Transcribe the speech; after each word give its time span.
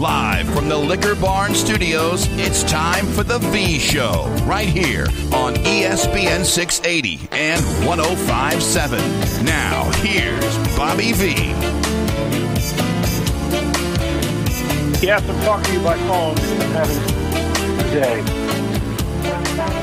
Live 0.00 0.48
from 0.54 0.70
the 0.70 0.78
Liquor 0.78 1.14
Barn 1.14 1.54
Studios, 1.54 2.26
it's 2.38 2.62
time 2.62 3.04
for 3.04 3.22
The 3.22 3.38
V 3.38 3.78
Show, 3.78 4.24
right 4.44 4.66
here 4.66 5.02
on 5.34 5.52
ESPN 5.56 6.42
680 6.42 7.28
and 7.32 7.62
1057. 7.86 9.44
Now, 9.44 9.90
here's 9.96 10.56
Bobby 10.74 11.12
V. 11.12 11.34
Yes, 15.04 15.22
I'm 15.28 15.44
talking 15.44 15.64
to 15.66 15.72
you 15.74 15.84
by 15.84 15.98
phone. 15.98 16.38
I'm 16.38 16.70
having 16.70 16.96
a 17.78 17.90
day. 17.92 18.22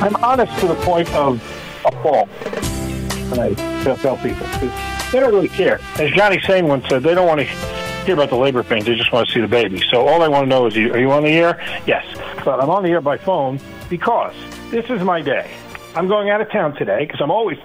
I'm 0.02 0.16
honest 0.24 0.60
to 0.62 0.68
the 0.68 0.76
point 0.78 1.14
of 1.14 1.40
a 1.86 1.92
fault. 2.02 2.28
I 3.40 3.54
tell- 3.84 3.98
tell 3.98 4.18
people. 4.18 4.48
They 5.12 5.20
don't 5.20 5.32
really 5.32 5.48
care. 5.48 5.80
As 6.00 6.10
Johnny 6.10 6.42
Sain 6.42 6.68
once 6.68 6.88
said, 6.90 7.04
they 7.04 7.14
don't 7.14 7.28
want 7.28 7.42
to 7.42 7.77
hear 8.08 8.16
about 8.16 8.30
the 8.30 8.38
labor 8.38 8.64
pains. 8.64 8.86
They 8.86 8.96
just 8.96 9.12
want 9.12 9.28
to 9.28 9.34
see 9.34 9.42
the 9.42 9.50
baby. 9.50 9.84
So 9.92 10.08
all 10.08 10.22
they 10.22 10.30
want 10.30 10.46
to 10.46 10.50
know 10.50 10.66
is, 10.66 10.78
are 10.78 10.98
you 10.98 11.12
on 11.12 11.24
the 11.24 11.30
air? 11.30 11.62
Yes. 11.86 12.06
But 12.46 12.62
I'm 12.62 12.70
on 12.70 12.84
the 12.84 12.90
air 12.90 13.02
by 13.02 13.18
phone 13.18 13.60
because 13.90 14.34
this 14.72 14.90
is 14.90 15.02
my 15.02 15.22
day. 15.22 15.52
I'm 15.94 16.08
going 16.08 16.30
out 16.30 16.40
of 16.40 16.50
town 16.50 16.74
today 16.76 17.00
because 17.00 17.20
I'm 17.22 17.32
always 17.32 17.58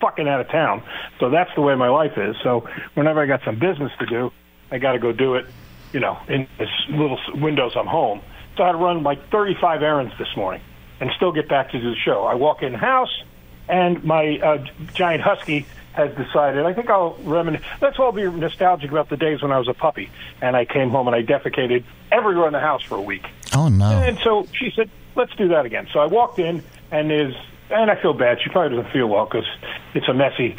fucking 0.00 0.28
out 0.28 0.40
of 0.40 0.48
town. 0.48 0.82
So 1.20 1.30
that's 1.30 1.54
the 1.54 1.60
way 1.60 1.76
my 1.76 1.88
life 1.88 2.18
is. 2.18 2.34
So 2.42 2.68
whenever 2.94 3.22
I 3.22 3.26
got 3.26 3.44
some 3.44 3.56
business 3.58 3.92
to 4.00 4.06
do, 4.06 4.32
I 4.72 4.78
got 4.78 4.92
to 4.92 4.98
go 4.98 5.12
do 5.12 5.36
it, 5.36 5.46
you 5.92 6.00
know, 6.00 6.18
in 6.26 6.48
this 6.58 6.68
little 6.88 7.18
windows 7.32 7.74
I'm 7.76 7.86
home. 7.86 8.20
So 8.56 8.64
I 8.64 8.66
had 8.66 8.72
to 8.72 8.78
run 8.78 9.04
like 9.04 9.30
35 9.30 9.82
errands 9.82 10.12
this 10.18 10.36
morning 10.36 10.60
and 10.98 11.10
still 11.16 11.30
get 11.30 11.48
back 11.48 11.70
to 11.70 11.80
do 11.80 11.90
the 11.90 11.96
show. 12.04 12.24
I 12.24 12.34
walk 12.34 12.64
in 12.64 12.72
the 12.72 12.78
house 12.78 13.22
and 13.68 14.02
my 14.02 14.38
uh, 14.38 14.64
giant 14.94 15.22
husky 15.22 15.66
has 15.94 16.14
decided, 16.16 16.66
I 16.66 16.74
think 16.74 16.90
I'll 16.90 17.16
reminisce. 17.22 17.62
Let's 17.80 17.98
all 18.00 18.10
be 18.10 18.24
nostalgic 18.24 18.90
about 18.90 19.08
the 19.08 19.16
days 19.16 19.40
when 19.42 19.52
I 19.52 19.58
was 19.58 19.68
a 19.68 19.74
puppy 19.74 20.10
and 20.42 20.56
I 20.56 20.64
came 20.64 20.90
home 20.90 21.06
and 21.06 21.14
I 21.14 21.22
defecated 21.22 21.84
everywhere 22.10 22.48
in 22.48 22.52
the 22.52 22.60
house 22.60 22.82
for 22.82 22.96
a 22.96 23.00
week. 23.00 23.24
Oh 23.54 23.68
no! 23.68 23.86
And 24.02 24.18
so 24.18 24.46
she 24.52 24.72
said, 24.74 24.90
"Let's 25.14 25.34
do 25.36 25.48
that 25.48 25.64
again." 25.64 25.86
So 25.92 26.00
I 26.00 26.06
walked 26.06 26.40
in, 26.40 26.64
and 26.90 27.12
is 27.12 27.34
and 27.70 27.90
I 27.90 27.94
feel 27.94 28.12
bad. 28.12 28.38
She 28.42 28.50
probably 28.50 28.76
doesn't 28.76 28.92
feel 28.92 29.06
well 29.06 29.24
because 29.24 29.46
it's 29.94 30.08
a 30.08 30.14
messy 30.14 30.56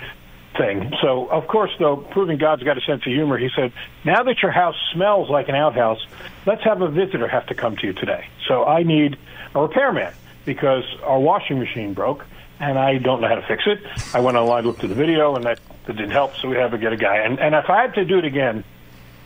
thing. 0.57 0.93
So 1.01 1.25
of 1.27 1.47
course, 1.47 1.71
though, 1.79 1.97
proving 1.97 2.37
God's 2.37 2.63
got 2.63 2.77
a 2.77 2.81
sense 2.81 3.05
of 3.05 3.11
humor, 3.11 3.37
he 3.37 3.49
said, 3.53 3.73
"Now 4.05 4.23
that 4.23 4.41
your 4.41 4.51
house 4.51 4.75
smells 4.93 5.29
like 5.29 5.49
an 5.49 5.55
outhouse, 5.55 5.99
let's 6.45 6.63
have 6.63 6.81
a 6.81 6.87
visitor 6.87 7.27
have 7.27 7.45
to 7.47 7.55
come 7.55 7.75
to 7.77 7.87
you 7.87 7.93
today." 7.93 8.25
So 8.47 8.65
I 8.65 8.83
need 8.83 9.17
a 9.53 9.61
repairman 9.61 10.13
because 10.45 10.85
our 11.03 11.19
washing 11.19 11.59
machine 11.59 11.93
broke. 11.93 12.25
And 12.59 12.79
I 12.79 12.97
don't 12.97 13.21
know 13.21 13.27
how 13.27 13.35
to 13.35 13.47
fix 13.47 13.63
it. 13.65 13.79
I 14.13 14.21
went 14.21 14.37
online, 14.37 14.65
looked 14.65 14.83
at 14.83 14.89
the 14.89 14.95
video, 14.95 15.35
and 15.35 15.43
that, 15.43 15.59
that 15.85 15.95
didn't 15.95 16.11
help. 16.11 16.35
So 16.37 16.47
we 16.47 16.55
had 16.55 16.71
to 16.71 16.77
get 16.77 16.93
a 16.93 16.97
guy. 16.97 17.17
And, 17.17 17.39
and 17.39 17.53
if 17.53 17.69
I 17.69 17.81
had 17.81 17.95
to 17.95 18.05
do 18.05 18.17
it 18.17 18.25
again, 18.25 18.63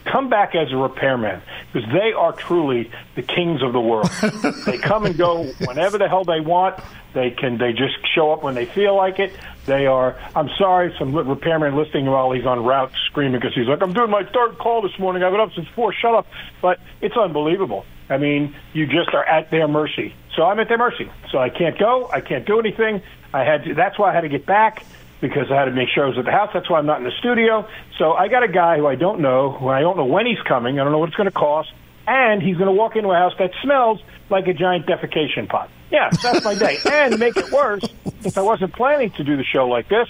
come 0.06 0.30
back 0.30 0.56
as 0.56 0.72
a 0.72 0.78
repairman 0.78 1.42
because 1.72 1.90
they 1.92 2.14
are 2.14 2.34
truly 2.34 2.92
the 3.16 3.22
kings 3.22 3.62
of 3.62 3.74
the 3.74 3.80
world. 3.80 4.10
they 4.66 4.78
come 4.78 5.06
and 5.06 5.18
go 5.18 5.44
whenever 5.66 5.98
the 5.98 6.08
hell 6.08 6.24
they 6.24 6.40
want. 6.40 6.80
They 7.14 7.32
can. 7.32 7.58
They 7.58 7.72
just 7.72 7.96
show 8.14 8.32
up 8.32 8.44
when 8.44 8.54
they 8.54 8.66
feel 8.66 8.96
like 8.96 9.20
it. 9.20 9.34
They 9.66 9.88
are. 9.88 10.16
I'm 10.36 10.50
sorry, 10.58 10.94
some 11.00 11.16
repairman 11.16 11.76
listening 11.76 12.06
while 12.06 12.32
he's 12.32 12.46
on 12.46 12.64
route 12.64 12.92
screaming 13.08 13.40
because 13.40 13.56
he's 13.56 13.68
like, 13.68 13.82
"I'm 13.82 13.94
doing 13.94 14.12
my 14.12 14.24
third 14.24 14.60
call 14.60 14.82
this 14.84 14.98
morning. 15.00 15.24
I've 15.24 15.32
been 15.32 15.42
up 15.42 15.54
since 15.54 15.68
four. 15.70 15.92
Shut 15.92 16.14
up!" 16.14 16.28
But 16.62 16.80
it's 17.02 17.18
unbelievable. 17.18 17.86
I 18.10 18.18
mean, 18.18 18.56
you 18.74 18.86
just 18.86 19.14
are 19.14 19.24
at 19.24 19.50
their 19.50 19.68
mercy. 19.68 20.14
So 20.36 20.44
I'm 20.44 20.60
at 20.60 20.68
their 20.68 20.78
mercy. 20.78 21.12
So 21.32 21.40
I 21.40 21.50
can't 21.50 21.78
go. 21.78 22.10
I 22.12 22.22
can't 22.22 22.46
do 22.46 22.60
anything. 22.60 23.02
I 23.34 23.44
had. 23.44 23.64
To, 23.66 23.74
that's 23.74 23.98
why 24.00 24.12
I 24.12 24.14
had 24.14 24.22
to 24.22 24.30
get 24.30 24.46
back 24.46 24.86
because 25.22 25.52
I 25.52 25.56
had 25.56 25.66
to 25.66 25.72
make 25.72 25.90
sure 25.94 26.06
I 26.06 26.08
was 26.08 26.18
at 26.18 26.26
the 26.26 26.32
house. 26.32 26.50
That's 26.54 26.70
why 26.70 26.80
I'm 26.80 26.86
not 26.86 27.00
in 27.00 27.04
the 27.04 27.18
studio. 27.20 27.68
So 27.98 28.14
I 28.14 28.28
got 28.28 28.44
a 28.44 28.48
guy 28.48 28.78
who 28.78 28.88
I 28.88 28.96
don't 28.96 29.20
know, 29.20 29.52
who 29.52 29.68
I 29.68 29.82
don't 29.82 29.98
know 29.98 30.06
when 30.06 30.26
he's 30.26 30.42
coming. 30.48 30.80
I 30.80 30.84
don't 30.84 30.92
know 30.92 31.00
what 31.00 31.10
it's 31.10 31.18
going 31.18 31.30
to 31.30 31.32
cost, 31.32 31.72
and 32.08 32.42
he's 32.42 32.56
going 32.56 32.68
to 32.68 32.74
walk 32.74 32.96
into 32.96 33.10
a 33.10 33.16
house 33.16 33.34
that 33.40 33.52
smells 33.62 34.02
like 34.30 34.48
a 34.48 34.54
giant 34.54 34.86
defecation 34.86 35.48
pot. 35.50 35.70
Yeah, 35.92 36.10
that's 36.22 36.44
my 36.44 36.56
day. 36.56 36.78
And 36.86 37.14
to 37.14 37.18
make 37.18 37.36
it 37.36 37.52
worse, 37.52 37.84
since 38.22 38.38
I 38.38 38.42
wasn't 38.42 38.74
planning 38.74 39.12
to 39.12 39.24
do 39.24 39.38
the 39.38 39.44
show 39.44 39.68
like 39.68 39.90
this, 39.90 40.08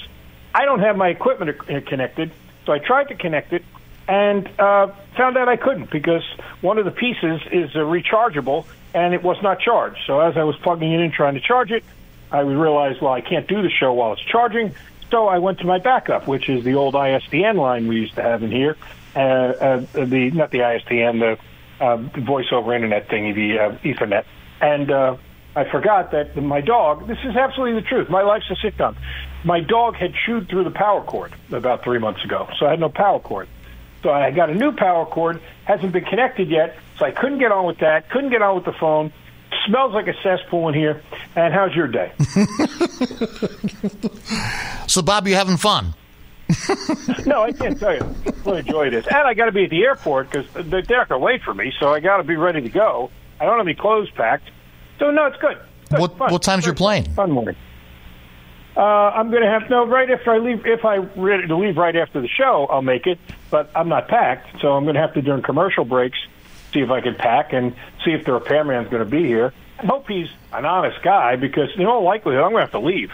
I 0.53 0.65
don't 0.65 0.79
have 0.79 0.97
my 0.97 1.09
equipment 1.09 1.57
uh, 1.61 1.81
connected. 1.87 2.31
So 2.65 2.73
I 2.73 2.79
tried 2.79 3.05
to 3.05 3.15
connect 3.15 3.53
it 3.53 3.63
and 4.07 4.47
uh, 4.59 4.87
found 5.15 5.37
out 5.37 5.47
I 5.47 5.55
couldn't 5.55 5.91
because 5.91 6.23
one 6.61 6.77
of 6.77 6.85
the 6.85 6.91
pieces 6.91 7.41
is 7.51 7.69
uh, 7.75 7.79
rechargeable 7.79 8.65
and 8.93 9.13
it 9.13 9.23
was 9.23 9.37
not 9.41 9.59
charged. 9.59 9.99
So 10.07 10.19
as 10.19 10.35
I 10.35 10.43
was 10.43 10.55
plugging 10.57 10.91
it 10.91 10.99
in 10.99 11.11
trying 11.11 11.35
to 11.35 11.41
charge 11.41 11.71
it, 11.71 11.83
I 12.31 12.41
realized, 12.41 13.01
well, 13.01 13.13
I 13.13 13.21
can't 13.21 13.47
do 13.47 13.61
the 13.61 13.69
show 13.69 13.93
while 13.93 14.13
it's 14.13 14.21
charging. 14.23 14.75
So 15.11 15.27
I 15.27 15.39
went 15.39 15.59
to 15.59 15.65
my 15.65 15.79
backup, 15.79 16.27
which 16.27 16.49
is 16.49 16.63
the 16.63 16.75
old 16.75 16.93
ISDN 16.93 17.55
line 17.55 17.87
we 17.87 17.97
used 17.97 18.15
to 18.15 18.21
have 18.21 18.43
in 18.43 18.51
here. 18.51 18.77
Uh, 19.15 19.19
uh, 19.19 19.85
the 19.93 20.29
not 20.31 20.51
the 20.51 20.59
ISDN, 20.59 21.19
the 21.19 21.83
uh, 21.83 21.97
voice 21.97 22.45
over 22.51 22.75
internet 22.75 23.07
thingy, 23.07 23.33
the 23.33 23.59
uh, 23.59 23.77
Ethernet. 23.83 24.25
And 24.61 24.91
uh, 24.91 25.17
I 25.55 25.63
forgot 25.69 26.11
that 26.11 26.35
my 26.37 26.61
dog. 26.61 27.07
This 27.07 27.17
is 27.23 27.35
absolutely 27.35 27.81
the 27.81 27.87
truth. 27.87 28.09
My 28.09 28.21
life's 28.21 28.49
a 28.51 28.55
sitcom. 28.55 28.95
My 29.43 29.61
dog 29.61 29.95
had 29.95 30.13
chewed 30.25 30.47
through 30.49 30.65
the 30.65 30.71
power 30.71 31.01
cord 31.01 31.33
about 31.51 31.83
three 31.83 31.97
months 31.97 32.23
ago, 32.23 32.47
so 32.59 32.67
I 32.67 32.71
had 32.71 32.79
no 32.79 32.89
power 32.89 33.19
cord. 33.19 33.47
So 34.03 34.11
I 34.11 34.31
got 34.31 34.49
a 34.49 34.55
new 34.55 34.71
power 34.71 35.05
cord, 35.05 35.41
hasn't 35.65 35.91
been 35.91 36.05
connected 36.05 36.49
yet, 36.49 36.77
so 36.97 37.05
I 37.05 37.11
couldn't 37.11 37.39
get 37.39 37.51
on 37.51 37.65
with 37.65 37.79
that, 37.79 38.09
couldn't 38.09 38.29
get 38.29 38.41
on 38.41 38.55
with 38.55 38.65
the 38.65 38.73
phone. 38.73 39.11
Smells 39.65 39.93
like 39.93 40.07
a 40.07 40.13
cesspool 40.21 40.67
in 40.69 40.75
here. 40.75 41.01
And 41.35 41.53
how's 41.53 41.75
your 41.75 41.87
day? 41.87 42.11
So, 44.87 45.03
Bob, 45.03 45.27
you 45.27 45.35
having 45.35 45.57
fun? 45.57 45.93
no, 47.27 47.43
I 47.43 47.51
can't 47.51 47.79
tell 47.79 47.93
you 47.93 48.01
what 48.43 48.57
a 48.57 48.63
joy 48.63 48.87
it 48.87 48.93
is. 48.95 49.05
And 49.05 49.17
I 49.17 49.35
got 49.35 49.45
to 49.45 49.51
be 49.51 49.65
at 49.65 49.69
the 49.69 49.83
airport 49.83 50.31
because 50.31 50.47
they're 50.51 50.81
not 50.89 51.09
going 51.09 51.09
to 51.09 51.17
wait 51.19 51.43
for 51.43 51.53
me, 51.53 51.71
so 51.79 51.93
I 51.93 51.99
got 51.99 52.17
to 52.17 52.23
be 52.23 52.35
ready 52.35 52.61
to 52.61 52.69
go. 52.69 53.11
I 53.39 53.45
don't 53.45 53.57
have 53.59 53.67
any 53.67 53.75
clothes 53.75 54.09
packed. 54.15 54.49
So, 54.97 55.11
no, 55.11 55.27
it's 55.27 55.37
good. 55.37 55.59
Good, 55.91 55.99
What 55.99 56.19
what 56.19 56.41
time's 56.41 56.65
your 56.65 56.73
plane? 56.73 57.05
Fun 57.13 57.29
morning. 57.31 57.55
Uh, 58.75 58.81
I'm 58.81 59.29
going 59.29 59.43
to 59.43 59.49
have 59.49 59.69
no 59.69 59.85
right 59.85 60.09
after 60.09 60.31
I 60.31 60.39
leave. 60.39 60.65
If 60.65 60.85
I 60.85 60.97
ready 60.97 61.45
to 61.47 61.55
leave 61.55 61.77
right 61.77 61.95
after 61.95 62.19
the 62.19 62.27
show, 62.27 62.65
I'll 62.71 62.81
make 62.81 63.05
it. 63.05 63.19
But 63.51 63.69
I'm 63.75 63.89
not 63.89 64.07
packed, 64.07 64.59
so 64.61 64.69
I'm 64.69 64.85
going 64.85 64.95
to 64.95 65.01
have 65.01 65.13
to 65.13 65.21
during 65.21 65.43
commercial 65.43 65.85
breaks 65.85 66.17
see 66.73 66.79
if 66.81 66.89
I 66.89 67.01
can 67.01 67.15
pack 67.15 67.53
and 67.53 67.75
see 68.05 68.11
if 68.11 68.25
the 68.25 68.33
repairman's 68.33 68.89
going 68.89 69.03
to 69.03 69.09
be 69.09 69.25
here. 69.25 69.53
I 69.79 69.85
hope 69.85 70.07
he's 70.07 70.27
an 70.51 70.65
honest 70.65 71.01
guy 71.01 71.35
because 71.35 71.69
in 71.75 71.85
all 71.85 72.03
likelihood 72.03 72.43
I'm 72.43 72.51
going 72.51 72.61
to 72.61 72.71
have 72.71 72.71
to 72.71 72.79
leave. 72.79 73.11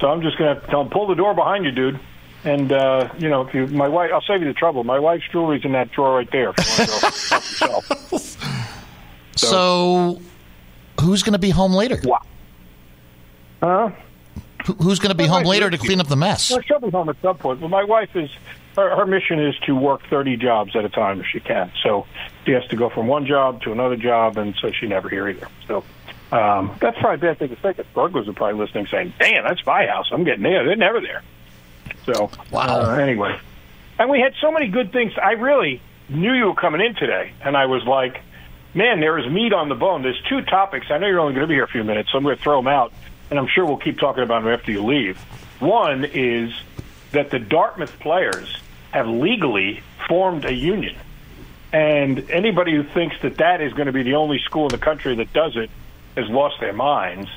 So 0.00 0.08
I'm 0.08 0.22
just 0.22 0.36
going 0.38 0.48
to 0.48 0.54
have 0.54 0.64
to 0.64 0.70
tell 0.70 0.80
him 0.82 0.90
pull 0.90 1.06
the 1.06 1.14
door 1.14 1.34
behind 1.34 1.64
you, 1.64 1.70
dude. 1.72 2.00
And 2.44 2.70
uh, 2.70 3.08
you 3.18 3.30
know, 3.30 3.46
if 3.46 3.54
you 3.54 3.66
my 3.68 3.88
wife, 3.88 4.10
I'll 4.12 4.20
save 4.20 4.40
you 4.42 4.46
the 4.48 4.52
trouble. 4.52 4.84
My 4.84 4.98
wife's 4.98 5.24
jewelry's 5.32 5.64
in 5.64 5.72
that 5.72 5.90
drawer 5.92 6.16
right 6.16 6.30
there. 6.30 6.50
If 6.56 6.78
you 6.78 6.84
want 6.84 6.90
to 6.90 7.64
go 7.64 7.68
help 7.70 7.88
yourself. 7.88 8.60
So, 9.36 10.20
who's 11.00 11.22
going 11.22 11.32
to 11.32 11.38
be 11.38 11.50
home 11.50 11.72
later? 11.72 12.00
Wow. 12.04 12.22
Huh? 13.60 13.90
Who's 14.80 14.98
going 14.98 15.10
to 15.10 15.16
be 15.16 15.24
Well, 15.24 15.34
home 15.38 15.44
later 15.44 15.68
to 15.68 15.76
clean 15.76 16.00
up 16.00 16.06
the 16.06 16.16
mess? 16.16 16.50
Well, 16.50 16.60
she'll 16.60 16.78
be 16.80 16.90
home 16.90 17.08
at 17.08 17.16
some 17.20 17.36
point. 17.36 17.60
But 17.60 17.68
my 17.68 17.84
wife 17.84 18.14
is 18.14 18.30
her, 18.76 18.96
her 18.96 19.06
mission 19.06 19.38
is 19.40 19.56
to 19.66 19.74
work 19.74 20.02
30 20.08 20.36
jobs 20.36 20.74
at 20.76 20.84
a 20.84 20.88
time 20.88 21.20
if 21.20 21.26
she 21.26 21.40
can. 21.40 21.70
So 21.82 22.06
she 22.44 22.52
has 22.52 22.66
to 22.68 22.76
go 22.76 22.88
from 22.90 23.06
one 23.06 23.26
job 23.26 23.62
to 23.62 23.72
another 23.72 23.96
job, 23.96 24.36
and 24.38 24.54
so 24.60 24.70
she 24.72 24.86
never 24.86 25.08
here 25.08 25.28
either. 25.28 25.48
So 25.68 25.84
um, 26.32 26.76
that's 26.80 26.98
probably 26.98 27.28
a 27.28 27.32
bad 27.32 27.38
thing 27.38 27.48
to. 27.50 27.56
Because 27.56 27.86
burglars 27.94 28.28
are 28.28 28.32
probably 28.32 28.58
listening, 28.60 28.86
saying, 28.90 29.14
"Damn, 29.18 29.44
that's 29.44 29.64
my 29.64 29.86
house. 29.86 30.08
I'm 30.12 30.24
getting 30.24 30.42
there. 30.42 30.64
They're 30.64 30.76
never 30.76 31.00
there." 31.00 31.22
So 32.06 32.30
Wow. 32.50 32.90
uh, 32.92 32.96
anyway, 32.96 33.38
and 33.98 34.10
we 34.10 34.20
had 34.20 34.34
so 34.40 34.50
many 34.50 34.68
good 34.68 34.92
things. 34.92 35.12
I 35.22 35.32
really 35.32 35.80
knew 36.08 36.32
you 36.32 36.46
were 36.46 36.54
coming 36.54 36.80
in 36.80 36.94
today, 36.94 37.32
and 37.42 37.56
I 37.56 37.66
was 37.66 37.84
like, 37.84 38.20
"Man, 38.74 39.00
there 39.00 39.18
is 39.18 39.30
meat 39.30 39.52
on 39.52 39.68
the 39.68 39.74
bone." 39.74 40.02
There's 40.02 40.20
two 40.28 40.42
topics. 40.42 40.86
I 40.90 40.98
know 40.98 41.06
you're 41.06 41.20
only 41.20 41.34
going 41.34 41.44
to 41.44 41.48
be 41.48 41.54
here 41.54 41.64
a 41.64 41.68
few 41.68 41.84
minutes, 41.84 42.10
so 42.10 42.18
I'm 42.18 42.24
going 42.24 42.36
to 42.36 42.42
throw 42.42 42.58
them 42.58 42.68
out, 42.68 42.92
and 43.30 43.38
I'm 43.38 43.46
sure 43.46 43.64
we'll 43.64 43.76
keep 43.76 43.98
talking 44.00 44.22
about 44.24 44.42
them 44.42 44.52
after 44.52 44.72
you 44.72 44.84
leave. 44.84 45.18
One 45.60 46.04
is 46.04 46.52
that 47.12 47.30
the 47.30 47.38
Dartmouth 47.38 47.98
players 48.00 48.56
have 48.94 49.08
legally 49.08 49.82
formed 50.06 50.44
a 50.44 50.54
union. 50.54 50.96
And 51.72 52.30
anybody 52.30 52.76
who 52.76 52.84
thinks 52.84 53.16
that 53.22 53.38
that 53.38 53.60
is 53.60 53.72
going 53.72 53.86
to 53.86 53.92
be 53.92 54.04
the 54.04 54.14
only 54.14 54.38
school 54.38 54.66
in 54.66 54.68
the 54.68 54.78
country 54.78 55.16
that 55.16 55.32
does 55.32 55.56
it 55.56 55.68
has 56.14 56.28
lost 56.28 56.60
their 56.60 56.72
minds. 56.72 57.28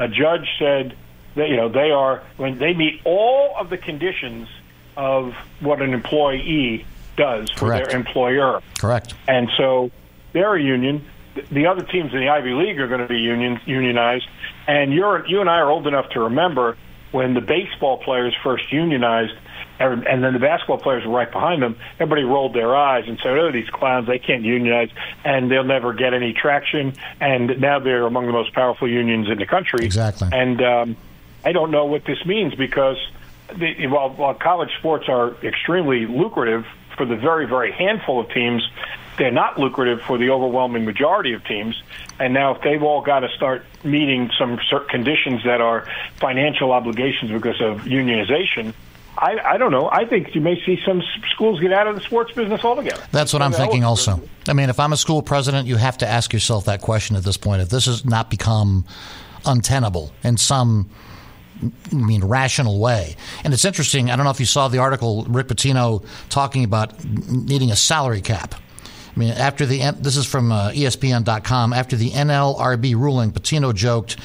A 0.00 0.08
judge 0.08 0.48
said 0.58 0.96
that 1.36 1.48
you 1.48 1.56
know 1.56 1.68
they 1.68 1.92
are 1.92 2.24
when 2.36 2.58
they 2.58 2.74
meet 2.74 3.00
all 3.04 3.54
of 3.56 3.70
the 3.70 3.78
conditions 3.78 4.48
of 4.96 5.34
what 5.60 5.80
an 5.80 5.94
employee 5.94 6.84
does 7.16 7.48
for 7.52 7.66
Correct. 7.66 7.90
their 7.90 7.96
employer. 7.96 8.60
Correct. 8.80 9.14
And 9.28 9.48
so 9.56 9.92
they're 10.32 10.56
a 10.56 10.60
union. 10.60 11.06
The 11.52 11.66
other 11.66 11.84
teams 11.84 12.12
in 12.12 12.18
the 12.18 12.28
Ivy 12.28 12.50
League 12.50 12.80
are 12.80 12.88
going 12.88 13.02
to 13.02 13.06
be 13.06 13.20
union 13.20 13.60
unionized. 13.66 14.26
And 14.66 14.92
you're 14.92 15.24
you 15.28 15.40
and 15.40 15.48
I 15.48 15.58
are 15.58 15.70
old 15.70 15.86
enough 15.86 16.10
to 16.10 16.20
remember 16.22 16.76
when 17.12 17.34
the 17.34 17.40
baseball 17.40 17.98
players 17.98 18.34
first 18.42 18.72
unionized, 18.72 19.34
and 19.78 20.06
and 20.06 20.22
then 20.22 20.32
the 20.32 20.38
basketball 20.38 20.78
players 20.78 21.04
were 21.04 21.12
right 21.12 21.30
behind 21.30 21.62
them. 21.62 21.76
Everybody 21.98 22.22
rolled 22.22 22.54
their 22.54 22.74
eyes 22.74 23.04
and 23.08 23.18
said, 23.22 23.36
"Oh, 23.38 23.50
these 23.50 23.68
clowns! 23.70 24.06
They 24.06 24.18
can't 24.18 24.42
unionize, 24.42 24.90
and 25.24 25.50
they'll 25.50 25.64
never 25.64 25.92
get 25.92 26.14
any 26.14 26.32
traction." 26.32 26.94
And 27.20 27.60
now 27.60 27.78
they're 27.78 28.06
among 28.06 28.26
the 28.26 28.32
most 28.32 28.52
powerful 28.52 28.88
unions 28.88 29.28
in 29.28 29.38
the 29.38 29.46
country. 29.46 29.84
Exactly. 29.84 30.28
And 30.32 30.62
um, 30.62 30.96
I 31.44 31.52
don't 31.52 31.70
know 31.70 31.86
what 31.86 32.04
this 32.04 32.24
means 32.24 32.54
because 32.54 32.96
the, 33.54 33.86
while, 33.88 34.10
while 34.10 34.34
college 34.34 34.70
sports 34.78 35.08
are 35.08 35.34
extremely 35.42 36.06
lucrative 36.06 36.66
for 36.96 37.06
the 37.06 37.16
very, 37.16 37.46
very 37.46 37.72
handful 37.72 38.20
of 38.20 38.30
teams. 38.30 38.62
They're 39.16 39.30
not 39.30 39.58
lucrative 39.60 40.00
for 40.02 40.18
the 40.18 40.30
overwhelming 40.30 40.84
majority 40.84 41.34
of 41.34 41.44
teams. 41.44 41.80
And 42.18 42.34
now, 42.34 42.56
if 42.56 42.62
they've 42.62 42.82
all 42.82 43.00
got 43.00 43.20
to 43.20 43.28
start 43.36 43.64
meeting 43.84 44.30
some 44.38 44.58
certain 44.68 44.88
conditions 44.88 45.44
that 45.44 45.60
are 45.60 45.86
financial 46.16 46.72
obligations 46.72 47.30
because 47.30 47.60
of 47.60 47.82
unionization, 47.82 48.74
I, 49.16 49.38
I 49.44 49.56
don't 49.58 49.70
know. 49.70 49.88
I 49.90 50.04
think 50.04 50.34
you 50.34 50.40
may 50.40 50.60
see 50.64 50.80
some 50.84 51.02
schools 51.30 51.60
get 51.60 51.72
out 51.72 51.86
of 51.86 51.94
the 51.94 52.00
sports 52.00 52.32
business 52.32 52.64
altogether. 52.64 53.02
That's 53.12 53.32
what 53.32 53.42
I'm 53.42 53.52
thinking 53.52 53.84
also. 53.84 54.20
I 54.48 54.52
mean, 54.52 54.70
if 54.70 54.80
I'm 54.80 54.92
a 54.92 54.96
school 54.96 55.22
president, 55.22 55.68
you 55.68 55.76
have 55.76 55.98
to 55.98 56.06
ask 56.06 56.32
yourself 56.32 56.64
that 56.64 56.80
question 56.80 57.16
at 57.16 57.22
this 57.22 57.36
point. 57.36 57.62
If 57.62 57.68
this 57.68 57.86
has 57.86 58.04
not 58.04 58.28
become 58.28 58.84
untenable 59.46 60.12
in 60.22 60.36
some 60.36 60.90
I 61.62 61.94
mean, 61.94 62.24
rational 62.24 62.78
way. 62.78 63.16
And 63.44 63.54
it's 63.54 63.64
interesting. 63.64 64.10
I 64.10 64.16
don't 64.16 64.24
know 64.24 64.30
if 64.30 64.40
you 64.40 64.46
saw 64.46 64.68
the 64.68 64.78
article, 64.78 65.24
Rick 65.28 65.48
Pitino 65.48 66.04
talking 66.28 66.64
about 66.64 67.04
needing 67.04 67.70
a 67.70 67.76
salary 67.76 68.20
cap. 68.20 68.54
I 69.14 69.18
mean, 69.18 69.30
after 69.30 69.64
the 69.64 69.92
this 69.92 70.16
is 70.16 70.26
from 70.26 70.50
uh, 70.50 70.70
ESPN.com. 70.70 71.72
After 71.72 71.94
the 71.94 72.10
NLRB 72.10 72.96
ruling, 72.96 73.30
Pitino 73.30 73.72
joked 73.72 74.16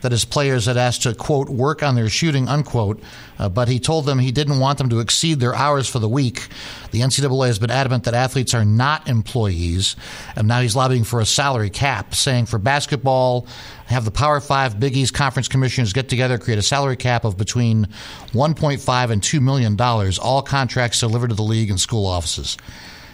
that 0.00 0.12
his 0.12 0.24
players 0.24 0.66
had 0.66 0.76
asked 0.76 1.02
to, 1.02 1.14
quote, 1.14 1.48
work 1.48 1.82
on 1.82 1.94
their 1.94 2.08
shooting, 2.08 2.48
unquote, 2.48 3.00
uh, 3.38 3.48
but 3.48 3.68
he 3.68 3.78
told 3.78 4.06
them 4.06 4.18
he 4.18 4.32
didn't 4.32 4.60
want 4.60 4.78
them 4.78 4.88
to 4.88 5.00
exceed 5.00 5.40
their 5.40 5.54
hours 5.54 5.88
for 5.88 5.98
the 5.98 6.08
week. 6.08 6.48
The 6.90 7.00
NCAA 7.00 7.46
has 7.46 7.58
been 7.58 7.70
adamant 7.70 8.04
that 8.04 8.14
athletes 8.14 8.54
are 8.54 8.64
not 8.64 9.08
employees, 9.08 9.96
and 10.36 10.48
now 10.48 10.60
he's 10.60 10.76
lobbying 10.76 11.04
for 11.04 11.20
a 11.20 11.26
salary 11.26 11.70
cap, 11.70 12.14
saying 12.14 12.46
for 12.46 12.58
basketball, 12.58 13.46
have 13.86 14.04
the 14.04 14.10
Power 14.10 14.40
Five 14.40 14.78
Big 14.78 14.96
East 14.96 15.14
Conference 15.14 15.48
commissioners 15.48 15.92
get 15.92 16.08
together, 16.08 16.38
create 16.38 16.58
a 16.58 16.62
salary 16.62 16.96
cap 16.96 17.24
of 17.24 17.36
between 17.36 17.86
1.5 18.32 19.10
and 19.10 19.22
2 19.22 19.40
million 19.40 19.76
dollars, 19.76 20.18
all 20.18 20.42
contracts 20.42 21.00
delivered 21.00 21.30
to 21.30 21.34
the 21.34 21.42
league 21.42 21.70
and 21.70 21.80
school 21.80 22.06
offices 22.06 22.56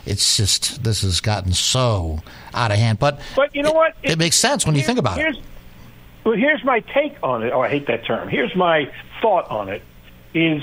it's 0.06 0.36
just 0.36 0.82
this 0.84 1.02
has 1.02 1.20
gotten 1.20 1.52
so 1.52 2.18
out 2.52 2.70
of 2.70 2.76
hand. 2.76 2.98
But 2.98 3.20
but 3.34 3.54
you 3.54 3.62
know 3.62 3.72
what? 3.72 3.94
It, 4.02 4.12
it 4.12 4.18
makes 4.18 4.36
sense 4.36 4.66
when 4.66 4.74
you 4.74 4.82
think 4.82 4.98
about 4.98 5.18
it. 5.18 5.38
Well, 6.24 6.34
here's 6.34 6.64
my 6.64 6.80
take 6.80 7.16
on 7.22 7.42
it. 7.42 7.52
Oh, 7.52 7.60
I 7.60 7.68
hate 7.68 7.86
that 7.88 8.06
term. 8.06 8.28
Here's 8.28 8.54
my 8.56 8.90
thought 9.20 9.50
on 9.50 9.68
it: 9.68 9.82
is 10.32 10.62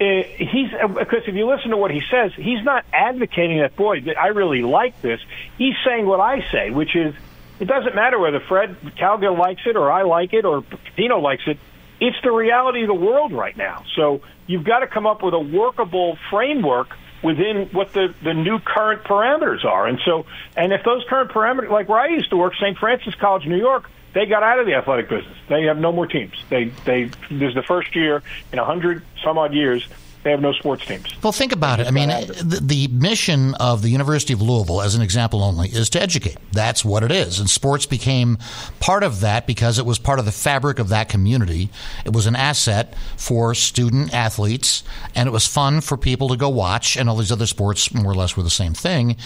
uh, 0.00 0.04
he's 0.36 0.70
because 0.70 1.22
if 1.26 1.34
you 1.34 1.48
listen 1.48 1.70
to 1.70 1.76
what 1.76 1.90
he 1.90 2.02
says, 2.10 2.32
he's 2.36 2.62
not 2.62 2.84
advocating 2.92 3.58
that. 3.58 3.76
Boy, 3.76 4.02
I 4.20 4.28
really 4.28 4.62
like 4.62 5.00
this. 5.00 5.20
He's 5.56 5.74
saying 5.84 6.06
what 6.06 6.20
I 6.20 6.44
say, 6.50 6.70
which 6.70 6.94
is 6.94 7.14
it 7.60 7.66
doesn't 7.66 7.94
matter 7.94 8.18
whether 8.18 8.40
Fred 8.40 8.76
Cowgill 8.98 9.38
likes 9.38 9.62
it 9.66 9.76
or 9.76 9.90
I 9.90 10.02
like 10.02 10.32
it 10.32 10.44
or 10.44 10.62
Pitino 10.62 11.22
likes 11.22 11.44
it. 11.46 11.58
It's 12.00 12.16
the 12.22 12.32
reality 12.32 12.82
of 12.82 12.88
the 12.88 12.94
world 12.94 13.32
right 13.32 13.56
now. 13.56 13.84
So 13.94 14.20
you've 14.46 14.64
got 14.64 14.80
to 14.80 14.86
come 14.86 15.06
up 15.06 15.22
with 15.22 15.32
a 15.32 15.38
workable 15.38 16.18
framework 16.30 16.88
within 17.22 17.68
what 17.72 17.92
the, 17.92 18.12
the 18.22 18.34
new 18.34 18.58
current 18.58 19.04
parameters 19.04 19.64
are. 19.64 19.86
And 19.86 20.00
so, 20.04 20.26
and 20.56 20.72
if 20.72 20.84
those 20.84 21.04
current 21.08 21.30
parameters, 21.30 21.70
like 21.70 21.88
where 21.88 22.00
I 22.00 22.08
used 22.08 22.30
to 22.30 22.36
work, 22.36 22.54
St. 22.56 22.76
Francis 22.76 23.14
College, 23.14 23.46
New 23.46 23.56
York, 23.56 23.88
they 24.14 24.26
got 24.26 24.42
out 24.42 24.60
of 24.60 24.66
the 24.66 24.74
athletic 24.74 25.08
business. 25.08 25.36
They 25.48 25.64
have 25.64 25.78
no 25.78 25.92
more 25.92 26.06
teams. 26.06 26.34
They 26.48 26.66
they 26.84 27.04
this 27.30 27.48
is 27.50 27.54
the 27.54 27.62
first 27.62 27.94
year 27.94 28.22
in 28.52 28.58
a 28.58 28.64
hundred 28.64 29.04
some 29.22 29.36
odd 29.36 29.52
years 29.52 29.86
they 30.24 30.30
have 30.30 30.40
no 30.40 30.52
sports 30.52 30.86
teams. 30.86 31.14
Well, 31.22 31.32
think 31.32 31.52
about 31.52 31.80
it. 31.80 31.86
I 31.86 31.90
mean, 31.90 32.08
the, 32.08 32.60
the, 32.62 32.88
mission 32.88 33.54
of 33.56 33.82
the 33.82 33.90
University 33.90 34.32
of 34.32 34.40
Louisville, 34.40 34.80
as 34.80 34.94
an 34.94 35.02
example 35.02 35.42
only, 35.42 35.68
is 35.68 35.90
to 35.90 36.02
educate. 36.02 36.38
That's 36.50 36.84
what 36.84 37.02
it 37.02 37.12
is. 37.12 37.38
And 37.38 37.48
sports 37.48 37.84
became 37.84 38.38
part 38.80 39.02
of 39.02 39.20
that 39.20 39.46
because 39.46 39.78
it 39.78 39.84
was 39.84 39.98
part 39.98 40.18
of 40.18 40.24
the 40.24 40.32
fabric 40.32 40.78
of 40.78 40.88
that 40.88 41.10
community. 41.10 41.68
It 42.06 42.14
was 42.14 42.26
an 42.26 42.36
asset 42.36 42.94
for 43.16 43.54
student 43.54 44.14
athletes, 44.14 44.82
and 45.14 45.26
it 45.26 45.32
was 45.32 45.46
fun 45.46 45.82
for 45.82 45.98
people 45.98 46.28
to 46.28 46.36
go 46.36 46.48
watch. 46.48 46.96
And 46.96 47.10
all 47.10 47.16
these 47.16 47.32
other 47.32 47.46
sports, 47.46 47.92
more 47.92 48.12
or 48.12 48.14
less, 48.14 48.36
were 48.36 48.42
the 48.42 48.50
same 48.50 48.72
thing. 48.72 49.16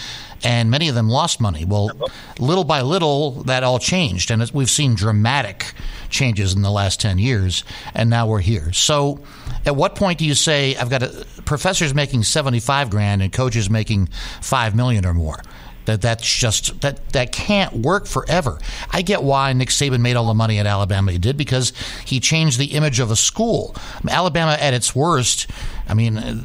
And 0.43 0.69
many 0.69 0.89
of 0.89 0.95
them 0.95 1.07
lost 1.07 1.39
money. 1.39 1.63
Well, 1.63 1.91
little 2.39 2.65
by 2.65 2.81
little, 2.81 3.43
that 3.43 3.63
all 3.63 3.79
changed. 3.79 4.31
And 4.31 4.49
we've 4.51 4.69
seen 4.69 4.95
dramatic 4.95 5.73
changes 6.09 6.53
in 6.53 6.61
the 6.61 6.71
last 6.71 6.99
10 6.99 7.19
years. 7.19 7.63
And 7.93 8.09
now 8.09 8.27
we're 8.27 8.41
here. 8.41 8.73
So, 8.73 9.19
at 9.65 9.75
what 9.75 9.95
point 9.95 10.19
do 10.19 10.25
you 10.25 10.35
say, 10.35 10.75
I've 10.75 10.89
got 10.89 11.03
a 11.03 11.25
professors 11.45 11.93
making 11.93 12.23
75 12.23 12.89
grand 12.89 13.21
and 13.21 13.31
coaches 13.31 13.69
making 13.69 14.09
5 14.41 14.75
million 14.75 15.05
or 15.05 15.13
more? 15.13 15.41
That 15.89 16.01
that's 16.01 16.31
just 16.31 16.81
that 16.81 17.09
that 17.13 17.31
can't 17.31 17.73
work 17.73 18.05
forever. 18.05 18.59
I 18.91 19.01
get 19.01 19.23
why 19.23 19.53
Nick 19.53 19.69
Saban 19.69 20.01
made 20.01 20.17
all 20.17 20.27
the 20.27 20.35
money 20.35 20.59
at 20.59 20.67
Alabama 20.67 21.11
he 21.11 21.17
did 21.17 21.35
because 21.35 21.73
he 22.05 22.19
changed 22.19 22.59
the 22.59 22.73
image 22.75 22.99
of 22.99 23.09
a 23.09 23.15
school. 23.15 23.75
Alabama 24.07 24.55
at 24.59 24.75
its 24.75 24.95
worst, 24.95 25.49
I 25.87 25.95
mean, 25.95 26.17
uh, 26.19 26.43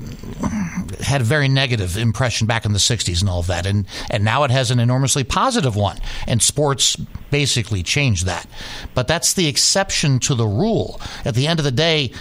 had 1.03 1.21
a 1.21 1.25
very 1.25 1.49
negative 1.49 1.99
impression 1.99 2.47
back 2.47 2.65
in 2.65 2.73
the 2.73 2.79
'60s 2.79 3.21
and 3.21 3.29
all 3.29 3.41
of 3.41 3.49
that, 3.49 3.67
and 3.67 3.87
and 4.11 4.25
now 4.25 4.45
it 4.45 4.51
has 4.51 4.71
an 4.71 4.81
enormously 4.81 5.25
positive 5.25 5.77
one. 5.77 5.99
And 6.27 6.41
sports 6.41 6.97
basically 7.31 7.83
changed 7.83 8.25
that, 8.25 8.47
but 8.95 9.07
that's 9.09 9.35
the 9.35 9.47
exception 9.47 10.21
to 10.21 10.35
the 10.35 10.47
rule. 10.47 10.99
At 11.27 11.35
the 11.35 11.47
end 11.49 11.61
of 11.61 11.65
the 11.65 11.73
day, 11.73 12.13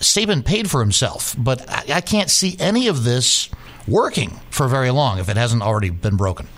Saban 0.00 0.44
paid 0.44 0.70
for 0.70 0.80
himself, 0.80 1.36
but 1.38 1.68
I, 1.68 1.96
I 1.96 2.00
can't 2.00 2.30
see 2.30 2.56
any 2.58 2.88
of 2.88 3.04
this 3.04 3.50
working 3.86 4.40
for 4.50 4.66
very 4.66 4.90
long 4.90 5.18
if 5.18 5.28
it 5.28 5.36
hasn't 5.36 5.62
already 5.62 5.90
been 5.90 6.16
broken. 6.16 6.48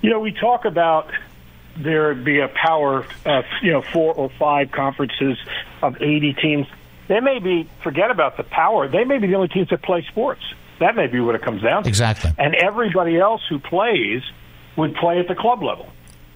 You 0.00 0.10
know, 0.10 0.20
we 0.20 0.32
talk 0.32 0.64
about 0.64 1.10
there 1.76 2.14
be 2.14 2.40
a 2.40 2.48
power, 2.48 3.06
uh, 3.26 3.42
you 3.62 3.72
know, 3.72 3.82
four 3.82 4.14
or 4.14 4.30
five 4.38 4.70
conferences 4.70 5.38
of 5.82 6.00
80 6.00 6.34
teams. 6.34 6.66
They 7.08 7.20
may 7.20 7.38
be, 7.38 7.68
forget 7.82 8.10
about 8.10 8.36
the 8.36 8.44
power, 8.44 8.88
they 8.88 9.04
may 9.04 9.18
be 9.18 9.26
the 9.26 9.34
only 9.34 9.48
teams 9.48 9.68
that 9.70 9.82
play 9.82 10.04
sports. 10.08 10.42
That 10.78 10.96
may 10.96 11.08
be 11.08 11.20
what 11.20 11.34
it 11.34 11.42
comes 11.42 11.62
down 11.62 11.82
to. 11.82 11.88
Exactly. 11.88 12.32
And 12.38 12.54
everybody 12.54 13.18
else 13.18 13.42
who 13.48 13.58
plays 13.58 14.22
would 14.76 14.94
play 14.94 15.18
at 15.18 15.28
the 15.28 15.34
club 15.34 15.62
level. 15.62 15.90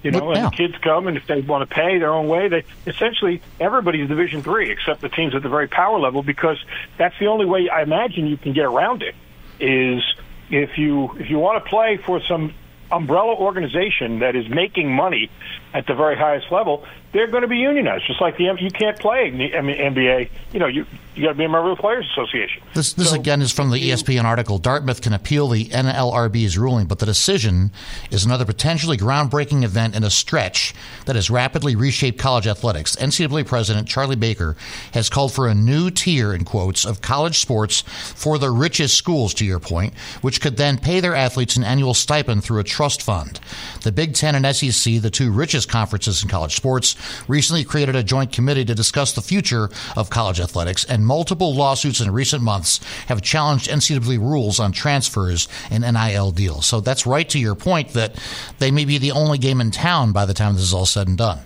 You 0.05 0.11
know, 0.11 0.31
and 0.31 0.45
the 0.45 0.49
kids 0.51 0.75
come, 0.83 1.07
and 1.07 1.17
if 1.17 1.25
they 1.25 1.41
want 1.41 1.67
to 1.67 1.73
pay 1.73 1.97
their 1.97 2.13
own 2.13 2.27
way, 2.27 2.47
they 2.47 2.63
essentially 2.85 3.41
everybody's 3.59 4.07
Division 4.07 4.43
three 4.43 4.69
except 4.69 5.01
the 5.01 5.09
teams 5.09 5.33
at 5.33 5.41
the 5.41 5.49
very 5.49 5.67
power 5.67 5.99
level 5.99 6.21
because 6.21 6.63
that's 6.95 7.17
the 7.17 7.25
only 7.25 7.45
way 7.45 7.69
I 7.69 7.81
imagine 7.81 8.27
you 8.27 8.37
can 8.37 8.53
get 8.53 8.65
around 8.65 9.01
it. 9.01 9.15
Is 9.59 10.03
if 10.51 10.77
you 10.77 11.11
if 11.17 11.31
you 11.31 11.39
want 11.39 11.63
to 11.63 11.67
play 11.67 11.97
for 11.97 12.21
some 12.21 12.53
umbrella 12.91 13.33
organization 13.33 14.19
that 14.19 14.35
is 14.35 14.47
making 14.47 14.93
money 14.93 15.31
at 15.73 15.87
the 15.87 15.95
very 15.95 16.15
highest 16.15 16.51
level, 16.51 16.85
they're 17.15 17.27
going 17.27 17.43
to 17.43 17.47
be 17.47 17.57
unionized. 17.57 18.05
Just 18.05 18.19
like 18.19 18.35
the 18.35 18.43
you 18.59 18.69
can't 18.69 18.99
play 18.99 19.29
in 19.29 19.37
the 19.37 19.49
NBA. 19.49 20.29
You 20.51 20.59
know, 20.59 20.67
you 20.67 20.85
you 21.15 21.23
got 21.23 21.29
to 21.29 21.35
be 21.35 21.45
a 21.45 21.49
member 21.49 21.71
of 21.71 21.77
the 21.77 21.81
Players 21.81 22.05
Association. 22.11 22.61
This 22.73 22.91
this 22.91 23.11
so, 23.11 23.15
again 23.15 23.41
is 23.41 23.53
from 23.53 23.71
the 23.71 23.77
ESPN 23.77 24.25
article. 24.25 24.57
Dartmouth 24.57 25.01
can 25.01 25.13
appeal 25.13 25.47
the 25.47 25.65
NLRB's 25.65 26.57
ruling, 26.57 26.87
but 26.87 26.99
the 26.99 27.05
decision 27.05 27.71
is 28.11 28.25
another 28.25 28.43
potentially 28.43 28.97
groundbreaking 28.97 29.63
event 29.63 29.95
in 29.95 30.03
a 30.03 30.09
stretch 30.09 30.75
that 31.05 31.15
has 31.15 31.29
rapidly 31.29 31.73
reshaped 31.73 32.19
college 32.19 32.47
athletics. 32.47 32.97
NCAA 32.97 33.47
President 33.47 33.87
Charlie 33.87 34.17
Baker 34.17 34.57
has 34.91 35.09
called 35.09 35.31
for 35.31 35.47
a 35.47 35.55
new 35.55 35.89
tier 35.89 36.33
in 36.33 36.43
quotes 36.43 36.83
of 36.85 36.99
college 36.99 37.39
sports 37.39 37.79
for 37.81 38.37
the 38.37 38.51
richest 38.51 38.97
schools. 38.97 39.33
To 39.35 39.45
your 39.45 39.59
point, 39.59 39.97
which 40.21 40.41
could 40.41 40.57
then 40.57 40.77
pay 40.77 40.99
their 40.99 41.15
athletes 41.15 41.55
an 41.55 41.63
annual 41.63 41.93
stipend 41.93 42.43
through 42.43 42.59
a 42.59 42.63
trust 42.65 43.01
fund. 43.01 43.39
The 43.83 43.93
Big 43.93 44.15
Ten 44.15 44.35
and 44.35 44.53
SEC, 44.53 45.01
the 45.01 45.09
two 45.09 45.31
richest 45.31 45.69
conferences 45.69 46.21
in 46.21 46.27
college 46.27 46.55
sports, 46.55 46.95
recently 47.27 47.63
created 47.63 47.95
a 47.95 48.03
joint 48.03 48.31
committee 48.31 48.65
to 48.65 48.75
discuss 48.75 49.13
the 49.13 49.21
future 49.21 49.69
of 49.95 50.09
college 50.09 50.39
athletics, 50.39 50.85
and 50.85 51.05
multiple 51.05 51.55
lawsuits 51.55 51.99
in 51.99 52.11
recent 52.11 52.43
months 52.43 52.79
have 53.07 53.21
challenged 53.21 53.69
NCAA 53.69 54.19
rules 54.19 54.59
on 54.59 54.71
transfers 54.71 55.47
and 55.69 55.83
NIL 55.83 56.31
deals. 56.31 56.65
So 56.65 56.79
that's 56.79 57.05
right 57.05 57.27
to 57.29 57.39
your 57.39 57.55
point 57.55 57.89
that 57.89 58.15
they 58.59 58.71
may 58.71 58.85
be 58.85 58.97
the 58.97 59.11
only 59.11 59.37
game 59.37 59.61
in 59.61 59.71
town 59.71 60.11
by 60.11 60.25
the 60.25 60.33
time 60.33 60.53
this 60.53 60.63
is 60.63 60.73
all 60.73 60.85
said 60.85 61.07
and 61.07 61.17
done. 61.17 61.39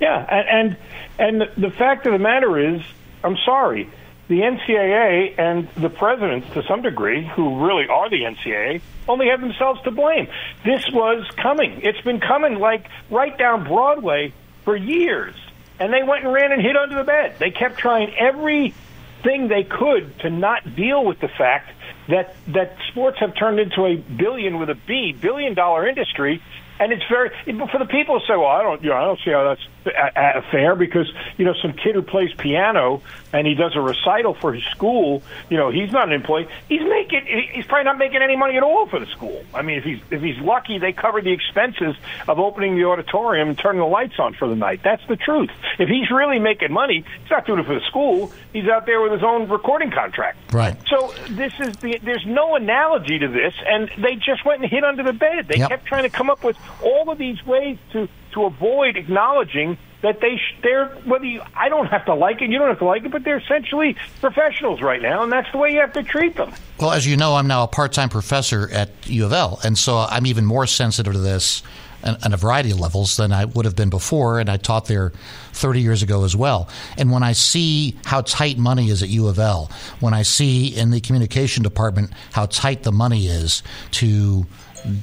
Yeah, 0.00 0.26
and 0.28 0.76
and, 1.18 1.48
the 1.56 1.70
fact 1.70 2.06
of 2.06 2.12
the 2.12 2.18
matter 2.18 2.58
is, 2.58 2.82
I'm 3.22 3.36
sorry, 3.44 3.88
the 4.28 4.40
NCAA 4.40 5.38
and 5.38 5.68
the 5.76 5.90
presidents, 5.90 6.48
to 6.54 6.62
some 6.62 6.82
degree, 6.82 7.26
who 7.26 7.66
really 7.66 7.86
are 7.88 8.08
the 8.08 8.22
NCAA, 8.22 8.80
only 9.08 9.28
have 9.28 9.40
themselves 9.40 9.80
to 9.82 9.90
blame. 9.90 10.28
This 10.64 10.84
was 10.92 11.26
coming. 11.36 11.80
It's 11.82 12.00
been 12.02 12.20
coming 12.20 12.58
like 12.58 12.86
right 13.10 13.36
down 13.36 13.64
Broadway 13.64 14.32
for 14.64 14.76
years. 14.76 15.34
And 15.78 15.92
they 15.92 16.02
went 16.02 16.24
and 16.24 16.32
ran 16.32 16.52
and 16.52 16.62
hid 16.62 16.76
under 16.76 16.94
the 16.94 17.04
bed. 17.04 17.36
They 17.38 17.50
kept 17.50 17.78
trying 17.78 18.14
everything 18.14 19.48
they 19.48 19.64
could 19.64 20.18
to 20.20 20.30
not 20.30 20.76
deal 20.76 21.04
with 21.04 21.18
the 21.20 21.28
fact 21.28 21.72
that 22.08 22.34
that 22.48 22.76
sports 22.88 23.18
have 23.20 23.34
turned 23.36 23.58
into 23.58 23.84
a 23.84 23.96
billion 23.96 24.58
with 24.58 24.70
a 24.70 24.74
B, 24.74 25.12
billion 25.12 25.54
dollar 25.54 25.86
industry 25.86 26.42
and 26.82 26.92
it's 26.92 27.04
very 27.08 27.30
for 27.70 27.78
the 27.78 27.86
people 27.86 28.18
who 28.18 28.26
say, 28.26 28.36
"Well, 28.36 28.46
I 28.46 28.62
don't, 28.62 28.82
you 28.82 28.90
know, 28.90 28.96
I 28.96 29.04
don't 29.04 29.20
see 29.24 29.30
how 29.30 29.56
that's 29.84 30.46
fair," 30.50 30.74
because 30.74 31.10
you 31.38 31.44
know, 31.44 31.54
some 31.62 31.72
kid 31.72 31.94
who 31.94 32.02
plays 32.02 32.30
piano 32.36 33.02
and 33.32 33.46
he 33.46 33.54
does 33.54 33.76
a 33.76 33.80
recital 33.80 34.34
for 34.34 34.52
his 34.52 34.64
school, 34.64 35.22
you 35.48 35.56
know, 35.56 35.70
he's 35.70 35.92
not 35.92 36.06
an 36.08 36.12
employee. 36.12 36.48
He's 36.68 36.82
making, 36.82 37.26
he's 37.52 37.64
probably 37.66 37.84
not 37.84 37.98
making 37.98 38.20
any 38.20 38.36
money 38.36 38.56
at 38.56 38.62
all 38.62 38.86
for 38.86 38.98
the 38.98 39.06
school. 39.06 39.44
I 39.54 39.62
mean, 39.62 39.78
if 39.78 39.84
he's 39.84 40.00
if 40.10 40.20
he's 40.20 40.38
lucky, 40.38 40.78
they 40.78 40.92
cover 40.92 41.22
the 41.22 41.32
expenses 41.32 41.94
of 42.26 42.38
opening 42.40 42.76
the 42.76 42.84
auditorium 42.84 43.48
and 43.48 43.58
turning 43.58 43.80
the 43.80 43.86
lights 43.86 44.18
on 44.18 44.34
for 44.34 44.48
the 44.48 44.56
night. 44.56 44.80
That's 44.82 45.06
the 45.06 45.16
truth. 45.16 45.50
If 45.78 45.88
he's 45.88 46.10
really 46.10 46.40
making 46.40 46.72
money, 46.72 47.04
he's 47.20 47.30
not 47.30 47.46
doing 47.46 47.60
it 47.60 47.66
for 47.66 47.74
the 47.74 47.86
school. 47.86 48.32
He's 48.52 48.68
out 48.68 48.86
there 48.86 49.00
with 49.00 49.12
his 49.12 49.22
own 49.22 49.48
recording 49.48 49.90
contract. 49.92 50.52
Right. 50.52 50.76
So 50.88 51.14
this 51.30 51.52
is 51.60 51.76
the 51.76 51.98
there's 52.02 52.26
no 52.26 52.56
analogy 52.56 53.20
to 53.20 53.28
this, 53.28 53.54
and 53.66 53.88
they 53.98 54.16
just 54.16 54.44
went 54.44 54.62
and 54.62 54.70
hid 54.70 54.82
under 54.84 55.04
the 55.04 55.12
bed. 55.12 55.48
They 55.48 55.58
yep. 55.58 55.70
kept 55.70 55.86
trying 55.86 56.02
to 56.02 56.10
come 56.10 56.28
up 56.28 56.42
with 56.44 56.56
all 56.82 57.10
of 57.10 57.18
these 57.18 57.44
ways 57.46 57.78
to 57.92 58.08
to 58.32 58.44
avoid 58.44 58.96
acknowledging 58.96 59.76
that 60.02 60.20
they 60.20 60.36
sh- 60.36 60.56
they're 60.62 60.86
whether 61.04 61.24
you 61.24 61.42
I 61.54 61.68
don't 61.68 61.86
have 61.86 62.04
to 62.06 62.14
like 62.14 62.42
it, 62.42 62.50
you 62.50 62.58
don't 62.58 62.68
have 62.68 62.78
to 62.78 62.84
like 62.84 63.04
it, 63.04 63.12
but 63.12 63.24
they're 63.24 63.38
essentially 63.38 63.96
professionals 64.20 64.82
right 64.82 65.00
now, 65.00 65.22
and 65.22 65.32
that's 65.32 65.50
the 65.52 65.58
way 65.58 65.72
you 65.72 65.80
have 65.80 65.92
to 65.94 66.02
treat 66.02 66.36
them. 66.36 66.52
Well, 66.80 66.90
as 66.92 67.06
you 67.06 67.16
know, 67.16 67.36
I'm 67.36 67.46
now 67.46 67.62
a 67.62 67.68
part-time 67.68 68.08
professor 68.08 68.68
at 68.72 68.90
U 69.06 69.24
of 69.24 69.32
L, 69.32 69.60
and 69.64 69.78
so 69.78 69.98
I'm 69.98 70.26
even 70.26 70.44
more 70.44 70.66
sensitive 70.66 71.12
to 71.12 71.18
this 71.18 71.62
on 72.04 72.32
a 72.32 72.36
variety 72.36 72.72
of 72.72 72.80
levels 72.80 73.16
than 73.16 73.32
I 73.32 73.44
would 73.44 73.64
have 73.64 73.76
been 73.76 73.90
before, 73.90 74.40
and 74.40 74.50
I 74.50 74.56
taught 74.56 74.86
there 74.86 75.12
30 75.52 75.80
years 75.80 76.02
ago 76.02 76.24
as 76.24 76.34
well. 76.34 76.68
And 76.98 77.12
when 77.12 77.22
I 77.22 77.32
see 77.32 77.96
how 78.04 78.22
tight 78.22 78.58
money 78.58 78.90
is 78.90 79.04
at 79.04 79.08
U 79.08 79.28
of 79.28 79.38
L, 79.38 79.70
when 80.00 80.12
I 80.12 80.22
see 80.22 80.66
in 80.76 80.90
the 80.90 81.00
communication 81.00 81.62
department 81.62 82.10
how 82.32 82.46
tight 82.46 82.82
the 82.82 82.90
money 82.90 83.28
is 83.28 83.62
to 83.92 84.46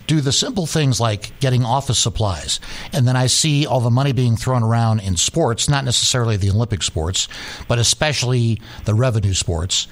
do 0.08 0.22
the 0.22 0.32
simple 0.32 0.66
things 0.66 1.00
like 1.00 1.38
getting 1.40 1.64
office 1.64 2.00
supplies. 2.00 2.60
And 2.94 3.08
then 3.08 3.16
I 3.16 3.28
see 3.28 3.66
all 3.66 3.80
the 3.80 3.90
money 3.90 4.12
being 4.12 4.36
thrown 4.36 4.64
around 4.64 5.00
in 5.00 5.18
sports, 5.18 5.70
not 5.70 5.86
necessarily 5.86 6.38
the 6.38 6.50
Olympic 6.50 6.84
sports, 6.84 7.28
but 7.68 7.80
especially 7.80 8.62
the 8.86 8.94
revenue 8.94 9.34
sports 9.34 9.88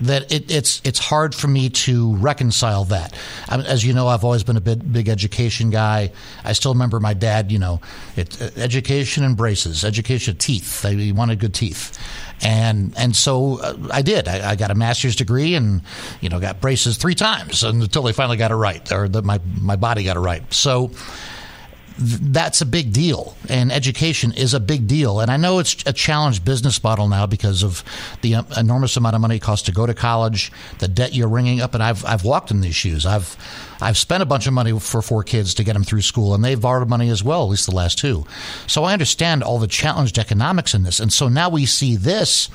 that 0.00 0.32
it, 0.32 0.50
it's 0.50 0.80
it's 0.84 0.98
hard 0.98 1.34
for 1.34 1.46
me 1.46 1.68
to 1.68 2.16
reconcile 2.16 2.84
that. 2.84 3.14
I 3.48 3.58
mean, 3.58 3.66
as 3.66 3.84
you 3.84 3.92
know, 3.92 4.08
I've 4.08 4.24
always 4.24 4.42
been 4.42 4.56
a 4.56 4.60
big 4.60 4.90
big 4.92 5.08
education 5.08 5.70
guy. 5.70 6.12
I 6.44 6.52
still 6.52 6.72
remember 6.72 7.00
my 7.00 7.14
dad. 7.14 7.52
You 7.52 7.58
know, 7.58 7.80
it, 8.16 8.40
uh, 8.40 8.50
education 8.56 9.24
and 9.24 9.36
braces, 9.36 9.84
education 9.84 10.36
teeth. 10.36 10.82
He 10.86 11.12
wanted 11.12 11.38
good 11.38 11.54
teeth, 11.54 11.98
and 12.42 12.94
and 12.96 13.14
so 13.14 13.60
uh, 13.60 13.76
I 13.92 14.02
did. 14.02 14.28
I, 14.28 14.52
I, 14.52 14.56
got 14.56 14.70
a 14.70 14.74
master's 14.74 15.16
degree 15.16 15.54
and 15.54 15.82
you 16.20 16.28
know 16.28 16.40
got 16.40 16.60
braces 16.60 16.96
three 16.96 17.14
times 17.14 17.62
until 17.64 18.02
they 18.02 18.12
finally 18.12 18.36
got 18.36 18.50
it 18.50 18.56
right, 18.56 18.90
or 18.92 19.08
the, 19.08 19.22
my 19.22 19.40
my 19.60 19.76
body 19.76 20.04
got 20.04 20.16
it 20.16 20.20
right. 20.20 20.52
So 20.52 20.90
that's 22.00 22.62
a 22.62 22.66
big 22.66 22.92
deal, 22.92 23.36
and 23.48 23.70
education 23.70 24.32
is 24.32 24.54
a 24.54 24.60
big 24.60 24.86
deal. 24.86 25.20
And 25.20 25.30
I 25.30 25.36
know 25.36 25.58
it's 25.58 25.76
a 25.84 25.92
challenged 25.92 26.44
business 26.44 26.82
model 26.82 27.08
now 27.08 27.26
because 27.26 27.62
of 27.62 27.84
the 28.22 28.36
enormous 28.56 28.96
amount 28.96 29.14
of 29.14 29.20
money 29.20 29.36
it 29.36 29.42
costs 29.42 29.66
to 29.66 29.72
go 29.72 29.84
to 29.84 29.92
college, 29.92 30.50
the 30.78 30.88
debt 30.88 31.14
you're 31.14 31.28
ringing 31.28 31.60
up. 31.60 31.74
And 31.74 31.82
I've 31.82 32.04
I've 32.06 32.24
walked 32.24 32.50
in 32.50 32.62
these 32.62 32.74
shoes. 32.74 33.04
I've 33.04 33.36
I've 33.82 33.98
spent 33.98 34.22
a 34.22 34.26
bunch 34.26 34.46
of 34.46 34.54
money 34.54 34.78
for 34.78 35.02
four 35.02 35.22
kids 35.22 35.54
to 35.54 35.64
get 35.64 35.74
them 35.74 35.84
through 35.84 36.02
school, 36.02 36.34
and 36.34 36.42
they've 36.42 36.60
borrowed 36.60 36.88
money 36.88 37.10
as 37.10 37.22
well, 37.22 37.44
at 37.44 37.50
least 37.50 37.66
the 37.66 37.74
last 37.74 37.98
two. 37.98 38.26
So 38.66 38.84
I 38.84 38.94
understand 38.94 39.42
all 39.42 39.58
the 39.58 39.66
challenged 39.66 40.18
economics 40.18 40.74
in 40.74 40.82
this. 40.82 41.00
And 41.00 41.12
so 41.12 41.28
now 41.28 41.50
we 41.50 41.66
see 41.66 41.96
this 41.96 42.48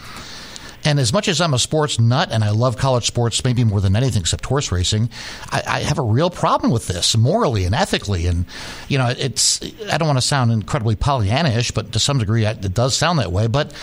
and 0.86 1.00
as 1.00 1.12
much 1.12 1.28
as 1.28 1.42
I'm 1.42 1.54
a 1.54 1.60
sports 1.60 2.00
nut 2.00 2.30
and 2.32 2.44
I 2.44 2.52
love 2.52 2.78
college 2.78 3.06
sports 3.06 3.44
maybe 3.44 3.64
more 3.64 3.82
than 3.82 3.96
anything 3.96 4.22
except 4.22 4.46
horse 4.46 4.72
racing, 4.72 5.10
I, 5.52 5.64
I 5.66 5.80
have 5.82 5.98
a 5.98 6.04
real 6.04 6.30
problem 6.30 6.72
with 6.72 6.88
this 6.88 7.18
morally 7.18 7.66
and 7.66 7.74
ethically. 7.74 8.28
And, 8.28 8.46
you 8.88 8.98
know, 8.98 9.14
it's, 9.18 9.62
I 9.92 9.98
don't 9.98 10.08
want 10.08 10.18
to 10.18 10.26
sound 10.26 10.52
incredibly 10.52 10.96
Pollyannish, 10.96 11.74
but 11.74 11.92
to 11.94 12.00
some 12.00 12.20
degree 12.20 12.46
it 12.46 12.74
does 12.74 12.96
sound 12.96 13.20
that 13.20 13.32
way. 13.32 13.48
But 13.48 13.74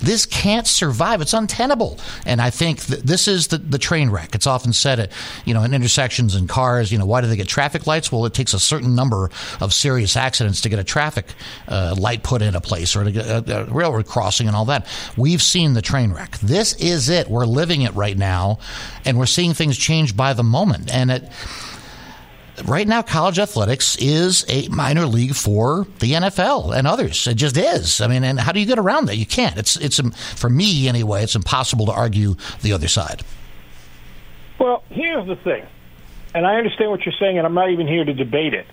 this 0.00 0.26
can't 0.26 0.66
survive. 0.66 1.20
It's 1.20 1.32
untenable. 1.32 1.98
And 2.24 2.40
I 2.40 2.50
think 2.50 2.80
this 2.82 3.28
is 3.28 3.48
the, 3.48 3.58
the 3.58 3.78
train 3.78 4.10
wreck. 4.10 4.34
It's 4.34 4.46
often 4.46 4.72
said, 4.72 5.00
at, 5.00 5.12
you 5.44 5.54
know, 5.54 5.62
in 5.62 5.74
intersections 5.74 6.34
and 6.34 6.48
cars, 6.48 6.92
you 6.92 6.98
know, 6.98 7.06
why 7.06 7.20
do 7.20 7.26
they 7.26 7.36
get 7.36 7.48
traffic 7.48 7.86
lights? 7.86 8.12
Well, 8.12 8.24
it 8.26 8.34
takes 8.34 8.54
a 8.54 8.60
certain 8.60 8.94
number 8.94 9.30
of 9.60 9.74
serious 9.74 10.16
accidents 10.16 10.60
to 10.62 10.68
get 10.68 10.78
a 10.78 10.84
traffic 10.84 11.26
uh, 11.66 11.94
light 11.98 12.22
put 12.22 12.42
in 12.42 12.54
a 12.54 12.60
place 12.60 12.94
or 12.94 13.04
to 13.04 13.10
get 13.10 13.26
a, 13.26 13.62
a 13.62 13.64
railroad 13.64 14.06
crossing 14.06 14.46
and 14.46 14.54
all 14.54 14.66
that. 14.66 14.86
We've 15.16 15.42
seen 15.42 15.74
the 15.74 15.82
train 15.82 16.12
wreck. 16.12 16.38
This 16.48 16.74
is 16.74 17.08
it. 17.10 17.28
We're 17.28 17.46
living 17.46 17.82
it 17.82 17.94
right 17.94 18.16
now, 18.16 18.58
and 19.04 19.18
we're 19.18 19.26
seeing 19.26 19.54
things 19.54 19.76
change 19.76 20.16
by 20.16 20.32
the 20.32 20.42
moment. 20.42 20.92
And 20.92 21.10
it 21.10 21.30
right 22.64 22.88
now, 22.88 23.02
college 23.02 23.38
athletics 23.38 23.96
is 24.00 24.44
a 24.48 24.68
minor 24.68 25.06
league 25.06 25.34
for 25.34 25.86
the 25.98 26.12
NFL 26.12 26.76
and 26.76 26.86
others. 26.86 27.26
It 27.26 27.34
just 27.34 27.56
is. 27.56 28.00
I 28.00 28.08
mean, 28.08 28.24
and 28.24 28.40
how 28.40 28.52
do 28.52 28.60
you 28.60 28.66
get 28.66 28.78
around 28.78 29.06
that? 29.06 29.16
You 29.16 29.26
can't. 29.26 29.56
It's 29.56 29.76
it's 29.76 30.00
for 30.40 30.48
me 30.50 30.88
anyway. 30.88 31.22
It's 31.22 31.36
impossible 31.36 31.86
to 31.86 31.92
argue 31.92 32.36
the 32.62 32.72
other 32.72 32.88
side. 32.88 33.22
Well, 34.58 34.82
here's 34.90 35.26
the 35.26 35.36
thing, 35.36 35.64
and 36.34 36.46
I 36.46 36.56
understand 36.56 36.90
what 36.90 37.04
you're 37.04 37.14
saying, 37.20 37.38
and 37.38 37.46
I'm 37.46 37.54
not 37.54 37.70
even 37.70 37.86
here 37.86 38.04
to 38.04 38.14
debate 38.14 38.54
it. 38.54 38.66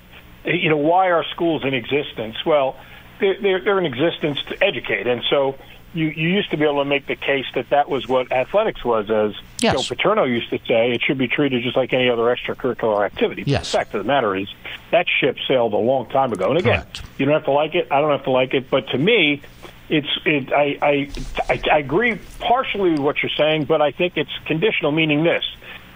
You 0.46 0.70
know, 0.70 0.78
why 0.78 1.12
are 1.12 1.24
schools 1.32 1.64
in 1.64 1.74
existence? 1.74 2.38
Well, 2.46 2.76
they're, 3.20 3.40
they're, 3.42 3.62
they're 3.62 3.80
in 3.80 3.86
existence 3.86 4.42
to 4.50 4.64
educate, 4.64 5.08
and 5.08 5.24
so 5.30 5.58
you, 5.96 6.08
you 6.08 6.30
used 6.30 6.52
to 6.52 6.58
be 6.58 6.66
able 6.66 6.84
to 6.84 6.86
make 6.86 7.08
the 7.08 7.16
case 7.16 7.46
that 7.56 7.70
that 7.70 7.90
was 7.90 8.08
what 8.08 8.32
athletics 8.32 8.84
was, 8.84 9.10
as 9.10 9.34
yes. 9.60 9.76
Joe 9.76 9.96
Paterno 9.96 10.26
used 10.26 10.50
to 10.50 10.60
say. 10.68 10.92
It 10.92 11.02
should 11.02 11.18
be 11.18 11.28
treated 11.28 11.64
just 11.64 11.78
like 11.78 11.94
any 11.94 12.10
other 12.10 12.24
extracurricular 12.24 13.06
activity. 13.06 13.44
Yes. 13.46 13.72
the 13.72 13.78
fact 13.78 13.96
of 13.96 14.04
the 14.04 14.08
matter 14.08 14.36
is, 14.36 14.54
that 14.92 15.06
ship 15.20 15.38
sailed 15.48 15.74
a 15.74 15.78
long 15.78 16.08
time 16.10 16.34
ago. 16.34 16.50
And 16.50 16.60
again, 16.60 16.82
Correct. 16.82 17.02
you 17.18 17.26
don't 17.26 17.34
have 17.34 17.46
to 17.46 17.52
like 17.52 17.76
it. 17.76 17.88
I 17.92 18.02
don't 18.02 18.12
have 18.12 18.26
to 18.26 18.32
like 18.32 18.54
it. 18.54 18.70
But 18.70 18.90
to 18.90 18.98
me, 18.98 19.42
it's 19.90 20.08
it. 20.26 20.52
I, 20.52 20.78
I 20.82 21.10
I 21.48 21.62
I 21.72 21.78
agree 21.80 22.20
partially 22.40 22.92
with 22.92 23.00
what 23.00 23.24
you're 23.24 23.32
saying, 23.38 23.66
but 23.66 23.82
I 23.82 23.92
think 23.92 24.18
it's 24.18 24.32
conditional, 24.46 24.92
meaning 24.92 25.24
this 25.24 25.44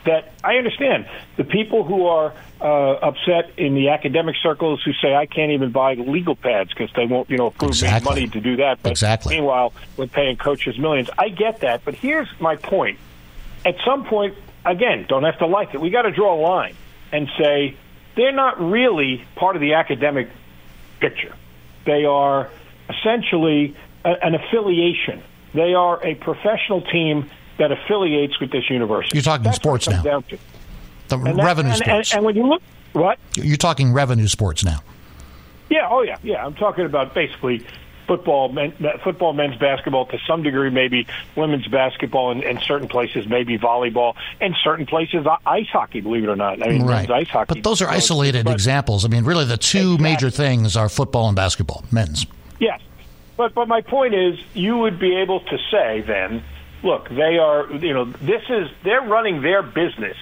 that 0.10 0.34
I 0.44 0.56
understand 0.56 1.08
the 1.38 1.44
people 1.44 1.84
who 1.84 2.08
are 2.08 2.34
uh, 2.60 2.66
upset 2.66 3.52
in 3.58 3.76
the 3.76 3.90
academic 3.90 4.36
circles 4.42 4.82
who 4.84 4.92
say 4.94 5.14
I 5.14 5.28
can't 5.28 5.52
even 5.52 5.72
buy 5.72 5.94
legal 5.94 6.36
pads 6.36 6.72
because 6.74 6.90
they 6.96 7.06
won't, 7.06 7.30
you 7.30 7.38
know, 7.38 7.48
approve 7.48 7.72
exactly. 7.72 8.10
money 8.10 8.28
to 8.28 8.42
do 8.42 8.56
that. 8.56 8.82
But 8.82 8.92
exactly. 8.92 9.36
Meanwhile, 9.36 9.72
we're 9.98 10.08
paying 10.08 10.36
coaches 10.36 10.80
millions. 10.80 11.12
I 11.18 11.30
get 11.30 11.60
that, 11.60 11.86
but 11.86 11.94
here's 11.94 12.28
my 12.40 12.56
point. 12.56 12.98
At 13.66 13.76
some 13.86 14.04
point, 14.06 14.36
again, 14.66 15.06
don't 15.08 15.24
have 15.24 15.38
to 15.40 15.46
like 15.46 15.76
it. 15.76 15.80
We 15.80 15.92
got 15.92 16.04
to 16.04 16.12
draw 16.12 16.34
a 16.34 16.42
line 16.42 16.76
and 17.12 17.30
say 17.38 17.78
they're 18.16 18.32
not 18.32 18.60
really 18.60 19.24
part 19.36 19.56
of 19.56 19.62
the 19.62 19.76
academic 19.76 20.30
picture. 21.00 21.36
They 21.86 22.06
are 22.06 22.50
essentially 22.90 23.76
a, 24.04 24.10
an 24.26 24.34
affiliation. 24.34 25.22
They 25.54 25.76
are 25.76 26.04
a 26.04 26.16
professional 26.16 26.82
team 26.82 27.30
that 27.60 27.72
affiliates 27.72 28.40
with 28.40 28.52
this 28.52 28.70
university. 28.70 29.18
You're 29.18 29.24
talking 29.24 29.44
That's 29.44 29.58
sports 29.58 29.88
now. 29.88 30.02
The 30.02 31.18
and 31.18 31.38
revenue 31.38 31.70
that, 31.70 31.82
and, 31.82 32.06
sports. 32.06 32.12
And, 32.12 32.18
and, 32.18 32.26
when 32.26 32.36
you 32.36 32.48
look, 32.48 32.62
what? 32.94 33.20
You're 33.36 33.58
talking 33.58 33.94
revenue 33.94 34.28
sports 34.28 34.64
now. 34.64 34.82
Yeah. 35.70 35.88
Oh, 35.90 36.02
yeah. 36.02 36.18
Yeah. 36.24 36.46
I'm 36.46 36.56
talking 36.56 36.86
about 36.86 37.14
basically 37.14 37.66
football, 38.08 38.50
men, 38.50 38.74
football, 39.04 39.34
men's 39.34 39.56
basketball 39.58 40.08
to 40.08 40.18
some 40.26 40.42
degree, 40.42 40.72
maybe 40.72 41.06
women's 41.36 41.68
basketball, 41.68 42.32
and 42.32 42.42
in 42.42 42.60
certain 42.62 42.88
places, 42.88 43.28
maybe 43.28 43.58
volleyball, 43.60 44.16
and 44.42 44.56
certain 44.64 44.88
places, 44.88 45.28
ice 45.46 45.68
hockey. 45.68 46.02
Believe 46.02 46.24
it 46.24 46.30
or 46.30 46.36
not, 46.36 46.64
I 46.64 46.70
mean, 46.70 46.88
right. 46.88 47.10
ice 47.10 47.30
hockey. 47.30 47.56
But 47.56 47.64
those 47.64 47.84
are 47.84 47.88
isolated 47.88 48.46
but, 48.46 48.54
examples. 48.54 49.06
I 49.06 49.10
mean, 49.10 49.26
really, 49.26 49.46
the 49.46 49.58
two 49.58 49.94
exactly. 49.94 50.04
major 50.04 50.30
things 50.32 50.76
are 50.76 50.90
football 50.90 51.28
and 51.28 51.36
basketball, 51.36 51.84
men's. 51.92 52.26
Yes, 52.60 52.82
but 53.38 53.54
but 53.54 53.68
my 53.68 53.82
point 53.82 54.16
is, 54.16 54.40
you 54.56 54.78
would 54.78 54.98
be 54.98 55.16
able 55.18 55.42
to 55.42 55.58
say 55.70 56.02
then 56.02 56.44
look, 56.84 57.10
they 57.10 57.38
are, 57.38 57.72
you 57.72 57.94
know, 57.94 58.06
this 58.06 58.44
is, 58.50 58.70
they're 58.84 59.02
running 59.02 59.42
their 59.42 59.62
business 59.62 60.18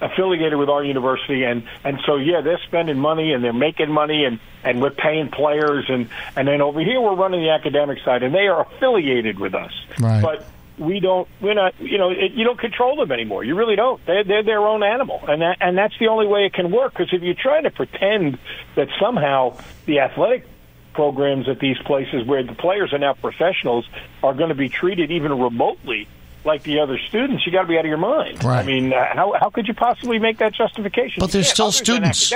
affiliated 0.00 0.56
with 0.56 0.68
our 0.68 0.84
university 0.84 1.42
and 1.44 1.64
and 1.82 1.98
so 2.06 2.16
yeah 2.16 2.40
they're 2.40 2.60
spending 2.66 2.98
money 2.98 3.32
and 3.32 3.42
they're 3.42 3.52
making 3.52 3.90
money 3.90 4.24
and 4.24 4.38
and 4.62 4.80
we're 4.80 4.90
paying 4.90 5.28
players 5.28 5.86
and 5.88 6.08
and 6.36 6.46
then 6.46 6.60
over 6.60 6.80
here 6.80 7.00
we're 7.00 7.16
running 7.16 7.42
the 7.42 7.50
academic 7.50 7.98
side 8.04 8.22
and 8.22 8.34
they 8.34 8.46
are 8.46 8.62
affiliated 8.62 9.38
with 9.38 9.54
us. 9.54 9.72
Right. 9.98 10.22
but 10.22 10.46
we 10.78 11.00
don't 11.00 11.26
we're 11.40 11.54
not 11.54 11.74
you 11.80 11.98
know 11.98 12.10
it, 12.10 12.32
you 12.32 12.44
don't 12.44 12.60
control 12.60 12.96
them 12.96 13.10
anymore. 13.10 13.42
You 13.42 13.56
really 13.56 13.74
don't. 13.74 14.04
They're 14.06 14.22
they're 14.22 14.44
their 14.44 14.60
own 14.60 14.84
animal 14.84 15.20
and 15.26 15.42
that 15.42 15.56
and 15.60 15.76
that's 15.76 15.98
the 15.98 16.06
only 16.06 16.28
way 16.28 16.46
it 16.46 16.52
can 16.52 16.70
work 16.70 16.92
because 16.92 17.12
if 17.12 17.22
you 17.22 17.34
try 17.34 17.60
to 17.60 17.70
pretend 17.70 18.38
that 18.76 18.88
somehow 19.00 19.58
the 19.86 19.98
athletic 19.98 20.46
programs 20.92 21.48
at 21.48 21.60
these 21.60 21.78
places 21.78 22.26
where 22.26 22.42
the 22.42 22.54
players 22.54 22.92
are 22.92 22.98
now 22.98 23.14
professionals 23.14 23.88
are 24.22 24.34
going 24.34 24.48
to 24.48 24.54
be 24.54 24.68
treated 24.68 25.10
even 25.10 25.38
remotely 25.38 26.08
like 26.44 26.62
the 26.62 26.80
other 26.80 26.98
students, 26.98 27.44
you 27.46 27.52
got 27.52 27.62
to 27.62 27.68
be 27.68 27.76
out 27.76 27.84
of 27.84 27.88
your 27.88 27.98
mind. 27.98 28.42
Right. 28.42 28.60
I 28.60 28.62
mean, 28.62 28.92
uh, 28.92 29.14
how 29.14 29.34
how 29.38 29.50
could 29.50 29.68
you 29.68 29.74
possibly 29.74 30.18
make 30.18 30.38
that 30.38 30.54
justification? 30.54 31.20
But 31.20 31.32
there's 31.32 31.48
still 31.48 31.72
students. 31.72 32.32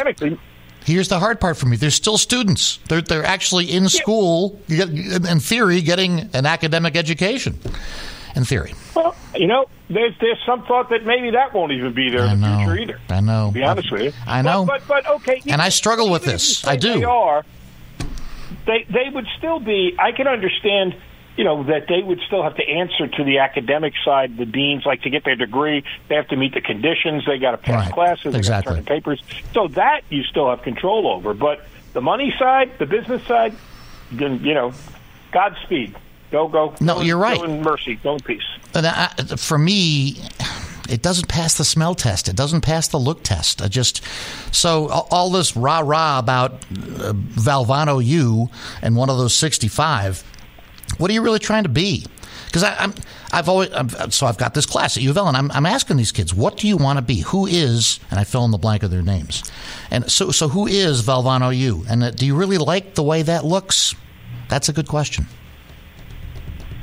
Here's 0.84 1.08
the 1.08 1.20
hard 1.20 1.40
part 1.40 1.56
for 1.56 1.66
me. 1.66 1.76
There's 1.76 1.94
still 1.94 2.18
students. 2.18 2.78
They're 2.88 3.00
they're 3.00 3.24
actually 3.24 3.72
in 3.72 3.88
school, 3.88 4.60
in 4.68 5.40
theory, 5.40 5.80
getting 5.80 6.30
an 6.34 6.46
academic 6.46 6.96
education. 6.96 7.58
in 8.34 8.44
theory. 8.44 8.74
Well, 8.94 9.14
you 9.34 9.46
know, 9.46 9.66
there's 9.88 10.14
there's 10.20 10.38
some 10.44 10.64
thought 10.64 10.90
that 10.90 11.04
maybe 11.04 11.30
that 11.30 11.52
won't 11.52 11.72
even 11.72 11.92
be 11.92 12.10
there 12.10 12.22
I 12.22 12.32
in 12.32 12.40
the 12.40 12.48
know, 12.48 12.58
future 12.58 12.78
either. 12.78 13.00
I 13.08 13.20
know. 13.20 13.48
To 13.48 13.54
be 13.54 13.62
honest 13.62 13.88
I, 13.90 13.94
with 13.94 14.02
you, 14.02 14.12
I 14.26 14.42
know. 14.42 14.64
But 14.64 14.82
but, 14.88 15.04
but 15.04 15.14
okay, 15.16 15.42
and 15.46 15.60
I 15.60 15.68
struggle 15.68 16.10
with 16.10 16.24
this. 16.24 16.66
I 16.66 16.76
do. 16.76 16.94
They 16.94 17.04
are. 17.04 17.44
They 18.66 18.86
they 18.88 19.08
would 19.12 19.26
still 19.38 19.60
be. 19.60 19.96
I 19.98 20.12
can 20.12 20.26
understand 20.26 20.94
you 21.36 21.44
know 21.44 21.64
that 21.64 21.86
they 21.88 22.02
would 22.02 22.20
still 22.26 22.42
have 22.42 22.56
to 22.56 22.68
answer 22.68 23.06
to 23.06 23.24
the 23.24 23.38
academic 23.38 23.94
side. 24.04 24.36
The 24.36 24.44
deans, 24.44 24.84
like 24.84 25.02
to 25.02 25.10
get 25.10 25.24
their 25.24 25.36
degree, 25.36 25.84
they 26.08 26.14
have 26.14 26.28
to 26.28 26.36
meet 26.36 26.54
the 26.54 26.60
conditions. 26.60 27.24
They 27.26 27.38
got 27.38 27.52
to 27.52 27.58
pass 27.58 27.86
right. 27.86 27.94
classes. 27.94 28.34
Exactly. 28.34 28.76
They 28.76 28.82
papers. 28.82 29.22
So 29.52 29.68
that 29.68 30.02
you 30.10 30.24
still 30.24 30.50
have 30.50 30.62
control 30.62 31.08
over. 31.08 31.34
But 31.34 31.66
the 31.92 32.00
money 32.00 32.34
side, 32.38 32.72
the 32.78 32.86
business 32.86 33.24
side, 33.26 33.54
then 34.10 34.44
you 34.44 34.54
know, 34.54 34.72
Godspeed. 35.32 35.96
Go 36.30 36.48
go. 36.48 36.74
No, 36.80 37.00
you're 37.00 37.18
right. 37.18 37.38
Go 37.38 37.44
in 37.44 37.62
mercy. 37.62 37.96
Go 37.96 38.14
in 38.14 38.20
peace. 38.20 38.42
I, 38.74 39.08
for 39.36 39.58
me. 39.58 40.16
It 40.92 41.02
doesn't 41.02 41.28
pass 41.28 41.56
the 41.56 41.64
smell 41.64 41.94
test. 41.94 42.28
It 42.28 42.36
doesn't 42.36 42.60
pass 42.60 42.88
the 42.88 42.98
look 42.98 43.22
test. 43.22 43.62
I 43.62 43.68
just 43.68 44.02
so 44.52 44.88
all 44.88 45.30
this 45.30 45.56
rah 45.56 45.80
rah 45.80 46.18
about 46.18 46.52
uh, 46.52 47.14
Valvano 47.14 48.04
U 48.04 48.50
and 48.82 48.96
one 48.96 49.10
of 49.10 49.18
those 49.18 49.34
sixty 49.34 49.68
five 49.68 50.24
what 50.98 51.10
are 51.10 51.14
you 51.14 51.22
really 51.22 51.38
trying 51.38 51.62
to 51.62 51.68
be? 51.68 52.06
Because 52.46 52.64
I'm, 52.64 52.94
I've 53.32 53.48
always, 53.48 53.72
I'm, 53.72 54.10
so 54.10 54.26
I've 54.26 54.36
got 54.36 54.52
this 54.52 54.66
class 54.66 54.96
at 54.96 55.02
U 55.02 55.10
of 55.10 55.16
L, 55.16 55.26
and 55.26 55.36
I'm, 55.36 55.50
I'm 55.52 55.64
asking 55.64 55.96
these 55.96 56.12
kids, 56.12 56.34
what 56.34 56.58
do 56.58 56.68
you 56.68 56.76
want 56.76 56.98
to 56.98 57.02
be? 57.02 57.20
Who 57.20 57.46
is, 57.46 57.98
and 58.10 58.20
I 58.20 58.24
fill 58.24 58.44
in 58.44 58.50
the 58.50 58.58
blank 58.58 58.82
of 58.82 58.90
their 58.90 59.02
names, 59.02 59.50
and 59.90 60.10
so, 60.10 60.30
so 60.30 60.48
who 60.48 60.66
is 60.66 61.02
Valvano 61.02 61.56
U? 61.56 61.84
And 61.88 62.02
uh, 62.02 62.10
do 62.10 62.26
you 62.26 62.34
really 62.34 62.58
like 62.58 62.94
the 62.94 63.02
way 63.02 63.22
that 63.22 63.44
looks? 63.44 63.94
That's 64.48 64.68
a 64.68 64.72
good 64.72 64.86
question. 64.86 65.26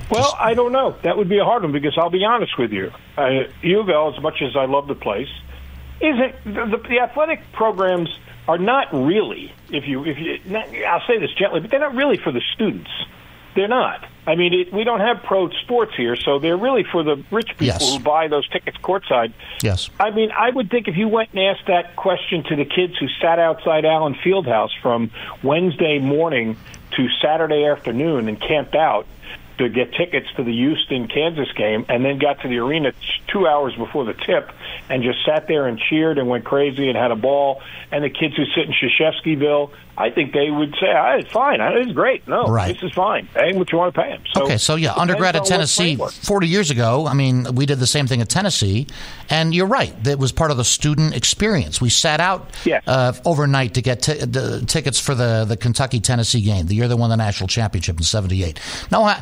Well, 0.10 0.36
I 0.40 0.54
don't 0.54 0.72
know. 0.72 0.96
That 1.04 1.18
would 1.18 1.30
be 1.30 1.38
a 1.38 1.46
hard 1.46 1.64
one 1.64 1.72
because 1.72 1.98
I'll 1.98 2.10
be 2.10 2.26
honest 2.26 2.58
with 2.58 2.72
you. 2.72 2.92
Uh, 3.18 3.44
U 3.62 3.80
of 3.80 3.90
L, 3.90 4.14
as 4.16 4.22
much 4.22 4.42
as 4.42 4.56
I 4.56 4.66
love 4.66 4.88
the 4.88 4.96
place, 4.96 5.30
isn't 6.02 6.44
the, 6.46 6.66
the, 6.66 6.88
the 6.90 7.00
athletic 7.00 7.52
programs 7.52 8.10
are 8.48 8.58
not 8.58 8.92
really. 8.92 9.54
If 9.70 9.88
you, 9.88 10.06
if 10.06 10.18
you, 10.18 10.40
not, 10.46 10.68
I'll 10.76 11.06
say 11.06 11.20
this 11.20 11.32
gently, 11.38 11.60
but 11.60 11.70
they're 11.70 11.80
not 11.80 11.96
really 11.96 12.18
for 12.18 12.32
the 12.32 12.42
students. 12.56 12.90
They're 13.56 13.68
not. 13.68 14.08
I 14.26 14.36
mean, 14.36 14.54
it, 14.54 14.74
we 14.74 14.84
don't 14.84 15.00
have 15.00 15.24
pro 15.24 15.50
sports 15.50 15.94
here, 15.96 16.16
so 16.16 16.40
they're 16.40 16.58
really 16.58 16.84
for 16.84 17.04
the 17.04 17.24
rich 17.32 17.50
people 17.50 17.68
yes. 17.68 17.94
who 17.94 18.00
buy 18.00 18.28
those 18.28 18.48
tickets 18.50 18.78
courtside. 18.78 19.34
Yes. 19.62 19.90
I 20.00 20.12
mean, 20.12 20.32
I 20.32 20.50
would 20.50 20.70
think 20.70 20.88
if 20.88 20.98
you 20.98 21.08
went 21.08 21.30
and 21.34 21.40
asked 21.40 21.68
that 21.68 21.96
question 21.96 22.44
to 22.46 22.56
the 22.56 22.66
kids 22.66 22.98
who 22.98 23.08
sat 23.22 23.40
outside 23.40 23.86
Allen 23.86 24.16
Fieldhouse 24.16 24.70
from 24.82 25.12
Wednesday 25.44 26.00
morning 26.00 26.58
to 26.96 27.08
Saturday 27.22 27.66
afternoon 27.66 28.28
and 28.28 28.40
camped 28.40 28.76
out 28.76 29.08
to 29.60 29.70
get 29.70 29.94
tickets 29.94 30.28
to 30.38 30.44
the 30.44 30.54
Houston 30.54 31.08
Kansas 31.08 31.52
game, 31.52 31.86
and 31.90 32.04
then 32.04 32.18
got 32.18 32.42
to 32.42 32.48
the 32.48 32.58
arena 32.58 32.94
two 33.28 33.46
hours 33.46 33.76
before 33.76 34.06
the 34.06 34.14
tip 34.14 34.52
and 34.90 35.04
just 35.04 35.24
sat 35.26 35.48
there 35.48 35.68
and 35.68 35.78
cheered 35.78 36.18
and 36.18 36.28
went 36.28 36.46
crazy 36.46 36.88
and 36.88 36.98
had 36.98 37.12
a 37.12 37.16
ball. 37.16 37.62
And 37.92 38.04
the 38.04 38.10
kids 38.10 38.36
who 38.36 38.46
sit 38.46 38.66
in 38.66 38.74
Krzyzewskiville, 38.74 39.72
I 40.00 40.10
think 40.10 40.32
they 40.32 40.50
would 40.50 40.74
say, 40.80 40.88
"It's 41.20 41.30
fine. 41.30 41.60
It's 41.60 41.92
great. 41.92 42.26
No, 42.26 42.46
right. 42.46 42.74
this 42.74 42.82
is 42.84 42.94
fine. 42.94 43.28
Pay 43.34 43.52
what 43.52 43.70
you 43.70 43.78
want 43.78 43.94
to 43.94 44.02
pay 44.02 44.10
them." 44.12 44.24
So 44.34 44.44
okay, 44.44 44.58
so 44.58 44.76
yeah, 44.76 44.94
undergrad 44.94 45.36
at 45.36 45.44
Tennessee, 45.44 45.98
forty 45.98 46.48
years 46.48 46.72
ago. 46.72 47.06
I 47.06 47.14
mean, 47.14 47.54
we 47.54 47.66
did 47.66 47.80
the 47.80 47.88
same 47.88 48.08
thing 48.08 48.22
at 48.22 48.30
Tennessee, 48.30 48.88
and 49.30 49.54
you're 49.54 49.68
right. 49.68 49.94
That 50.06 50.18
was 50.18 50.32
part 50.32 50.52
of 50.52 50.58
the 50.58 50.64
student 50.64 51.18
experience. 51.18 51.82
We 51.82 51.90
sat 51.90 52.22
out 52.22 52.56
yes. 52.64 52.82
uh, 52.88 53.12
overnight 53.26 53.74
to 53.74 53.82
get 53.82 54.04
t- 54.04 54.14
the 54.14 54.64
tickets 54.66 55.02
for 55.02 55.14
the 55.14 55.44
the 55.44 55.58
Kentucky 55.58 56.00
Tennessee 56.00 56.42
game, 56.42 56.68
the 56.68 56.76
year 56.76 56.88
they 56.88 56.96
won 56.96 57.10
the 57.10 57.18
national 57.18 57.50
championship 57.50 57.98
in 57.98 58.04
'78. 58.04 58.58
No, 58.94 59.14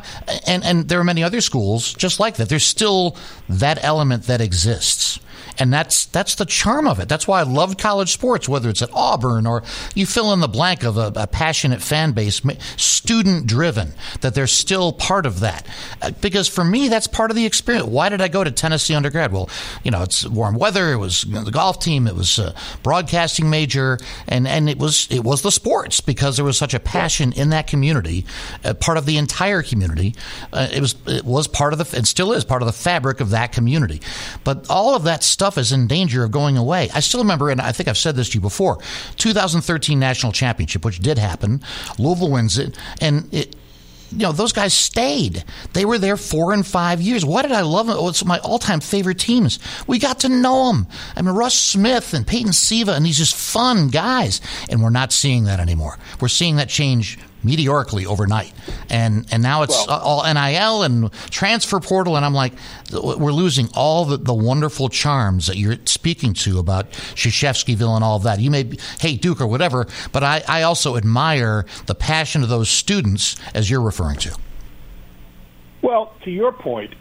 and 0.46 0.64
and 0.64 0.88
there 0.88 1.00
are 1.00 1.04
many 1.04 1.24
other 1.24 1.40
schools 1.40 1.92
just 1.92 2.20
like 2.20 2.36
that. 2.36 2.48
There's 2.48 2.64
still 2.64 3.16
that 3.48 3.82
element 3.82 4.24
that 4.24 4.40
exists 4.40 5.18
and 5.58 5.72
that's 5.72 6.06
that's 6.06 6.34
the 6.34 6.44
charm 6.44 6.86
of 6.86 7.00
it. 7.00 7.08
That's 7.08 7.26
why 7.26 7.40
I 7.40 7.44
love 7.44 7.76
college 7.76 8.12
sports, 8.12 8.48
whether 8.48 8.68
it's 8.68 8.82
at 8.82 8.90
Auburn 8.92 9.46
or 9.46 9.62
you 9.94 10.06
fill 10.06 10.32
in 10.32 10.40
the 10.40 10.48
blank 10.48 10.84
of 10.84 10.96
a, 10.96 11.12
a 11.16 11.26
passionate 11.26 11.82
fan 11.82 12.12
base, 12.12 12.40
student 12.76 13.46
driven. 13.46 13.92
That 14.20 14.34
they're 14.34 14.46
still 14.46 14.92
part 14.92 15.26
of 15.26 15.40
that, 15.40 15.66
uh, 16.02 16.10
because 16.20 16.48
for 16.48 16.64
me 16.64 16.88
that's 16.88 17.06
part 17.06 17.30
of 17.30 17.36
the 17.36 17.46
experience. 17.46 17.86
Why 17.86 18.08
did 18.08 18.20
I 18.20 18.28
go 18.28 18.44
to 18.44 18.50
Tennessee 18.50 18.94
undergrad? 18.94 19.32
Well, 19.32 19.48
you 19.82 19.90
know 19.90 20.02
it's 20.02 20.26
warm 20.26 20.56
weather. 20.56 20.92
It 20.92 20.98
was 20.98 21.24
you 21.24 21.34
know, 21.34 21.44
the 21.44 21.50
golf 21.50 21.80
team. 21.80 22.06
It 22.06 22.14
was 22.14 22.38
a 22.38 22.54
broadcasting 22.82 23.50
major, 23.50 23.98
and 24.26 24.46
and 24.46 24.68
it 24.68 24.78
was 24.78 25.08
it 25.10 25.24
was 25.24 25.42
the 25.42 25.52
sports 25.52 26.00
because 26.00 26.36
there 26.36 26.44
was 26.44 26.58
such 26.58 26.74
a 26.74 26.80
passion 26.80 27.32
in 27.32 27.50
that 27.50 27.66
community, 27.66 28.24
uh, 28.64 28.74
part 28.74 28.98
of 28.98 29.06
the 29.06 29.16
entire 29.18 29.62
community. 29.62 30.14
Uh, 30.52 30.68
it 30.72 30.80
was 30.80 30.94
it 31.06 31.24
was 31.24 31.48
part 31.48 31.72
of 31.72 31.78
the 31.78 31.96
and 31.96 32.06
still 32.06 32.32
is 32.32 32.44
part 32.44 32.62
of 32.62 32.66
the 32.66 32.72
fabric 32.72 33.20
of 33.20 33.30
that 33.30 33.52
community. 33.52 34.00
But 34.44 34.68
all 34.70 34.94
of 34.94 35.04
that 35.04 35.22
stuff 35.28 35.58
is 35.58 35.72
in 35.72 35.86
danger 35.86 36.24
of 36.24 36.30
going 36.30 36.56
away. 36.56 36.88
I 36.94 37.00
still 37.00 37.20
remember, 37.20 37.50
and 37.50 37.60
I 37.60 37.72
think 37.72 37.88
I've 37.88 37.98
said 37.98 38.16
this 38.16 38.30
to 38.30 38.34
you 38.36 38.40
before, 38.40 38.78
2013 39.16 39.98
national 39.98 40.32
championship, 40.32 40.84
which 40.84 41.00
did 41.00 41.18
happen. 41.18 41.62
Louisville 41.98 42.30
wins 42.30 42.58
it, 42.58 42.76
and 43.00 43.32
it, 43.32 43.54
you 44.10 44.18
know, 44.18 44.32
those 44.32 44.52
guys 44.52 44.72
stayed. 44.72 45.44
They 45.74 45.84
were 45.84 45.98
there 45.98 46.16
four 46.16 46.52
and 46.52 46.66
five 46.66 47.00
years. 47.00 47.24
why 47.24 47.42
did 47.42 47.52
I 47.52 47.60
love 47.60 47.86
them? 47.88 47.96
It's 48.00 48.24
my 48.24 48.38
all-time 48.38 48.80
favorite 48.80 49.18
teams. 49.18 49.58
We 49.86 49.98
got 49.98 50.20
to 50.20 50.28
know 50.28 50.68
them. 50.72 50.86
I 51.14 51.22
mean, 51.22 51.34
Russ 51.34 51.54
Smith 51.58 52.14
and 52.14 52.26
Peyton 52.26 52.52
Siva 52.52 52.92
and 52.92 53.04
these 53.04 53.18
just 53.18 53.36
fun 53.36 53.88
guys. 53.88 54.40
And 54.70 54.82
we're 54.82 54.90
not 54.90 55.12
seeing 55.12 55.44
that 55.44 55.60
anymore. 55.60 55.98
We're 56.20 56.28
seeing 56.28 56.56
that 56.56 56.68
change 56.68 57.18
meteorically 57.42 58.06
overnight. 58.06 58.52
And 58.90 59.26
and 59.30 59.42
now 59.42 59.62
it's 59.62 59.86
well, 59.86 60.00
all 60.00 60.22
NIL 60.22 60.82
and 60.82 61.12
transfer 61.30 61.80
portal, 61.80 62.16
and 62.16 62.24
I'm 62.24 62.34
like, 62.34 62.52
we're 62.92 63.32
losing 63.32 63.68
all 63.74 64.04
the, 64.04 64.16
the 64.16 64.34
wonderful 64.34 64.88
charms 64.88 65.46
that 65.46 65.56
you're 65.56 65.76
speaking 65.84 66.34
to 66.34 66.58
about 66.58 66.90
Krzyzewskiville 66.90 67.94
and 67.94 68.04
all 68.04 68.16
of 68.16 68.22
that. 68.24 68.40
You 68.40 68.50
may 68.50 68.70
hate 69.00 69.22
Duke 69.22 69.40
or 69.40 69.46
whatever, 69.46 69.86
but 70.12 70.22
I, 70.22 70.42
I 70.48 70.62
also 70.62 70.96
admire 70.96 71.66
the 71.86 71.94
passion 71.94 72.42
of 72.42 72.48
those 72.48 72.68
students 72.68 73.36
as 73.54 73.70
you're 73.70 73.82
referring 73.82 74.18
to. 74.18 74.36
Well, 75.82 76.12
to 76.24 76.30
your 76.30 76.52
point, 76.52 76.94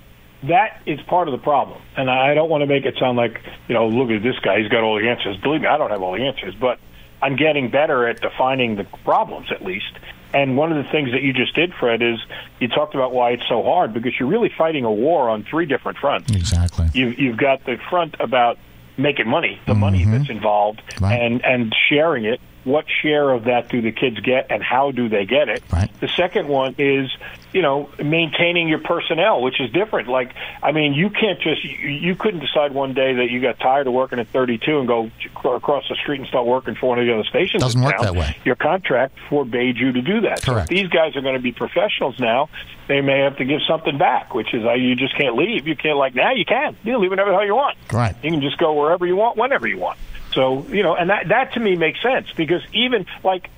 that 0.43 0.81
is 0.85 0.99
part 1.01 1.27
of 1.27 1.31
the 1.31 1.43
problem. 1.43 1.81
And 1.95 2.09
I 2.09 2.33
don't 2.33 2.49
want 2.49 2.61
to 2.61 2.67
make 2.67 2.85
it 2.85 2.95
sound 2.99 3.17
like, 3.17 3.41
you 3.67 3.73
know, 3.73 3.87
look 3.87 4.11
at 4.11 4.21
this 4.21 4.37
guy, 4.39 4.59
he's 4.59 4.69
got 4.69 4.83
all 4.83 4.99
the 4.99 5.09
answers. 5.09 5.37
Believe 5.37 5.61
me, 5.61 5.67
I 5.67 5.77
don't 5.77 5.89
have 5.89 6.01
all 6.01 6.13
the 6.13 6.25
answers, 6.25 6.53
but 6.55 6.79
I'm 7.21 7.35
getting 7.35 7.71
better 7.71 8.07
at 8.07 8.21
defining 8.21 8.75
the 8.75 8.83
problems 9.03 9.51
at 9.51 9.63
least. 9.63 9.91
And 10.33 10.57
one 10.57 10.71
of 10.71 10.83
the 10.83 10.91
things 10.91 11.11
that 11.11 11.21
you 11.21 11.33
just 11.33 11.55
did, 11.55 11.73
Fred, 11.73 12.01
is 12.01 12.17
you 12.59 12.67
talked 12.67 12.95
about 12.95 13.13
why 13.13 13.31
it's 13.31 13.47
so 13.47 13.63
hard 13.63 13.93
because 13.93 14.13
you're 14.19 14.29
really 14.29 14.51
fighting 14.57 14.83
a 14.83 14.91
war 14.91 15.29
on 15.29 15.43
three 15.43 15.65
different 15.65 15.97
fronts. 15.97 16.31
Exactly. 16.31 16.89
You've, 16.93 17.17
you've 17.17 17.37
got 17.37 17.63
the 17.65 17.77
front 17.89 18.15
about 18.19 18.57
making 18.97 19.27
money, 19.27 19.59
the 19.65 19.71
mm-hmm. 19.71 19.79
money 19.79 20.05
that's 20.05 20.29
involved, 20.29 20.81
right. 20.99 21.15
and 21.15 21.45
and 21.45 21.75
sharing 21.89 22.25
it 22.25 22.41
what 22.67 22.85
share 23.01 23.31
of 23.31 23.45
that 23.45 23.69
do 23.69 23.81
the 23.81 23.93
kids 23.93 24.19
get 24.19 24.51
and 24.51 24.61
how 24.61 24.91
do 24.91 25.07
they 25.07 25.25
get 25.25 25.47
it? 25.47 25.63
Right. 25.71 25.89
The 26.01 26.09
second 26.09 26.49
one 26.49 26.75
is, 26.77 27.09
you 27.53 27.61
know, 27.61 27.89
maintaining 27.97 28.67
your 28.67 28.79
personnel, 28.79 29.41
which 29.41 29.61
is 29.61 29.71
different. 29.71 30.09
Like, 30.09 30.33
I 30.61 30.73
mean, 30.73 30.93
you 30.93 31.09
can't 31.09 31.39
just, 31.39 31.63
you, 31.63 31.87
you 31.87 32.15
couldn't 32.15 32.41
decide 32.41 32.73
one 32.73 32.93
day 32.93 33.15
that 33.15 33.31
you 33.31 33.41
got 33.41 33.57
tired 33.59 33.87
of 33.87 33.93
working 33.93 34.19
at 34.19 34.27
32 34.27 34.79
and 34.79 34.87
go 34.87 35.09
across 35.45 35.85
the 35.87 35.95
street 35.95 36.19
and 36.19 36.27
start 36.27 36.45
working 36.45 36.75
for 36.75 36.89
one 36.89 36.99
of 36.99 37.05
the 37.05 37.13
other 37.13 37.23
stations. 37.23 37.63
Doesn't 37.63 37.81
work 37.81 37.99
that 38.01 38.15
way. 38.15 38.35
Your 38.43 38.55
contract 38.55 39.17
forbade 39.29 39.77
you 39.77 39.93
to 39.93 40.01
do 40.01 40.21
that. 40.21 40.43
Correct. 40.43 40.67
So 40.67 40.75
these 40.75 40.89
guys 40.89 41.15
are 41.15 41.21
going 41.21 41.35
to 41.35 41.41
be 41.41 41.53
professionals 41.53 42.19
now. 42.19 42.49
They 42.89 42.99
may 42.99 43.19
have 43.19 43.37
to 43.37 43.45
give 43.45 43.61
something 43.67 43.97
back, 43.97 44.35
which 44.35 44.53
is 44.53 44.65
uh, 44.65 44.73
you 44.73 44.95
just 44.95 45.17
can't 45.17 45.35
leave. 45.37 45.67
You 45.67 45.75
can't 45.77 45.97
like 45.97 46.15
now. 46.15 46.33
You 46.33 46.45
can. 46.45 46.75
You 46.83 46.93
can 46.93 47.01
leave 47.01 47.11
whenever 47.11 47.31
the 47.31 47.37
hell 47.37 47.45
you 47.45 47.55
want. 47.55 47.77
Right. 47.93 48.15
You 48.21 48.31
can 48.31 48.41
just 48.41 48.57
go 48.57 48.73
wherever 48.73 49.05
you 49.05 49.15
want, 49.15 49.37
whenever 49.37 49.67
you 49.67 49.77
want. 49.77 49.97
So 50.33 50.63
you 50.67 50.83
know, 50.83 50.95
and 50.95 51.09
that 51.09 51.27
that 51.29 51.53
to 51.53 51.59
me 51.59 51.75
makes 51.75 52.01
sense 52.01 52.27
because 52.35 52.61
even 52.73 53.05
like 53.23 53.49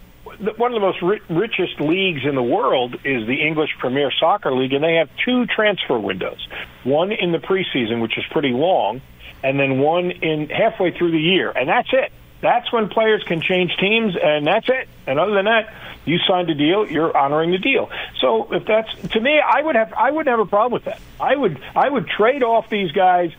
one 0.58 0.72
of 0.72 0.76
the 0.76 0.86
most 0.86 1.02
ri- 1.02 1.22
richest 1.30 1.80
leagues 1.82 2.22
in 2.24 2.36
the 2.36 2.44
world 2.44 2.96
is 3.04 3.28
the 3.28 3.42
English 3.46 3.72
Premier 3.80 4.12
Soccer 4.20 4.54
League, 4.54 4.74
and 4.74 4.84
they 4.84 4.96
have 4.96 5.10
two 5.26 5.46
transfer 5.46 5.98
windows. 5.98 6.48
One 6.84 7.12
in 7.12 7.32
the 7.32 7.40
preseason, 7.40 8.02
which 8.02 8.18
is 8.18 8.24
pretty 8.32 8.52
long, 8.52 9.02
and 9.44 9.60
then 9.60 9.80
one 9.80 10.12
in 10.12 10.50
halfway 10.50 10.92
through 10.92 11.12
the 11.12 11.20
year, 11.20 11.50
and 11.50 11.68
that's 11.68 11.90
it. 11.92 12.12
That's 12.42 12.72
when 12.72 12.88
players 12.88 13.24
can 13.24 13.42
change 13.42 13.76
teams, 13.78 14.16
and 14.22 14.48
that's 14.48 14.70
it. 14.70 14.88
And 15.06 15.20
other 15.20 15.34
than 15.34 15.46
that, 15.46 15.74
you 16.06 16.18
signed 16.28 16.50
a 16.50 16.56
deal, 16.56 16.90
you're 16.90 17.16
honoring 17.16 17.52
the 17.52 17.58
deal. 17.58 17.90
So 18.22 18.54
if 18.54 18.66
that's 18.66 18.90
to 19.12 19.20
me, 19.20 19.40
I 19.40 19.62
would 19.62 19.76
have 19.76 19.94
I 19.94 20.12
wouldn't 20.12 20.30
have 20.30 20.40
a 20.40 20.50
problem 20.50 20.74
with 20.74 20.86
that. 20.86 21.02
I 21.20 21.36
would 21.36 21.62
I 21.76 21.90
would 21.90 22.08
trade 22.08 22.44
off 22.44 22.70
these 22.70 22.92
guys 22.92 23.32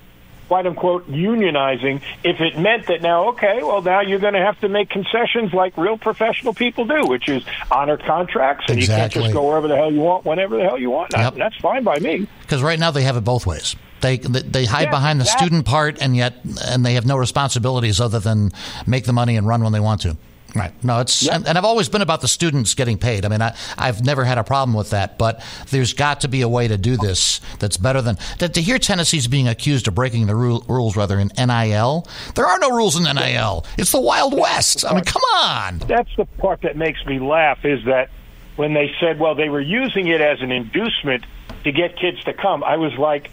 quote 0.51 0.67
unquote 0.67 1.09
unionizing 1.09 2.03
if 2.25 2.41
it 2.41 2.59
meant 2.59 2.89
that 2.89 3.01
now, 3.03 3.29
okay, 3.29 3.63
well, 3.63 3.81
now 3.83 4.01
you're 4.01 4.19
going 4.19 4.35
to 4.35 4.45
have 4.45 4.59
to 4.59 4.69
make 4.69 4.91
concessions 4.91 5.55
like 5.55 5.77
real 5.77 5.97
professional 5.97 6.53
people 6.53 6.85
do, 6.85 7.07
which 7.07 7.29
is 7.29 7.45
honor 7.71 7.97
contracts 7.97 8.65
and 8.69 8.79
exactly. 8.79 8.95
you 8.95 9.01
can't 9.01 9.13
just 9.13 9.33
go 9.33 9.47
wherever 9.47 9.69
the 9.69 9.77
hell 9.77 9.93
you 9.93 10.01
want, 10.01 10.25
whenever 10.25 10.57
the 10.57 10.65
hell 10.65 10.77
you 10.77 10.91
want. 10.91 11.13
Yep. 11.17 11.37
That's 11.37 11.55
fine 11.59 11.85
by 11.85 12.01
me. 12.01 12.27
Because 12.41 12.65
right 12.65 12.81
now 12.81 12.91
they 12.91 13.05
have 13.05 13.17
it 13.17 13.21
both 13.21 13.47
ways. 13.47 13.77
They 14.01 14.17
they 14.17 14.65
hide 14.65 14.85
yeah, 14.85 14.91
behind 14.91 15.21
the 15.21 15.25
student 15.25 15.67
part, 15.67 16.03
and 16.03 16.17
yet 16.17 16.35
and 16.67 16.85
they 16.85 16.95
have 16.95 17.07
no 17.07 17.17
responsibilities 17.17 18.01
other 18.01 18.19
than 18.19 18.51
make 18.87 19.05
the 19.05 19.13
money 19.13 19.37
and 19.37 19.47
run 19.47 19.63
when 19.63 19.73
they 19.73 19.79
want 19.79 20.01
to. 20.01 20.17
Right. 20.55 20.73
No, 20.85 21.01
it's 21.01 21.29
and, 21.29 21.47
and, 21.47 21.57
I've 21.57 21.65
always 21.65 21.89
been 21.89 22.03
about 22.03 22.21
the 22.21 22.29
students 22.29 22.75
getting 22.75 22.99
paid. 22.99 23.25
I 23.25 23.29
mean, 23.29 23.43
I, 23.43 23.55
I've 23.79 24.05
never 24.05 24.25
had 24.25 24.39
a 24.39 24.45
problem 24.45 24.77
with 24.77 24.91
that, 24.91 25.19
but 25.19 25.43
there's 25.71 25.93
got 25.93 26.23
to 26.23 26.29
be 26.29 26.41
a 26.43 26.49
way 26.49 26.67
to 26.67 26.77
do 26.77 26.97
this 26.97 27.41
that's 27.59 27.77
better 27.77 28.03
than 28.03 28.17
to, 28.39 28.49
to 28.49 28.61
hear 28.61 28.79
Tennessee's 28.79 29.29
being 29.29 29.49
accused 29.49 29.87
of 29.89 29.95
breaking 29.95 30.27
the 30.27 30.35
rule, 30.35 30.65
rules 30.69 30.97
rather 30.97 31.19
in 31.19 31.31
NIL. 31.39 32.07
There 32.35 32.47
are 32.47 32.59
no 32.59 32.71
rules 32.71 32.97
in 32.97 33.05
NIL. 33.05 33.65
It's 33.79 33.93
the 33.93 34.01
Wild 34.01 34.39
West. 34.39 34.85
I 34.85 34.95
mean, 34.95 35.05
come 35.05 35.23
on. 35.35 35.79
That's 35.79 36.15
the 36.17 36.25
part 36.25 36.63
that 36.63 36.77
makes 36.77 37.05
me 37.07 37.19
laugh 37.19 37.65
is 37.65 37.85
that 37.85 38.11
when 38.57 38.75
they 38.75 38.93
said, 39.01 39.19
well, 39.19 39.35
they 39.35 39.49
were 39.49 39.61
using 39.61 40.09
it 40.09 40.21
as 40.21 40.43
an 40.43 40.51
inducement 40.51 41.25
to 41.65 41.73
get 41.73 41.97
kids 41.97 42.23
to 42.25 42.33
come, 42.33 42.65
I 42.65 42.77
was 42.77 42.97
like, 42.99 43.31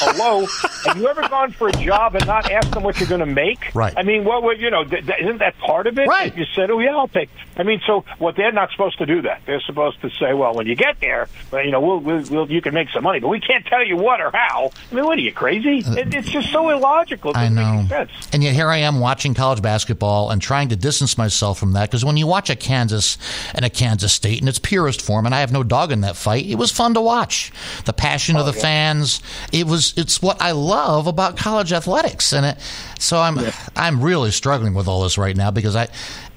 hello, 0.00 0.46
have 0.84 0.96
you 0.96 1.08
ever 1.08 1.28
gone 1.28 1.52
for 1.52 1.68
a 1.68 1.72
job 1.72 2.14
and 2.14 2.26
not 2.26 2.50
asked 2.50 2.72
them 2.72 2.82
what 2.82 2.98
you're 2.98 3.08
going 3.08 3.20
to 3.20 3.26
make? 3.26 3.74
Right. 3.74 3.94
I 3.96 4.02
mean, 4.02 4.24
what 4.24 4.42
would 4.42 4.60
you 4.60 4.70
know? 4.70 4.84
Th- 4.84 5.04
isn't 5.20 5.38
that 5.38 5.58
part 5.58 5.86
of 5.86 5.98
it? 5.98 6.08
Right. 6.08 6.36
You 6.36 6.44
said, 6.54 6.70
oh 6.70 6.78
yeah, 6.78 6.96
I'll 6.96 7.08
take. 7.08 7.30
I 7.56 7.62
mean, 7.62 7.80
so 7.86 8.04
what? 8.18 8.36
They're 8.36 8.52
not 8.52 8.70
supposed 8.70 8.98
to 8.98 9.06
do 9.06 9.22
that. 9.22 9.42
They're 9.46 9.60
supposed 9.60 10.00
to 10.02 10.10
say, 10.10 10.32
well, 10.32 10.54
when 10.54 10.66
you 10.66 10.74
get 10.74 11.00
there, 11.00 11.28
well, 11.50 11.64
you 11.64 11.70
know, 11.70 11.80
we'll, 11.80 11.98
we'll, 11.98 12.24
we'll 12.30 12.50
you 12.50 12.62
can 12.62 12.72
make 12.72 12.88
some 12.90 13.02
money, 13.02 13.20
but 13.20 13.28
we 13.28 13.40
can't 13.40 13.66
tell 13.66 13.84
you 13.84 13.96
what 13.96 14.20
or 14.20 14.30
how. 14.32 14.70
I 14.90 14.94
mean, 14.94 15.04
what 15.04 15.18
are 15.18 15.22
you 15.22 15.32
crazy? 15.32 15.84
Uh, 15.84 15.94
it, 15.94 16.14
it's 16.14 16.30
just 16.30 16.50
so 16.50 16.70
illogical. 16.70 17.32
I 17.34 17.48
know. 17.48 17.86
And 18.32 18.42
yet 18.42 18.54
here 18.54 18.68
I 18.68 18.78
am 18.78 19.00
watching 19.00 19.34
college 19.34 19.60
basketball 19.60 20.30
and 20.30 20.40
trying 20.40 20.68
to 20.70 20.76
distance 20.76 21.18
myself 21.18 21.58
from 21.58 21.72
that 21.72 21.90
because 21.90 22.04
when 22.04 22.16
you 22.16 22.26
watch 22.26 22.50
a 22.50 22.56
Kansas 22.56 23.18
and 23.54 23.64
a 23.64 23.70
Kansas 23.70 24.12
State 24.12 24.40
in 24.40 24.48
its 24.48 24.58
purest 24.58 25.02
form, 25.02 25.26
and 25.26 25.34
I 25.34 25.40
have 25.40 25.52
no 25.52 25.62
dog 25.62 25.92
in 25.92 26.00
that 26.02 26.16
fight, 26.16 26.46
it 26.46 26.56
was 26.56 26.70
fun 26.70 26.94
to 26.94 27.00
watch. 27.00 27.52
The 27.84 27.92
passion 27.92 28.36
oh, 28.36 28.40
of 28.40 28.46
the 28.46 28.52
yeah. 28.52 28.62
fans. 28.62 29.22
It 29.52 29.66
was. 29.66 29.89
It's 29.96 30.22
what 30.22 30.40
I 30.40 30.52
love 30.52 31.06
about 31.06 31.36
college 31.36 31.72
athletics, 31.72 32.32
and 32.32 32.46
it, 32.46 32.60
so 32.98 33.18
I'm 33.18 33.38
yeah. 33.38 33.52
I'm 33.76 34.02
really 34.02 34.30
struggling 34.30 34.74
with 34.74 34.88
all 34.88 35.02
this 35.02 35.18
right 35.18 35.36
now 35.36 35.50
because 35.50 35.76
I 35.76 35.88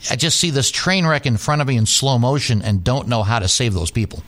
I 0.10 0.16
just 0.16 0.40
see 0.40 0.50
this 0.50 0.72
train 0.72 1.06
wreck 1.06 1.26
in 1.26 1.38
front 1.38 1.62
of 1.62 1.68
me 1.68 1.78
in 1.78 1.86
slow 1.86 2.18
motion 2.18 2.62
and 2.62 2.84
don't 2.84 3.08
know 3.08 3.24
how 3.24 3.40
to 3.40 3.48
save 3.48 3.74
those 3.74 3.92
people. 3.92 4.24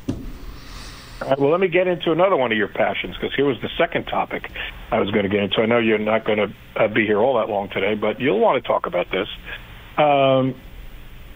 well, 1.37 1.49
let 1.49 1.59
me 1.59 1.67
get 1.67 1.87
into 1.87 2.11
another 2.11 2.35
one 2.35 2.51
of 2.51 2.57
your 2.57 2.67
passions 2.67 3.15
because 3.15 3.35
here 3.35 3.45
was 3.45 3.59
the 3.61 3.69
second 3.77 4.05
topic 4.05 4.49
I 4.91 4.99
was 4.99 5.11
going 5.11 5.23
to 5.23 5.29
get 5.29 5.43
into. 5.43 5.61
I 5.61 5.65
know 5.65 5.79
you're 5.79 5.97
not 5.97 6.25
going 6.25 6.37
to 6.37 6.53
uh, 6.75 6.87
be 6.87 7.05
here 7.05 7.19
all 7.19 7.37
that 7.37 7.49
long 7.49 7.69
today, 7.69 7.95
but 7.95 8.19
you'll 8.19 8.39
want 8.39 8.61
to 8.61 8.67
talk 8.67 8.85
about 8.85 9.07
this. 9.11 9.27
Um, 9.97 10.55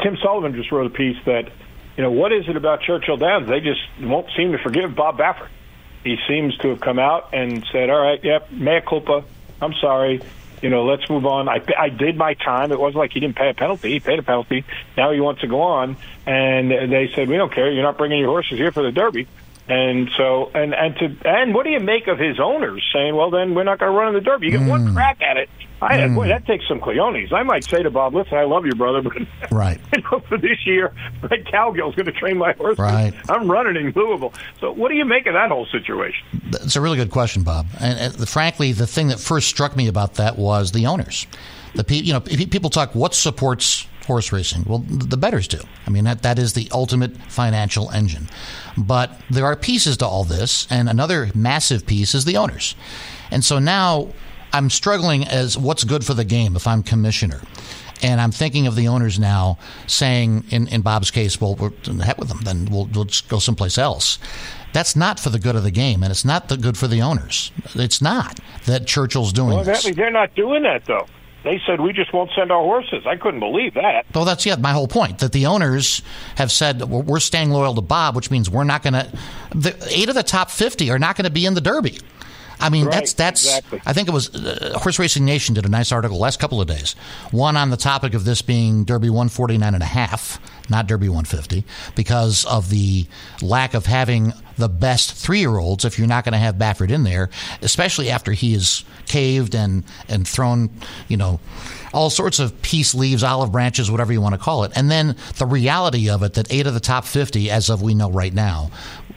Tim 0.02 0.18
Sullivan 0.22 0.54
just 0.54 0.72
wrote 0.72 0.88
a 0.88 0.96
piece 0.96 1.18
that, 1.26 1.52
you 1.98 2.04
know, 2.04 2.12
what 2.12 2.32
is 2.32 2.48
it 2.48 2.56
about 2.56 2.82
Churchill 2.82 3.18
Downs? 3.18 3.50
They 3.50 3.60
just 3.60 3.82
won't 4.02 4.28
seem 4.38 4.52
to 4.54 4.58
forgive 4.60 4.96
Bob 4.96 5.18
Baffert 5.18 5.50
he 6.04 6.18
seems 6.28 6.58
to 6.60 6.70
have 6.70 6.80
come 6.80 7.00
out 7.00 7.30
and 7.34 7.66
said, 7.72 7.90
"All 7.90 8.02
right, 8.02 8.24
yep, 8.24 8.52
mea 8.52 8.82
culpa. 8.82 9.24
I'm 9.62 9.74
sorry. 9.74 10.22
You 10.62 10.70
know, 10.70 10.86
let's 10.86 11.10
move 11.10 11.26
on. 11.26 11.48
I 11.48 11.62
I 11.78 11.90
did 11.90 12.18
my 12.18 12.34
time. 12.34 12.72
It 12.72 12.80
wasn't 12.80 12.98
like 12.98 13.14
he 13.14 13.20
didn't 13.20 13.36
pay 13.36 13.50
a 13.50 13.54
penalty. 13.54 13.92
He 13.92 14.00
paid 14.00 14.20
a 14.20 14.24
penalty. 14.24 14.66
Now 14.98 15.12
he 15.12 15.20
wants 15.20 15.42
to 15.42 15.48
go 15.48 15.62
on." 15.62 15.98
And 16.26 16.72
they 16.72 17.12
said, 17.16 17.30
"We 17.30 17.38
don't 17.38 17.54
care. 17.54 17.72
You're 17.72 17.84
not 17.84 17.98
bringing 17.98 18.20
your 18.20 18.30
horses 18.30 18.58
here 18.58 18.72
for 18.72 18.84
the 18.84 18.92
Derby." 18.92 19.28
And 19.68 20.10
so, 20.18 20.52
and 20.56 20.74
and 20.74 20.96
to 20.98 21.16
and 21.26 21.54
what 21.54 21.64
do 21.64 21.70
you 21.70 21.80
make 21.80 22.08
of 22.08 22.18
his 22.18 22.40
owners 22.40 22.84
saying, 22.92 23.16
"Well, 23.16 23.30
then 23.30 23.54
we're 23.54 23.64
not 23.64 23.80
going 23.80 23.92
to 23.92 23.98
run 23.98 24.10
in 24.10 24.14
the 24.16 24.22
Derby. 24.22 24.48
You 24.48 24.52
get 24.54 24.62
mm. 24.62 24.70
one 24.70 24.94
crack 24.94 25.22
at 25.22 25.38
it." 25.38 25.50
I 25.82 25.98
mm. 25.98 26.16
boy, 26.16 26.28
that 26.28 26.46
takes 26.46 26.68
some 26.68 26.80
cojones. 26.80 27.32
I 27.32 27.44
might 27.44 27.64
say 27.64 27.84
to 27.84 27.90
Bob, 27.90 28.14
"Listen, 28.14 28.38
I 28.38 28.44
love 28.44 28.66
you, 28.66 28.74
brother, 28.74 29.02
but 29.02 29.14
right, 29.52 29.80
you 29.96 30.02
know, 30.04 30.20
for 30.28 30.38
this 30.38 30.66
year, 30.66 30.94
Fred 31.22 31.46
Cowgill's 31.50 31.96
going 31.96 32.06
to 32.06 32.12
train 32.12 32.38
my 32.38 32.54
horse. 32.54 32.78
Right, 32.78 33.14
I'm 33.30 33.50
running 33.50 33.76
in 33.76 33.94
Louisville. 33.96 34.34
So, 34.60 34.72
what 34.72 34.90
do 34.90 34.96
you 34.96 35.06
make 35.06 35.26
of 35.28 35.34
that 35.34 35.50
whole 35.50 35.66
situation?" 35.68 36.26
It's 36.52 36.76
a 36.76 36.82
really 36.82 36.98
good 36.98 37.12
question, 37.12 37.44
Bob. 37.44 37.68
And, 37.80 37.98
and 38.00 38.30
frankly, 38.30 38.74
the 38.74 38.88
thing 38.88 39.08
that 39.08 39.20
first 39.20 39.48
struck 39.48 39.76
me 39.76 39.88
about 39.88 40.16
that 40.16 40.38
was 40.38 40.72
the 40.72 40.86
owners. 40.86 41.28
The 41.76 41.84
pe- 41.84 41.96
you 41.96 42.14
know, 42.14 42.20
people 42.22 42.70
talk 42.70 42.96
what 42.96 43.14
supports 43.14 43.88
horse 44.10 44.32
racing? 44.32 44.64
Well, 44.66 44.80
the 44.80 45.18
bettors 45.18 45.48
do. 45.48 45.60
I 45.86 45.92
mean, 45.92 46.06
that, 46.06 46.24
that 46.24 46.40
is 46.40 46.54
the 46.54 46.68
ultimate 46.72 47.16
financial 47.28 47.92
engine. 47.92 48.28
But 48.76 49.22
there 49.30 49.46
are 49.46 49.56
pieces 49.56 49.98
to 49.98 50.08
all 50.08 50.24
this, 50.24 50.66
and 50.72 50.90
another 50.90 51.30
massive 51.36 51.86
piece 51.86 52.16
is 52.16 52.26
the 52.26 52.36
owners. 52.36 52.74
And 53.30 53.46
so 53.46 53.60
now 53.60 54.10
I'm 54.54 54.70
struggling 54.70 55.26
as 55.26 55.58
what's 55.58 55.84
good 55.84 56.06
for 56.06 56.14
the 56.14 56.26
game 56.26 56.56
if 56.56 56.68
I'm 56.68 56.84
commissioner. 56.84 57.42
And 58.02 58.22
I'm 58.22 58.32
thinking 58.32 58.66
of 58.66 58.76
the 58.76 58.88
owners 58.88 59.20
now 59.20 59.58
saying, 59.86 60.46
in, 60.52 60.68
in 60.70 60.82
Bob's 60.82 61.12
case, 61.12 61.42
well, 61.42 61.56
we're 61.56 61.72
heck 62.02 62.18
with 62.18 62.30
them, 62.30 62.40
then 62.44 62.68
we'll, 62.72 62.86
we'll 62.94 63.06
just 63.06 63.28
go 63.28 63.40
someplace 63.40 63.78
else. 63.78 64.20
That's 64.72 64.96
not 64.96 65.20
for 65.20 65.30
the 65.30 65.40
good 65.40 65.56
of 65.56 65.64
the 65.64 65.72
game, 65.72 66.04
and 66.04 66.12
it's 66.12 66.24
not 66.24 66.48
the 66.48 66.56
good 66.56 66.78
for 66.78 66.88
the 66.88 67.02
owners. 67.02 67.52
It's 67.76 68.02
not 68.02 68.40
that 68.66 68.88
Churchill's 68.88 69.34
doing 69.34 69.56
well, 69.56 69.64
this. 69.64 69.84
They're 69.84 70.12
not 70.12 70.34
doing 70.36 70.64
that, 70.64 70.86
though 70.86 71.08
they 71.44 71.60
said 71.66 71.80
we 71.80 71.94
just 71.94 72.14
won't 72.14 72.32
send 72.36 72.52
our 72.52 72.62
horses. 72.62 73.06
I 73.06 73.16
couldn't 73.16 73.40
believe 73.40 73.74
that. 73.76 74.06
Well, 74.14 74.26
that's 74.26 74.46
yeah, 74.46 74.56
my 74.56 74.74
whole 74.74 74.88
point 74.88 75.20
that 75.20 75.32
the 75.32 75.46
owners 75.46 76.02
have 76.36 76.52
said 76.52 76.82
we're 76.84 77.20
staying 77.20 77.52
loyal 77.52 77.76
to 77.76 77.82
Bob, 77.82 78.16
which 78.16 78.30
means 78.30 78.50
we're 78.50 78.64
not 78.64 78.84
going 78.84 78.94
to. 78.94 79.88
Eight 79.90 80.10
of 80.10 80.16
the 80.16 80.24
top 80.24 80.52
fifty 80.52 80.92
are 80.92 81.00
not 81.00 81.16
going 81.16 81.26
to 81.26 81.32
be 81.32 81.46
in 81.46 81.54
the 81.54 81.62
Derby. 81.62 82.00
I 82.60 82.70
mean, 82.70 82.86
right, 82.86 82.94
that's 82.94 83.14
that's. 83.14 83.46
Exactly. 83.46 83.82
I 83.86 83.94
think 83.94 84.08
it 84.08 84.12
was 84.12 84.34
uh, 84.36 84.78
Horse 84.82 85.00
Racing 85.00 85.26
Nation 85.26 85.56
did 85.56 85.66
a 85.66 85.70
nice 85.70 85.92
article 85.92 86.18
last 86.18 86.40
couple 86.40 86.62
of 86.62 86.68
days. 86.68 86.94
One 87.32 87.56
on 87.56 87.70
the 87.70 87.78
topic 87.78 88.14
of 88.14 88.26
this 88.26 88.42
being 88.42 88.84
Derby 88.84 89.10
149 89.10 89.74
and 89.74 89.84
a 89.84 89.86
half, 89.86 90.40
not 90.70 90.88
Derby 90.88 91.08
150, 91.08 91.64
because 91.96 92.46
of 92.46 92.70
the 92.70 93.06
lack 93.42 93.74
of 93.74 93.86
having 93.86 94.34
the 94.58 94.70
best 94.70 95.14
three 95.14 95.40
year 95.40 95.58
olds 95.58 95.86
if 95.86 95.98
you're 95.98 96.08
not 96.08 96.26
going 96.26 96.34
to 96.34 96.40
have 96.40 96.56
Baffert 96.56 96.92
in 96.92 97.04
there, 97.04 97.30
especially 97.62 98.10
after 98.10 98.34
he 98.34 98.54
is 98.54 98.84
caved 99.06 99.56
and 99.56 99.84
and 100.08 100.28
thrown, 100.28 100.70
you 101.08 101.18
know 101.18 101.40
all 101.94 102.10
sorts 102.10 102.40
of 102.40 102.62
peace 102.62 102.94
leaves, 102.94 103.24
olive 103.24 103.52
branches, 103.52 103.90
whatever 103.90 104.14
you 104.14 104.22
want 104.22 104.36
to 104.36 104.40
call 104.40 104.64
it. 104.64 104.72
And 104.76 104.92
then 104.92 105.16
the 105.38 105.46
reality 105.46 106.10
of 106.10 106.24
it 106.24 106.34
that 106.36 106.52
eight 106.52 106.68
of 106.68 106.74
the 106.74 106.80
top 106.80 107.06
50, 107.06 107.50
as 107.50 107.70
of 107.70 107.82
we 107.82 107.94
know 107.94 108.12
right 108.12 108.34
now, 108.34 108.70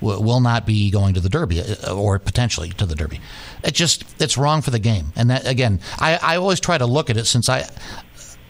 will 0.02 0.40
not 0.40 0.66
be 0.66 0.90
going 0.90 1.14
to 1.14 1.20
the 1.20 1.28
Derby 1.28 1.60
uh, 1.60 1.94
or 1.94 2.18
potentially 2.18 2.70
to 2.70 2.86
the 2.86 2.94
Derby. 2.94 3.20
It 3.64 3.74
just 3.74 4.04
it's 4.20 4.36
wrong 4.36 4.60
for 4.62 4.70
the 4.70 4.78
game. 4.78 5.12
And 5.16 5.30
that, 5.30 5.46
again, 5.46 5.80
I, 5.98 6.18
I 6.22 6.36
always 6.36 6.60
try 6.60 6.76
to 6.76 6.86
look 6.86 7.08
at 7.08 7.16
it 7.16 7.24
since 7.24 7.48
I 7.48 7.68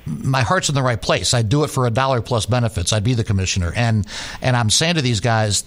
my 0.06 0.42
heart's 0.42 0.68
in 0.68 0.74
the 0.74 0.82
right 0.82 1.00
place. 1.00 1.32
I'd 1.32 1.48
do 1.48 1.64
it 1.64 1.68
for 1.68 1.86
a 1.86 1.90
dollar 1.90 2.20
plus 2.20 2.46
benefits. 2.46 2.92
I'd 2.92 3.04
be 3.04 3.14
the 3.14 3.24
commissioner. 3.24 3.72
And 3.76 4.06
and 4.40 4.56
I'm 4.56 4.70
saying 4.70 4.96
to 4.96 5.02
these 5.02 5.20
guys, 5.20 5.64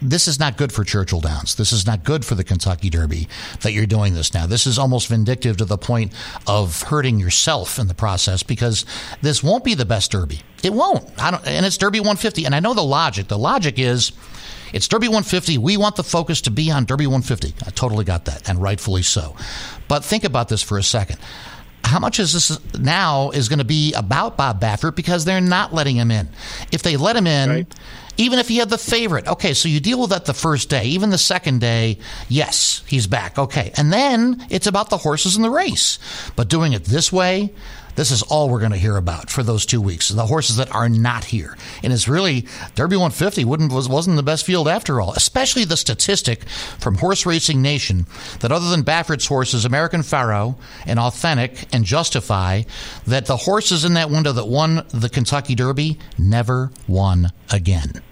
this 0.00 0.28
is 0.28 0.38
not 0.38 0.56
good 0.56 0.72
for 0.72 0.84
Churchill 0.84 1.20
Downs. 1.20 1.54
This 1.54 1.72
is 1.72 1.86
not 1.86 2.04
good 2.04 2.24
for 2.24 2.34
the 2.34 2.44
Kentucky 2.44 2.90
Derby 2.90 3.28
that 3.62 3.72
you're 3.72 3.86
doing 3.86 4.14
this 4.14 4.34
now. 4.34 4.46
This 4.46 4.66
is 4.66 4.78
almost 4.78 5.08
vindictive 5.08 5.56
to 5.56 5.64
the 5.64 5.78
point 5.78 6.12
of 6.46 6.82
hurting 6.82 7.18
yourself 7.18 7.78
in 7.78 7.88
the 7.88 7.94
process 7.94 8.42
because 8.42 8.84
this 9.22 9.42
won't 9.42 9.64
be 9.64 9.74
the 9.74 9.86
best 9.86 10.12
Derby. 10.12 10.42
It 10.62 10.72
won't. 10.72 11.10
and 11.18 11.66
it's 11.66 11.78
Derby 11.78 12.00
150. 12.00 12.44
And 12.44 12.54
I 12.54 12.60
know 12.60 12.74
the 12.74 12.82
logic. 12.82 13.28
The 13.28 13.38
logic 13.38 13.78
is 13.78 14.12
it's 14.72 14.88
Derby 14.88 15.08
150. 15.08 15.58
We 15.58 15.76
want 15.76 15.96
the 15.96 16.04
focus 16.04 16.40
to 16.42 16.50
be 16.50 16.70
on 16.70 16.84
Derby 16.84 17.06
150. 17.06 17.54
I 17.66 17.70
totally 17.70 18.04
got 18.04 18.24
that, 18.26 18.48
and 18.48 18.60
rightfully 18.60 19.02
so. 19.02 19.36
But 19.88 20.04
think 20.04 20.24
about 20.24 20.48
this 20.48 20.62
for 20.62 20.78
a 20.78 20.82
second. 20.82 21.18
How 21.84 22.00
much 22.00 22.18
is 22.18 22.32
this 22.32 22.74
now 22.78 23.30
is 23.30 23.48
going 23.48 23.60
to 23.60 23.64
be 23.64 23.92
about 23.94 24.36
Bob 24.36 24.60
Baffert 24.60 24.96
because 24.96 25.24
they're 25.24 25.40
not 25.40 25.72
letting 25.72 25.96
him 25.96 26.10
in? 26.10 26.28
If 26.72 26.82
they 26.82 26.96
let 26.96 27.14
him 27.14 27.28
in, 27.28 27.48
right. 27.48 27.74
even 28.16 28.40
if 28.40 28.48
he 28.48 28.56
had 28.56 28.70
the 28.70 28.78
favorite, 28.78 29.28
okay, 29.28 29.54
so 29.54 29.68
you 29.68 29.78
deal 29.78 30.00
with 30.00 30.10
that 30.10 30.24
the 30.24 30.34
first 30.34 30.68
day. 30.68 30.84
Even 30.86 31.10
the 31.10 31.18
second 31.18 31.60
day, 31.60 31.98
yes, 32.28 32.82
he's 32.86 33.06
back. 33.06 33.38
Okay. 33.38 33.70
And 33.76 33.92
then 33.92 34.44
it's 34.50 34.66
about 34.66 34.90
the 34.90 34.96
horses 34.96 35.36
in 35.36 35.42
the 35.42 35.50
race. 35.50 36.00
But 36.34 36.48
doing 36.48 36.72
it 36.72 36.86
this 36.86 37.12
way, 37.12 37.52
this 37.96 38.10
is 38.10 38.22
all 38.22 38.48
we're 38.48 38.60
going 38.60 38.72
to 38.72 38.78
hear 38.78 38.96
about 38.96 39.30
for 39.30 39.42
those 39.42 39.66
two 39.66 39.80
weeks. 39.80 40.08
The 40.08 40.26
horses 40.26 40.56
that 40.56 40.72
are 40.74 40.88
not 40.88 41.24
here, 41.24 41.56
and 41.82 41.92
it's 41.92 42.08
really 42.08 42.46
Derby 42.74 42.96
150 42.96 43.44
wouldn't 43.44 43.72
was 43.72 43.88
wasn't 43.88 44.16
the 44.16 44.22
best 44.22 44.44
field 44.44 44.68
after 44.68 45.00
all. 45.00 45.12
Especially 45.14 45.64
the 45.64 45.76
statistic 45.76 46.48
from 46.78 46.96
Horse 46.96 47.26
Racing 47.26 47.60
Nation 47.60 48.06
that 48.40 48.52
other 48.52 48.70
than 48.70 48.82
Baffert's 48.82 49.26
horses, 49.26 49.64
American 49.64 50.02
Pharoah 50.02 50.56
and 50.86 50.98
Authentic 50.98 51.74
and 51.74 51.84
Justify, 51.84 52.62
that 53.06 53.26
the 53.26 53.36
horses 53.36 53.84
in 53.84 53.94
that 53.94 54.10
window 54.10 54.32
that 54.32 54.46
won 54.46 54.84
the 54.88 55.08
Kentucky 55.08 55.54
Derby 55.54 55.98
never 56.18 56.70
won 56.86 57.32
again. 57.50 58.02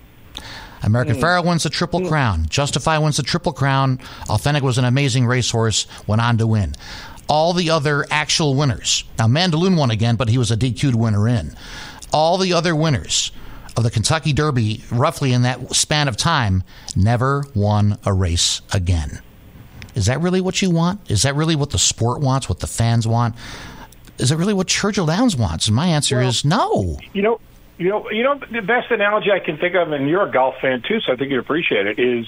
American 0.83 1.17
mm. 1.17 1.21
Pharoah 1.21 1.43
wins 1.43 1.63
the 1.63 1.71
Triple 1.71 2.01
mm. 2.01 2.09
Crown. 2.09 2.47
Justify 2.49 2.99
wins 2.99 3.17
the 3.17 3.23
Triple 3.23 3.53
Crown. 3.53 3.99
Authentic 4.29 4.63
was 4.63 4.77
an 4.77 4.85
amazing 4.85 5.27
racehorse, 5.27 5.87
went 6.07 6.21
on 6.21 6.39
to 6.39 6.47
win 6.47 6.75
all 7.29 7.53
the 7.53 7.71
other 7.71 8.05
actual 8.11 8.55
winners. 8.55 9.05
Now, 9.19 9.27
Mandaloun 9.27 9.77
won 9.77 9.91
again, 9.91 10.17
but 10.17 10.29
he 10.29 10.39
was 10.39 10.51
a 10.51 10.57
DQ'd 10.57 10.95
winner 10.95 11.29
in. 11.29 11.55
All 12.13 12.39
the 12.39 12.53
other 12.53 12.77
winners 12.77 13.33
of 13.77 13.83
the 13.83 13.91
Kentucky 13.91 14.33
Derby, 14.33 14.83
roughly 14.91 15.33
in 15.33 15.43
that 15.43 15.75
span 15.75 16.09
of 16.09 16.17
time, 16.17 16.63
never 16.95 17.45
won 17.55 17.99
a 18.05 18.13
race 18.13 18.61
again. 18.73 19.21
Is 19.95 20.07
that 20.07 20.21
really 20.21 20.41
what 20.41 20.61
you 20.61 20.71
want? 20.71 21.11
Is 21.11 21.23
that 21.23 21.35
really 21.35 21.57
what 21.57 21.71
the 21.71 21.79
sport 21.79 22.21
wants, 22.21 22.49
what 22.49 22.61
the 22.61 22.67
fans 22.67 23.07
want? 23.07 23.35
Is 24.19 24.31
it 24.31 24.37
really 24.37 24.55
what 24.55 24.69
Churchill 24.69 25.07
Downs 25.07 25.37
wants? 25.37 25.67
And 25.67 25.75
my 25.75 25.87
answer 25.87 26.17
well, 26.17 26.29
is 26.29 26.45
no. 26.45 26.99
You 27.13 27.23
know, 27.23 27.41
you 27.79 27.89
know, 27.89 28.09
you 28.11 28.23
know, 28.23 28.39
the 28.53 28.63
best 28.63 28.91
analogy 28.91 29.33
I 29.33 29.41
can 29.41 29.59
think 29.59 29.75
of, 29.75 29.91
and 29.91 30.09
you're 30.09 30.27
a 30.27 30.31
golf 30.31 30.55
fan 30.61 30.83
too, 30.87 31.01
so 31.01 31.13
I 31.13 31.17
think 31.17 31.31
you'd 31.31 31.41
appreciate 31.41 31.87
it, 31.87 31.99
is 31.99 32.27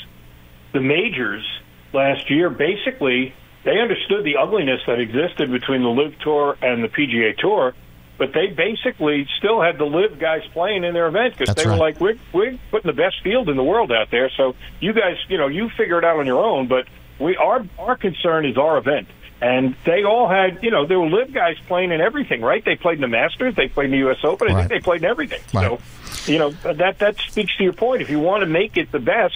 the 0.72 0.80
majors 0.80 1.44
last 1.92 2.28
year 2.30 2.50
basically 2.50 3.32
they 3.66 3.80
understood 3.80 4.24
the 4.24 4.36
ugliness 4.36 4.80
that 4.86 5.00
existed 5.00 5.50
between 5.50 5.82
the 5.82 5.88
LIV 5.88 6.20
Tour 6.20 6.56
and 6.62 6.84
the 6.84 6.88
PGA 6.88 7.36
Tour, 7.36 7.74
but 8.16 8.32
they 8.32 8.46
basically 8.46 9.26
still 9.38 9.60
had 9.60 9.76
the 9.76 9.84
LIV 9.84 10.20
guys 10.20 10.42
playing 10.52 10.84
in 10.84 10.94
their 10.94 11.08
event 11.08 11.36
because 11.36 11.52
they 11.56 11.64
right. 11.64 11.72
were 11.72 11.76
like, 11.76 12.00
we're, 12.00 12.16
we're 12.32 12.56
putting 12.70 12.88
the 12.88 12.96
best 12.96 13.16
field 13.24 13.48
in 13.48 13.56
the 13.56 13.64
world 13.64 13.90
out 13.90 14.12
there. 14.12 14.30
So 14.36 14.54
you 14.78 14.92
guys, 14.92 15.16
you 15.28 15.36
know, 15.36 15.48
you 15.48 15.68
figure 15.76 15.98
it 15.98 16.04
out 16.04 16.20
on 16.20 16.26
your 16.26 16.42
own. 16.42 16.68
But 16.68 16.86
we 17.18 17.36
our 17.36 17.66
our 17.76 17.96
concern 17.96 18.46
is 18.46 18.56
our 18.56 18.78
event. 18.78 19.08
And 19.40 19.76
they 19.84 20.04
all 20.04 20.28
had, 20.28 20.62
you 20.62 20.70
know, 20.70 20.86
there 20.86 20.98
were 20.98 21.10
LIV 21.10 21.34
guys 21.34 21.56
playing 21.66 21.90
in 21.90 22.00
everything, 22.00 22.40
right? 22.40 22.64
They 22.64 22.76
played 22.76 22.94
in 22.94 23.02
the 23.02 23.08
Masters, 23.08 23.54
they 23.56 23.68
played 23.68 23.86
in 23.86 23.90
the 23.90 23.98
U.S. 23.98 24.18
Open, 24.22 24.48
I 24.48 24.54
right. 24.54 24.60
think 24.60 24.70
they 24.70 24.84
played 24.84 25.02
in 25.02 25.10
everything. 25.10 25.42
Right. 25.52 25.78
So, 25.78 26.32
you 26.32 26.38
know, 26.38 26.50
that 26.50 27.00
that 27.00 27.18
speaks 27.18 27.54
to 27.56 27.64
your 27.64 27.74
point. 27.74 28.00
If 28.00 28.10
you 28.10 28.20
want 28.20 28.42
to 28.42 28.46
make 28.46 28.76
it 28.76 28.92
the 28.92 29.00
best, 29.00 29.34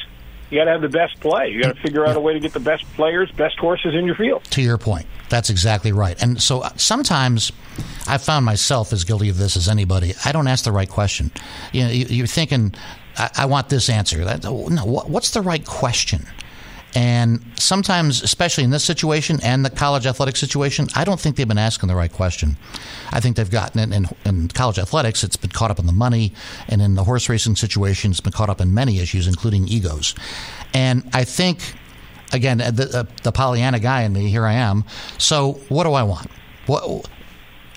you 0.50 0.58
got 0.58 0.64
to 0.64 0.72
have 0.72 0.82
the 0.82 0.88
best 0.88 1.18
play. 1.20 1.48
You 1.48 1.62
got 1.62 1.76
to 1.76 1.80
figure 1.80 2.06
out 2.06 2.16
a 2.16 2.20
way 2.20 2.32
to 2.32 2.40
get 2.40 2.52
the 2.52 2.60
best 2.60 2.84
players, 2.94 3.30
best 3.32 3.58
horses 3.58 3.94
in 3.94 4.04
your 4.04 4.16
field. 4.16 4.44
To 4.44 4.62
your 4.62 4.78
point, 4.78 5.06
that's 5.28 5.48
exactly 5.48 5.92
right. 5.92 6.20
And 6.22 6.42
so 6.42 6.60
uh, 6.60 6.70
sometimes 6.76 7.52
I 8.06 8.18
found 8.18 8.44
myself 8.44 8.92
as 8.92 9.04
guilty 9.04 9.28
of 9.28 9.38
this 9.38 9.56
as 9.56 9.68
anybody. 9.68 10.14
I 10.24 10.32
don't 10.32 10.48
ask 10.48 10.64
the 10.64 10.72
right 10.72 10.88
question. 10.88 11.30
You 11.72 11.84
know, 11.84 11.90
you're 11.90 12.26
thinking, 12.26 12.74
I, 13.16 13.30
I 13.38 13.46
want 13.46 13.68
this 13.68 13.88
answer. 13.88 14.24
No, 14.42 14.84
what's 14.84 15.30
the 15.30 15.42
right 15.42 15.64
question? 15.64 16.26
And 16.94 17.44
sometimes, 17.56 18.22
especially 18.22 18.64
in 18.64 18.70
this 18.70 18.82
situation 18.82 19.38
and 19.42 19.64
the 19.64 19.70
college 19.70 20.06
athletic 20.06 20.36
situation, 20.36 20.88
I 20.94 21.04
don't 21.04 21.20
think 21.20 21.36
they've 21.36 21.46
been 21.46 21.58
asking 21.58 21.88
the 21.88 21.94
right 21.94 22.12
question. 22.12 22.56
I 23.12 23.20
think 23.20 23.36
they've 23.36 23.50
gotten 23.50 23.80
it 23.80 23.94
in, 23.94 24.08
in, 24.24 24.48
college 24.48 24.78
athletics, 24.78 25.22
it's 25.22 25.36
been 25.36 25.50
caught 25.50 25.70
up 25.70 25.78
in 25.78 25.86
the 25.86 25.92
money, 25.92 26.32
and 26.68 26.82
in 26.82 26.96
the 26.96 27.04
horse 27.04 27.28
racing 27.28 27.56
situation, 27.56 28.10
it's 28.10 28.20
been 28.20 28.32
caught 28.32 28.50
up 28.50 28.60
in 28.60 28.74
many 28.74 28.98
issues, 28.98 29.28
including 29.28 29.68
egos. 29.68 30.14
And 30.74 31.08
I 31.12 31.24
think, 31.24 31.74
again, 32.32 32.58
the, 32.58 32.90
uh, 32.92 33.14
the 33.22 33.32
Pollyanna 33.32 33.78
guy 33.78 34.02
in 34.02 34.12
me, 34.12 34.28
here 34.28 34.44
I 34.44 34.54
am. 34.54 34.84
So, 35.18 35.60
what 35.68 35.84
do 35.84 35.92
I 35.92 36.02
want? 36.02 36.28
What, 36.66 37.08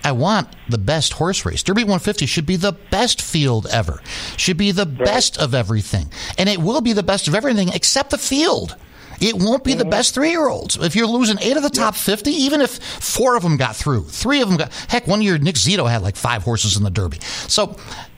I 0.04 0.12
want 0.12 0.50
the 0.68 0.78
best 0.78 1.14
horse 1.14 1.46
race. 1.46 1.64
Derby 1.64 1.84
150 1.84 2.26
should 2.26 2.46
be 2.46 2.58
the 2.58 2.74
best 2.74 3.22
field 3.22 3.68
ever, 3.72 4.02
should 4.38 4.58
be 4.58 4.72
the 4.72 4.86
best 4.86 5.38
of 5.38 5.54
everything. 5.54 6.12
And 6.38 6.50
it 6.50 6.60
will 6.60 6.82
be 6.82 6.94
the 6.94 7.04
best 7.04 7.28
of 7.28 7.36
everything 7.36 7.70
except 7.70 8.10
the 8.10 8.18
field. 8.18 8.76
It 9.22 9.36
won't 9.36 9.64
be 9.64 9.74
the 9.74 9.86
best 9.86 10.14
three 10.14 10.30
year 10.32 10.48
olds. 10.48 10.78
If 10.78 10.96
you're 10.96 11.08
losing 11.08 11.38
eight 11.42 11.58
of 11.58 11.64
the 11.64 11.70
top 11.70 11.96
50, 11.96 12.32
even 12.32 12.62
if 12.62 12.72
four 12.82 13.36
of 13.36 13.44
them 13.44 13.58
got 13.58 13.76
through, 13.76 14.04
three 14.06 14.42
of 14.42 14.48
them 14.50 14.58
got, 14.58 14.74
heck, 14.90 15.08
one 15.08 15.22
year 15.22 15.38
Nick 15.38 15.56
Zito 15.56 15.90
had 15.90 16.02
like 16.02 16.16
five 16.16 16.44
horses 16.44 16.78
in 16.78 16.84
the 16.84 16.90
Derby. 16.90 17.20
So 17.22 17.78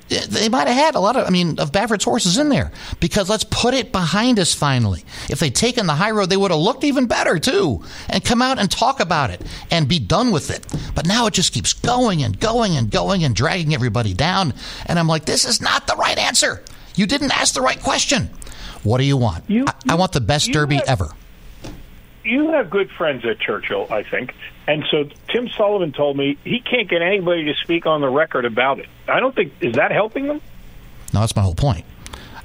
eh, 0.10 0.26
they 0.28 0.50
might 0.50 0.68
have 0.68 0.78
had 0.78 0.96
a 0.96 1.00
lot 1.00 1.16
of, 1.16 1.28
I 1.28 1.30
mean, 1.30 1.60
of 1.60 1.72
Baffert's 1.72 2.06
horses 2.06 2.38
in 2.38 2.50
there 2.50 2.72
because 3.00 3.30
let's 3.30 3.44
put 3.44 3.74
it 3.74 3.92
behind 3.92 4.40
us 4.40 4.54
finally. 4.54 5.04
If 5.30 5.40
they'd 5.40 5.54
taken 5.54 5.88
the 5.88 5.96
high 5.96 6.12
road, 6.12 6.30
they 6.30 6.38
would 6.38 6.52
have 6.52 6.60
looked 6.60 6.84
even 6.84 7.06
better 7.06 7.40
too 7.40 7.84
and 8.10 8.24
come 8.24 8.42
out 8.42 8.60
and 8.60 8.70
talk 8.70 9.00
about 9.00 9.30
it 9.30 9.42
and 9.72 9.88
be 9.88 10.00
done 10.00 10.32
with 10.32 10.50
it. 10.52 10.66
But 10.96 11.08
now 11.08 11.28
it 11.28 11.34
just 11.34 11.54
keeps 11.54 11.74
going 11.74 12.24
and 12.24 12.40
going 12.40 12.78
and 12.78 12.90
going 12.90 13.24
and 13.24 13.36
dragging 13.36 13.74
everybody 13.74 14.14
down. 14.14 14.54
And 14.86 14.98
I'm 14.98 15.08
like, 15.08 15.26
this 15.26 15.46
is 15.46 15.62
not 15.62 15.88
the 15.88 15.96
right 15.96 16.18
answer. 16.18 16.64
You 16.96 17.06
didn't 17.06 17.32
ask 17.38 17.54
the 17.54 17.62
right 17.62 17.82
question. 17.82 18.30
What 18.86 19.00
do 19.00 19.04
you 19.04 19.18
want? 19.18 19.50
You, 19.50 19.66
I, 19.68 19.74
I, 19.90 19.96
want 19.96 20.12
the 20.12 20.22
best 20.22 20.52
Derby 20.52 20.76
have, 20.76 20.88
ever. 20.88 21.10
You 22.24 22.52
have 22.52 22.70
good 22.70 22.92
friends 22.92 23.26
at 23.26 23.40
Churchill, 23.40 23.88
I 23.90 24.04
think. 24.04 24.34
And 24.68 24.86
so 24.92 25.10
Tim 25.30 25.50
Sullivan 25.50 25.92
told 25.92 26.18
me 26.18 26.38
he 26.44 26.60
can't 26.60 26.88
get 26.88 27.02
anybody 27.02 27.46
to 27.46 27.54
speak 27.56 27.88
on 27.88 28.02
the 28.02 28.10
record 28.10 28.46
about 28.46 28.80
it. 28.80 28.88
I 29.08 29.20
don't 29.20 29.34
think, 29.34 29.54
is 29.60 29.76
that 29.76 29.92
helping 29.92 30.28
them? 30.28 30.40
No, 31.14 31.22
that's 31.22 31.36
my 31.36 31.42
whole 31.42 31.56
point. 31.56 31.86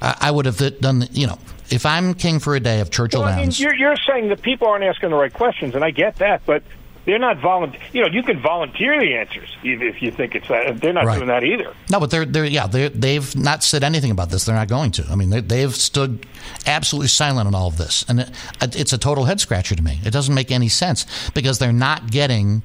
I, 0.01 0.17
I 0.19 0.31
would 0.31 0.47
have 0.47 0.57
done, 0.79 0.99
the, 0.99 1.09
you 1.11 1.27
know, 1.27 1.37
if 1.69 1.85
I'm 1.85 2.15
king 2.15 2.39
for 2.39 2.55
a 2.55 2.59
day 2.59 2.79
of 2.79 2.89
Churchill 2.89 3.21
well, 3.21 3.29
I 3.29 3.35
mean, 3.35 3.45
Downs. 3.45 3.59
You're, 3.59 3.75
you're 3.75 3.95
saying 4.07 4.29
that 4.29 4.41
people 4.41 4.67
aren't 4.67 4.83
asking 4.83 5.11
the 5.11 5.15
right 5.15 5.33
questions, 5.33 5.75
and 5.75 5.83
I 5.83 5.91
get 5.91 6.17
that, 6.17 6.41
but 6.45 6.63
they're 7.05 7.19
not 7.19 7.39
volunteer. 7.39 7.81
You 7.93 8.01
know, 8.01 8.07
you 8.07 8.23
can 8.23 8.39
volunteer 8.41 8.99
the 8.99 9.15
answers 9.15 9.49
if 9.63 10.01
you 10.01 10.11
think 10.11 10.35
it's 10.35 10.47
that. 10.47 10.79
They're 10.79 10.93
not 10.93 11.05
right. 11.05 11.15
doing 11.15 11.27
that 11.27 11.43
either. 11.43 11.73
No, 11.89 11.99
but 11.99 12.11
they're 12.11 12.25
they're 12.25 12.45
yeah 12.45 12.67
they 12.67 12.89
they've 12.89 13.35
not 13.35 13.63
said 13.63 13.83
anything 13.83 14.11
about 14.11 14.29
this. 14.29 14.45
They're 14.45 14.55
not 14.55 14.67
going 14.67 14.91
to. 14.91 15.05
I 15.09 15.15
mean, 15.15 15.29
they, 15.29 15.41
they've 15.41 15.75
stood 15.75 16.25
absolutely 16.65 17.07
silent 17.07 17.47
on 17.47 17.55
all 17.55 17.67
of 17.67 17.77
this, 17.77 18.05
and 18.07 18.21
it, 18.21 18.31
it's 18.61 18.93
a 18.93 18.97
total 18.97 19.25
head 19.25 19.39
scratcher 19.39 19.75
to 19.75 19.83
me. 19.83 19.99
It 20.03 20.11
doesn't 20.11 20.33
make 20.33 20.51
any 20.51 20.69
sense 20.69 21.05
because 21.31 21.59
they're 21.59 21.73
not 21.73 22.11
getting. 22.11 22.61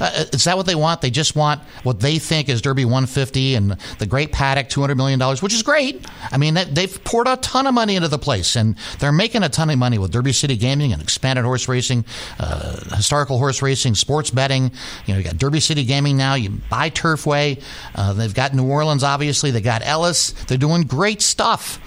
Uh, 0.00 0.24
is 0.32 0.44
that 0.44 0.56
what 0.56 0.66
they 0.66 0.74
want? 0.74 1.00
They 1.00 1.10
just 1.10 1.36
want 1.36 1.62
what 1.82 2.00
they 2.00 2.18
think 2.18 2.48
is 2.48 2.62
Derby 2.62 2.84
150 2.84 3.54
and 3.54 3.76
the 3.98 4.06
great 4.06 4.32
paddock, 4.32 4.68
$200 4.68 4.96
million, 4.96 5.20
which 5.36 5.54
is 5.54 5.62
great. 5.62 6.06
I 6.30 6.36
mean, 6.36 6.54
they've 6.54 7.02
poured 7.04 7.28
a 7.28 7.36
ton 7.36 7.66
of 7.66 7.74
money 7.74 7.96
into 7.96 8.08
the 8.08 8.18
place, 8.18 8.56
and 8.56 8.76
they're 8.98 9.12
making 9.12 9.42
a 9.42 9.48
ton 9.48 9.70
of 9.70 9.78
money 9.78 9.98
with 9.98 10.10
Derby 10.10 10.32
City 10.32 10.56
Gaming 10.56 10.92
and 10.92 11.02
expanded 11.02 11.44
horse 11.44 11.68
racing, 11.68 12.04
uh, 12.38 12.96
historical 12.96 13.38
horse 13.38 13.62
racing, 13.62 13.94
sports 13.94 14.30
betting. 14.30 14.70
You 15.06 15.14
know, 15.14 15.18
you 15.18 15.24
got 15.24 15.38
Derby 15.38 15.60
City 15.60 15.84
Gaming 15.84 16.16
now. 16.16 16.34
You 16.34 16.50
buy 16.70 16.90
Turfway. 16.90 17.62
Uh, 17.94 18.12
they've 18.12 18.34
got 18.34 18.54
New 18.54 18.66
Orleans, 18.66 19.02
obviously. 19.02 19.50
They 19.50 19.60
got 19.60 19.82
Ellis. 19.82 20.32
They're 20.46 20.58
doing 20.58 20.82
great 20.82 21.22
stuff. 21.22 21.80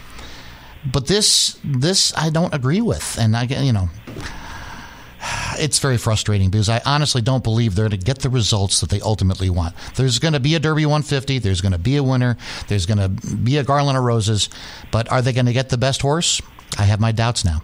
But 0.91 1.07
this, 1.07 1.59
this 1.63 2.13
I 2.15 2.29
don't 2.29 2.53
agree 2.53 2.81
with, 2.81 3.17
and 3.19 3.35
I, 3.35 3.43
you 3.43 3.73
know, 3.73 3.89
it's 5.59 5.79
very 5.79 5.97
frustrating 5.97 6.49
because 6.49 6.69
I 6.69 6.81
honestly 6.85 7.21
don't 7.21 7.43
believe 7.43 7.75
they're 7.75 7.89
going 7.89 7.99
to 7.99 8.05
get 8.05 8.19
the 8.19 8.29
results 8.29 8.81
that 8.81 8.89
they 8.89 9.01
ultimately 9.01 9.49
want. 9.49 9.75
There's 9.95 10.19
going 10.19 10.33
to 10.33 10.39
be 10.39 10.55
a 10.55 10.59
Derby 10.59 10.85
150, 10.85 11.39
there's 11.39 11.61
going 11.61 11.71
to 11.71 11.77
be 11.77 11.97
a 11.97 12.03
winner, 12.03 12.37
there's 12.67 12.85
going 12.85 12.97
to 12.97 13.09
be 13.09 13.57
a 13.57 13.63
Garland 13.63 13.97
of 13.97 14.03
Roses, 14.03 14.49
but 14.91 15.11
are 15.11 15.21
they 15.21 15.33
going 15.33 15.45
to 15.45 15.53
get 15.53 15.69
the 15.69 15.77
best 15.77 16.01
horse? 16.01 16.41
I 16.77 16.83
have 16.83 16.99
my 16.99 17.11
doubts 17.11 17.43
now. 17.43 17.61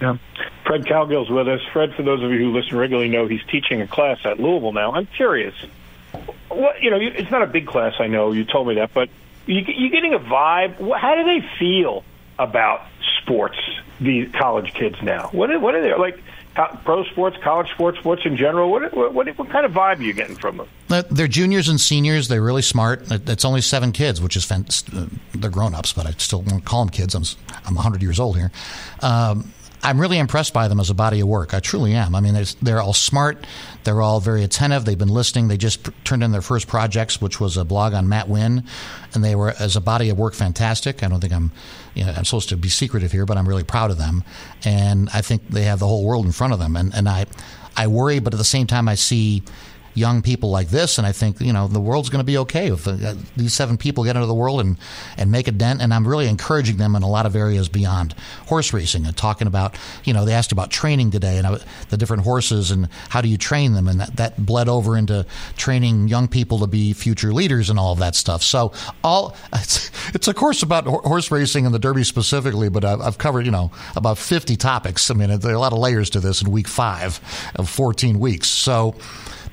Yeah. 0.00 0.16
Fred 0.66 0.86
Cowgill's 0.86 1.30
with 1.30 1.48
us. 1.48 1.60
Fred, 1.72 1.94
for 1.94 2.02
those 2.02 2.22
of 2.22 2.30
you 2.30 2.38
who 2.38 2.52
listen 2.52 2.76
regularly, 2.76 3.08
know 3.08 3.26
he's 3.26 3.44
teaching 3.44 3.80
a 3.80 3.86
class 3.86 4.18
at 4.24 4.40
Louisville 4.40 4.72
now. 4.72 4.92
I'm 4.92 5.06
curious. 5.06 5.54
What 6.48 6.82
you 6.82 6.90
know, 6.90 6.98
it's 7.00 7.30
not 7.30 7.42
a 7.42 7.46
big 7.46 7.66
class. 7.66 7.94
I 7.98 8.06
know 8.06 8.32
you 8.32 8.44
told 8.44 8.68
me 8.68 8.74
that, 8.74 8.92
but 8.92 9.08
you, 9.46 9.60
you 9.60 9.90
getting 9.90 10.14
a 10.14 10.18
vibe. 10.18 10.98
How 10.98 11.14
do 11.14 11.24
they 11.24 11.46
feel 11.58 12.04
about 12.38 12.86
sports? 13.20 13.58
These 14.00 14.32
college 14.32 14.74
kids 14.74 14.96
now. 15.02 15.28
What 15.32 15.50
are, 15.50 15.60
what 15.60 15.74
are 15.74 15.82
they 15.82 15.94
like? 15.94 16.20
Pro 16.54 17.04
sports, 17.04 17.36
college 17.42 17.70
sports, 17.70 17.98
sports 17.98 18.22
in 18.24 18.36
general? 18.36 18.70
What, 18.70 18.94
what, 18.94 19.14
what, 19.14 19.38
what, 19.38 19.50
kind 19.50 19.64
of 19.64 19.72
vibe 19.72 19.98
are 19.98 20.02
you 20.02 20.12
getting 20.12 20.36
from 20.36 20.58
them? 20.58 20.68
Uh, 20.90 21.02
they're 21.10 21.28
juniors 21.28 21.68
and 21.68 21.80
seniors. 21.80 22.28
They're 22.28 22.42
really 22.42 22.62
smart. 22.62 23.10
Uh, 23.10 23.18
it's 23.26 23.44
only 23.44 23.60
seven 23.60 23.92
kids, 23.92 24.20
which 24.20 24.36
is 24.36 24.50
uh, 24.50 25.06
they're 25.34 25.50
grown 25.50 25.74
ups, 25.74 25.92
but 25.92 26.06
I 26.06 26.10
still 26.12 26.42
won't 26.42 26.64
call 26.64 26.84
them 26.84 26.90
kids. 26.90 27.14
I'm 27.14 27.24
I'm 27.66 27.74
100 27.74 28.02
years 28.02 28.20
old 28.20 28.36
here. 28.36 28.50
Um, 29.00 29.52
I'm 29.82 30.00
really 30.00 30.18
impressed 30.18 30.52
by 30.52 30.68
them 30.68 30.78
as 30.78 30.90
a 30.90 30.94
body 30.94 31.20
of 31.20 31.28
work. 31.28 31.54
I 31.54 31.60
truly 31.60 31.94
am. 31.94 32.14
I 32.14 32.20
mean, 32.20 32.40
they're 32.62 32.80
all 32.80 32.92
smart. 32.92 33.46
They're 33.82 34.00
all 34.00 34.20
very 34.20 34.44
attentive. 34.44 34.84
They've 34.84 34.96
been 34.96 35.08
listening. 35.08 35.48
They 35.48 35.56
just 35.56 35.88
turned 36.04 36.22
in 36.22 36.30
their 36.30 36.42
first 36.42 36.68
projects, 36.68 37.20
which 37.20 37.40
was 37.40 37.56
a 37.56 37.64
blog 37.64 37.92
on 37.92 38.08
Matt 38.08 38.28
Winn, 38.28 38.64
and 39.12 39.24
they 39.24 39.34
were 39.34 39.54
as 39.58 39.74
a 39.74 39.80
body 39.80 40.08
of 40.08 40.18
work 40.18 40.34
fantastic. 40.34 41.02
I 41.02 41.08
don't 41.08 41.20
think 41.20 41.32
I'm, 41.32 41.50
you 41.94 42.04
know, 42.04 42.14
I'm 42.16 42.24
supposed 42.24 42.48
to 42.50 42.56
be 42.56 42.68
secretive 42.68 43.10
here, 43.10 43.26
but 43.26 43.36
I'm 43.36 43.48
really 43.48 43.64
proud 43.64 43.90
of 43.90 43.98
them, 43.98 44.22
and 44.64 45.08
I 45.12 45.20
think 45.20 45.48
they 45.48 45.64
have 45.64 45.80
the 45.80 45.88
whole 45.88 46.04
world 46.04 46.26
in 46.26 46.32
front 46.32 46.52
of 46.52 46.60
them. 46.60 46.76
And 46.76 46.94
and 46.94 47.08
I, 47.08 47.26
I 47.76 47.88
worry, 47.88 48.20
but 48.20 48.34
at 48.34 48.38
the 48.38 48.44
same 48.44 48.68
time, 48.68 48.88
I 48.88 48.94
see 48.94 49.42
young 49.94 50.22
people 50.22 50.50
like 50.50 50.68
this, 50.68 50.98
and 50.98 51.06
I 51.06 51.12
think 51.12 51.40
you 51.40 51.52
know 51.52 51.68
the 51.68 51.80
world's 51.80 52.08
going 52.08 52.20
to 52.20 52.24
be 52.24 52.38
okay 52.38 52.68
if 52.72 52.86
uh, 52.86 53.14
these 53.36 53.52
seven 53.52 53.76
people 53.76 54.04
get 54.04 54.16
into 54.16 54.26
the 54.26 54.34
world 54.34 54.60
and 54.60 54.76
and 55.16 55.30
make 55.30 55.48
a 55.48 55.52
dent. 55.52 55.82
And 55.82 55.92
I'm 55.92 56.06
really 56.06 56.28
encouraging 56.28 56.76
them 56.76 56.96
in 56.96 57.02
a 57.02 57.08
lot 57.08 57.26
of 57.26 57.36
areas 57.36 57.68
beyond 57.68 58.14
horse 58.46 58.72
racing 58.72 59.06
and 59.06 59.16
talking 59.16 59.46
about 59.46 59.76
you 60.04 60.12
know 60.12 60.24
they 60.24 60.32
asked 60.32 60.52
about 60.52 60.70
training 60.70 61.10
today 61.10 61.38
and 61.38 61.62
the 61.90 61.96
different 61.96 62.24
horses 62.24 62.70
and 62.70 62.88
how 63.08 63.20
do 63.20 63.28
you 63.28 63.38
train 63.38 63.74
them, 63.74 63.88
and 63.88 64.00
that 64.00 64.16
that 64.16 64.46
bled 64.46 64.68
over 64.68 64.96
into 64.96 65.26
training 65.56 66.08
young 66.08 66.28
people 66.28 66.58
to 66.60 66.66
be 66.66 66.92
future 66.92 67.32
leaders 67.32 67.70
and 67.70 67.78
all 67.78 67.92
of 67.92 67.98
that 67.98 68.14
stuff. 68.14 68.42
So 68.42 68.72
all 69.04 69.36
it's, 69.52 69.90
it's 70.14 70.28
a 70.28 70.34
course 70.34 70.62
about 70.62 70.86
horse 70.86 71.30
racing 71.30 71.66
and 71.66 71.74
the 71.74 71.78
Derby 71.78 72.04
specifically, 72.04 72.68
but 72.68 72.84
I've, 72.84 73.00
I've 73.00 73.18
covered 73.18 73.44
you 73.44 73.52
know 73.52 73.70
about 73.96 74.18
50 74.18 74.56
topics. 74.56 75.10
I 75.10 75.14
mean, 75.14 75.38
there 75.38 75.52
are 75.52 75.54
a 75.54 75.60
lot 75.60 75.72
of 75.72 75.78
layers 75.78 76.10
to 76.10 76.20
this 76.20 76.42
in 76.42 76.50
week 76.50 76.68
five 76.68 77.20
of 77.56 77.68
14 77.68 78.18
weeks. 78.18 78.48
So. 78.48 78.94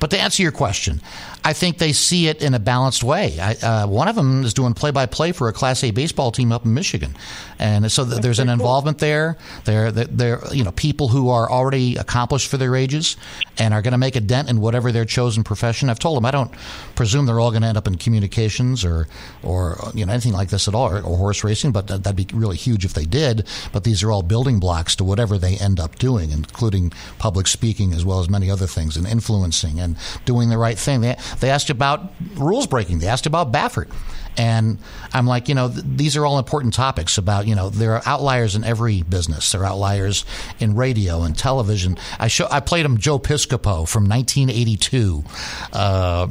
But 0.00 0.10
to 0.10 0.18
answer 0.20 0.42
your 0.42 0.52
question, 0.52 1.00
I 1.42 1.52
think 1.54 1.78
they 1.78 1.92
see 1.92 2.28
it 2.28 2.42
in 2.42 2.54
a 2.54 2.58
balanced 2.58 3.02
way. 3.02 3.38
I, 3.40 3.54
uh, 3.54 3.86
one 3.86 4.08
of 4.08 4.16
them 4.16 4.44
is 4.44 4.52
doing 4.52 4.74
play 4.74 4.90
by 4.90 5.06
play 5.06 5.32
for 5.32 5.48
a 5.48 5.52
Class 5.52 5.82
A 5.82 5.90
baseball 5.90 6.32
team 6.32 6.52
up 6.52 6.64
in 6.66 6.74
Michigan, 6.74 7.16
and 7.58 7.90
so 7.90 8.04
th- 8.04 8.20
there's 8.20 8.38
an 8.38 8.48
involvement 8.48 8.98
there. 8.98 9.38
They're, 9.64 9.90
they're 9.90 10.40
you 10.52 10.64
know 10.64 10.72
people 10.72 11.08
who 11.08 11.30
are 11.30 11.50
already 11.50 11.96
accomplished 11.96 12.48
for 12.48 12.58
their 12.58 12.76
ages 12.76 13.16
and 13.58 13.72
are 13.72 13.80
going 13.80 13.92
to 13.92 13.98
make 13.98 14.16
a 14.16 14.20
dent 14.20 14.50
in 14.50 14.60
whatever 14.60 14.92
their 14.92 15.04
chosen 15.04 15.42
profession. 15.42 15.88
I've 15.88 15.98
told 15.98 16.16
them 16.16 16.26
I 16.26 16.30
don't 16.30 16.52
presume 16.94 17.26
they're 17.26 17.40
all 17.40 17.50
going 17.50 17.62
to 17.62 17.68
end 17.68 17.78
up 17.78 17.86
in 17.86 17.96
communications 17.96 18.84
or 18.84 19.08
or 19.42 19.78
you 19.94 20.04
know 20.04 20.12
anything 20.12 20.32
like 20.32 20.50
this 20.50 20.68
at 20.68 20.74
all, 20.74 20.90
or, 20.90 20.98
or 20.98 21.16
horse 21.16 21.42
racing. 21.42 21.72
But 21.72 21.86
that'd 21.86 22.16
be 22.16 22.26
really 22.34 22.56
huge 22.56 22.84
if 22.84 22.92
they 22.92 23.06
did. 23.06 23.46
But 23.72 23.84
these 23.84 24.02
are 24.02 24.12
all 24.12 24.22
building 24.22 24.60
blocks 24.60 24.94
to 24.96 25.04
whatever 25.04 25.38
they 25.38 25.56
end 25.56 25.80
up 25.80 25.98
doing, 25.98 26.30
including 26.30 26.92
public 27.18 27.46
speaking 27.46 27.94
as 27.94 28.04
well 28.04 28.20
as 28.20 28.28
many 28.28 28.50
other 28.50 28.66
things, 28.66 28.96
and 28.96 29.06
influencing 29.06 29.80
and 29.80 29.96
doing 30.26 30.50
the 30.50 30.58
right 30.58 30.78
thing. 30.78 31.00
They, 31.00 31.16
they 31.38 31.50
asked 31.50 31.70
about 31.70 32.12
rules 32.34 32.66
breaking. 32.66 32.98
They 32.98 33.06
asked 33.06 33.26
about 33.26 33.52
Baffert. 33.52 33.90
And 34.36 34.78
I'm 35.12 35.26
like, 35.26 35.48
you 35.48 35.54
know, 35.54 35.68
th- 35.68 35.84
these 35.84 36.16
are 36.16 36.24
all 36.24 36.38
important 36.38 36.72
topics 36.72 37.18
about, 37.18 37.46
you 37.46 37.54
know, 37.54 37.68
there 37.68 37.94
are 37.94 38.02
outliers 38.06 38.54
in 38.54 38.64
every 38.64 39.02
business. 39.02 39.52
There 39.52 39.62
are 39.62 39.66
outliers 39.66 40.24
in 40.60 40.76
radio 40.76 41.22
and 41.22 41.36
television. 41.36 41.98
I 42.18 42.28
show, 42.28 42.46
I 42.50 42.60
played 42.60 42.86
him 42.86 42.98
Joe 42.98 43.18
Piscopo 43.18 43.88
from 43.88 44.08
1982. 44.08 45.24
Uh, 45.72 46.28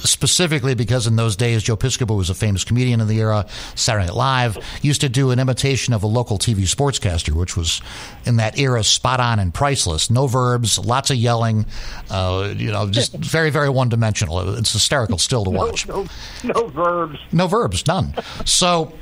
specifically 0.00 0.74
because 0.74 1.06
in 1.06 1.16
those 1.16 1.36
days 1.36 1.62
Joe 1.62 1.76
Piscopo 1.76 2.16
was 2.16 2.30
a 2.30 2.34
famous 2.34 2.64
comedian 2.64 3.00
in 3.00 3.08
the 3.08 3.18
era. 3.18 3.46
Saturday 3.74 4.06
Night 4.06 4.14
Live 4.14 4.58
used 4.82 5.00
to 5.02 5.08
do 5.08 5.30
an 5.30 5.38
imitation 5.38 5.94
of 5.94 6.02
a 6.02 6.06
local 6.06 6.38
TV 6.38 6.60
sportscaster, 6.62 7.32
which 7.32 7.56
was 7.56 7.80
in 8.24 8.36
that 8.36 8.58
era 8.58 8.84
spot 8.84 9.20
on 9.20 9.38
and 9.38 9.52
priceless. 9.52 10.10
No 10.10 10.26
verbs, 10.26 10.78
lots 10.78 11.10
of 11.10 11.16
yelling, 11.16 11.66
uh, 12.10 12.52
you 12.56 12.70
know, 12.70 12.88
just 12.90 13.12
very 13.16 13.50
very 13.50 13.68
one 13.68 13.88
dimensional. 13.88 14.56
It's 14.56 14.72
hysterical 14.72 15.18
still 15.18 15.44
to 15.44 15.50
watch. 15.50 15.86
No, 15.88 16.06
no, 16.44 16.52
no 16.52 16.66
verbs. 16.68 17.18
No 17.32 17.46
verbs, 17.46 17.86
none. 17.86 18.14
So 18.44 18.92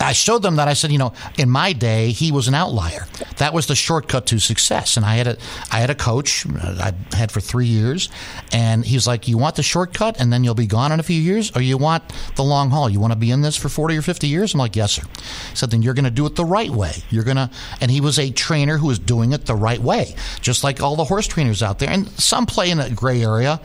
I 0.00 0.12
showed 0.12 0.42
them 0.42 0.56
that 0.56 0.68
I 0.68 0.74
said, 0.74 0.92
you 0.92 0.98
know, 0.98 1.12
in 1.36 1.50
my 1.50 1.72
day, 1.72 2.10
he 2.10 2.32
was 2.32 2.48
an 2.48 2.54
outlier. 2.54 3.06
That 3.38 3.52
was 3.52 3.66
the 3.66 3.74
shortcut 3.74 4.26
to 4.26 4.38
success. 4.38 4.96
And 4.96 5.04
I 5.04 5.16
had 5.16 5.26
a, 5.26 5.36
I 5.72 5.80
had 5.80 5.90
a 5.90 5.94
coach 5.94 6.46
uh, 6.46 6.92
I 6.92 7.16
had 7.16 7.30
for 7.32 7.40
three 7.40 7.66
years, 7.66 8.08
and 8.52 8.84
he 8.84 8.96
was 8.96 9.06
like, 9.06 9.28
"You 9.28 9.38
want 9.38 9.56
the 9.56 9.62
shortcut, 9.62 10.20
and 10.20 10.32
then 10.32 10.44
you'll 10.44 10.54
be 10.54 10.66
gone 10.66 10.92
in 10.92 11.00
a 11.00 11.02
few 11.02 11.20
years, 11.20 11.54
or 11.56 11.60
you 11.60 11.78
want 11.78 12.04
the 12.36 12.44
long 12.44 12.70
haul? 12.70 12.88
You 12.88 13.00
want 13.00 13.12
to 13.12 13.18
be 13.18 13.30
in 13.30 13.42
this 13.42 13.56
for 13.56 13.68
forty 13.68 13.96
or 13.96 14.02
fifty 14.02 14.28
years?" 14.28 14.54
I'm 14.54 14.60
like, 14.60 14.76
"Yes, 14.76 14.92
sir." 14.92 15.02
He 15.50 15.56
said, 15.56 15.70
"Then 15.70 15.82
you're 15.82 15.94
going 15.94 16.04
to 16.04 16.10
do 16.10 16.26
it 16.26 16.36
the 16.36 16.44
right 16.44 16.70
way. 16.70 16.92
You're 17.10 17.24
going 17.24 17.36
to." 17.36 17.50
And 17.80 17.90
he 17.90 18.00
was 18.00 18.18
a 18.18 18.30
trainer 18.30 18.78
who 18.78 18.86
was 18.86 18.98
doing 18.98 19.32
it 19.32 19.46
the 19.46 19.54
right 19.54 19.80
way, 19.80 20.14
just 20.40 20.64
like 20.64 20.80
all 20.80 20.96
the 20.96 21.04
horse 21.04 21.26
trainers 21.26 21.62
out 21.62 21.78
there. 21.78 21.90
And 21.90 22.08
some 22.20 22.46
play 22.46 22.70
in 22.70 22.78
a 22.78 22.90
gray 22.90 23.22
area. 23.22 23.60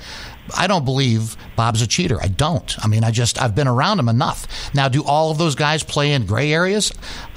I 0.55 0.67
don't 0.67 0.85
believe 0.85 1.37
Bob's 1.55 1.81
a 1.81 1.87
cheater. 1.87 2.21
I 2.21 2.27
don't. 2.27 2.75
I 2.83 2.87
mean, 2.87 3.03
I 3.03 3.11
just 3.11 3.41
I've 3.41 3.55
been 3.55 3.67
around 3.67 3.99
him 3.99 4.09
enough. 4.09 4.47
Now, 4.73 4.89
do 4.89 5.03
all 5.03 5.31
of 5.31 5.37
those 5.37 5.55
guys 5.55 5.83
play 5.83 6.11
in 6.11 6.25
gray 6.25 6.51
areas? 6.51 6.91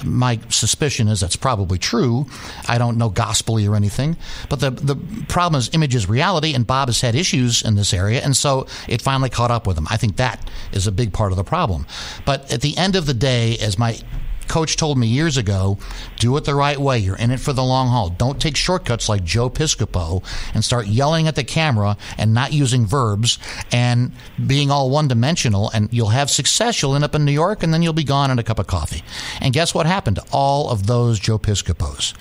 My 0.05 0.41
suspicion 0.49 1.09
is 1.09 1.21
that's 1.21 1.37
probably 1.37 1.79
true. 1.79 2.27
I 2.69 2.79
don't 2.79 2.99
know 2.99 3.11
gospelly 3.11 3.69
or 3.69 3.77
anything, 3.77 4.17
but 4.49 4.61
the 4.61 4.71
the 4.71 4.97
problem 5.29 5.59
is 5.59 5.71
image 5.73 5.95
is 5.95 6.09
reality, 6.09 6.55
and 6.55 6.67
Bob 6.67 6.89
has 6.89 7.01
had 7.01 7.15
issues 7.15 7.63
in 7.63 7.77
this 7.77 7.95
area, 7.95 8.21
and 8.23 8.37
so 8.37 8.67
it 8.89 9.03
finally 9.03 9.31
caught 9.31 9.51
up 9.51 9.67
with 9.67 9.79
him. 9.79 9.87
I 9.91 9.97
think 9.97 10.17
that 10.17 10.49
is 10.73 10.87
a 10.87 10.93
big 10.93 11.13
part 11.13 11.33
of 11.33 11.37
the 11.37 11.45
problem. 11.45 11.87
But 12.25 12.51
at 12.53 12.61
the 12.61 12.77
end 12.77 12.97
of 12.97 13.07
the 13.07 13.15
day, 13.15 13.57
as 13.59 13.79
my 13.79 13.99
coach 14.49 14.77
told 14.77 14.99
me 14.99 15.07
years 15.07 15.37
ago 15.37 15.79
do 16.19 16.37
it 16.37 16.45
the 16.45 16.55
right 16.55 16.79
way. 16.79 16.99
You're 16.99 17.17
in 17.17 17.31
it 17.31 17.41
for 17.41 17.53
the 17.53 17.65
long 17.65 17.89
haul. 17.89 18.11
Don't 18.11 18.41
take 18.41 18.57
shortcuts 18.57 19.09
like 19.09 19.25
Joe 19.25 19.51
Piscopo 19.51 20.23
and 20.55 20.65
start 20.65 20.87
yelling 20.87 21.29
at 21.29 21.35
the 21.35 21.45
camera 21.45 21.97
and 22.19 22.35
not 22.35 22.53
using 22.53 22.87
verbs 22.87 23.39
and 23.73 24.13
being 24.47 24.71
all 24.71 24.91
one 24.91 25.09
dimensional. 25.09 25.71
And 25.71 25.93
you'll 25.93 26.09
have 26.09 26.31
success. 26.31 26.81
You'll 26.81 26.95
end 26.95 27.05
up 27.05 27.15
in 27.15 27.25
New 27.25 27.33
York 27.33 27.63
and 27.63 27.73
then 27.73 27.83
you'll 27.83 27.93
be 27.93 28.05
gone 28.05 28.31
in 28.31 28.39
a 28.39 28.43
cup 28.43 28.59
of 28.59 28.67
coffee. 28.67 29.03
And 29.41 29.53
guess 29.53 29.75
what 29.75 29.87
happened 29.87 30.17
to 30.17 30.25
all 30.33 30.71
of 30.71 30.87
those 30.87 31.19
Joe 31.19 31.39
Piscopos? 31.39 32.15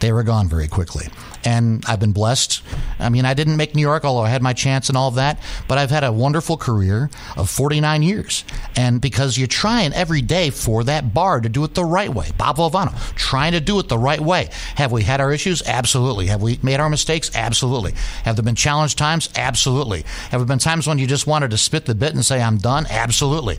They 0.00 0.12
were 0.12 0.22
gone 0.22 0.48
very 0.48 0.68
quickly 0.68 1.08
and 1.44 1.84
I've 1.86 2.00
been 2.00 2.12
blessed. 2.12 2.62
I 2.98 3.08
mean, 3.08 3.24
I 3.24 3.34
didn't 3.34 3.56
make 3.56 3.74
New 3.74 3.82
York, 3.82 4.04
although 4.04 4.22
I 4.22 4.28
had 4.28 4.42
my 4.42 4.52
chance 4.52 4.88
and 4.88 4.96
all 4.96 5.08
of 5.08 5.14
that, 5.16 5.40
but 5.66 5.78
I've 5.78 5.90
had 5.90 6.04
a 6.04 6.12
wonderful 6.12 6.56
career 6.56 7.10
of 7.36 7.48
49 7.48 8.02
years. 8.02 8.44
And 8.76 9.00
because 9.00 9.38
you're 9.38 9.46
trying 9.46 9.92
every 9.92 10.22
day 10.22 10.50
for 10.50 10.84
that 10.84 11.14
bar 11.14 11.40
to 11.40 11.48
do 11.48 11.64
it 11.64 11.74
the 11.74 11.84
right 11.84 12.12
way, 12.12 12.30
Bob 12.36 12.56
Valvano, 12.56 12.94
trying 13.14 13.52
to 13.52 13.60
do 13.60 13.78
it 13.78 13.88
the 13.88 13.98
right 13.98 14.20
way. 14.20 14.50
Have 14.76 14.92
we 14.92 15.02
had 15.02 15.20
our 15.20 15.32
issues? 15.32 15.62
Absolutely. 15.66 16.26
Have 16.26 16.42
we 16.42 16.58
made 16.62 16.80
our 16.80 16.90
mistakes? 16.90 17.30
Absolutely. 17.34 17.92
Have 18.24 18.36
there 18.36 18.42
been 18.42 18.54
challenged 18.54 18.98
times? 18.98 19.28
Absolutely. 19.36 20.02
Have 20.30 20.40
there 20.40 20.46
been 20.46 20.58
times 20.58 20.86
when 20.86 20.98
you 20.98 21.06
just 21.06 21.26
wanted 21.26 21.50
to 21.50 21.58
spit 21.58 21.86
the 21.86 21.94
bit 21.94 22.14
and 22.14 22.24
say, 22.24 22.42
I'm 22.42 22.58
done? 22.58 22.86
Absolutely. 22.90 23.58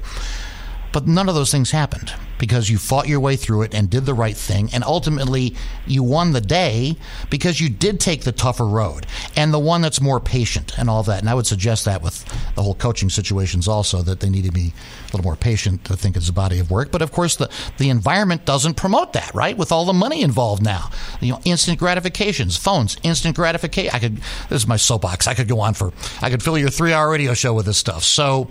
But 0.91 1.07
none 1.07 1.29
of 1.29 1.35
those 1.35 1.51
things 1.51 1.71
happened 1.71 2.13
because 2.39 2.69
you 2.69 2.77
fought 2.77 3.07
your 3.07 3.19
way 3.19 3.35
through 3.35 3.63
it 3.63 3.75
and 3.75 3.89
did 3.89 4.05
the 4.05 4.13
right 4.13 4.35
thing. 4.35 4.69
And 4.73 4.83
ultimately, 4.83 5.55
you 5.85 6.01
won 6.01 6.31
the 6.31 6.41
day 6.41 6.95
because 7.29 7.61
you 7.61 7.69
did 7.69 7.99
take 7.99 8.23
the 8.23 8.31
tougher 8.31 8.65
road 8.65 9.05
and 9.35 9.53
the 9.53 9.59
one 9.59 9.81
that's 9.81 10.01
more 10.01 10.19
patient 10.19 10.79
and 10.79 10.89
all 10.89 11.03
that. 11.03 11.19
And 11.19 11.29
I 11.29 11.33
would 11.35 11.45
suggest 11.45 11.85
that 11.85 12.01
with 12.01 12.25
the 12.55 12.63
whole 12.63 12.73
coaching 12.73 13.09
situations 13.09 13.67
also, 13.67 14.01
that 14.01 14.21
they 14.21 14.29
need 14.29 14.45
to 14.45 14.51
be 14.51 14.73
a 15.03 15.05
little 15.07 15.23
more 15.23 15.35
patient 15.35 15.85
to 15.85 15.95
think 15.95 16.15
it's 16.15 16.29
a 16.29 16.33
body 16.33 16.59
of 16.59 16.71
work. 16.71 16.91
But 16.91 17.01
of 17.01 17.11
course, 17.11 17.35
the, 17.35 17.49
the 17.77 17.89
environment 17.89 18.45
doesn't 18.45 18.75
promote 18.75 19.13
that, 19.13 19.33
right? 19.35 19.57
With 19.57 19.71
all 19.71 19.85
the 19.85 19.93
money 19.93 20.21
involved 20.21 20.63
now, 20.63 20.89
you 21.19 21.33
know, 21.33 21.41
instant 21.43 21.77
gratifications, 21.77 22.57
phones, 22.57 22.97
instant 23.03 23.35
gratification. 23.35 23.91
I 23.93 23.99
could, 23.99 24.17
this 24.49 24.61
is 24.61 24.67
my 24.67 24.77
soapbox. 24.77 25.27
I 25.27 25.33
could 25.33 25.49
go 25.49 25.59
on 25.59 25.73
for, 25.73 25.91
I 26.21 26.29
could 26.29 26.41
fill 26.41 26.57
your 26.57 26.69
three 26.69 26.93
hour 26.93 27.11
radio 27.11 27.33
show 27.33 27.53
with 27.53 27.65
this 27.65 27.77
stuff. 27.77 28.03
So, 28.03 28.47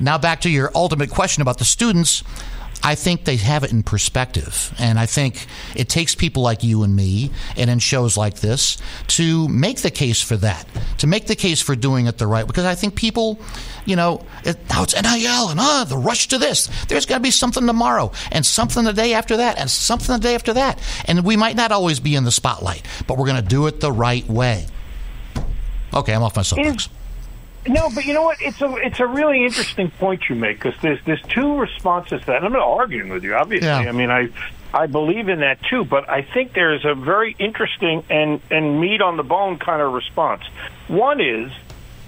now, 0.00 0.18
back 0.18 0.40
to 0.42 0.50
your 0.50 0.70
ultimate 0.74 1.10
question 1.10 1.42
about 1.42 1.58
the 1.58 1.64
students. 1.64 2.22
I 2.86 2.96
think 2.96 3.24
they 3.24 3.36
have 3.36 3.64
it 3.64 3.72
in 3.72 3.82
perspective. 3.82 4.74
And 4.78 4.98
I 4.98 5.06
think 5.06 5.46
it 5.74 5.88
takes 5.88 6.14
people 6.14 6.42
like 6.42 6.62
you 6.62 6.82
and 6.82 6.94
me 6.94 7.30
and 7.56 7.70
in 7.70 7.78
shows 7.78 8.18
like 8.18 8.40
this 8.40 8.76
to 9.08 9.48
make 9.48 9.80
the 9.80 9.90
case 9.90 10.20
for 10.20 10.36
that, 10.36 10.66
to 10.98 11.06
make 11.06 11.26
the 11.26 11.34
case 11.34 11.62
for 11.62 11.74
doing 11.74 12.06
it 12.06 12.18
the 12.18 12.26
right 12.26 12.46
Because 12.46 12.66
I 12.66 12.74
think 12.74 12.94
people, 12.94 13.40
you 13.86 13.96
know, 13.96 14.22
it, 14.44 14.58
now 14.68 14.82
it's 14.82 14.94
NIL 14.94 15.48
and 15.48 15.58
uh, 15.58 15.84
the 15.84 15.96
rush 15.96 16.28
to 16.28 16.38
this. 16.38 16.68
There's 16.88 17.06
got 17.06 17.16
to 17.16 17.22
be 17.22 17.30
something 17.30 17.66
tomorrow 17.66 18.12
and 18.30 18.44
something 18.44 18.84
the 18.84 18.92
day 18.92 19.14
after 19.14 19.38
that 19.38 19.58
and 19.58 19.70
something 19.70 20.14
the 20.14 20.20
day 20.20 20.34
after 20.34 20.52
that. 20.52 20.78
And 21.06 21.24
we 21.24 21.36
might 21.36 21.56
not 21.56 21.72
always 21.72 22.00
be 22.00 22.14
in 22.14 22.24
the 22.24 22.32
spotlight, 22.32 22.86
but 23.06 23.16
we're 23.16 23.26
going 23.26 23.42
to 23.42 23.48
do 23.48 23.66
it 23.66 23.80
the 23.80 23.92
right 23.92 24.28
way. 24.28 24.66
Okay, 25.94 26.12
I'm 26.12 26.22
off 26.22 26.36
my 26.36 26.42
soapbox. 26.42 26.90
No, 27.66 27.90
but 27.94 28.04
you 28.04 28.12
know 28.12 28.22
what? 28.22 28.42
It's 28.42 28.60
a 28.60 28.74
it's 28.76 29.00
a 29.00 29.06
really 29.06 29.44
interesting 29.44 29.90
point 29.90 30.28
you 30.28 30.34
make 30.34 30.60
because 30.60 30.80
there's 30.82 30.98
there's 31.06 31.22
two 31.22 31.58
responses 31.58 32.20
to 32.20 32.26
that. 32.26 32.36
And 32.36 32.46
I'm 32.46 32.52
not 32.52 32.66
arguing 32.66 33.08
with 33.08 33.24
you, 33.24 33.34
obviously. 33.34 33.68
Yeah. 33.68 33.78
I 33.78 33.92
mean, 33.92 34.10
I 34.10 34.28
I 34.72 34.86
believe 34.86 35.28
in 35.28 35.40
that 35.40 35.62
too, 35.62 35.84
but 35.84 36.08
I 36.08 36.22
think 36.22 36.52
there's 36.52 36.84
a 36.84 36.94
very 36.94 37.34
interesting 37.38 38.04
and 38.10 38.40
and 38.50 38.80
meat 38.80 39.00
on 39.00 39.16
the 39.16 39.22
bone 39.22 39.58
kind 39.58 39.80
of 39.80 39.92
response. 39.92 40.42
One 40.88 41.20
is 41.20 41.52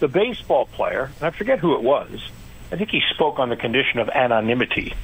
the 0.01 0.09
baseball 0.09 0.67
player, 0.67 1.11
and 1.21 1.27
I 1.27 1.31
forget 1.31 1.59
who 1.59 1.75
it 1.75 1.83
was. 1.83 2.29
I 2.71 2.77
think 2.77 2.91
he 2.91 3.01
spoke 3.15 3.39
on 3.39 3.49
the 3.49 3.57
condition 3.57 4.01
of 4.01 4.09
anonymity. 4.11 4.95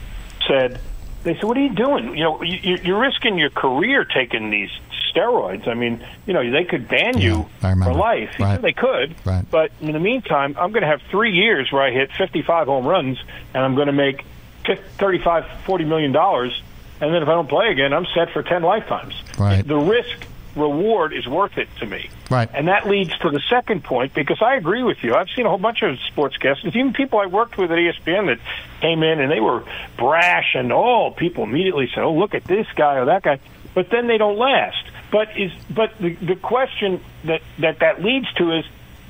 Said 0.47 0.81
they 1.23 1.35
said, 1.35 1.45
"What 1.45 1.57
are 1.57 1.63
you 1.63 1.75
doing? 1.75 2.17
You 2.17 2.25
know, 2.25 2.43
you, 2.43 2.79
you're 2.83 3.01
risking 3.01 3.39
your 3.39 3.51
career 3.51 4.05
taking 4.05 4.51
these 4.51 4.71
steroids. 5.15 5.69
I 5.69 5.75
mean, 5.75 6.05
you 6.27 6.33
know, 6.33 6.51
they 6.51 6.65
could 6.65 6.89
ban 6.89 7.19
you 7.19 7.47
for 7.61 7.93
life. 7.93 8.39
Right. 8.39 8.61
They 8.61 8.73
could, 8.73 9.15
right. 9.25 9.45
but 9.51 9.73
in 9.81 9.93
the 9.93 10.01
meantime, 10.01 10.57
I'm 10.59 10.73
going 10.73 10.83
to 10.83 10.89
have 10.89 11.03
three 11.11 11.33
years 11.33 11.71
where 11.73 11.83
I 11.83 11.91
hit 11.91 12.11
55 12.13 12.67
home 12.67 12.87
runs, 12.87 13.19
and 13.55 13.65
I'm 13.65 13.75
going 13.75 13.87
to 13.87 13.93
make 13.93 14.25
35, 14.65 15.45
40 15.65 15.85
million 15.85 16.13
dollars. 16.13 16.61
And 17.01 17.13
then 17.13 17.23
if 17.23 17.29
I 17.29 17.33
don't 17.33 17.49
play 17.49 17.71
again, 17.71 17.93
I'm 17.93 18.07
set 18.15 18.31
for 18.33 18.43
10 18.43 18.63
lifetimes. 18.63 19.15
Right. 19.37 19.67
The 19.67 19.77
risk 19.77 20.27
reward 20.57 21.13
is 21.13 21.27
worth 21.27 21.59
it 21.59 21.69
to 21.79 21.87
me. 21.87 22.11
Right. 22.31 22.49
And 22.53 22.69
that 22.69 22.89
leads 22.89 23.17
to 23.19 23.31
the 23.31 23.41
second 23.51 23.85
point 23.85 24.15
because 24.15 24.41
I 24.43 24.57
agree 24.57 24.83
with 24.83 25.03
you. 25.03 25.15
I've 25.15 25.29
seen 25.35 25.47
a 25.47 25.49
whole 25.49 25.59
bunch 25.59 25.83
of 25.83 25.99
sportscasters, 26.15 26.75
even 26.77 26.93
people 26.93 27.19
I 27.19 27.27
worked 27.27 27.59
with 27.59 27.71
at 27.71 27.79
ESPN 27.79 28.27
that 28.27 28.39
came 28.81 29.03
in 29.03 29.21
and 29.21 29.31
they 29.31 29.41
were 29.41 29.65
brash 29.97 30.55
and 30.55 30.73
oh, 30.73 31.11
people 31.11 31.45
immediately 31.45 31.89
said, 31.95 32.03
"Oh, 32.03 32.15
look 32.15 32.35
at 32.35 32.45
this 32.45 32.67
guy 32.75 32.97
or 32.97 33.07
that 33.07 33.23
guy," 33.23 33.39
but 33.75 33.91
then 33.91 34.07
they 34.07 34.19
don't 34.19 34.39
last. 34.39 34.85
But 35.13 35.39
is 35.39 35.53
but 35.71 35.97
the 35.99 36.15
the 36.15 36.37
question 36.37 37.01
that 37.25 37.43
that 37.59 37.79
that 37.81 38.03
leads 38.03 38.33
to 38.35 38.59
is, 38.59 38.65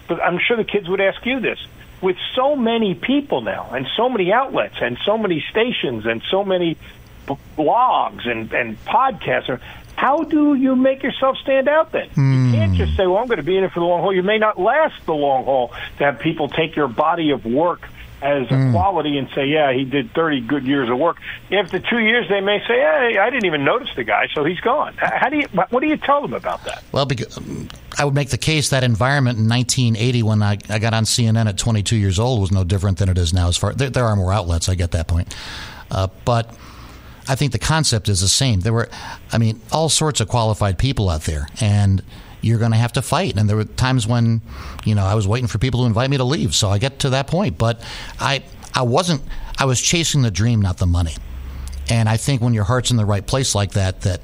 but 0.09 0.23
I'm 0.23 0.39
sure 0.39 0.57
the 0.57 0.65
kids 0.65 0.89
would 0.89 1.01
ask 1.01 1.25
you 1.25 1.41
this. 1.41 1.59
With 2.03 2.17
so 2.35 2.57
many 2.57 2.97
people 2.97 3.43
now, 3.43 3.71
and 3.73 3.87
so 3.97 4.09
many 4.09 4.33
outlets, 4.33 4.75
and 4.81 4.99
so 5.07 5.17
many 5.17 5.45
stations, 5.49 6.05
and 6.05 6.21
so 6.29 6.45
many 6.45 6.77
blogs 7.57 8.29
and 8.29 8.53
and 8.53 8.85
podcasts, 8.85 9.61
how 9.95 10.25
do 10.25 10.55
you 10.55 10.75
make 10.75 11.05
yourself 11.05 11.39
stand 11.39 11.69
out 11.69 11.93
then? 11.93 12.09
Mm. 12.11 12.47
You 12.47 12.53
can't 12.53 12.75
just 12.75 12.97
say, 12.97 13.07
well, 13.07 13.19
I'm 13.19 13.29
going 13.29 13.37
to 13.37 13.45
be 13.45 13.57
in 13.57 13.63
it 13.63 13.71
for 13.71 13.79
the 13.79 13.87
long 13.87 14.01
haul. 14.01 14.13
You 14.13 14.25
may 14.25 14.39
not 14.39 14.59
last 14.59 15.07
the 15.07 15.15
long 15.15 15.45
haul 15.45 15.73
to 15.99 16.05
have 16.05 16.19
people 16.19 16.49
take 16.49 16.75
your 16.75 16.89
body 16.89 17.31
of 17.31 17.45
work 17.45 17.89
as 18.23 18.47
a 18.47 18.55
mm. 18.55 18.73
quality 18.73 19.19
and 19.19 19.29
say, 19.35 19.47
yeah, 19.47 19.73
he 19.73 19.85
did 19.85 20.13
30 20.15 20.43
good 20.43 20.65
years 20.65 20.89
of 20.89 20.97
work. 20.97 21.17
After 21.51 21.81
two 21.81 21.99
years, 21.99 22.29
they 22.29 22.41
may 22.41 22.61
say, 22.61 22.79
hey, 22.79 23.19
I 23.19 23.29
didn't 23.31 23.47
even 23.47 23.65
notice 23.65 23.89
the 23.97 24.05
guy, 24.05 24.29
so 24.33 24.45
he's 24.45 24.61
gone. 24.61 24.95
How 24.97 25.29
do 25.29 25.39
you, 25.39 25.49
what 25.71 25.81
do 25.81 25.89
you 25.89 25.97
tell 25.97 26.23
them 26.23 26.33
about 26.33 26.65
that? 26.65 26.85
Well, 26.93 27.05
because, 27.05 27.37
um, 27.37 27.69
I 27.99 28.05
would 28.05 28.15
make 28.15 28.31
the 28.31 28.39
case 28.39 28.71
that 28.71 28.85
environment 28.85 29.39
in 29.39 29.49
1980 29.49 30.23
when 30.23 30.43
I, 30.43 30.57
I 30.69 30.79
got 30.79 30.95
on 30.95 31.05
CNN 31.05 31.47
at 31.47 31.59
22 31.59 31.97
years 31.97 32.19
old 32.19 32.41
was 32.41 32.53
no 32.53 32.63
different 32.63 32.99
than 32.99 33.09
it 33.09 33.19
is 33.19 33.35
now. 33.35 33.49
As 33.49 33.57
far 33.57 33.75
there, 33.75 33.91
there 33.91 34.05
are 34.05 34.15
more 34.15 34.33
outlets, 34.33 34.69
I 34.69 34.77
get 34.77 34.93
that 34.93 35.09
point, 35.09 35.35
uh, 35.91 36.07
but 36.25 36.55
I 37.29 37.35
think 37.35 37.53
the 37.53 37.59
concept 37.59 38.09
is 38.09 38.21
the 38.21 38.29
same. 38.29 38.61
There 38.61 38.73
were, 38.73 38.89
I 39.33 39.39
mean, 39.39 39.61
all 39.73 39.89
sorts 39.89 40.21
of 40.21 40.29
qualified 40.29 40.79
people 40.79 41.11
out 41.11 41.23
there, 41.23 41.49
and 41.61 42.03
you're 42.43 42.59
going 42.59 42.73
to 42.73 42.77
have 42.77 42.93
to 42.93 43.03
fight. 43.03 43.37
And 43.37 43.49
there 43.49 43.57
were 43.57 43.65
times 43.65 44.07
when, 44.07 44.43
you 44.85 44.95
know, 44.95 45.05
I 45.05 45.15
was 45.15 45.27
waiting 45.27 45.47
for 45.47 45.59
people 45.59 45.81
to 45.81 45.87
invite 45.87 46.11
me 46.11 46.19
to 46.19 46.25
leave. 46.25 46.55
So 46.55 46.69
I 46.69 46.79
get 46.79 46.99
to 47.01 47.11
that 47.11 47.27
point, 47.29 47.57
but 47.57 47.83
I, 48.21 48.43
I 48.75 48.83
wasn't. 48.83 49.23
I 49.59 49.65
was 49.65 49.81
chasing 49.81 50.23
the 50.23 50.31
dream, 50.31 50.61
not 50.61 50.79
the 50.79 50.87
money. 50.87 51.15
And 51.89 52.09
I 52.09 52.17
think 52.17 52.43
when 52.43 52.55
your 52.55 52.65
heart's 52.65 52.91
in 52.91 52.97
the 52.97 53.05
right 53.05 53.27
place 53.27 53.55
like 53.55 53.73
that, 53.73 54.03
that 54.03 54.21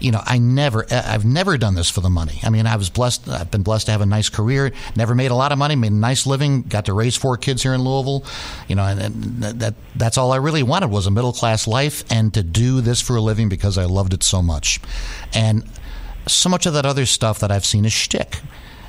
you 0.00 0.10
know, 0.10 0.20
I 0.24 0.38
never, 0.38 0.86
I've 0.90 1.24
never 1.24 1.58
done 1.58 1.74
this 1.74 1.90
for 1.90 2.00
the 2.00 2.10
money. 2.10 2.40
I 2.42 2.50
mean, 2.50 2.66
I 2.66 2.76
was 2.76 2.88
blessed. 2.88 3.28
I've 3.28 3.50
been 3.50 3.62
blessed 3.62 3.86
to 3.86 3.92
have 3.92 4.00
a 4.00 4.06
nice 4.06 4.28
career. 4.28 4.72
Never 4.96 5.14
made 5.14 5.30
a 5.30 5.34
lot 5.34 5.52
of 5.52 5.58
money. 5.58 5.76
Made 5.76 5.92
a 5.92 5.94
nice 5.94 6.26
living. 6.26 6.62
Got 6.62 6.86
to 6.86 6.94
raise 6.94 7.16
four 7.16 7.36
kids 7.36 7.62
here 7.62 7.74
in 7.74 7.82
Louisville. 7.82 8.24
You 8.66 8.76
know, 8.76 8.84
and, 8.84 9.00
and 9.00 9.60
that 9.60 9.74
that's 9.94 10.16
all 10.16 10.32
I 10.32 10.36
really 10.36 10.62
wanted 10.62 10.90
was 10.90 11.06
a 11.06 11.10
middle 11.10 11.32
class 11.32 11.66
life 11.66 12.02
and 12.10 12.32
to 12.34 12.42
do 12.42 12.80
this 12.80 13.00
for 13.00 13.16
a 13.16 13.20
living 13.20 13.48
because 13.48 13.76
I 13.76 13.84
loved 13.84 14.14
it 14.14 14.22
so 14.22 14.40
much. 14.40 14.80
And 15.34 15.64
so 16.26 16.48
much 16.48 16.66
of 16.66 16.74
that 16.74 16.86
other 16.86 17.06
stuff 17.06 17.38
that 17.40 17.50
I've 17.50 17.64
seen 17.64 17.84
is 17.84 17.92
shtick. 17.92 18.40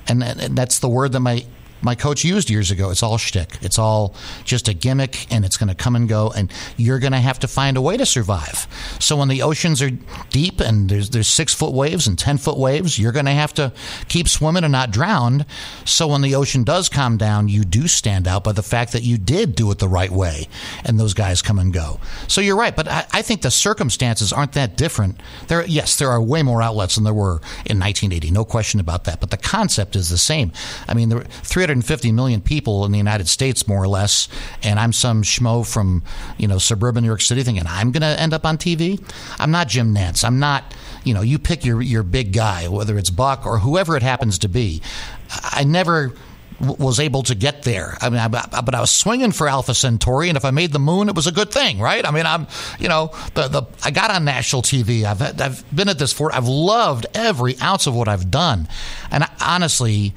And, 0.07 0.23
and 0.23 0.57
that's 0.57 0.79
the 0.79 0.89
word 0.89 1.11
that 1.13 1.19
my 1.19 1.45
my 1.81 1.95
coach 1.95 2.23
used 2.23 2.49
years 2.49 2.71
ago. 2.71 2.89
It's 2.91 3.03
all 3.03 3.17
shtick. 3.17 3.57
It's 3.61 3.79
all 3.79 4.15
just 4.43 4.67
a 4.67 4.73
gimmick, 4.73 5.31
and 5.31 5.45
it's 5.45 5.57
going 5.57 5.69
to 5.69 5.75
come 5.75 5.95
and 5.95 6.07
go, 6.07 6.31
and 6.35 6.51
you're 6.77 6.99
going 6.99 7.13
to 7.13 7.19
have 7.19 7.39
to 7.39 7.47
find 7.47 7.77
a 7.77 7.81
way 7.81 7.97
to 7.97 8.05
survive. 8.05 8.67
So 8.99 9.17
when 9.17 9.27
the 9.27 9.41
oceans 9.41 9.81
are 9.81 9.91
deep 10.29 10.59
and 10.59 10.89
there's 10.89 11.09
there's 11.09 11.27
six 11.27 11.53
foot 11.53 11.73
waves 11.73 12.07
and 12.07 12.17
ten 12.17 12.37
foot 12.37 12.57
waves, 12.57 12.97
you're 12.99 13.11
going 13.11 13.25
to 13.25 13.31
have 13.31 13.53
to 13.55 13.73
keep 14.07 14.27
swimming 14.27 14.63
and 14.63 14.71
not 14.71 14.91
drown. 14.91 15.45
So 15.85 16.07
when 16.07 16.21
the 16.21 16.35
ocean 16.35 16.63
does 16.63 16.89
calm 16.89 17.17
down, 17.17 17.47
you 17.47 17.63
do 17.63 17.87
stand 17.87 18.27
out 18.27 18.43
by 18.43 18.51
the 18.51 18.63
fact 18.63 18.93
that 18.93 19.03
you 19.03 19.17
did 19.17 19.55
do 19.55 19.69
it 19.71 19.79
the 19.79 19.87
right 19.87 20.11
way, 20.11 20.47
and 20.85 20.99
those 20.99 21.13
guys 21.13 21.41
come 21.41 21.59
and 21.59 21.73
go. 21.73 21.99
So 22.27 22.41
you're 22.41 22.57
right, 22.57 22.75
but 22.75 22.87
I, 22.87 23.05
I 23.11 23.21
think 23.21 23.41
the 23.41 23.51
circumstances 23.51 24.33
aren't 24.33 24.53
that 24.53 24.77
different. 24.77 25.19
There, 25.47 25.65
yes, 25.65 25.97
there 25.97 26.09
are 26.09 26.21
way 26.21 26.43
more 26.43 26.61
outlets 26.61 26.95
than 26.95 27.03
there 27.03 27.13
were 27.13 27.41
in 27.65 27.79
1980, 27.79 28.31
no 28.31 28.45
question 28.45 28.79
about 28.79 29.05
that. 29.05 29.19
But 29.19 29.31
the 29.31 29.37
concept 29.37 29.95
is 29.95 30.09
the 30.09 30.17
same. 30.17 30.51
I 30.87 30.93
mean, 30.93 31.09
there 31.09 31.19
were 31.19 31.25
300 31.25 31.70
150 31.71 32.11
million 32.11 32.41
people 32.41 32.85
in 32.85 32.91
the 32.91 32.97
United 32.97 33.27
States, 33.27 33.67
more 33.67 33.81
or 33.81 33.87
less, 33.87 34.27
and 34.61 34.79
I'm 34.79 34.91
some 34.91 35.23
schmo 35.23 35.65
from 35.65 36.03
you 36.37 36.47
know 36.47 36.57
suburban 36.57 37.03
New 37.03 37.07
York 37.07 37.21
City 37.21 37.43
thinking 37.43 37.63
I'm 37.65 37.91
going 37.91 38.01
to 38.01 38.19
end 38.19 38.33
up 38.33 38.45
on 38.45 38.57
TV. 38.57 39.01
I'm 39.39 39.51
not 39.51 39.67
Jim 39.67 39.95
Nantz. 39.95 40.23
I'm 40.23 40.39
not. 40.39 40.75
You 41.03 41.15
know, 41.15 41.21
you 41.21 41.39
pick 41.39 41.65
your 41.65 41.81
your 41.81 42.03
big 42.03 42.33
guy, 42.33 42.67
whether 42.67 42.97
it's 42.97 43.09
Buck 43.09 43.45
or 43.45 43.59
whoever 43.59 43.95
it 43.95 44.03
happens 44.03 44.37
to 44.39 44.49
be. 44.49 44.81
I 45.29 45.63
never 45.63 46.13
was 46.59 46.99
able 46.99 47.23
to 47.23 47.33
get 47.33 47.63
there. 47.63 47.97
I 48.01 48.09
mean, 48.09 48.19
I, 48.19 48.27
but 48.27 48.75
I 48.75 48.81
was 48.81 48.91
swinging 48.91 49.31
for 49.31 49.47
Alpha 49.47 49.73
Centauri, 49.73 50.29
and 50.29 50.37
if 50.37 50.45
I 50.45 50.51
made 50.51 50.71
the 50.71 50.79
moon, 50.79 51.09
it 51.09 51.15
was 51.15 51.25
a 51.25 51.31
good 51.31 51.51
thing, 51.51 51.79
right? 51.79 52.05
I 52.05 52.11
mean, 52.11 52.25
I'm, 52.25 52.47
you 52.79 52.87
know, 52.87 53.11
the 53.33 53.47
the 53.47 53.63
I 53.83 53.91
got 53.91 54.11
on 54.11 54.25
national 54.25 54.61
TV. 54.61 55.03
I've 55.03 55.21
I've 55.41 55.75
been 55.75 55.89
at 55.89 55.97
this 55.97 56.13
for. 56.13 56.33
I've 56.33 56.47
loved 56.47 57.07
every 57.13 57.59
ounce 57.59 57.87
of 57.87 57.95
what 57.95 58.07
I've 58.07 58.29
done, 58.29 58.67
and 59.09 59.23
I, 59.23 59.29
honestly, 59.41 60.13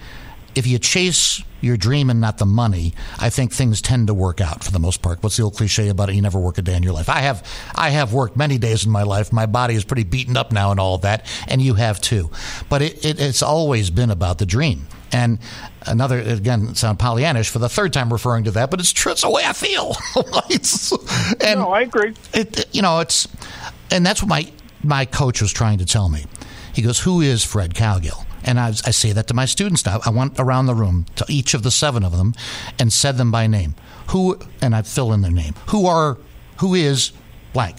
if 0.55 0.67
you 0.67 0.79
chase 0.79 1.43
your 1.61 1.77
dream 1.77 2.11
and 2.11 2.21
not 2.21 2.39
the 2.39 2.47
money, 2.47 2.95
I 3.19 3.31
think 3.31 3.53
things 3.53 3.81
tend 3.81 4.09
to 4.09 4.15
work 4.15 4.41
out 4.41 4.63
for 4.63 4.71
the 4.71 4.79
most 4.79 5.03
part. 5.03 5.23
What's 5.23 5.37
the 5.37 5.43
old 5.43 5.57
cliche 5.57 5.89
about 5.89 6.11
it? 6.11 6.15
You 6.15 6.23
never 6.23 6.39
work 6.39 6.59
a 6.59 6.63
day 6.63 6.77
in 6.77 6.83
your 6.83 6.93
life. 6.93 7.09
I 7.09 7.21
have, 7.21 7.47
I 7.75 7.91
have 7.91 8.13
worked 8.13 8.37
many 8.37 8.59
days 8.59 8.85
in 8.85 8.93
my 8.93 9.03
life. 9.03 9.33
My 9.33 9.47
body 9.47 9.75
is 9.75 9.85
pretty 9.85 10.05
beaten 10.05 10.37
up 10.37 10.53
now 10.53 10.71
and 10.71 10.79
all 10.79 10.97
of 10.97 11.03
that, 11.03 11.27
and 11.49 11.63
you 11.63 11.75
have 11.75 12.01
too. 12.01 12.31
But 12.69 12.83
it, 12.83 13.05
it, 13.05 13.21
it's 13.21 13.43
always 13.43 13.91
been 13.91 14.11
about 14.11 14.39
the 14.39 14.47
dream. 14.47 14.87
And 15.13 15.39
another, 15.87 16.19
again, 16.19 16.75
sound 16.75 16.99
Pollyannish 16.99 17.49
for 17.49 17.61
the 17.61 17.69
third 17.69 17.93
time 17.93 18.13
referring 18.13 18.45
to 18.45 18.51
that, 18.53 18.71
but 18.71 18.81
it's 18.81 18.93
true. 18.93 19.13
It's 19.13 19.23
the 19.23 19.31
way 19.31 19.43
I 19.45 19.53
feel. 19.53 19.97
and 21.41 21.61
no, 21.61 21.71
I 21.71 21.83
agree. 21.83 22.15
It, 22.33 22.67
you 22.75 22.83
know, 22.83 22.99
it's, 23.01 23.29
and 23.91 24.05
that's 24.05 24.23
what 24.23 24.29
my 24.29 24.51
my 24.83 25.07
coach 25.07 25.41
was 25.41 25.53
trying 25.53 25.79
to 25.79 25.87
tell 25.87 26.09
me. 26.09 26.25
He 26.75 26.83
goes, 26.83 27.01
"Who 27.01 27.21
is 27.21 27.45
Fred 27.45 27.75
Cowgill?" 27.75 28.24
And 28.45 28.61
I, 28.61 28.69
I 28.69 28.91
say 28.91 29.13
that 29.13 29.27
to 29.29 29.35
my 29.35 29.47
students 29.47 29.85
now. 29.85 30.01
I 30.05 30.11
went 30.11 30.39
around 30.39 30.67
the 30.67 30.75
room 30.75 31.07
to 31.17 31.25
each 31.29 31.55
of 31.55 31.63
the 31.63 31.71
seven 31.71 32.05
of 32.05 32.17
them 32.17 32.35
and 32.79 32.93
said 32.93 33.17
them 33.17 33.31
by 33.31 33.47
name. 33.47 33.75
Who, 34.09 34.39
and 34.61 34.75
I 34.75 34.83
fill 34.83 35.13
in 35.13 35.23
their 35.23 35.33
name. 35.33 35.55
Who 35.69 35.87
are, 35.87 36.19
who 36.59 36.75
is 36.75 37.13
blank? 37.53 37.79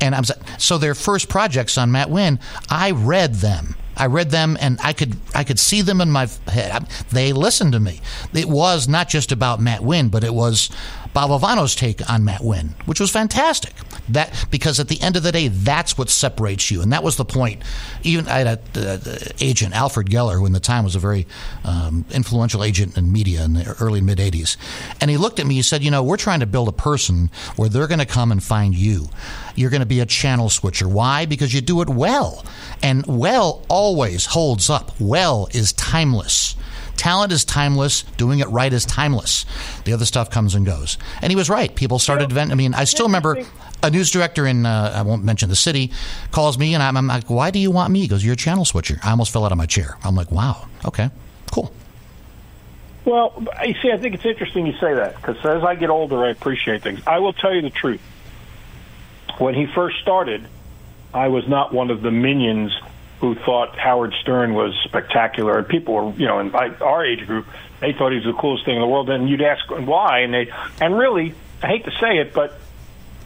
And 0.00 0.14
I'm 0.14 0.24
so 0.58 0.78
their 0.78 0.94
first 0.94 1.28
projects 1.28 1.76
on 1.76 1.90
Matt 1.90 2.10
Winn, 2.10 2.38
I 2.70 2.92
read 2.92 3.36
them. 3.36 3.74
I 3.96 4.06
read 4.06 4.30
them 4.30 4.56
and 4.60 4.78
I 4.82 4.92
could 4.92 5.16
I 5.34 5.42
could 5.42 5.58
see 5.58 5.82
them 5.82 6.00
in 6.00 6.08
my 6.08 6.28
head. 6.46 6.86
They 7.10 7.32
listened 7.32 7.72
to 7.72 7.80
me. 7.80 8.00
It 8.32 8.48
was 8.48 8.86
not 8.86 9.08
just 9.08 9.32
about 9.32 9.60
Matt 9.60 9.82
Winn, 9.82 10.08
but 10.08 10.22
it 10.22 10.32
was 10.32 10.70
Bob 11.12 11.30
Valvano's 11.30 11.74
take 11.74 12.08
on 12.10 12.24
Matt 12.24 12.42
Winn, 12.42 12.74
which 12.86 13.00
was 13.00 13.10
fantastic. 13.10 13.72
That 14.10 14.46
because 14.50 14.80
at 14.80 14.88
the 14.88 15.00
end 15.00 15.16
of 15.16 15.22
the 15.22 15.32
day, 15.32 15.48
that's 15.48 15.98
what 15.98 16.08
separates 16.10 16.70
you, 16.70 16.80
and 16.80 16.92
that 16.92 17.02
was 17.02 17.16
the 17.16 17.24
point. 17.24 17.62
Even 18.02 18.28
I 18.28 18.38
had 18.38 18.60
an 18.74 19.32
agent 19.40 19.74
Alfred 19.74 20.08
Geller, 20.08 20.38
who 20.38 20.46
in 20.46 20.52
the 20.52 20.60
time 20.60 20.84
was 20.84 20.94
a 20.94 20.98
very 20.98 21.26
um, 21.64 22.04
influential 22.10 22.64
agent 22.64 22.96
in 22.96 23.12
media 23.12 23.44
in 23.44 23.54
the 23.54 23.76
early 23.80 24.00
mid 24.00 24.18
'80s, 24.18 24.56
and 25.00 25.10
he 25.10 25.16
looked 25.16 25.38
at 25.40 25.46
me. 25.46 25.56
He 25.56 25.62
said, 25.62 25.82
"You 25.82 25.90
know, 25.90 26.02
we're 26.02 26.16
trying 26.16 26.40
to 26.40 26.46
build 26.46 26.68
a 26.68 26.72
person 26.72 27.30
where 27.56 27.68
they're 27.68 27.86
going 27.86 27.98
to 27.98 28.06
come 28.06 28.32
and 28.32 28.42
find 28.42 28.74
you. 28.74 29.08
You're 29.54 29.70
going 29.70 29.80
to 29.80 29.86
be 29.86 30.00
a 30.00 30.06
channel 30.06 30.48
switcher. 30.48 30.88
Why? 30.88 31.26
Because 31.26 31.52
you 31.52 31.60
do 31.60 31.82
it 31.82 31.88
well, 31.88 32.44
and 32.82 33.04
well 33.06 33.64
always 33.68 34.26
holds 34.26 34.70
up. 34.70 34.92
Well 35.00 35.48
is 35.52 35.72
timeless." 35.72 36.54
Talent 36.98 37.32
is 37.32 37.44
timeless. 37.44 38.02
Doing 38.18 38.40
it 38.40 38.48
right 38.48 38.72
is 38.72 38.84
timeless. 38.84 39.46
The 39.84 39.92
other 39.94 40.04
stuff 40.04 40.30
comes 40.30 40.54
and 40.54 40.66
goes. 40.66 40.98
And 41.22 41.30
he 41.30 41.36
was 41.36 41.48
right. 41.48 41.74
People 41.74 41.98
started. 41.98 42.36
I 42.36 42.54
mean, 42.54 42.74
I 42.74 42.84
still 42.84 43.06
remember 43.06 43.38
a 43.82 43.90
news 43.90 44.10
director 44.10 44.46
in 44.46 44.66
uh, 44.66 44.92
I 44.94 45.02
won't 45.02 45.24
mention 45.24 45.48
the 45.48 45.56
city 45.56 45.92
calls 46.32 46.58
me 46.58 46.74
and 46.74 46.82
I'm, 46.82 46.96
I'm, 46.96 47.06
like, 47.06 47.30
"Why 47.30 47.50
do 47.50 47.60
you 47.60 47.70
want 47.70 47.92
me?" 47.92 48.00
He 48.00 48.08
goes, 48.08 48.24
"You're 48.24 48.34
a 48.34 48.36
channel 48.36 48.64
switcher." 48.64 48.98
I 49.02 49.12
almost 49.12 49.32
fell 49.32 49.44
out 49.44 49.52
of 49.52 49.58
my 49.58 49.66
chair. 49.66 49.96
I'm 50.02 50.16
like, 50.16 50.32
"Wow, 50.32 50.66
okay, 50.84 51.10
cool." 51.52 51.72
Well, 53.04 53.46
you 53.64 53.74
see, 53.80 53.92
I 53.92 53.96
think 53.96 54.16
it's 54.16 54.26
interesting 54.26 54.66
you 54.66 54.74
say 54.74 54.94
that 54.94 55.16
because 55.16 55.36
as 55.44 55.62
I 55.62 55.76
get 55.76 55.90
older, 55.90 56.24
I 56.24 56.30
appreciate 56.30 56.82
things. 56.82 57.00
I 57.06 57.20
will 57.20 57.32
tell 57.32 57.54
you 57.54 57.62
the 57.62 57.70
truth. 57.70 58.02
When 59.38 59.54
he 59.54 59.66
first 59.66 60.00
started, 60.00 60.44
I 61.14 61.28
was 61.28 61.46
not 61.46 61.72
one 61.72 61.90
of 61.90 62.02
the 62.02 62.10
minions 62.10 62.76
who 63.20 63.34
thought 63.34 63.76
Howard 63.78 64.14
Stern 64.20 64.54
was 64.54 64.74
spectacular, 64.84 65.58
and 65.58 65.68
people 65.68 65.94
were, 65.94 66.12
you 66.12 66.26
know, 66.26 66.38
in 66.38 66.54
our 66.54 67.04
age 67.04 67.26
group, 67.26 67.46
they 67.80 67.92
thought 67.92 68.10
he 68.10 68.16
was 68.16 68.24
the 68.24 68.32
coolest 68.32 68.64
thing 68.64 68.76
in 68.76 68.80
the 68.80 68.86
world. 68.86 69.10
And 69.10 69.28
you'd 69.28 69.42
ask 69.42 69.68
why, 69.68 70.20
and 70.20 70.32
they, 70.32 70.52
and 70.80 70.96
really, 70.96 71.34
I 71.62 71.66
hate 71.66 71.84
to 71.84 71.90
say 72.00 72.18
it, 72.18 72.32
but 72.32 72.58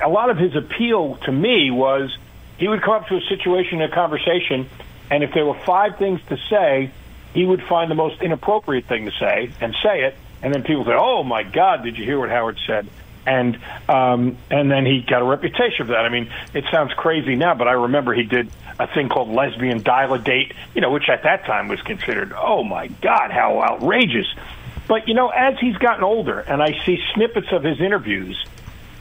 a 0.01 0.09
lot 0.09 0.30
of 0.30 0.38
his 0.38 0.57
appeal 0.57 1.16
to 1.24 1.32
me 1.32 1.70
was 1.70 2.16
he 2.59 2.68
would 2.68 2.82
come 2.82 2.95
up 2.95 3.09
to 3.09 3.16
a 3.16 3.20
situation, 3.28 3.82
a 3.82 3.88
conversation, 3.88 4.68
and 5.11 5.22
if 5.22 5.34
there 5.34 5.45
were 5.45 5.59
five 5.66 5.99
things 5.99 6.20
to 6.28 6.38
say, 6.49 6.90
he 7.34 7.45
would 7.45 7.62
find 7.62 7.90
the 7.90 7.95
most 7.95 8.22
inappropriate 8.22 8.86
thing 8.86 9.05
to 9.07 9.12
say 9.18 9.51
and 9.61 9.74
say 9.82 10.05
it, 10.05 10.16
and 10.43 10.55
then 10.55 10.62
people 10.62 10.84
would 10.84 10.90
say, 10.90 10.97
"Oh 10.99 11.22
my 11.22 11.43
God, 11.43 11.82
did 11.82 11.99
you 11.99 12.05
hear 12.05 12.18
what 12.18 12.30
Howard 12.30 12.59
said?" 12.66 12.86
And 13.27 13.59
um, 13.89 14.37
and 14.51 14.70
then 14.70 14.85
he 14.85 15.05
got 15.09 15.23
a 15.23 15.25
reputation 15.25 15.87
for 15.87 15.93
that. 15.93 16.05
I 16.05 16.09
mean, 16.09 16.33
it 16.55 16.64
sounds 16.70 16.93
crazy 16.95 17.37
now, 17.37 17.55
but 17.55 17.68
I 17.68 17.73
remember 17.73 18.14
he 18.14 18.25
did 18.25 18.51
a 18.79 18.87
thing 18.93 19.09
called 19.09 19.29
lesbian 19.29 19.83
dial 19.83 20.14
a 20.14 20.18
date, 20.18 20.53
you 20.75 20.81
know, 20.81 20.91
which 20.91 21.09
at 21.09 21.23
that 21.23 21.45
time 21.45 21.68
was 21.68 21.81
considered, 21.83 22.33
oh 22.37 22.64
my 22.64 22.89
God, 22.89 23.31
how 23.31 23.61
outrageous. 23.62 24.27
But 24.89 25.09
you 25.09 25.14
know, 25.14 25.29
as 25.29 25.59
he's 25.61 25.77
gotten 25.77 26.05
older, 26.05 26.41
and 26.41 26.62
I 26.62 26.85
see 26.85 26.99
snippets 27.14 27.49
of 27.53 27.62
his 27.62 27.81
interviews, 27.81 28.45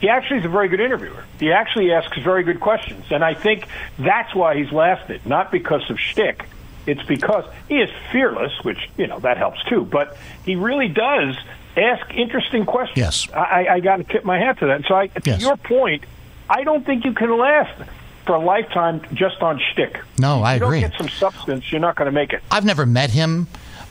he 0.00 0.08
actually 0.08 0.40
is 0.40 0.44
a 0.44 0.48
very 0.48 0.68
good 0.68 0.80
interviewer. 0.80 1.24
He 1.38 1.52
actually 1.52 1.92
asks 1.92 2.18
very 2.18 2.44
good 2.44 2.60
questions, 2.60 3.04
and 3.10 3.24
I 3.24 3.34
think 3.34 3.66
that's 3.98 4.34
why 4.34 4.56
he's 4.56 4.72
lasted, 4.72 5.26
not 5.26 5.50
because 5.50 5.88
of 5.90 5.98
shtick. 5.98 6.44
It's 6.86 7.02
because 7.04 7.44
he 7.68 7.76
is 7.76 7.90
fearless, 8.10 8.52
which 8.62 8.90
you 8.96 9.06
know 9.06 9.20
that 9.20 9.36
helps 9.36 9.62
too. 9.64 9.84
But 9.84 10.16
he 10.44 10.56
really 10.56 10.88
does 10.88 11.36
ask 11.76 12.12
interesting 12.14 12.66
questions. 12.66 12.98
Yes, 12.98 13.28
I, 13.32 13.66
I 13.68 13.80
got 13.80 13.96
to 13.96 14.04
tip 14.04 14.24
my 14.24 14.38
hat 14.38 14.58
to 14.58 14.66
that. 14.66 14.84
So, 14.86 14.94
I, 14.94 15.08
to 15.08 15.22
yes. 15.24 15.42
your 15.42 15.56
point, 15.56 16.04
I 16.48 16.64
don't 16.64 16.84
think 16.84 17.04
you 17.04 17.12
can 17.12 17.36
last 17.36 17.88
for 18.26 18.36
a 18.36 18.38
lifetime 18.38 19.02
just 19.14 19.42
on 19.42 19.60
shtick. 19.72 20.00
No, 20.18 20.42
I 20.42 20.56
you 20.56 20.64
agree. 20.64 20.80
Get 20.80 20.94
some 20.94 21.08
substance, 21.08 21.70
you're 21.72 21.80
not 21.80 21.96
going 21.96 22.06
to 22.06 22.12
make 22.12 22.32
it. 22.32 22.42
I've 22.50 22.64
never 22.64 22.86
met 22.86 23.10
him, 23.10 23.48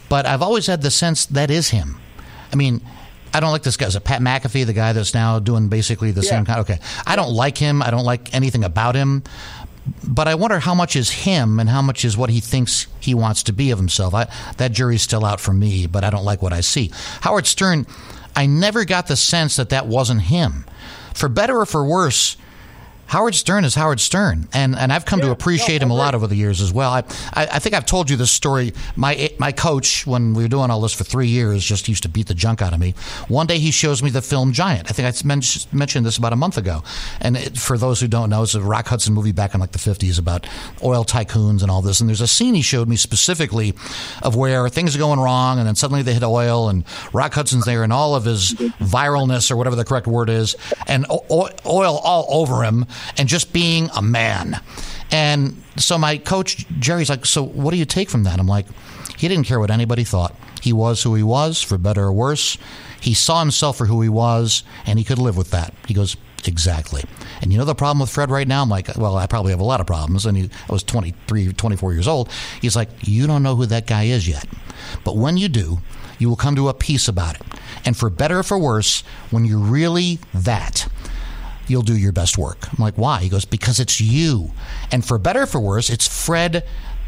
but 0.10 0.26
I've 0.26 0.42
always 0.42 0.68
had 0.68 0.82
the 0.82 0.92
sense 0.92 1.26
that 1.28 1.52
is 1.52 1.70
him. 1.70 2.00
I 2.52 2.56
mean. 2.56 2.82
I 3.34 3.40
don't 3.40 3.54
like 3.54 3.64
this 3.64 3.78
guy. 3.78 3.88
Is 3.88 3.96
it 3.96 4.04
Pat 4.04 4.20
McAfee, 4.20 4.66
the 4.66 4.74
guy 4.74 4.92
that's 4.92 5.14
now 5.14 5.40
doing 5.40 5.70
basically 5.70 6.12
the 6.12 6.20
yeah. 6.20 6.32
same 6.32 6.44
kind? 6.44 6.60
Okay, 6.60 6.80
I 7.08 7.16
don't 7.16 7.32
like 7.32 7.58
him. 7.58 7.82
I 7.82 7.90
don't 7.90 8.04
like 8.04 8.34
anything 8.34 8.66
about 8.66 8.94
him 8.94 9.24
but 10.04 10.28
I 10.28 10.36
wonder 10.36 10.60
how 10.60 10.76
much 10.76 10.96
is 10.96 11.10
him 11.10 11.60
and 11.60 11.70
how 11.70 11.82
much 11.82 12.06
is 12.06 12.18
what 12.18 12.30
he 12.30 12.40
thinks 12.40 12.88
he 13.00 13.14
wants 13.14 13.44
to 13.44 13.54
be 13.54 13.72
of 13.72 13.80
himself. 13.80 14.14
I, 14.14 14.28
that 14.58 14.72
jury's 14.72 15.02
still 15.02 15.26
out 15.26 15.40
for 15.40 15.54
me, 15.54 15.88
but 15.88 16.04
I 16.04 16.10
don't 16.10 16.26
like 16.26 16.42
what 16.42 16.54
I 16.54 16.62
see. 16.62 16.92
Howard 17.22 17.48
Stern, 17.48 17.88
I 18.36 18.46
never 18.46 18.86
got 18.86 19.08
the 19.08 19.16
sense 19.16 19.56
that 19.56 19.70
that 19.70 19.88
wasn't 19.88 20.24
him. 20.24 20.66
For 21.14 21.30
better 21.30 21.60
or 21.60 21.66
for 21.66 21.84
worse, 21.84 22.38
Howard 23.12 23.36
Stern 23.36 23.66
is 23.66 23.76
Howard 23.76 24.00
Stern, 24.00 24.48
and 24.54 24.74
and 24.74 24.94
I've 24.94 25.04
come 25.04 25.20
yeah, 25.20 25.26
to 25.26 25.32
appreciate 25.32 25.82
no, 25.82 25.88
him 25.88 25.92
a 25.92 25.96
lot 25.96 26.16
over 26.16 26.28
the 26.28 26.36
years 26.38 26.62
as 26.62 26.72
well. 26.72 26.92
I, 26.92 27.00
I, 27.34 27.46
I 27.56 27.60
think 27.60 27.76
I've 27.76 27.86
told 27.86 28.10
you 28.10 28.16
this 28.16 28.32
story. 28.32 28.72
My 28.96 29.30
my 29.38 29.52
coach, 29.52 30.08
when 30.08 30.34
we 30.34 30.44
were 30.44 30.48
doing 30.48 30.72
all 30.72 30.80
this 30.80 30.94
for 30.94 31.04
three 31.04 31.28
years, 31.28 31.62
just 31.62 31.90
used 31.90 32.04
to 32.04 32.10
beat 32.10 32.28
the 32.28 32.34
junk 32.34 32.62
out 32.62 32.72
of 32.72 32.80
me. 32.80 32.96
One 33.28 33.48
day 33.48 33.60
he 33.60 33.72
shows 33.72 34.02
me 34.02 34.12
the 34.12 34.22
film 34.22 34.54
Giant. 34.54 34.90
I 34.90 34.94
think 34.94 35.10
I 35.10 35.76
mentioned 35.76 36.06
this 36.06 36.18
about 36.18 36.32
a 36.32 36.38
month 36.38 36.58
ago. 36.58 36.86
And 37.20 37.36
it, 37.36 37.58
for 37.58 37.78
those 37.78 38.00
who 38.00 38.08
don't 38.08 38.30
know, 38.30 38.44
it's 38.44 38.56
a 38.56 38.62
Rock 38.62 38.88
Hudson 38.88 39.14
movie 39.14 39.34
back 39.34 39.54
in 39.54 39.60
like 39.60 39.74
the 39.74 39.80
fifties 39.80 40.18
about 40.18 40.48
oil 40.82 41.04
tycoons 41.04 41.64
and 41.64 41.70
all 41.70 41.82
this. 41.82 42.00
And 42.00 42.08
there's 42.08 42.22
a 42.22 42.28
scene 42.28 42.54
he 42.54 42.62
showed 42.62 42.88
me 42.88 42.96
specifically 42.96 43.74
of 44.24 44.38
where 44.38 44.70
things 44.70 44.96
are 44.96 45.00
going 45.00 45.20
wrong, 45.20 45.60
and 45.60 45.68
then 45.68 45.76
suddenly 45.76 46.02
they 46.02 46.14
hit 46.14 46.24
oil, 46.24 46.70
and 46.70 46.86
Rock 47.12 47.34
Hudson's 47.34 47.66
there, 47.66 47.84
in 47.84 47.92
all 47.92 48.16
of 48.16 48.24
his 48.24 48.54
viralness 48.54 49.52
or 49.52 49.58
whatever 49.58 49.76
the 49.76 49.84
correct 49.84 50.08
word 50.08 50.30
is, 50.30 50.56
and 50.88 51.06
oil 51.10 51.52
all 51.66 52.26
over 52.30 52.64
him 52.64 52.86
and 53.18 53.28
just 53.28 53.54
being 53.54 53.90
a 53.96 54.02
man. 54.02 54.60
And 55.12 55.62
so 55.78 55.98
my 55.98 56.18
coach 56.18 56.66
Jerry's 56.80 57.10
like, 57.10 57.26
"So 57.26 57.44
what 57.44 57.72
do 57.72 57.78
you 57.78 57.86
take 57.86 58.10
from 58.10 58.24
that?" 58.24 58.40
I'm 58.40 58.48
like, 58.48 58.68
"He 59.18 59.28
didn't 59.28 59.46
care 59.46 59.60
what 59.60 59.72
anybody 59.72 60.04
thought. 60.04 60.36
He 60.62 60.74
was 60.74 61.04
who 61.04 61.16
he 61.16 61.24
was, 61.24 61.62
for 61.62 61.78
better 61.78 62.04
or 62.04 62.14
worse. 62.14 62.58
He 63.00 63.14
saw 63.14 63.40
himself 63.40 63.78
for 63.78 63.88
who 63.88 64.02
he 64.02 64.10
was, 64.10 64.64
and 64.86 65.00
he 65.00 65.06
could 65.06 65.20
live 65.20 65.38
with 65.38 65.52
that." 65.52 65.74
He 65.88 65.94
goes, 65.94 66.16
Exactly. 66.48 67.04
And 67.42 67.52
you 67.52 67.58
know 67.58 67.66
the 67.66 67.76
problem 67.76 68.00
with 68.00 68.10
Fred 68.10 68.32
right 68.32 68.48
now? 68.48 68.62
I'm 68.62 68.70
like, 68.70 68.96
well, 68.98 69.18
I 69.18 69.28
probably 69.28 69.52
have 69.52 69.60
a 69.60 69.66
lot 69.66 69.80
of 69.80 69.88
problems. 69.88 70.26
And 70.26 70.38
he, 70.38 70.50
I 70.70 70.74
was 70.74 70.84
23, 70.84 71.54
24 71.54 71.94
years 71.94 72.08
old. 72.08 72.30
He's 72.62 72.76
like, 72.76 72.90
you 73.02 73.28
don't 73.28 73.44
know 73.44 73.56
who 73.56 73.66
that 73.68 73.88
guy 73.88 74.04
is 74.04 74.28
yet. 74.28 74.46
But 75.04 75.18
when 75.18 75.38
you 75.38 75.50
do, 75.50 75.80
you 76.18 76.30
will 76.30 76.36
come 76.36 76.56
to 76.56 76.70
a 76.70 76.74
peace 76.74 77.08
about 77.08 77.36
it. 77.36 77.42
And 77.86 77.98
for 77.98 78.10
better 78.10 78.40
or 78.40 78.44
for 78.44 78.58
worse, 78.58 79.04
when 79.30 79.46
you're 79.46 79.58
really 79.58 80.20
that, 80.34 80.88
you'll 81.72 81.82
do 81.82 81.98
your 81.98 82.12
best 82.12 82.38
work. 82.38 82.72
I'm 82.72 82.84
like, 82.84 82.96
why? 82.96 83.22
He 83.22 83.30
goes, 83.30 83.46
because 83.46 83.80
it's 83.80 84.00
you. 84.00 84.52
And 84.92 85.04
for 85.04 85.18
better 85.18 85.44
or 85.44 85.48
for 85.48 85.60
worse, 85.60 85.90
it's 85.90 86.08
Fred, 86.08 86.68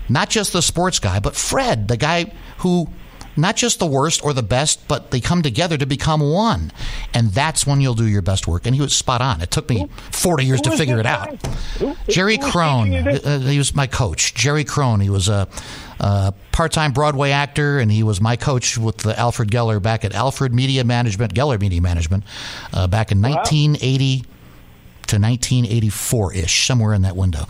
not 0.09 0.29
just 0.29 0.53
the 0.53 0.61
sports 0.61 0.99
guy, 0.99 1.19
but 1.19 1.35
Fred, 1.35 1.87
the 1.87 1.97
guy 1.97 2.33
who 2.59 2.87
not 3.35 3.55
just 3.55 3.79
the 3.79 3.85
worst 3.85 4.23
or 4.23 4.33
the 4.33 4.43
best, 4.43 4.87
but 4.87 5.11
they 5.11 5.19
come 5.19 5.41
together 5.41 5.77
to 5.77 5.85
become 5.85 6.21
one. 6.21 6.71
And 7.13 7.31
that's 7.31 7.65
when 7.65 7.81
you'll 7.81 7.95
do 7.95 8.07
your 8.07 8.21
best 8.21 8.47
work. 8.47 8.65
And 8.65 8.75
he 8.75 8.81
was 8.81 8.95
spot 8.95 9.21
on. 9.21 9.41
It 9.41 9.51
took 9.51 9.69
me 9.69 9.87
40 10.11 10.45
years 10.45 10.61
to 10.61 10.71
figure 10.71 10.99
it 10.99 11.05
out. 11.05 11.35
Jerry 12.07 12.37
Crone, 12.37 12.93
uh, 12.93 13.39
he 13.39 13.57
was 13.57 13.75
my 13.75 13.87
coach. 13.87 14.33
Jerry 14.35 14.63
Crone, 14.63 14.99
he 14.99 15.09
was 15.09 15.29
a, 15.29 15.47
a 15.99 16.33
part 16.51 16.71
time 16.71 16.91
Broadway 16.91 17.31
actor, 17.31 17.79
and 17.79 17.91
he 17.91 18.03
was 18.03 18.21
my 18.21 18.35
coach 18.35 18.77
with 18.77 18.97
the 18.97 19.17
Alfred 19.19 19.49
Geller 19.49 19.81
back 19.81 20.05
at 20.05 20.13
Alfred 20.13 20.53
Media 20.53 20.83
Management, 20.83 21.33
Geller 21.33 21.59
Media 21.59 21.81
Management, 21.81 22.23
uh, 22.73 22.87
back 22.87 23.11
in 23.11 23.21
wow. 23.21 23.29
1980 23.29 24.25
to 25.07 25.17
1984 25.17 26.33
ish, 26.33 26.67
somewhere 26.67 26.93
in 26.93 27.01
that 27.03 27.15
window. 27.15 27.45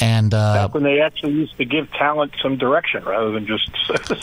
And 0.00 0.34
uh, 0.34 0.66
Back 0.66 0.74
when 0.74 0.82
they 0.82 1.00
actually 1.00 1.34
used 1.34 1.56
to 1.58 1.64
give 1.64 1.88
talent 1.92 2.32
some 2.42 2.56
direction 2.56 3.04
rather 3.04 3.30
than 3.30 3.46
just. 3.46 3.70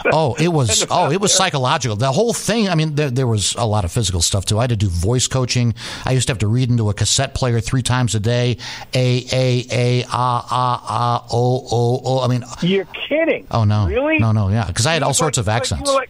oh, 0.11 0.36
it 0.36 0.49
was 0.49 0.86
oh, 0.89 1.09
it 1.09 1.22
was 1.22 1.34
psychological. 1.34 1.95
The 1.95 2.11
whole 2.11 2.34
thing. 2.34 2.67
I 2.67 2.76
mean, 2.76 2.95
there, 2.95 3.09
there, 3.09 3.28
was 3.28 3.55
a 3.55 3.65
lot 3.65 3.86
of 3.86 3.91
physical 3.91 4.22
stuff 4.22 4.45
too. 4.45 4.57
I 4.57 4.63
had 4.63 4.72
to 4.72 4.76
do 4.76 4.89
voice 4.89 5.28
coaching. 5.28 5.74
I 6.05 6.11
used 6.11 6.28
to 6.28 6.32
have 6.32 6.39
to 6.39 6.47
read 6.47 6.70
into 6.70 6.89
a 6.89 6.93
cassette 6.93 7.34
player 7.34 7.61
three 7.61 7.82
times 7.82 8.13
a 8.13 8.20
day. 8.20 8.57
A 8.93 9.26
a 9.32 9.65
a 9.72 10.05
ah 10.11 10.47
ah 10.51 10.86
ah 10.89 11.28
o 11.32 11.67
o 11.72 12.01
o. 12.03 12.20
I 12.24 12.28
mean, 12.28 12.43
you're 12.61 12.84
kidding? 13.07 13.47
Oh 13.49 13.63
no, 13.63 13.88
really? 13.88 14.17
No, 14.17 14.34
no, 14.34 14.49
yeah, 14.49 14.65
because 14.65 14.86
I 14.86 14.93
had 14.93 15.03
all 15.03 15.13
sorts 15.13 15.38
of 15.38 15.47
accents. 15.47 15.89
Like, 15.89 16.09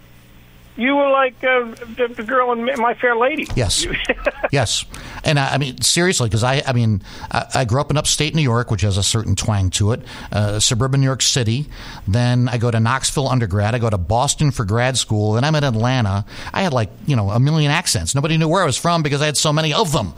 you 0.79 0.95
were 0.95 1.09
like 1.09 1.35
uh, 1.43 1.75
the, 1.97 2.07
the, 2.15 2.23
girl 2.23 2.53
in 2.53 2.63
My 2.77 2.93
Fair 2.93 3.15
Lady. 3.17 3.47
Yes, 3.53 3.85
yes, 4.51 4.85
and 5.23 5.39
I, 5.39 5.53
I, 5.53 5.57
mean 5.57 5.81
seriously, 5.81 6.29
because 6.29 6.43
I, 6.43 6.61
I 6.65 6.73
mean, 6.73 7.01
I, 7.31 7.45
I, 7.55 7.65
grew 7.65 7.81
up 7.81 7.91
in 7.91 7.97
upstate 7.97 8.35
New 8.35 8.41
York, 8.41 8.71
which 8.71 8.81
has 8.81 8.97
a 8.97 9.03
certain 9.03 9.35
twang 9.35 9.69
to 9.71 9.91
it. 9.91 10.01
Uh, 10.31 10.59
suburban 10.59 11.01
New 11.01 11.05
York 11.05 11.21
City. 11.21 11.67
Then 12.07 12.49
I 12.49 12.57
go 12.57 12.71
to 12.71 12.79
Knoxville 12.79 13.27
undergrad. 13.27 13.75
I 13.75 13.79
go 13.79 13.89
to 13.89 13.97
Boston 13.97 14.51
for 14.51 14.65
grad 14.65 14.97
school. 14.97 15.33
Then 15.33 15.43
I'm 15.43 15.55
in 15.55 15.63
Atlanta. 15.63 16.25
I 16.53 16.61
had 16.61 16.73
like 16.73 16.89
you 17.05 17.15
know 17.15 17.29
a 17.29 17.39
million 17.39 17.71
accents. 17.71 18.15
Nobody 18.15 18.37
knew 18.37 18.47
where 18.47 18.63
I 18.63 18.65
was 18.65 18.77
from 18.77 19.03
because 19.03 19.21
I 19.21 19.25
had 19.25 19.37
so 19.37 19.53
many 19.53 19.73
of 19.73 19.91
them. 19.91 20.13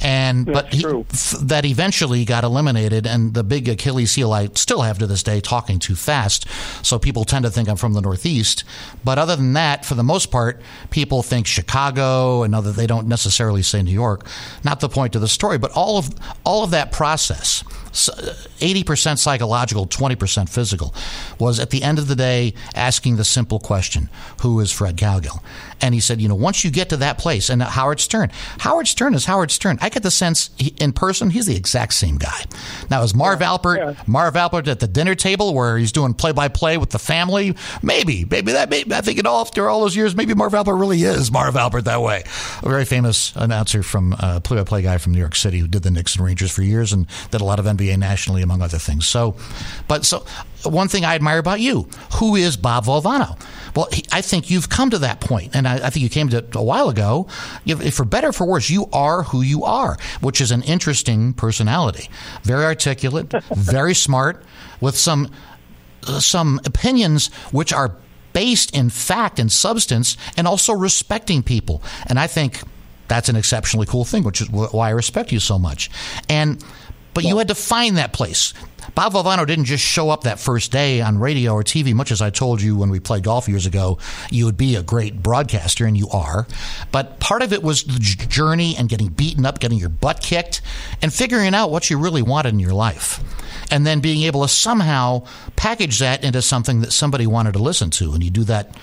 And 0.00 0.46
That's 0.46 0.82
but 0.82 1.06
he, 1.40 1.46
that 1.46 1.64
eventually 1.64 2.24
got 2.24 2.44
eliminated. 2.44 3.06
And 3.06 3.34
the 3.34 3.44
big 3.44 3.68
Achilles 3.68 4.14
heel 4.14 4.32
I 4.32 4.48
still 4.54 4.82
have 4.82 4.98
to 4.98 5.06
this 5.06 5.22
day, 5.22 5.40
talking 5.40 5.78
too 5.78 5.96
fast. 5.96 6.46
So 6.82 6.98
people 6.98 7.24
tend 7.24 7.44
to 7.44 7.50
think 7.50 7.68
I'm 7.68 7.76
from 7.76 7.92
the 7.92 8.00
Northeast. 8.00 8.64
But 9.04 9.18
other 9.18 9.36
than 9.36 9.54
that 9.54 9.84
for 9.84 9.94
the 9.94 10.02
most 10.02 10.30
part, 10.30 10.60
people 10.90 11.22
think 11.22 11.46
Chicago 11.46 12.42
and 12.42 12.54
other. 12.54 12.72
They 12.72 12.86
don't 12.86 13.08
necessarily 13.08 13.62
say 13.62 13.82
New 13.82 13.92
York. 13.92 14.26
Not 14.62 14.80
the 14.80 14.88
point 14.88 15.14
of 15.14 15.20
the 15.20 15.28
story, 15.28 15.58
but 15.58 15.70
all 15.72 15.98
of 15.98 16.10
all 16.44 16.64
of 16.64 16.70
that 16.70 16.92
process 16.92 17.64
80% 17.94 19.18
psychological, 19.18 19.86
20% 19.86 20.48
physical, 20.48 20.94
was 21.38 21.60
at 21.60 21.70
the 21.70 21.82
end 21.82 22.00
of 22.00 22.08
the 22.08 22.16
day 22.16 22.54
asking 22.74 23.16
the 23.16 23.24
simple 23.24 23.60
question 23.60 24.08
Who 24.42 24.58
is 24.60 24.72
Fred 24.72 24.96
Cowgill? 24.96 25.42
And 25.80 25.94
he 25.94 26.00
said, 26.00 26.20
You 26.20 26.28
know, 26.28 26.34
once 26.34 26.64
you 26.64 26.70
get 26.70 26.88
to 26.88 26.96
that 26.98 27.18
place, 27.18 27.48
and 27.50 27.62
Howard 27.62 28.00
Stern, 28.00 28.30
Howard 28.58 28.88
Stern 28.88 29.14
is 29.14 29.26
Howard 29.26 29.50
Stern. 29.52 29.78
I 29.80 29.90
get 29.90 30.02
the 30.02 30.10
sense 30.10 30.50
he, 30.58 30.74
in 30.80 30.92
person, 30.92 31.30
he's 31.30 31.46
the 31.46 31.56
exact 31.56 31.94
same 31.94 32.16
guy. 32.16 32.44
Now, 32.90 33.02
is 33.02 33.14
Marv 33.14 33.40
yeah, 33.40 33.48
Albert, 33.48 33.76
yeah. 33.76 33.94
Marv 34.06 34.34
Albert 34.34 34.66
at 34.66 34.80
the 34.80 34.88
dinner 34.88 35.14
table 35.14 35.54
where 35.54 35.78
he's 35.78 35.92
doing 35.92 36.14
play 36.14 36.32
by 36.32 36.48
play 36.48 36.78
with 36.78 36.90
the 36.90 36.98
family? 36.98 37.54
Maybe, 37.82 38.24
maybe 38.28 38.52
that, 38.52 38.70
maybe, 38.70 38.92
I 38.92 39.02
think 39.02 39.18
it 39.18 39.26
all, 39.26 39.40
after 39.40 39.68
all 39.68 39.82
those 39.82 39.94
years, 39.94 40.16
maybe 40.16 40.34
Marv 40.34 40.54
Albert 40.54 40.76
really 40.76 41.02
is 41.02 41.30
Marv 41.30 41.54
Albert 41.56 41.82
that 41.82 42.02
way. 42.02 42.24
A 42.62 42.68
very 42.68 42.84
famous 42.84 43.32
announcer 43.36 43.84
from, 43.84 44.14
uh, 44.14 44.23
play 44.40 44.56
by 44.56 44.64
play 44.64 44.82
guy 44.82 44.98
from 44.98 45.12
New 45.12 45.18
York 45.18 45.34
City 45.34 45.58
who 45.58 45.68
did 45.68 45.82
the 45.82 45.90
Knicks 45.90 46.16
and 46.16 46.24
Rangers 46.24 46.50
for 46.50 46.62
years 46.62 46.92
and 46.92 47.06
did 47.30 47.40
a 47.40 47.44
lot 47.44 47.58
of 47.58 47.66
NBA 47.66 47.98
nationally, 47.98 48.42
among 48.42 48.62
other 48.62 48.78
things. 48.78 49.06
So, 49.06 49.36
but 49.88 50.04
so 50.04 50.24
one 50.64 50.88
thing 50.88 51.04
I 51.04 51.14
admire 51.14 51.38
about 51.38 51.60
you, 51.60 51.88
who 52.14 52.36
is 52.36 52.56
Bob 52.56 52.84
Valvano? 52.84 53.38
Well, 53.74 53.88
he, 53.92 54.04
I 54.12 54.20
think 54.20 54.50
you've 54.50 54.68
come 54.68 54.90
to 54.90 54.98
that 54.98 55.20
point, 55.20 55.54
and 55.54 55.66
I, 55.66 55.86
I 55.86 55.90
think 55.90 56.02
you 56.02 56.08
came 56.08 56.28
to 56.30 56.38
it 56.38 56.54
a 56.54 56.62
while 56.62 56.88
ago. 56.88 57.26
for 57.92 58.04
better 58.04 58.28
or 58.28 58.32
for 58.32 58.46
worse, 58.46 58.70
you 58.70 58.86
are 58.92 59.24
who 59.24 59.42
you 59.42 59.64
are, 59.64 59.96
which 60.20 60.40
is 60.40 60.50
an 60.50 60.62
interesting 60.62 61.32
personality. 61.32 62.08
Very 62.42 62.64
articulate, 62.64 63.32
very 63.54 63.94
smart, 63.94 64.44
with 64.80 64.96
some 64.96 65.30
uh, 66.06 66.20
some 66.20 66.60
opinions 66.66 67.28
which 67.50 67.72
are 67.72 67.96
based 68.32 68.74
in 68.76 68.90
fact 68.90 69.38
and 69.38 69.50
substance, 69.50 70.16
and 70.36 70.46
also 70.46 70.72
respecting 70.72 71.42
people. 71.42 71.82
And 72.06 72.18
I 72.18 72.26
think 72.26 72.62
that's 73.08 73.28
an 73.28 73.36
exceptionally 73.36 73.86
cool 73.86 74.04
thing, 74.04 74.24
which 74.24 74.40
is 74.40 74.50
why 74.50 74.88
I 74.88 74.90
respect 74.90 75.32
you 75.32 75.40
so 75.40 75.58
much. 75.58 75.90
And 76.28 76.62
but 77.14 77.24
you 77.24 77.38
had 77.38 77.48
to 77.48 77.54
find 77.54 77.96
that 77.96 78.12
place. 78.12 78.52
Bob 78.94 79.14
Valvano 79.14 79.46
didn't 79.46 79.64
just 79.64 79.84
show 79.84 80.10
up 80.10 80.24
that 80.24 80.38
first 80.38 80.70
day 80.70 81.00
on 81.00 81.18
radio 81.18 81.52
or 81.52 81.62
TV, 81.62 81.94
much 81.94 82.10
as 82.10 82.20
I 82.20 82.30
told 82.30 82.60
you 82.60 82.76
when 82.76 82.90
we 82.90 83.00
played 83.00 83.22
golf 83.22 83.48
years 83.48 83.66
ago, 83.66 83.98
you 84.30 84.44
would 84.44 84.56
be 84.56 84.76
a 84.76 84.82
great 84.82 85.22
broadcaster, 85.22 85.86
and 85.86 85.96
you 85.96 86.08
are. 86.10 86.46
But 86.92 87.20
part 87.20 87.42
of 87.42 87.52
it 87.52 87.62
was 87.62 87.84
the 87.84 87.98
journey 87.98 88.76
and 88.76 88.88
getting 88.88 89.08
beaten 89.08 89.46
up, 89.46 89.60
getting 89.60 89.78
your 89.78 89.88
butt 89.88 90.20
kicked, 90.20 90.60
and 91.00 91.12
figuring 91.12 91.54
out 91.54 91.70
what 91.70 91.88
you 91.88 91.98
really 91.98 92.22
wanted 92.22 92.52
in 92.52 92.60
your 92.60 92.74
life. 92.74 93.22
And 93.70 93.86
then 93.86 94.00
being 94.00 94.22
able 94.24 94.42
to 94.42 94.48
somehow 94.48 95.24
package 95.56 96.00
that 96.00 96.22
into 96.22 96.42
something 96.42 96.80
that 96.82 96.92
somebody 96.92 97.26
wanted 97.26 97.52
to 97.52 97.60
listen 97.60 97.90
to. 97.90 98.12
And 98.12 98.22
you 98.22 98.30
do 98.30 98.44
that 98.44 98.76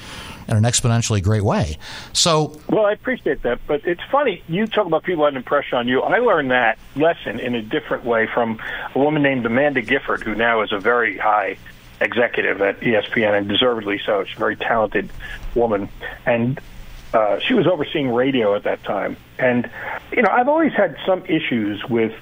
in 0.51 0.57
an 0.57 0.63
exponentially 0.63 1.23
great 1.23 1.43
way. 1.43 1.77
So, 2.13 2.59
well, 2.69 2.85
I 2.85 2.91
appreciate 2.91 3.41
that, 3.43 3.59
but 3.65 3.85
it's 3.85 4.01
funny 4.11 4.43
you 4.47 4.67
talk 4.67 4.85
about 4.85 5.03
people 5.03 5.23
had 5.23 5.33
an 5.33 5.37
impression 5.37 5.77
on 5.77 5.87
you. 5.87 6.01
I 6.01 6.19
learned 6.19 6.51
that 6.51 6.77
lesson 6.95 7.39
in 7.39 7.55
a 7.55 7.61
different 7.61 8.05
way 8.05 8.27
from 8.27 8.59
a 8.93 8.99
woman 8.99 9.23
named 9.23 9.45
Amanda 9.45 9.81
Gifford, 9.81 10.23
who 10.23 10.35
now 10.35 10.61
is 10.61 10.71
a 10.71 10.79
very 10.79 11.17
high 11.17 11.57
executive 12.01 12.61
at 12.61 12.79
ESPN 12.81 13.37
and 13.37 13.47
deservedly 13.47 14.01
so. 14.05 14.23
She's 14.25 14.35
a 14.35 14.39
very 14.39 14.55
talented 14.55 15.09
woman, 15.55 15.89
and 16.25 16.59
uh, 17.13 17.39
she 17.39 17.53
was 17.53 17.67
overseeing 17.67 18.09
radio 18.09 18.55
at 18.55 18.63
that 18.63 18.83
time. 18.83 19.17
And 19.39 19.69
you 20.11 20.21
know, 20.21 20.29
I've 20.29 20.49
always 20.49 20.73
had 20.73 20.97
some 21.05 21.23
issues 21.25 21.83
with 21.85 22.13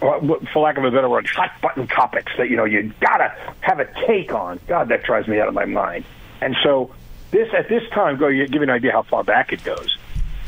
uh, 0.00 0.20
for 0.52 0.62
lack 0.62 0.76
of 0.78 0.84
a 0.84 0.90
better 0.90 1.08
word, 1.08 1.26
hot 1.26 1.52
button 1.60 1.86
topics 1.86 2.32
that 2.38 2.50
you 2.50 2.56
know 2.56 2.64
you 2.64 2.92
gotta 3.00 3.34
have 3.60 3.80
a 3.80 3.88
take 4.06 4.32
on. 4.32 4.60
God, 4.66 4.88
that 4.88 5.02
drives 5.02 5.26
me 5.26 5.40
out 5.40 5.48
of 5.48 5.54
my 5.54 5.64
mind. 5.64 6.04
And 6.40 6.56
so 6.62 6.92
this 7.32 7.48
at 7.52 7.68
this 7.68 7.82
time, 7.90 8.18
go 8.18 8.30
give 8.30 8.52
you 8.52 8.62
an 8.62 8.70
idea 8.70 8.92
how 8.92 9.02
far 9.02 9.24
back 9.24 9.52
it 9.52 9.64
goes. 9.64 9.98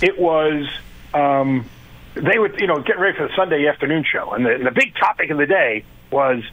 It 0.00 0.18
was 0.18 0.68
um, 1.12 1.68
they 2.14 2.38
would 2.38 2.60
you 2.60 2.68
know 2.68 2.80
get 2.80 2.98
ready 3.00 3.16
for 3.16 3.26
the 3.26 3.34
Sunday 3.34 3.66
afternoon 3.66 4.04
show, 4.04 4.30
and 4.32 4.46
the, 4.46 4.60
the 4.62 4.70
big 4.70 4.94
topic 4.94 5.30
of 5.30 5.38
the 5.38 5.46
day 5.46 5.84
was 6.12 6.44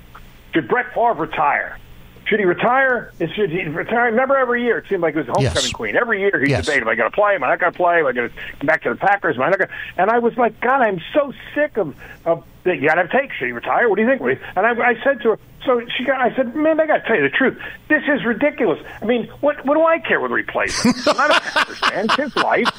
should 0.54 0.68
Brett 0.68 0.94
Favre 0.94 1.14
retire? 1.14 1.78
Should 2.26 2.40
he 2.40 2.46
retire? 2.46 3.12
Should 3.20 3.52
he 3.52 3.64
retire? 3.64 4.06
Remember, 4.06 4.38
every 4.38 4.64
year 4.64 4.78
it 4.78 4.86
seemed 4.88 5.02
like 5.02 5.16
it 5.16 5.20
was 5.20 5.26
the 5.28 5.34
homecoming 5.34 5.64
yes. 5.64 5.74
queen. 5.74 5.96
Every 5.96 6.22
year 6.22 6.40
he 6.42 6.52
yes. 6.52 6.66
debated: 6.66 6.84
Am 6.84 6.90
I 6.90 6.96
going 6.96 7.12
to 7.12 7.16
play? 7.16 7.36
Am 7.36 7.44
I 7.44 7.50
not 7.50 7.60
going 7.60 7.72
to 7.72 7.78
play? 7.78 8.00
Am 8.00 8.06
I 8.06 8.12
going 8.14 8.30
to 8.30 8.36
come 8.36 8.68
back 8.68 8.84
to 8.84 8.90
the 8.90 8.96
Packers? 8.96 9.36
Am 9.36 9.42
I 9.44 9.50
not 9.50 9.58
going? 9.58 9.70
To. 9.70 9.76
And 9.98 10.10
I 10.10 10.20
was 10.20 10.38
like, 10.38 10.60
God, 10.62 10.82
I'm 10.82 11.02
so 11.14 11.34
sick 11.56 11.78
of 11.78 11.96
of 12.26 12.46
that. 12.64 12.80
you 12.80 12.88
got 12.88 12.96
to 12.96 13.02
have 13.02 13.12
take. 13.12 13.34
Should 13.34 13.48
he 13.48 13.52
retire? 13.52 13.90
What 13.90 13.96
do 13.96 14.04
you 14.04 14.08
think? 14.08 14.22
And 14.56 14.66
I, 14.66 14.92
I 14.92 15.04
said 15.04 15.22
to 15.24 15.32
her, 15.32 15.40
so 15.66 15.82
she 15.98 16.06
got. 16.06 16.22
I 16.22 16.36
said, 16.36 16.56
man, 16.56 16.80
I 16.80 16.88
got 16.88 16.98
to 16.98 17.08
tell 17.08 17.16
you 17.18 17.24
the 17.24 17.36
truth. 17.36 17.58
This 17.90 18.04
is 18.08 18.24
ridiculous. 18.26 18.80
I 19.02 19.06
mean, 19.06 19.28
what 19.42 19.66
what 19.66 19.76
do 19.76 19.84
I 19.84 20.00
care 20.00 20.22
he 20.38 20.44
plays? 20.44 20.80
I'm 21.08 21.18
not 21.18 21.32
a 21.32 21.42
Packers 21.42 21.80
fan. 21.80 22.06
It's 22.06 22.16
his 22.16 22.36
life. 22.38 22.70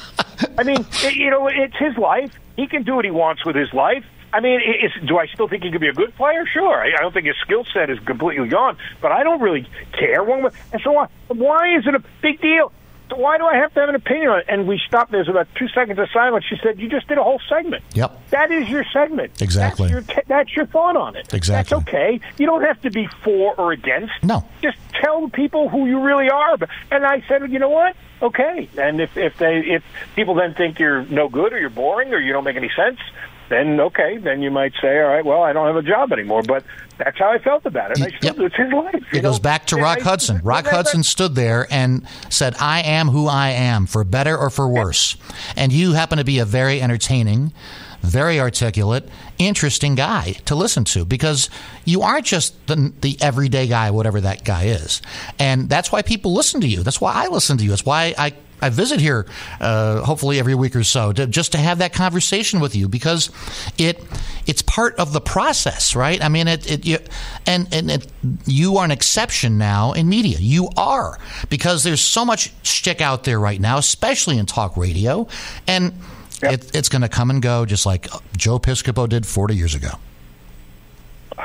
I 0.57 0.63
mean, 0.63 0.85
it, 1.03 1.15
you 1.15 1.29
know, 1.29 1.47
it's 1.47 1.77
his 1.77 1.95
life. 1.97 2.31
He 2.55 2.67
can 2.67 2.83
do 2.83 2.95
what 2.95 3.05
he 3.05 3.11
wants 3.11 3.45
with 3.45 3.55
his 3.55 3.71
life. 3.73 4.05
I 4.33 4.39
mean, 4.39 4.59
is, 4.61 4.91
do 5.07 5.17
I 5.19 5.27
still 5.27 5.47
think 5.47 5.63
he 5.63 5.71
could 5.71 5.81
be 5.81 5.87
a 5.89 5.93
good 5.93 6.15
player? 6.15 6.45
Sure. 6.45 6.81
I, 6.83 6.87
I 6.97 7.01
don't 7.01 7.13
think 7.13 7.27
his 7.27 7.35
skill 7.41 7.65
set 7.71 7.89
is 7.89 7.99
completely 7.99 8.47
gone, 8.47 8.77
but 8.99 9.11
I 9.11 9.23
don't 9.23 9.39
really 9.39 9.67
care. 9.97 10.23
One 10.23 10.49
and 10.71 10.81
so 10.83 10.97
on. 10.97 11.09
Why 11.27 11.77
is 11.77 11.85
it 11.85 11.93
a 11.93 12.03
big 12.21 12.41
deal? 12.41 12.71
Why 13.15 13.37
do 13.37 13.45
I 13.45 13.57
have 13.57 13.71
to 13.75 13.79
have 13.81 13.89
an 13.89 13.95
opinion 13.95 14.29
on 14.29 14.39
it? 14.39 14.45
And 14.47 14.67
we 14.67 14.81
stopped. 14.87 15.11
There's 15.11 15.29
about 15.29 15.47
two 15.55 15.67
seconds 15.67 15.99
of 15.99 16.07
silence. 16.11 16.45
She 16.49 16.55
said, 16.63 16.79
"You 16.79 16.89
just 16.89 17.07
did 17.07 17.19
a 17.19 17.23
whole 17.23 17.39
segment. 17.47 17.83
Yep, 17.93 18.29
that 18.31 18.51
is 18.51 18.67
your 18.69 18.83
segment. 18.91 19.39
Exactly. 19.39 19.89
That's 19.89 20.07
your, 20.09 20.23
that's 20.27 20.55
your 20.55 20.65
thought 20.65 20.97
on 20.97 21.15
it. 21.15 21.31
Exactly. 21.31 21.77
That's 21.77 21.87
okay. 21.87 22.19
You 22.37 22.47
don't 22.47 22.63
have 22.63 22.81
to 22.81 22.89
be 22.89 23.07
for 23.23 23.53
or 23.55 23.71
against. 23.71 24.13
No, 24.23 24.47
just 24.63 24.77
tell 24.99 25.29
people 25.29 25.69
who 25.69 25.85
you 25.85 25.99
really 25.99 26.29
are. 26.29 26.57
And 26.89 27.05
I 27.05 27.23
said, 27.27 27.51
you 27.51 27.59
know 27.59 27.69
what? 27.69 27.95
Okay. 28.21 28.69
And 28.77 28.99
if 28.99 29.15
if 29.15 29.37
they 29.37 29.59
if 29.59 29.83
people 30.15 30.33
then 30.33 30.55
think 30.55 30.79
you're 30.79 31.03
no 31.05 31.29
good 31.29 31.53
or 31.53 31.59
you're 31.59 31.69
boring 31.69 32.13
or 32.13 32.19
you 32.19 32.33
don't 32.33 32.45
make 32.45 32.55
any 32.55 32.71
sense, 32.75 32.99
then 33.53 33.79
okay, 33.79 34.17
then 34.17 34.41
you 34.41 34.51
might 34.51 34.73
say, 34.81 34.99
all 34.99 35.07
right, 35.07 35.23
well, 35.23 35.43
I 35.43 35.53
don't 35.53 35.67
have 35.67 35.75
a 35.75 35.87
job 35.87 36.11
anymore. 36.11 36.41
But 36.43 36.63
that's 36.97 37.17
how 37.17 37.31
I 37.31 37.37
felt 37.37 37.65
about 37.65 37.91
it. 37.91 37.97
Still, 37.97 38.09
yep. 38.21 38.39
It's 38.39 38.55
his 38.55 38.73
life. 38.73 39.03
It 39.13 39.21
goes 39.21 39.39
back 39.39 39.67
to 39.67 39.77
Rock 39.77 39.99
I, 40.01 40.03
Hudson. 40.03 40.41
Rock 40.43 40.65
Hudson 40.65 41.03
stood 41.03 41.35
there 41.35 41.67
and 41.71 42.07
said, 42.29 42.55
I 42.59 42.81
am 42.81 43.07
who 43.07 43.27
I 43.27 43.49
am, 43.49 43.85
for 43.85 44.03
better 44.03 44.37
or 44.37 44.49
for 44.49 44.67
worse. 44.67 45.15
And 45.55 45.71
you 45.71 45.93
happen 45.93 46.17
to 46.17 46.23
be 46.23 46.39
a 46.39 46.45
very 46.45 46.81
entertaining, 46.81 47.53
very 48.01 48.39
articulate, 48.39 49.07
interesting 49.37 49.95
guy 49.95 50.33
to 50.45 50.55
listen 50.55 50.83
to 50.85 51.05
because 51.05 51.49
you 51.85 52.01
aren't 52.01 52.25
just 52.25 52.67
the, 52.67 52.91
the 53.01 53.17
everyday 53.21 53.67
guy, 53.67 53.91
whatever 53.91 54.19
that 54.21 54.43
guy 54.43 54.65
is. 54.65 55.01
And 55.39 55.69
that's 55.69 55.91
why 55.91 56.01
people 56.01 56.33
listen 56.33 56.61
to 56.61 56.67
you. 56.67 56.83
That's 56.83 56.99
why 56.99 57.13
I 57.13 57.27
listen 57.27 57.57
to 57.57 57.63
you. 57.63 57.69
That's 57.69 57.85
why 57.85 58.13
I 58.17 58.33
I 58.61 58.69
visit 58.69 58.99
here, 58.99 59.25
uh, 59.59 60.01
hopefully 60.01 60.39
every 60.39 60.55
week 60.55 60.75
or 60.75 60.83
so, 60.83 61.11
to, 61.11 61.27
just 61.27 61.51
to 61.51 61.57
have 61.57 61.79
that 61.79 61.93
conversation 61.93 62.59
with 62.59 62.75
you 62.75 62.87
because 62.87 63.29
it 63.77 64.01
it's 64.45 64.61
part 64.61 64.95
of 64.95 65.13
the 65.13 65.21
process, 65.21 65.95
right? 65.95 66.21
I 66.23 66.29
mean, 66.29 66.47
it, 66.47 66.69
it 66.69 66.85
you, 66.85 66.99
and 67.45 67.67
and 67.73 67.91
it, 67.91 68.07
you 68.45 68.77
are 68.77 68.85
an 68.85 68.91
exception 68.91 69.57
now 69.57 69.93
in 69.93 70.07
media. 70.07 70.37
You 70.39 70.69
are 70.77 71.19
because 71.49 71.83
there's 71.83 72.01
so 72.01 72.23
much 72.23 72.53
shtick 72.63 73.01
out 73.01 73.23
there 73.23 73.39
right 73.39 73.59
now, 73.59 73.77
especially 73.77 74.37
in 74.37 74.45
talk 74.45 74.77
radio, 74.77 75.27
and 75.67 75.93
Yep. 76.41 76.53
It, 76.53 76.75
it's 76.75 76.89
going 76.89 77.03
to 77.03 77.09
come 77.09 77.29
and 77.29 77.41
go 77.41 77.65
just 77.65 77.85
like 77.85 78.07
Joe 78.35 78.59
Piscopo 78.59 79.07
did 79.07 79.25
40 79.25 79.55
years 79.55 79.75
ago. 79.75 79.91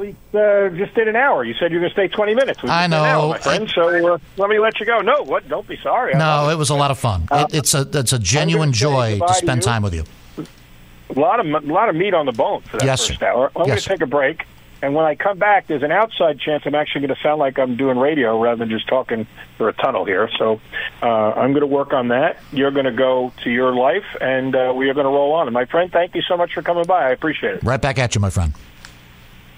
we 0.00 0.16
uh, 0.34 0.70
just 0.70 0.94
did 0.94 1.08
an 1.08 1.14
hour. 1.14 1.44
You 1.44 1.54
said 1.54 1.70
you 1.70 1.76
were 1.76 1.82
going 1.82 1.90
to 1.90 1.94
stay 1.94 2.08
20 2.08 2.34
minutes. 2.34 2.60
I 2.64 2.86
know, 2.86 3.04
hour, 3.04 3.28
my 3.28 3.38
friend. 3.38 3.68
I, 3.68 3.72
so 3.72 4.14
uh, 4.14 4.18
let 4.38 4.48
me 4.48 4.58
let 4.58 4.80
you 4.80 4.86
go. 4.86 5.00
No, 5.00 5.22
what? 5.22 5.46
Don't 5.46 5.68
be 5.68 5.76
sorry. 5.76 6.14
No, 6.14 6.48
it 6.48 6.56
was 6.56 6.70
a 6.70 6.74
lot 6.74 6.90
of 6.90 6.98
fun. 6.98 7.28
Uh, 7.30 7.46
it, 7.50 7.58
it's 7.58 7.74
a 7.74 7.88
it's 7.92 8.14
a 8.14 8.18
genuine 8.18 8.72
joy 8.72 9.18
to 9.18 9.34
spend 9.34 9.62
time 9.62 9.82
with 9.82 9.94
you. 9.94 10.04
A 10.38 11.20
lot 11.20 11.38
of 11.38 11.46
a 11.46 11.72
lot 11.72 11.88
of 11.90 11.96
meat 11.96 12.14
on 12.14 12.24
the 12.24 12.32
bone 12.32 12.62
for 12.62 12.78
that 12.78 12.86
yes, 12.86 13.06
first 13.06 13.22
hour. 13.22 13.52
I'm 13.54 13.66
yes. 13.66 13.66
going 13.66 13.78
to 13.78 13.88
take 13.88 14.00
a 14.00 14.06
break. 14.06 14.46
And 14.82 14.94
when 14.94 15.04
I 15.04 15.14
come 15.14 15.38
back, 15.38 15.66
there's 15.66 15.82
an 15.82 15.92
outside 15.92 16.40
chance 16.40 16.62
I'm 16.64 16.74
actually 16.74 17.02
going 17.02 17.14
to 17.14 17.22
sound 17.22 17.38
like 17.38 17.58
I'm 17.58 17.76
doing 17.76 17.98
radio 17.98 18.40
rather 18.40 18.60
than 18.60 18.70
just 18.70 18.88
talking 18.88 19.26
through 19.58 19.68
a 19.68 19.72
tunnel 19.74 20.06
here. 20.06 20.30
So 20.38 20.58
uh, 21.02 21.06
I'm 21.06 21.50
going 21.50 21.60
to 21.60 21.66
work 21.66 21.92
on 21.92 22.08
that. 22.08 22.38
You're 22.50 22.70
going 22.70 22.86
to 22.86 22.90
go 22.90 23.30
to 23.44 23.50
your 23.50 23.74
life, 23.74 24.06
and 24.22 24.56
uh, 24.56 24.72
we 24.74 24.88
are 24.88 24.94
going 24.94 25.04
to 25.04 25.12
roll 25.12 25.34
on. 25.34 25.48
And 25.48 25.52
my 25.52 25.66
friend, 25.66 25.92
thank 25.92 26.14
you 26.14 26.22
so 26.22 26.38
much 26.38 26.54
for 26.54 26.62
coming 26.62 26.84
by. 26.84 27.08
I 27.08 27.10
appreciate 27.10 27.56
it. 27.56 27.62
Right 27.62 27.82
back 27.82 27.98
at 27.98 28.14
you, 28.14 28.22
my 28.22 28.30
friend. 28.30 28.54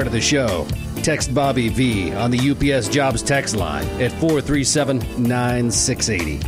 Part 0.00 0.06
of 0.06 0.12
the 0.14 0.20
show. 0.22 0.66
Text 1.02 1.34
Bobby 1.34 1.68
V 1.68 2.14
on 2.14 2.30
the 2.30 2.38
UPS 2.38 2.88
Jobs 2.88 3.22
text 3.22 3.54
line 3.54 3.86
at 4.00 4.10
437 4.12 4.98
9680. 5.22 6.40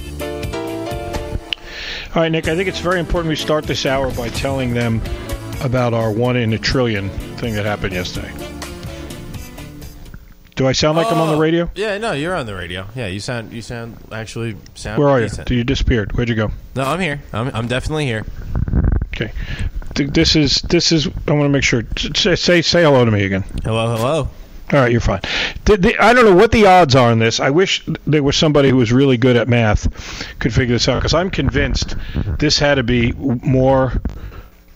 All 2.14 2.22
right, 2.22 2.32
Nick, 2.32 2.48
I 2.48 2.56
think 2.56 2.70
it's 2.70 2.78
very 2.78 2.98
important 2.98 3.28
we 3.28 3.36
start 3.36 3.64
this 3.64 3.84
hour 3.84 4.10
by 4.12 4.30
telling 4.30 4.72
them 4.72 5.02
about 5.60 5.92
our 5.92 6.10
one 6.10 6.38
in 6.38 6.54
a 6.54 6.58
trillion 6.58 7.10
thing 7.36 7.52
that 7.52 7.66
happened 7.66 7.92
yesterday. 7.92 8.32
Do 10.54 10.66
I 10.66 10.72
sound 10.72 10.96
like 10.96 11.12
I'm 11.12 11.18
on 11.18 11.28
the 11.28 11.36
oh, 11.36 11.38
radio? 11.38 11.70
Yeah, 11.74 11.98
no, 11.98 12.12
you're 12.12 12.34
on 12.34 12.46
the 12.46 12.54
radio. 12.54 12.86
Yeah, 12.94 13.08
you 13.08 13.20
sound 13.20 13.52
you 13.52 13.60
sound 13.60 13.98
actually 14.10 14.56
sound. 14.74 14.98
Where 14.98 15.10
are 15.10 15.20
decent. 15.20 15.50
you? 15.50 15.58
You 15.58 15.64
disappeared. 15.64 16.12
Where'd 16.12 16.30
you 16.30 16.36
go? 16.36 16.52
No, 16.74 16.84
I'm 16.84 17.00
here. 17.00 17.20
I'm 17.34 17.50
I'm 17.54 17.68
definitely 17.68 18.06
here. 18.06 18.24
Okay 19.08 19.30
this 19.94 20.36
is 20.36 20.62
this 20.62 20.92
is. 20.92 21.06
I 21.06 21.32
want 21.32 21.44
to 21.44 21.48
make 21.48 21.64
sure. 21.64 21.84
Say 21.96 22.36
say, 22.36 22.62
say 22.62 22.82
hello 22.82 23.04
to 23.04 23.10
me 23.10 23.24
again. 23.24 23.44
Hello, 23.64 23.96
hello. 23.96 24.28
All 24.72 24.78
right, 24.78 24.90
you're 24.90 25.02
fine. 25.02 25.20
The, 25.66 25.76
the, 25.76 25.98
I 25.98 26.14
don't 26.14 26.24
know 26.24 26.34
what 26.34 26.50
the 26.50 26.66
odds 26.66 26.94
are 26.94 27.10
on 27.10 27.18
this. 27.18 27.40
I 27.40 27.50
wish 27.50 27.84
there 28.06 28.22
was 28.22 28.36
somebody 28.36 28.70
who 28.70 28.76
was 28.76 28.90
really 28.90 29.18
good 29.18 29.36
at 29.36 29.46
math 29.46 30.26
could 30.38 30.54
figure 30.54 30.74
this 30.74 30.88
out 30.88 30.96
because 30.96 31.12
I'm 31.12 31.30
convinced 31.30 31.94
this 32.38 32.58
had 32.58 32.76
to 32.76 32.82
be 32.82 33.12
more. 33.12 34.00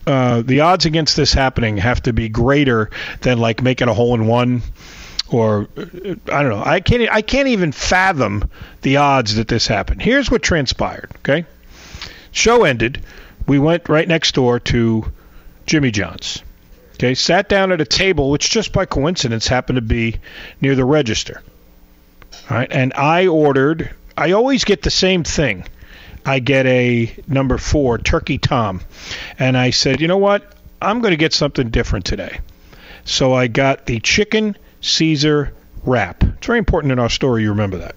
Uh, 0.05 0.41
the 0.41 0.61
odds 0.61 0.85
against 0.85 1.17
this 1.17 1.33
happening 1.33 1.77
have 1.77 2.01
to 2.03 2.13
be 2.13 2.29
greater 2.29 2.91
than 3.21 3.39
like 3.39 3.61
making 3.63 3.87
a 3.89 3.93
hole 3.93 4.13
in 4.13 4.27
one, 4.27 4.61
or 5.29 5.67
uh, 5.75 5.85
I 6.31 6.43
don't 6.43 6.49
know. 6.49 6.63
I 6.63 6.79
can't. 6.79 7.11
I 7.11 7.23
can't 7.23 7.47
even 7.47 7.71
fathom 7.71 8.49
the 8.83 8.97
odds 8.97 9.35
that 9.35 9.47
this 9.47 9.65
happened. 9.65 10.01
Here's 10.01 10.29
what 10.29 10.43
transpired. 10.43 11.11
Okay, 11.17 11.45
show 12.31 12.65
ended 12.65 13.03
we 13.47 13.57
went 13.57 13.89
right 13.89 14.07
next 14.07 14.35
door 14.35 14.59
to 14.59 15.11
Jimmy 15.65 15.91
John's. 15.91 16.43
Okay, 16.95 17.13
sat 17.13 17.47
down 17.47 17.71
at 17.71 17.81
a 17.81 17.85
table 17.85 18.31
which 18.31 18.49
just 18.49 18.73
by 18.73 18.85
coincidence 18.85 19.47
happened 19.47 19.77
to 19.77 19.81
be 19.81 20.17
near 20.61 20.75
the 20.75 20.85
register. 20.85 21.41
All 22.49 22.57
right, 22.57 22.71
and 22.71 22.93
I 22.93 23.27
ordered. 23.27 23.91
I 24.17 24.31
always 24.31 24.63
get 24.63 24.81
the 24.81 24.91
same 24.91 25.23
thing. 25.23 25.65
I 26.25 26.39
get 26.39 26.65
a 26.65 27.15
number 27.27 27.57
four 27.57 27.97
turkey 27.97 28.37
tom, 28.37 28.81
and 29.39 29.55
I 29.57 29.69
said, 29.69 30.01
you 30.01 30.07
know 30.07 30.17
what? 30.17 30.53
I'm 30.81 30.99
going 31.01 31.11
to 31.11 31.17
get 31.17 31.33
something 31.33 31.69
different 31.69 32.05
today. 32.05 32.39
So 33.05 33.33
I 33.33 33.47
got 33.47 33.85
the 33.85 33.99
chicken 33.99 34.57
Caesar 34.81 35.53
wrap. 35.85 36.23
It's 36.23 36.45
very 36.45 36.59
important 36.59 36.91
in 36.91 36.99
our 36.99 37.09
story. 37.09 37.43
You 37.43 37.49
remember 37.51 37.77
that 37.77 37.95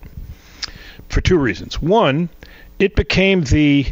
for 1.08 1.20
two 1.20 1.38
reasons. 1.38 1.82
One, 1.82 2.28
it 2.78 2.94
became 2.94 3.42
the 3.42 3.86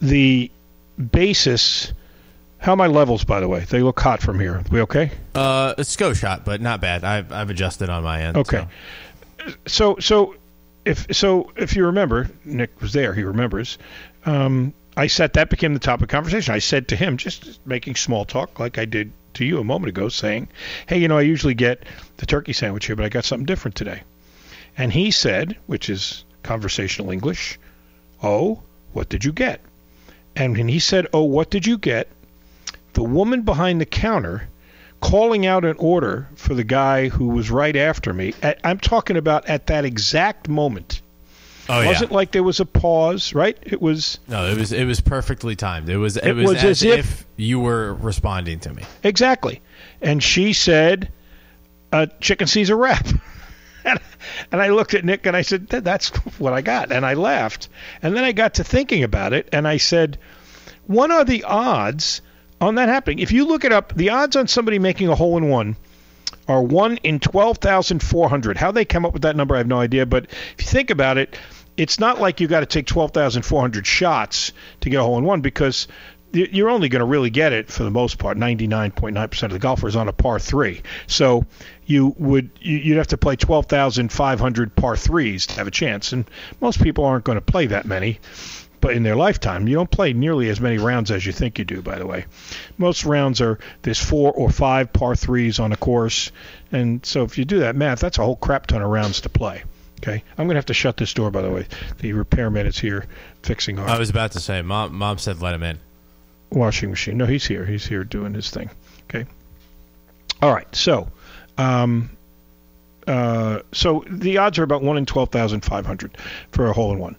the 0.00 0.50
basis 0.98 1.92
How 2.58 2.72
are 2.72 2.76
my 2.76 2.88
levels, 2.88 3.24
by 3.24 3.40
the 3.40 3.48
way? 3.48 3.60
They 3.60 3.82
look 3.82 4.00
hot 4.00 4.20
from 4.20 4.40
here. 4.40 4.64
We 4.70 4.80
okay? 4.82 5.12
Uh, 5.34 5.74
a 5.78 5.84
SCO 5.84 6.12
shot, 6.12 6.44
but 6.44 6.60
not 6.60 6.80
bad. 6.80 7.04
I've 7.04 7.32
I've 7.32 7.50
adjusted 7.50 7.88
on 7.88 8.02
my 8.02 8.22
end. 8.22 8.36
Okay. 8.36 8.66
So 9.66 9.96
so 10.00 10.34
if 10.84 11.06
so 11.14 11.52
if 11.56 11.76
you 11.76 11.86
remember, 11.86 12.28
Nick 12.44 12.80
was 12.80 12.92
there. 12.92 13.14
He 13.14 13.22
remembers. 13.22 13.78
Um, 14.26 14.74
I 14.96 15.06
said 15.06 15.34
that 15.34 15.48
became 15.48 15.74
the 15.74 15.80
topic 15.80 16.04
of 16.04 16.08
conversation. 16.08 16.52
I 16.52 16.58
said 16.58 16.88
to 16.88 16.96
him, 16.96 17.16
just 17.16 17.64
making 17.64 17.94
small 17.94 18.24
talk, 18.24 18.58
like 18.58 18.78
I 18.78 18.84
did 18.84 19.12
to 19.34 19.44
you 19.44 19.60
a 19.60 19.64
moment 19.64 19.90
ago, 19.90 20.08
saying, 20.08 20.48
"Hey, 20.88 20.98
you 20.98 21.06
know, 21.06 21.18
I 21.18 21.20
usually 21.22 21.54
get 21.54 21.84
the 22.16 22.26
turkey 22.26 22.52
sandwich 22.52 22.86
here, 22.86 22.96
but 22.96 23.04
I 23.04 23.08
got 23.08 23.24
something 23.24 23.46
different 23.46 23.76
today." 23.76 24.02
And 24.76 24.92
he 24.92 25.12
said, 25.12 25.56
which 25.66 25.88
is 25.88 26.24
conversational 26.42 27.12
English, 27.12 27.58
"Oh, 28.22 28.62
what 28.92 29.08
did 29.08 29.24
you 29.24 29.32
get?" 29.32 29.60
And 30.36 30.56
when 30.56 30.68
he 30.68 30.78
said, 30.78 31.06
"Oh, 31.12 31.24
what 31.24 31.50
did 31.50 31.66
you 31.66 31.78
get?" 31.78 32.08
the 32.94 33.02
woman 33.02 33.42
behind 33.42 33.80
the 33.80 33.86
counter 33.86 34.48
calling 35.00 35.46
out 35.46 35.64
an 35.64 35.76
order 35.78 36.26
for 36.34 36.54
the 36.54 36.64
guy 36.64 37.08
who 37.08 37.28
was 37.28 37.48
right 37.50 37.76
after 37.76 38.12
me. 38.12 38.34
At, 38.42 38.58
I'm 38.64 38.78
talking 38.80 39.16
about 39.16 39.46
at 39.46 39.68
that 39.68 39.84
exact 39.84 40.48
moment. 40.48 41.00
Oh, 41.68 41.80
it 41.80 41.84
yeah. 41.84 41.88
wasn't 41.90 42.12
like 42.12 42.32
there 42.32 42.42
was 42.42 42.58
a 42.60 42.64
pause, 42.64 43.34
right? 43.34 43.56
It 43.62 43.80
was 43.80 44.18
No, 44.26 44.46
it 44.46 44.56
was 44.58 44.72
it 44.72 44.84
was 44.84 45.00
perfectly 45.00 45.54
timed. 45.54 45.88
It 45.88 45.98
was 45.98 46.16
it, 46.16 46.24
It 46.28 46.32
was, 46.34 46.46
was 46.46 46.56
as, 46.56 46.64
as 46.64 46.82
if, 46.82 46.98
if- 46.98 47.26
you 47.36 47.60
were 47.60 47.94
responding 47.94 48.58
to 48.60 48.72
me. 48.72 48.82
exactly. 49.04 49.60
And 50.00 50.22
she 50.22 50.52
said, 50.54 51.10
uh, 51.92 52.06
"Chicken 52.20 52.46
Caesar 52.46 52.76
wrap." 52.76 53.06
and, 53.88 54.00
and 54.52 54.60
I 54.60 54.68
looked 54.68 54.94
at 54.94 55.04
Nick 55.04 55.26
and 55.26 55.36
I 55.36 55.42
said, 55.42 55.68
"That's 55.68 56.08
what 56.38 56.52
I 56.52 56.60
got," 56.60 56.92
and 56.92 57.04
I 57.04 57.14
laughed. 57.14 57.68
And 58.02 58.16
then 58.16 58.24
I 58.24 58.32
got 58.32 58.54
to 58.54 58.64
thinking 58.64 59.02
about 59.02 59.32
it, 59.32 59.48
and 59.52 59.66
I 59.66 59.78
said, 59.78 60.18
"What 60.86 61.10
are 61.10 61.24
the 61.24 61.44
odds 61.44 62.20
on 62.60 62.76
that 62.76 62.88
happening? 62.88 63.18
If 63.18 63.32
you 63.32 63.46
look 63.46 63.64
it 63.64 63.72
up, 63.72 63.94
the 63.94 64.10
odds 64.10 64.36
on 64.36 64.48
somebody 64.48 64.78
making 64.78 65.08
a 65.08 65.14
hole 65.14 65.36
in 65.36 65.48
one." 65.48 65.76
Are 66.46 66.62
one 66.62 66.96
in 66.98 67.20
twelve 67.20 67.58
thousand 67.58 68.02
four 68.02 68.28
hundred. 68.30 68.56
How 68.56 68.72
they 68.72 68.86
come 68.86 69.04
up 69.04 69.12
with 69.12 69.22
that 69.22 69.36
number, 69.36 69.54
I 69.54 69.58
have 69.58 69.66
no 69.66 69.80
idea. 69.80 70.06
But 70.06 70.24
if 70.24 70.54
you 70.60 70.66
think 70.66 70.88
about 70.88 71.18
it, 71.18 71.38
it's 71.76 72.00
not 72.00 72.20
like 72.20 72.40
you 72.40 72.48
got 72.48 72.60
to 72.60 72.66
take 72.66 72.86
twelve 72.86 73.12
thousand 73.12 73.42
four 73.42 73.60
hundred 73.60 73.86
shots 73.86 74.52
to 74.80 74.90
get 74.90 75.00
a 75.00 75.02
hole 75.02 75.18
in 75.18 75.24
one 75.24 75.42
because 75.42 75.88
you're 76.32 76.68
only 76.70 76.88
going 76.88 77.00
to 77.00 77.06
really 77.06 77.30
get 77.30 77.52
it 77.52 77.70
for 77.70 77.84
the 77.84 77.90
most 77.90 78.18
part. 78.18 78.36
Ninety 78.36 78.66
nine 78.66 78.90
point 78.90 79.14
nine 79.14 79.28
percent 79.28 79.52
of 79.52 79.54
the 79.58 79.62
golfers 79.62 79.96
on 79.96 80.08
a 80.08 80.12
par 80.12 80.38
three. 80.38 80.82
So 81.06 81.46
you 81.86 82.14
would 82.18 82.50
you- 82.60 82.78
you'd 82.78 82.96
have 82.98 83.06
to 83.08 83.16
play 83.18 83.36
twelve 83.36 83.66
thousand 83.66 84.12
five 84.12 84.38
hundred 84.40 84.74
par 84.76 84.96
threes 84.96 85.46
to 85.46 85.54
have 85.56 85.66
a 85.66 85.70
chance, 85.70 86.12
and 86.12 86.24
most 86.60 86.82
people 86.82 87.04
aren't 87.04 87.24
going 87.24 87.36
to 87.38 87.42
play 87.42 87.66
that 87.66 87.86
many. 87.86 88.18
But 88.80 88.92
in 88.94 89.02
their 89.02 89.16
lifetime, 89.16 89.66
you 89.66 89.74
don't 89.74 89.90
play 89.90 90.12
nearly 90.12 90.48
as 90.50 90.60
many 90.60 90.78
rounds 90.78 91.10
as 91.10 91.26
you 91.26 91.32
think 91.32 91.58
you 91.58 91.64
do. 91.64 91.82
By 91.82 91.98
the 91.98 92.06
way, 92.06 92.26
most 92.76 93.04
rounds 93.04 93.40
are 93.40 93.58
there's 93.82 93.98
four 94.00 94.32
or 94.32 94.50
five 94.50 94.92
par 94.92 95.16
threes 95.16 95.58
on 95.58 95.72
a 95.72 95.76
course, 95.76 96.30
and 96.70 97.04
so 97.04 97.24
if 97.24 97.38
you 97.38 97.44
do 97.44 97.58
that 97.60 97.74
math, 97.74 97.98
that's 97.98 98.18
a 98.18 98.22
whole 98.22 98.36
crap 98.36 98.66
ton 98.68 98.80
of 98.82 98.88
rounds 98.88 99.22
to 99.22 99.28
play. 99.28 99.64
Okay, 100.00 100.22
I'm 100.36 100.46
gonna 100.46 100.58
have 100.58 100.66
to 100.66 100.74
shut 100.74 100.96
this 100.96 101.12
door. 101.12 101.32
By 101.32 101.42
the 101.42 101.50
way, 101.50 101.66
the 101.98 102.12
repairman 102.12 102.68
is 102.68 102.78
here 102.78 103.06
fixing 103.42 103.80
our 103.80 103.88
I 103.88 103.98
was 103.98 104.10
about 104.10 104.30
to 104.32 104.40
say, 104.40 104.62
mom 104.62 104.94
mom 104.94 105.18
said 105.18 105.42
let 105.42 105.54
him 105.54 105.64
in. 105.64 105.78
Washing 106.50 106.90
machine. 106.90 107.18
No, 107.18 107.26
he's 107.26 107.46
here. 107.46 107.64
He's 107.64 107.86
here 107.86 108.04
doing 108.04 108.34
his 108.34 108.50
thing. 108.50 108.70
Okay. 109.04 109.26
All 110.42 110.52
right. 110.52 110.72
So, 110.74 111.08
um, 111.56 112.10
uh, 113.06 113.60
so 113.72 114.04
the 114.08 114.38
odds 114.38 114.58
are 114.58 114.62
about 114.62 114.82
one 114.82 114.96
in 114.96 115.06
twelve 115.06 115.30
thousand 115.30 115.62
five 115.62 115.86
hundred 115.86 116.16
for 116.52 116.66
a 116.66 116.72
hole 116.72 116.92
in 116.92 116.98
one. 116.98 117.16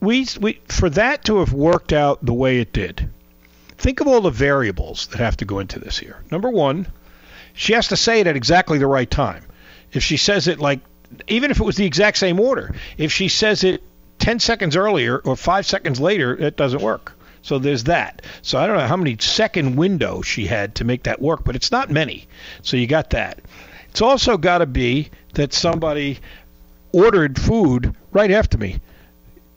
We 0.00 0.26
we 0.40 0.60
for 0.68 0.90
that 0.90 1.24
to 1.24 1.38
have 1.38 1.52
worked 1.52 1.92
out 1.92 2.24
the 2.24 2.34
way 2.34 2.60
it 2.60 2.72
did. 2.72 3.10
Think 3.78 4.00
of 4.00 4.06
all 4.06 4.22
the 4.22 4.30
variables 4.30 5.08
that 5.08 5.18
have 5.18 5.36
to 5.38 5.44
go 5.44 5.58
into 5.58 5.78
this 5.78 5.98
here. 5.98 6.22
Number 6.30 6.48
one, 6.48 6.86
she 7.52 7.74
has 7.74 7.88
to 7.88 7.96
say 7.96 8.20
it 8.20 8.26
at 8.26 8.36
exactly 8.36 8.78
the 8.78 8.86
right 8.86 9.10
time. 9.10 9.44
If 9.92 10.02
she 10.02 10.16
says 10.16 10.48
it 10.48 10.58
like, 10.58 10.80
even 11.28 11.50
if 11.50 11.60
it 11.60 11.64
was 11.64 11.76
the 11.76 11.84
exact 11.84 12.16
same 12.16 12.40
order, 12.40 12.74
if 12.96 13.12
she 13.12 13.28
says 13.28 13.64
it 13.64 13.82
10 14.18 14.40
seconds 14.40 14.76
earlier 14.76 15.18
or 15.18 15.36
five 15.36 15.66
seconds 15.66 16.00
later, 16.00 16.34
it 16.34 16.56
doesn't 16.56 16.80
work. 16.82 17.12
So 17.46 17.60
there's 17.60 17.84
that. 17.84 18.22
So 18.42 18.58
I 18.58 18.66
don't 18.66 18.76
know 18.76 18.88
how 18.88 18.96
many 18.96 19.16
second 19.20 19.76
window 19.76 20.20
she 20.20 20.46
had 20.46 20.74
to 20.76 20.84
make 20.84 21.04
that 21.04 21.22
work, 21.22 21.44
but 21.44 21.54
it's 21.54 21.70
not 21.70 21.92
many. 21.92 22.26
So 22.62 22.76
you 22.76 22.88
got 22.88 23.10
that. 23.10 23.38
It's 23.90 24.02
also 24.02 24.36
got 24.36 24.58
to 24.58 24.66
be 24.66 25.10
that 25.34 25.52
somebody 25.52 26.18
ordered 26.90 27.40
food 27.40 27.94
right 28.10 28.32
after 28.32 28.58
me. 28.58 28.80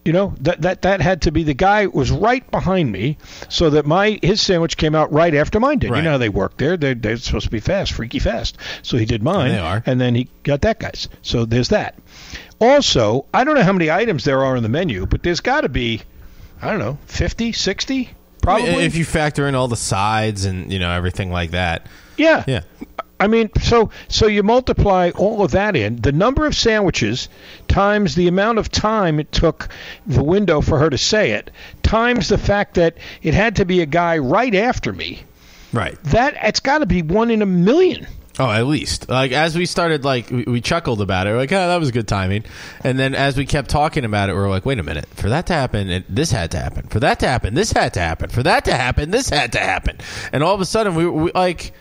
You 0.06 0.14
know 0.14 0.36
that 0.42 0.62
that 0.62 0.84
that 0.84 1.02
had 1.02 1.24
to 1.24 1.32
be 1.32 1.42
the 1.42 1.56
guy 1.56 1.88
was 1.88 2.12
right 2.12 2.50
behind 2.52 2.92
me, 2.92 3.18
so 3.50 3.72
that 3.72 3.88
my 3.88 4.20
his 4.22 4.40
sandwich 4.40 4.78
came 4.78 4.94
out 4.94 5.12
right 5.12 5.34
after 5.34 5.60
mine 5.60 5.80
did. 5.80 5.90
Right. 5.90 5.98
You 5.98 6.04
know 6.04 6.12
how 6.12 6.18
they 6.20 6.30
work 6.30 6.58
there; 6.58 6.78
they're, 6.78 6.94
they're 6.96 7.18
supposed 7.18 7.46
to 7.46 7.52
be 7.52 7.60
fast, 7.60 7.94
freaky 7.94 8.20
fast. 8.20 8.58
So 8.84 8.98
he 8.98 9.06
did 9.06 9.24
mine, 9.24 9.52
they 9.52 9.58
are. 9.60 9.82
and 9.88 10.00
then 10.00 10.14
he 10.14 10.30
got 10.44 10.62
that 10.62 10.80
guy's. 10.80 11.10
So 11.24 11.46
there's 11.46 11.70
that. 11.70 11.96
Also, 12.62 13.26
I 13.34 13.44
don't 13.44 13.56
know 13.56 13.64
how 13.64 13.74
many 13.74 13.90
items 13.90 14.26
there 14.26 14.44
are 14.44 14.56
in 14.56 14.62
the 14.62 14.70
menu, 14.70 15.08
but 15.08 15.24
there's 15.24 15.40
got 15.42 15.62
to 15.62 15.70
be, 15.70 16.02
I 16.62 16.70
don't 16.72 16.80
know, 16.80 16.98
50, 17.06 17.52
60, 17.52 18.10
probably. 18.42 18.70
if 18.86 18.96
you 18.96 19.06
factor 19.06 19.48
in 19.48 19.56
all 19.56 19.68
the 19.68 19.78
sides 19.78 20.46
and 20.46 20.72
you 20.72 20.80
know 20.80 20.92
everything 20.92 21.32
like 21.32 21.52
that. 21.52 21.88
Yeah. 22.18 22.44
Yeah. 22.48 22.62
I 23.22 23.28
mean, 23.28 23.50
so 23.62 23.92
so 24.08 24.28
you 24.28 24.44
multiply 24.44 25.12
all 25.16 25.44
of 25.44 25.52
that 25.52 25.76
in 25.76 25.98
the 25.98 26.12
number 26.12 26.46
of 26.46 26.56
sandwiches 26.56 27.28
times 27.68 28.16
the 28.16 28.28
amount 28.28 28.60
of 28.60 28.72
time 28.72 29.20
it 29.20 29.32
took 29.32 29.68
the 30.08 30.24
window 30.24 30.62
for 30.62 30.80
her 30.80 30.90
to 30.90 30.98
say 30.98 31.32
it 31.32 31.52
times 31.84 32.30
the 32.30 32.38
fact 32.38 32.76
that 32.76 32.98
it 33.22 33.34
had 33.34 33.58
to 33.58 33.66
be 33.66 33.82
a 33.82 33.86
guy 33.86 34.18
right 34.18 34.56
after 34.56 34.94
me. 34.94 35.22
Right. 35.74 36.02
That 36.06 36.38
it's 36.44 36.62
got 36.62 36.80
to 36.80 36.86
be 36.86 37.02
one 37.02 37.30
in 37.30 37.42
a 37.42 37.46
million. 37.46 38.08
Oh, 38.40 38.50
at 38.50 38.66
least. 38.68 39.10
Like 39.10 39.34
as 39.34 39.58
we 39.58 39.66
started, 39.66 40.06
like 40.06 40.30
we, 40.30 40.44
we 40.44 40.62
chuckled 40.62 41.02
about 41.02 41.28
it. 41.28 41.32
We're 41.32 41.38
like, 41.38 41.52
oh, 41.52 41.68
that 41.68 41.78
was 41.78 41.92
good 41.92 42.08
timing. 42.08 42.46
And 42.84 42.98
then 42.98 43.14
as 43.14 43.36
we 43.36 43.46
kept 43.46 43.70
talking 43.70 44.06
about 44.06 44.30
it, 44.30 44.34
we 44.34 44.40
are 44.40 44.50
like, 44.50 44.66
wait 44.66 44.80
a 44.80 44.84
minute. 44.84 45.08
For 45.16 45.28
that 45.28 45.48
to 45.48 45.54
happen, 45.54 45.90
it, 45.90 46.06
this 46.08 46.32
had 46.32 46.52
to 46.52 46.58
happen. 46.58 46.88
For 46.88 47.02
that 47.02 47.20
to 47.20 47.28
happen, 47.28 47.54
this 47.54 47.74
had 47.74 47.94
to 47.96 48.00
happen. 48.00 48.30
For 48.30 48.42
that 48.44 48.64
to 48.66 48.74
happen, 48.74 49.12
this 49.12 49.30
had 49.30 49.52
to 49.52 49.60
happen. 49.60 49.98
And 50.32 50.42
all 50.42 50.56
of 50.56 50.62
a 50.62 50.66
sudden, 50.66 50.96
we, 50.96 51.06
we 51.06 51.32
like 51.34 51.74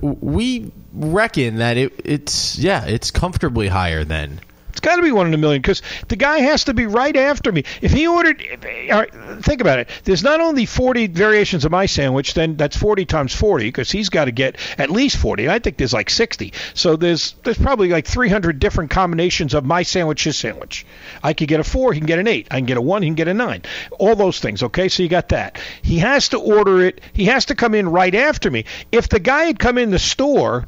we 0.00 0.70
reckon 0.92 1.56
that 1.56 1.76
it 1.76 2.00
it's 2.04 2.58
yeah, 2.58 2.84
it's 2.86 3.10
comfortably 3.10 3.66
higher 3.68 4.04
than. 4.04 4.40
It's 4.80 4.86
got 4.86 4.96
to 4.96 5.02
be 5.02 5.12
one 5.12 5.26
in 5.26 5.34
a 5.34 5.36
million 5.36 5.60
because 5.60 5.82
the 6.08 6.16
guy 6.16 6.38
has 6.38 6.64
to 6.64 6.72
be 6.72 6.86
right 6.86 7.14
after 7.14 7.52
me. 7.52 7.64
If 7.82 7.92
he 7.92 8.06
ordered, 8.06 8.42
uh, 8.90 8.96
right, 8.96 9.12
think 9.44 9.60
about 9.60 9.78
it. 9.78 9.90
There's 10.04 10.22
not 10.22 10.40
only 10.40 10.64
40 10.64 11.08
variations 11.08 11.66
of 11.66 11.70
my 11.70 11.84
sandwich, 11.84 12.32
then 12.32 12.56
that's 12.56 12.78
40 12.78 13.04
times 13.04 13.34
40 13.34 13.66
because 13.66 13.90
he's 13.90 14.08
got 14.08 14.24
to 14.24 14.32
get 14.32 14.56
at 14.78 14.88
least 14.88 15.18
40. 15.18 15.50
I 15.50 15.58
think 15.58 15.76
there's 15.76 15.92
like 15.92 16.08
60. 16.08 16.54
So 16.72 16.96
there's 16.96 17.32
there's 17.44 17.58
probably 17.58 17.90
like 17.90 18.06
300 18.06 18.58
different 18.58 18.90
combinations 18.90 19.52
of 19.52 19.66
my 19.66 19.82
sandwich, 19.82 20.24
his 20.24 20.38
sandwich. 20.38 20.86
I 21.22 21.34
could 21.34 21.48
get 21.48 21.60
a 21.60 21.64
four, 21.64 21.92
he 21.92 22.00
can 22.00 22.06
get 22.06 22.18
an 22.18 22.26
eight. 22.26 22.48
I 22.50 22.56
can 22.56 22.64
get 22.64 22.78
a 22.78 22.80
one, 22.80 23.02
he 23.02 23.08
can 23.08 23.16
get 23.16 23.28
a 23.28 23.34
nine. 23.34 23.64
All 23.98 24.16
those 24.16 24.40
things. 24.40 24.62
Okay, 24.62 24.88
so 24.88 25.02
you 25.02 25.10
got 25.10 25.28
that. 25.28 25.60
He 25.82 25.98
has 25.98 26.30
to 26.30 26.38
order 26.38 26.80
it. 26.86 27.02
He 27.12 27.26
has 27.26 27.44
to 27.46 27.54
come 27.54 27.74
in 27.74 27.86
right 27.86 28.14
after 28.14 28.50
me. 28.50 28.64
If 28.90 29.10
the 29.10 29.20
guy 29.20 29.44
had 29.44 29.58
come 29.58 29.76
in 29.76 29.90
the 29.90 29.98
store 29.98 30.66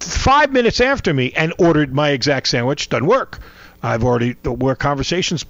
five 0.00 0.52
minutes 0.52 0.80
after 0.80 1.12
me 1.12 1.32
and 1.32 1.52
ordered 1.58 1.94
my 1.94 2.10
exact 2.10 2.48
sandwich 2.48 2.88
doesn't 2.88 3.06
work. 3.06 3.38
I've 3.82 4.04
already 4.04 4.36
we're 4.44 4.76
conversations 4.76 5.44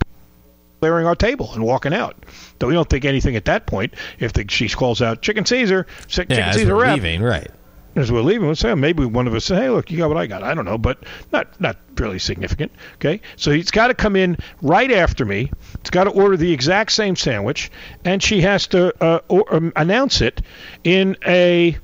clearing 0.81 1.07
our 1.07 1.17
table 1.17 1.51
and 1.53 1.63
walking 1.65 1.93
out. 1.93 2.17
Though 2.59 2.69
we 2.69 2.75
don't 2.75 2.89
think 2.89 3.05
anything 3.05 3.37
at 3.37 3.45
that 3.47 3.67
point. 3.67 3.95
If 4.19 4.33
the, 4.33 4.47
she 4.49 4.69
calls 4.69 5.03
out 5.03 5.23
chicken 5.23 5.45
Caesar, 5.45 5.87
chicken 6.07 6.37
Yeah, 6.37 6.49
as 6.49 6.57
Caesar 6.57 6.75
we're 6.75 6.83
wrap, 6.83 6.95
leaving, 6.95 7.23
right? 7.23 7.51
as 7.97 8.11
we're 8.11 8.23
leaving, 8.23 8.47
we'll 8.47 8.55
say 8.55 8.75
maybe 8.75 9.05
one 9.05 9.27
of 9.27 9.35
us 9.35 9.45
say, 9.45 9.57
"Hey, 9.57 9.69
look, 9.69 9.91
you 9.91 9.99
got 9.99 10.09
what 10.09 10.17
I 10.17 10.27
got." 10.27 10.43
I 10.43 10.55
don't 10.55 10.65
know, 10.65 10.79
but 10.79 10.99
not 11.33 11.61
not 11.61 11.77
really 11.97 12.19
significant. 12.19 12.73
Okay, 12.97 13.21
so 13.37 13.51
he's 13.51 13.71
got 13.71 13.89
to 13.89 13.95
come 13.95 14.17
in 14.17 14.37
right 14.63 14.91
after 14.91 15.25
me. 15.25 15.51
He's 15.83 15.91
got 15.91 16.05
to 16.05 16.11
order 16.11 16.37
the 16.37 16.53
exact 16.53 16.93
same 16.93 17.17
sandwich, 17.17 17.71
and 18.05 18.23
she 18.23 18.41
has 18.43 18.67
to 18.69 18.95
uh, 19.03 19.21
or, 19.29 19.55
um, 19.55 19.73
announce 19.77 20.21
it 20.21 20.41
in 20.85 21.17
a, 21.27 21.77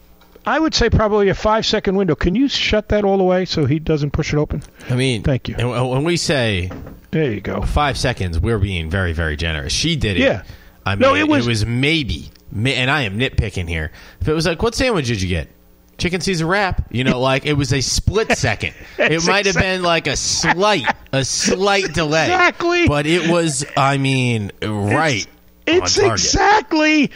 I 0.46 0.58
would 0.58 0.74
say 0.74 0.88
probably 0.90 1.28
a 1.28 1.34
five 1.34 1.66
second 1.66 1.96
window. 1.96 2.14
Can 2.14 2.34
you 2.34 2.48
shut 2.48 2.88
that 2.90 3.04
all 3.04 3.18
the 3.18 3.24
way 3.24 3.44
so 3.44 3.66
he 3.66 3.78
doesn't 3.78 4.12
push 4.12 4.32
it 4.32 4.36
open? 4.36 4.62
I 4.88 4.94
mean, 4.94 5.22
Thank 5.22 5.48
you. 5.48 5.56
And 5.58 5.90
when 5.90 6.04
we 6.04 6.16
say 6.16 6.70
There 7.10 7.32
you 7.32 7.40
go. 7.40 7.62
five 7.62 7.98
seconds, 7.98 8.38
we're 8.38 8.58
being 8.58 8.88
very, 8.88 9.12
very 9.12 9.36
generous. 9.36 9.72
She 9.72 9.96
did 9.96 10.16
it. 10.16 10.20
Yeah. 10.20 10.42
I 10.84 10.94
mean, 10.94 11.00
No, 11.00 11.14
it, 11.14 11.20
it 11.22 11.28
was, 11.28 11.46
was- 11.48 11.66
maybe, 11.66 12.30
and 12.54 12.90
I 12.90 13.02
am 13.02 13.18
nitpicking 13.18 13.68
here. 13.68 13.90
If 14.20 14.28
it 14.28 14.32
was 14.32 14.46
like, 14.46 14.62
what 14.62 14.74
sandwich 14.76 15.08
did 15.08 15.20
you 15.20 15.28
get? 15.28 15.48
Chicken 15.98 16.20
Caesar 16.20 16.46
wrap. 16.46 16.86
You 16.92 17.04
know, 17.04 17.18
like 17.20 17.46
it 17.46 17.54
was 17.54 17.72
a 17.72 17.80
split 17.80 18.30
second. 18.38 18.74
it 18.98 19.26
might 19.26 19.46
have 19.46 19.56
been 19.56 19.82
like 19.82 20.06
a 20.06 20.14
slight, 20.16 20.84
a 21.12 21.24
slight 21.24 21.92
delay. 21.94 22.24
Exactly. 22.24 22.86
But 22.86 23.06
it 23.06 23.30
was, 23.30 23.64
I 23.76 23.96
mean, 23.98 24.52
right. 24.62 25.26
It's 25.66 25.96
target. 25.96 26.12
exactly 26.12 27.10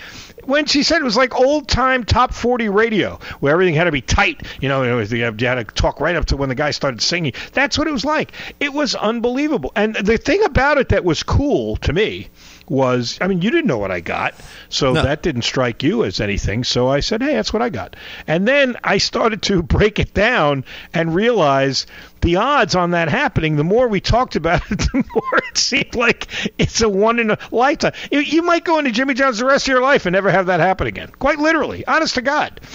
when 0.51 0.66
she 0.66 0.82
said 0.82 1.01
it 1.01 1.05
was 1.05 1.16
like 1.16 1.34
old 1.34 1.68
time 1.68 2.05
top 2.05 2.34
40 2.34 2.68
radio 2.68 3.18
where 3.40 3.53
everything 3.53 3.74
had 3.74 3.84
to 3.84 3.92
be 3.92 4.03
tight. 4.03 4.46
You 4.61 4.68
know, 4.68 4.82
it 4.82 4.94
was, 4.94 5.12
you 5.12 5.24
had 5.24 5.38
to 5.38 5.64
talk 5.64 6.01
right 6.01 6.16
up 6.16 6.26
to 6.26 6.36
when 6.36 6.48
the 6.48 6.55
guy 6.55 6.72
started 6.72 7.01
singing. 7.01 7.32
That's 7.53 7.78
what 7.78 7.88
it 7.88 7.92
was 7.92 8.05
like. 8.05 8.32
It 8.59 8.72
was 8.72 8.94
unbelievable. 8.94 9.72
And 9.76 9.94
the 9.94 10.18
thing 10.18 10.44
about 10.44 10.78
it 10.78 10.90
that 10.90 11.05
was 11.05 11.22
cool 11.22 11.76
to 11.78 11.92
me 11.92 12.28
was, 12.71 13.18
I 13.21 13.27
mean, 13.27 13.43
you 13.43 13.51
didn't 13.51 13.66
know 13.66 13.77
what 13.77 13.91
I 13.91 14.01
got, 14.01 14.35
so 14.71 14.93
No. 14.95 15.03
that 15.03 15.23
didn't 15.23 15.43
strike 15.43 15.83
you 15.83 16.05
as 16.05 16.21
anything. 16.21 16.64
So 16.64 16.89
I 16.89 17.01
said, 17.01 17.21
hey, 17.21 17.35
that's 17.35 17.53
what 17.53 17.61
I 17.61 17.68
got. 17.68 17.97
And 18.27 18.49
then 18.49 18.77
I 18.85 18.97
started 18.97 19.43
to 19.43 19.62
break 19.77 19.99
it 19.99 20.14
down 20.14 20.64
and 20.95 21.14
realize 21.14 21.87
the 22.23 22.37
odds 22.37 22.75
on 22.75 22.93
that 22.93 23.09
happening, 23.09 23.57
the 23.57 23.64
more 23.64 23.89
we 23.89 24.01
talked 24.01 24.37
about 24.37 24.62
it, 24.71 24.79
the 24.93 25.05
more 25.14 25.39
it 25.51 25.59
seemed 25.59 25.95
like 25.95 26.29
it's 26.59 26.81
a 26.81 26.89
one 26.89 27.18
in 27.18 27.31
a 27.31 27.39
lifetime. 27.51 27.93
You- 28.11 28.41
might 28.41 28.64
go 28.64 28.79
into 28.79 28.91
Jimmy 28.91 29.12
John's 29.14 29.39
the 29.39 29.45
rest 29.45 29.66
of 29.66 29.73
your 29.73 29.83
life 29.83 30.07
and 30.07 30.14
never 30.14 30.31
have 30.31 30.47
that 30.47 30.61
happen 30.61 30.87
again. 30.87 31.09
Quite 31.18 31.39
literally. 31.39 31.87
Honest 31.87 32.14
to 32.14 32.23
God. 32.23 32.61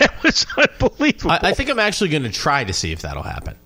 That 0.00 0.22
was 0.22 0.46
unbelievable. 0.56 1.32
I, 1.32 1.40
I 1.42 1.52
think 1.54 1.70
I'm 1.70 1.78
actually 1.80 2.10
going 2.10 2.22
to 2.22 2.30
try 2.30 2.62
to 2.62 2.72
see 2.72 2.92
if 2.92 3.02
that'll 3.02 3.22
happen. 3.24 3.56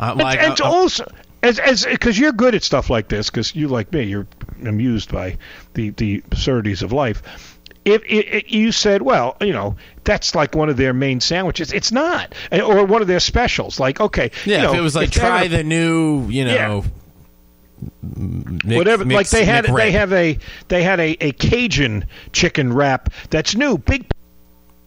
Uh, 0.00 0.14
like, 0.16 0.38
and, 0.38 0.52
and 0.52 0.60
uh, 0.60 0.64
uh, 0.64 0.70
also 0.72 1.06
as 1.42 1.58
as 1.58 1.84
because 1.84 2.18
you're 2.18 2.32
good 2.32 2.54
at 2.54 2.62
stuff 2.62 2.90
like 2.90 3.08
this 3.08 3.30
because 3.30 3.54
you 3.54 3.68
like 3.68 3.92
me 3.92 4.04
you're 4.04 4.26
amused 4.64 5.12
by 5.12 5.36
the 5.74 5.90
the 5.90 6.22
absurdities 6.26 6.82
of 6.82 6.92
life. 6.92 7.58
If 7.84 8.52
you 8.52 8.72
said 8.72 9.02
well 9.02 9.36
you 9.40 9.52
know 9.52 9.76
that's 10.04 10.34
like 10.34 10.54
one 10.54 10.68
of 10.68 10.76
their 10.76 10.92
main 10.92 11.20
sandwiches. 11.20 11.72
It's 11.72 11.92
not. 11.92 12.34
Eh, 12.50 12.60
or 12.60 12.84
one 12.84 13.02
of 13.02 13.08
their 13.08 13.20
specials. 13.20 13.78
Like 13.80 14.00
okay 14.00 14.30
yeah, 14.44 14.56
you 14.56 14.62
know, 14.62 14.72
if 14.72 14.78
it 14.78 14.82
was 14.82 14.96
like 14.96 15.10
try 15.10 15.44
a- 15.44 15.48
the 15.48 15.64
new, 15.64 16.26
you 16.28 16.44
know, 16.44 16.84
Mc- 18.02 18.76
whatever 18.76 19.04
like 19.04 19.28
they 19.30 19.44
had 19.44 19.66
they 19.66 19.92
have 19.92 20.12
a 20.12 20.38
they 20.66 20.82
had 20.82 20.98
a, 20.98 21.16
a 21.20 21.32
Cajun 21.32 22.06
chicken 22.32 22.72
wrap 22.72 23.12
that's 23.30 23.54
new. 23.54 23.78
Big 23.78 24.06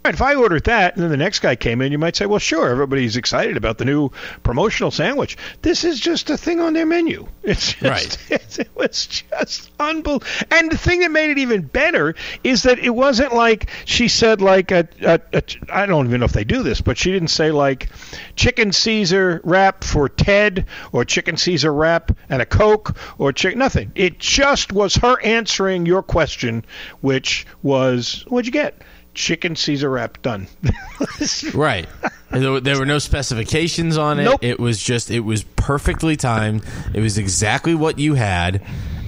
if 0.05 0.21
I 0.21 0.35
ordered 0.35 0.63
that 0.63 0.95
and 0.95 1.03
then 1.03 1.11
the 1.11 1.17
next 1.17 1.39
guy 1.39 1.55
came 1.55 1.81
in, 1.81 1.91
you 1.91 1.97
might 1.99 2.15
say, 2.15 2.25
well, 2.25 2.39
sure, 2.39 2.69
everybody's 2.69 3.17
excited 3.17 3.55
about 3.55 3.77
the 3.77 3.85
new 3.85 4.09
promotional 4.41 4.89
sandwich. 4.89 5.37
This 5.61 5.83
is 5.83 5.99
just 5.99 6.29
a 6.29 6.37
thing 6.37 6.59
on 6.59 6.73
their 6.73 6.85
menu. 6.87 7.27
It's 7.43 7.73
just, 7.73 8.19
Right. 8.29 8.31
it 8.59 8.69
was 8.75 9.05
just 9.05 9.69
unbelievable. 9.79 10.27
And 10.49 10.71
the 10.71 10.77
thing 10.77 11.01
that 11.01 11.11
made 11.11 11.29
it 11.29 11.37
even 11.37 11.61
better 11.61 12.15
is 12.43 12.63
that 12.63 12.79
it 12.79 12.89
wasn't 12.89 13.33
like 13.33 13.69
she 13.85 14.07
said, 14.07 14.41
like, 14.41 14.71
a, 14.71 14.87
a, 15.01 15.19
a, 15.33 15.43
I 15.69 15.85
don't 15.85 16.07
even 16.07 16.19
know 16.19 16.25
if 16.25 16.33
they 16.33 16.43
do 16.43 16.63
this, 16.63 16.81
but 16.81 16.97
she 16.97 17.11
didn't 17.11 17.29
say, 17.29 17.51
like, 17.51 17.89
chicken 18.35 18.71
Caesar 18.71 19.39
wrap 19.43 19.83
for 19.83 20.09
Ted 20.09 20.65
or 20.91 21.05
chicken 21.05 21.37
Caesar 21.37 21.71
wrap 21.73 22.11
and 22.29 22.41
a 22.41 22.45
Coke 22.45 22.95
or 23.19 23.31
chicken, 23.33 23.59
nothing. 23.59 23.91
It 23.93 24.17
just 24.17 24.73
was 24.73 24.95
her 24.95 25.21
answering 25.21 25.85
your 25.85 26.01
question, 26.01 26.65
which 27.01 27.45
was, 27.61 28.25
what'd 28.27 28.47
you 28.47 28.51
get? 28.51 28.81
Chicken 29.13 29.55
Caesar 29.55 29.89
wrap 29.89 30.21
done. 30.21 30.47
Right. 31.53 31.87
And 32.31 32.63
There 32.65 32.79
were, 32.79 32.85
no 32.85 32.97
specifications 32.99 33.97
on 33.97 34.19
it. 34.19 34.23
Nope. 34.23 34.39
It 34.43 34.59
was 34.59 34.81
just 34.81 35.11
it 35.11 35.19
was 35.19 35.43
perfectly 35.43 36.15
timed. 36.15 36.63
It 36.93 37.01
was 37.01 37.17
exactly 37.17 37.75
what 37.75 37.99
you 37.99 38.13
had, 38.15 38.63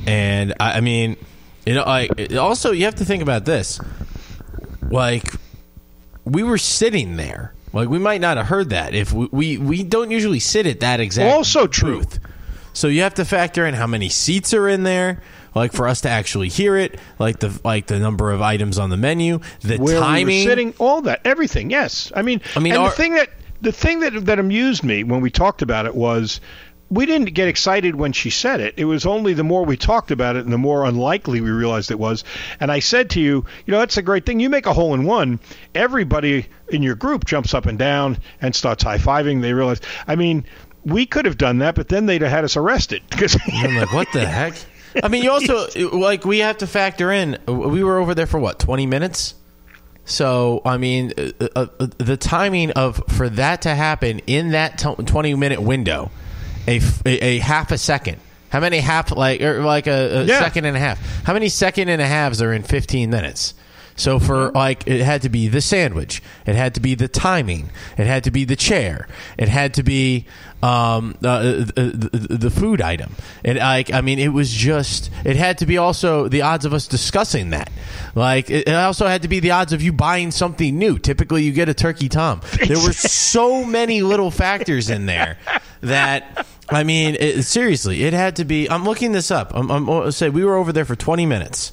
and 0.06 0.54
I, 0.60 0.74
I 0.78 0.82
mean, 0.82 1.16
you 1.66 1.74
know, 1.76 1.84
like 1.84 2.34
also 2.36 2.72
you 2.72 2.86
have 2.86 2.96
to 2.96 3.06
think 3.06 3.24
about 3.24 3.46
this. 3.46 3.80
Like 4.90 5.34
we 6.26 6.44
were 6.44 6.58
sitting 6.58 7.16
there. 7.16 7.54
Like 7.72 7.90
we 7.90 7.98
might 7.98 8.22
not 8.22 8.38
have 8.38 8.48
heard 8.48 8.70
that 8.72 8.94
if 8.94 9.14
we 9.14 9.28
we, 9.32 9.58
we 9.58 9.84
don't 9.84 10.12
usually 10.12 10.40
sit 10.40 10.68
at 10.68 10.82
that 10.82 11.00
exact 11.00 11.34
Also 11.34 11.66
true. 11.68 12.00
booth. 12.00 12.20
So 12.74 12.88
you 12.88 13.02
have 13.02 13.14
to 13.16 13.26
factor 13.26 13.66
in 13.66 13.74
how 13.76 13.88
many 13.88 14.10
seats 14.10 14.54
are 14.54 14.68
in 14.68 14.84
there, 14.84 15.22
like 15.56 15.74
for 15.74 15.88
us 15.88 16.02
to 16.02 16.10
actually 16.10 16.50
hear 16.50 16.76
it, 16.76 17.00
like 17.20 17.40
the 17.40 17.60
like 17.64 17.88
the 17.88 18.00
number 18.00 18.32
of 18.32 18.42
items 18.42 18.78
on 18.80 18.90
the 18.90 18.98
menu, 18.98 19.40
the 19.62 19.78
where 19.78 20.00
timing. 20.00 20.28
we 20.28 20.44
were 20.44 20.50
sitting, 20.50 20.74
all 20.80 21.02
that, 21.04 21.22
everything. 21.26 21.70
Yes, 21.70 22.12
I 22.16 22.22
mean, 22.22 22.42
I 22.56 22.60
mean, 22.60 22.74
and 22.74 22.84
our- 22.84 22.90
the 22.90 22.96
thing 22.96 23.14
that 23.16 23.30
the 23.62 23.72
thing 23.72 24.00
that 24.02 24.26
that 24.26 24.40
amused 24.40 24.84
me 24.84 25.04
when 25.04 25.22
we 25.22 25.30
talked 25.30 25.62
about 25.62 25.86
it 25.86 25.96
was 25.96 26.42
we 26.90 27.06
didn't 27.08 27.34
get 27.34 27.48
excited 27.48 27.96
when 27.96 28.12
she 28.12 28.30
said 28.30 28.60
it. 28.60 28.76
It 28.78 28.86
was 28.86 29.06
only 29.06 29.34
the 29.34 29.44
more 29.44 29.66
we 29.66 29.78
talked 29.78 30.12
about 30.12 30.36
it 30.36 30.44
and 30.44 30.54
the 30.54 30.60
more 30.60 30.86
unlikely 30.86 31.42
we 31.42 31.50
realized 31.50 31.90
it 31.90 31.98
was. 31.98 32.24
And 32.60 32.72
I 32.72 32.80
said 32.80 33.10
to 33.12 33.20
you, 33.22 33.46
you 33.66 33.72
know, 33.72 33.80
that's 33.80 33.98
a 33.98 34.04
great 34.04 34.28
thing. 34.28 34.40
You 34.40 34.50
make 34.50 34.68
a 34.68 34.74
hole 34.74 34.94
in 34.94 35.04
one, 35.06 35.40
everybody 35.74 36.46
in 36.70 36.84
your 36.84 36.94
group 36.96 37.26
jumps 37.26 37.54
up 37.54 37.66
and 37.66 37.80
down 37.80 38.18
and 38.42 38.54
starts 38.56 38.84
high 38.84 38.98
fiving. 39.00 39.42
They 39.42 39.54
realize, 39.54 39.82
I 40.08 40.16
mean. 40.16 40.46
We 40.86 41.06
could 41.06 41.24
have 41.24 41.38
done 41.38 41.60
that, 41.60 41.76
but 41.76 41.88
then 41.88 42.08
they'd 42.08 42.22
have 42.24 42.30
had 42.30 42.44
us 42.44 42.58
arrested. 42.58 43.04
Because 43.10 43.38
I'm 43.54 43.78
like, 43.78 43.94
what 43.94 44.10
the 44.12 44.26
heck? 44.26 44.54
I 45.02 45.08
mean, 45.08 45.24
you 45.24 45.32
also 45.32 45.68
like 45.92 46.26
we 46.26 46.40
have 46.40 46.58
to 46.60 46.68
factor 46.68 47.12
in. 47.12 47.38
We 47.48 47.84
were 47.84 48.00
over 48.00 48.14
there 48.14 48.28
for 48.28 48.40
what, 48.40 48.60
20 48.60 48.86
minutes? 48.86 49.36
So 50.06 50.62
I 50.66 50.78
mean, 50.78 51.14
uh, 51.18 51.48
uh, 51.56 51.66
uh, 51.80 51.88
the 51.98 52.18
timing 52.18 52.72
of 52.72 53.02
for 53.10 53.30
that 53.30 53.62
to 53.64 53.70
happen 53.74 54.20
in 54.28 54.52
that 54.52 54.78
t- 54.78 54.94
20 54.94 55.36
minute 55.36 55.62
window, 55.62 56.12
a, 56.68 56.78
f- 56.78 57.02
a- 57.06 57.24
a 57.24 57.38
half 57.40 57.72
a 57.72 57.78
second. 57.78 58.20
How 58.50 58.60
many 58.60 58.80
half 58.80 59.12
like 59.16 59.42
or 59.42 59.64
like 59.64 59.88
a, 59.88 60.20
a 60.20 60.24
Yeah. 60.26 60.40
second 60.40 60.66
and 60.66 60.76
a 60.78 60.80
half? 60.80 61.00
How 61.24 61.34
many 61.34 61.50
second 61.50 61.90
and 61.90 62.02
a 62.02 62.06
halves 62.06 62.42
are 62.42 62.52
in 62.54 62.64
15 62.64 63.10
minutes? 63.10 63.54
So 63.96 64.20
for 64.20 64.52
like 64.52 64.88
it 64.88 65.02
had 65.02 65.22
to 65.24 65.30
be 65.30 65.48
the 65.48 65.62
sandwich, 65.62 66.22
it 66.46 66.56
had 66.56 66.74
to 66.76 66.80
be 66.80 66.96
the 66.96 67.08
timing, 67.08 67.70
it 67.98 68.08
had 68.08 68.24
to 68.24 68.32
be 68.32 68.44
the 68.46 68.56
chair, 68.56 69.08
it 69.38 69.50
had 69.50 69.74
to 69.76 69.84
be 69.84 70.26
um, 70.64 71.16
uh, 71.24 71.42
the, 71.42 72.10
the, 72.12 72.38
the 72.38 72.50
food 72.50 72.82
item, 72.82 73.16
and 73.44 73.58
like 73.60 73.94
I 73.94 74.02
mean 74.02 74.18
it 74.18 74.30
was 74.30 74.52
just 74.52 75.12
it 75.26 75.36
had 75.36 75.58
to 75.60 75.66
be 75.66 75.78
also 75.78 76.28
the 76.28 76.42
odds 76.42 76.66
of 76.66 76.74
us 76.74 76.88
discussing 76.88 77.52
that. 77.52 77.72
Like 78.16 78.50
it 78.50 78.68
it 78.68 78.74
also 78.74 79.08
had 79.08 79.24
to 79.24 79.28
be 79.28 79.40
the 79.40 79.52
odds 79.52 79.74
of 79.74 79.82
you 79.82 79.94
buying 79.94 80.32
something 80.32 80.78
new. 80.78 80.98
Typically, 80.98 81.44
you 81.44 81.52
get 81.52 81.70
a 81.70 81.74
turkey 81.74 82.10
tom. 82.10 82.42
There 82.66 82.80
were 82.80 82.94
so 82.94 83.66
many 83.66 84.02
little 84.02 84.32
factors 84.32 84.90
in 84.90 85.06
there 85.06 85.38
that. 85.82 86.48
I 86.70 86.84
mean, 86.84 87.18
it, 87.20 87.44
seriously, 87.44 88.04
it 88.04 88.14
had 88.14 88.38
to 88.38 88.46
be. 88.46 88.70
I'm 88.70 88.86
looking 88.86 89.12
this 89.12 89.32
up. 89.32 89.52
I'm, 89.54 89.70
I'm 89.70 90.12
say 90.14 90.30
we 90.30 90.46
were 90.46 90.56
over 90.56 90.72
there 90.72 90.86
for 90.86 90.96
20 90.96 91.26
minutes. 91.26 91.73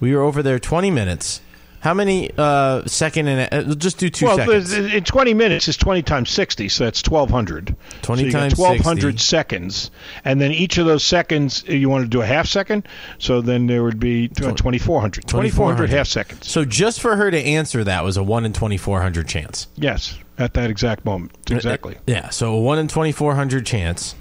We 0.00 0.14
were 0.14 0.22
over 0.22 0.42
there 0.42 0.58
20 0.58 0.90
minutes. 0.90 1.40
How 1.80 1.94
many 1.94 2.32
uh, 2.36 2.84
second 2.86 3.28
and 3.28 3.40
a, 3.40 3.70
uh, 3.70 3.74
just 3.76 3.98
do 3.98 4.10
two 4.10 4.24
well, 4.24 4.36
seconds? 4.38 4.72
in 4.72 5.04
20 5.04 5.34
minutes 5.34 5.68
is 5.68 5.76
20 5.76 6.02
times 6.02 6.30
60, 6.30 6.68
so 6.68 6.84
that's 6.84 7.08
1,200. 7.08 7.76
20 8.02 8.30
so 8.30 8.38
times 8.38 8.54
got 8.54 8.60
1,200 8.62 9.12
60. 9.12 9.18
seconds. 9.18 9.90
And 10.24 10.40
then 10.40 10.50
each 10.50 10.78
of 10.78 10.86
those 10.86 11.04
seconds, 11.04 11.64
uh, 11.68 11.72
you 11.72 11.88
want 11.88 12.02
to 12.02 12.08
do 12.08 12.22
a 12.22 12.26
half 12.26 12.46
second, 12.46 12.88
so 13.18 13.40
then 13.40 13.68
there 13.68 13.84
would 13.84 14.00
be 14.00 14.24
uh, 14.24 14.52
2,400. 14.52 15.28
2,400 15.28 15.90
half 15.90 16.08
seconds. 16.08 16.50
So 16.50 16.64
just 16.64 17.00
for 17.00 17.14
her 17.14 17.30
to 17.30 17.38
answer 17.38 17.84
that 17.84 18.02
was 18.02 18.16
a 18.16 18.22
one 18.22 18.44
in 18.44 18.52
2400 18.52 19.28
chance. 19.28 19.68
Yes, 19.76 20.18
at 20.38 20.54
that 20.54 20.70
exact 20.70 21.04
moment. 21.04 21.36
Exactly. 21.48 21.96
Yeah, 22.06 22.30
so 22.30 22.54
a 22.54 22.60
one 22.60 22.80
in 22.80 22.88
2400 22.88 23.64
chance 23.64 24.16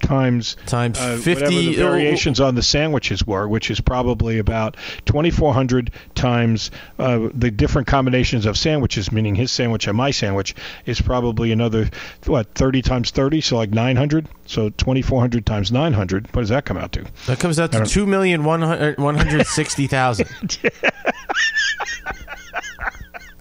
Times 0.00 0.56
times 0.66 0.98
uh, 0.98 1.16
50 1.16 1.30
whatever 1.32 1.50
the 1.50 1.74
variations 1.76 2.40
on 2.40 2.54
the 2.54 2.62
sandwiches 2.62 3.26
were, 3.26 3.46
which 3.48 3.70
is 3.70 3.80
probably 3.80 4.38
about 4.38 4.76
2,400 5.06 5.90
times 6.14 6.70
uh, 6.98 7.28
the 7.34 7.50
different 7.50 7.88
combinations 7.88 8.46
of 8.46 8.56
sandwiches, 8.56 9.10
meaning 9.12 9.34
his 9.34 9.50
sandwich 9.52 9.86
and 9.86 9.96
my 9.96 10.10
sandwich, 10.10 10.54
is 10.86 11.00
probably 11.00 11.52
another, 11.52 11.90
what, 12.26 12.54
30 12.54 12.82
times 12.82 13.10
30, 13.10 13.40
so 13.40 13.56
like 13.56 13.70
900? 13.70 14.28
So 14.46 14.70
2,400 14.70 15.44
times 15.44 15.70
900, 15.72 16.26
what 16.34 16.42
does 16.42 16.48
that 16.50 16.64
come 16.64 16.76
out 16.78 16.92
to? 16.92 17.04
That 17.26 17.38
comes 17.40 17.58
out 17.60 17.72
to 17.72 17.78
don't- 17.78 17.88
two 17.88 18.06
million 18.06 18.44
one 18.44 18.62
hundred 18.62 18.98
one 18.98 19.16
hundred 19.16 19.46
sixty 19.46 19.86
thousand. 19.86 20.28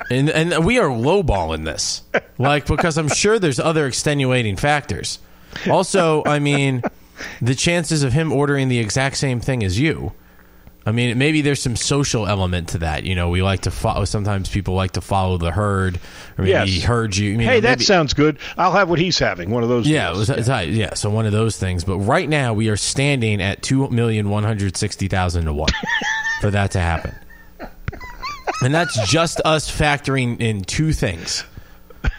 and 0.10 0.30
and 0.30 0.66
we 0.66 0.80
are 0.80 0.90
lowballing 0.90 1.66
this, 1.66 2.04
like 2.38 2.66
because 2.66 2.98
I'm 2.98 3.10
sure 3.10 3.40
there's 3.40 3.60
other 3.60 3.88
extenuating 3.88 4.56
factors. 4.56 5.20
Also, 5.70 6.24
I 6.26 6.40
mean, 6.40 6.82
the 7.42 7.56
chances 7.56 8.04
of 8.04 8.14
him 8.14 8.32
ordering 8.32 8.70
the 8.70 8.80
exact 8.80 9.18
same 9.18 9.40
thing 9.40 9.64
as 9.64 9.80
you. 9.80 10.14
I 10.86 10.94
mean, 10.94 11.18
maybe 11.18 11.42
there's 11.42 11.62
some 11.62 11.76
social 11.76 12.26
element 12.28 12.70
to 12.70 12.78
that. 12.78 13.04
You 13.04 13.14
know, 13.14 13.28
we 13.28 13.42
like 13.42 13.62
to 13.64 13.72
follow. 13.72 14.06
Sometimes 14.06 14.48
people 14.48 14.74
like 14.74 14.92
to 14.94 15.02
follow 15.02 15.38
the 15.38 15.52
herd, 15.52 15.98
or 16.38 16.44
maybe 16.46 16.52
Yes. 16.52 16.70
he 16.70 16.80
heard 16.80 17.18
you. 17.18 17.32
you 17.32 17.38
know, 17.40 17.44
hey, 17.44 17.60
that 17.60 17.80
maybe- 17.80 17.84
sounds 17.84 18.14
good. 18.14 18.38
I'll 18.58 18.72
have 18.72 18.90
what 18.90 18.98
he's 18.98 19.20
having, 19.20 19.50
one 19.50 19.64
of 19.64 19.70
those. 19.70 19.86
yeah, 19.86 20.12
was, 20.12 20.30
yeah. 20.30 20.62
yeah, 20.62 20.94
so 20.94 21.10
one 21.10 21.26
of 21.26 21.34
those 21.34 21.58
things. 21.58 21.84
But 21.84 21.98
right 21.98 22.30
now 22.30 22.54
we 22.54 22.70
are 22.70 22.78
standing 22.78 23.42
at 23.42 23.62
two 23.62 23.90
million 23.90 24.30
one 24.30 24.44
hundred 24.44 24.78
sixty 24.78 25.10
thousand 25.10 25.44
to 25.46 25.54
one 25.54 25.72
for 26.42 26.52
that 26.52 26.72
to 26.72 26.80
happen, 26.80 27.14
and 28.62 28.74
that's 28.74 28.98
just 29.10 29.42
us 29.44 29.70
factoring 29.70 30.40
in 30.40 30.62
two 30.64 30.94
things: 30.94 31.44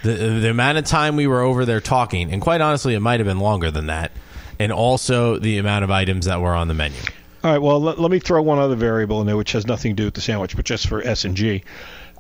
the 0.03 0.13
the 0.41 0.51
amount 0.51 0.79
of 0.79 0.85
time 0.85 1.17
we 1.17 1.27
were 1.27 1.41
over 1.41 1.65
there 1.65 1.81
talking, 1.81 2.33
and 2.33 2.41
quite 2.41 2.61
honestly, 2.61 2.95
it 2.95 3.01
might 3.01 3.21
have 3.21 3.27
been 3.27 3.41
longer 3.41 3.71
than 3.71 3.87
that, 3.87 4.13
and 4.59 4.73
also 4.73 5.39
the 5.39 5.59
amount 5.59 5.85
of 5.85 5.91
items 5.91 6.27
that 6.27 6.41
were 6.41 6.55
on 6.55 6.69
the 6.69 6.75
menu. 6.75 6.99
All 7.45 7.53
right. 7.53 7.63
Well, 7.63 7.81
let, 7.81 8.01
let 8.01 8.11
me 8.11 8.19
throw 8.19 8.43
one 8.43 8.59
other 8.59 8.75
variable 8.75 9.21
in 9.21 9.27
there, 9.27 9.37
which 9.37 9.53
has 9.53 9.67
nothing 9.67 9.93
to 9.93 10.03
do 10.03 10.05
with 10.07 10.15
the 10.15 10.21
sandwich, 10.21 10.57
but 10.57 10.65
just 10.65 10.89
for 10.89 11.03
S 11.03 11.25
and 11.25 11.37
G. 11.37 11.63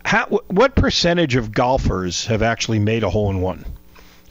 How, 0.05 0.27
what 0.47 0.77
percentage 0.77 1.35
of 1.35 1.53
golfers 1.53 2.27
have 2.27 2.41
actually 2.41 2.79
made 2.79 3.03
a 3.03 3.11
hole 3.11 3.31
in 3.31 3.41
one? 3.41 3.65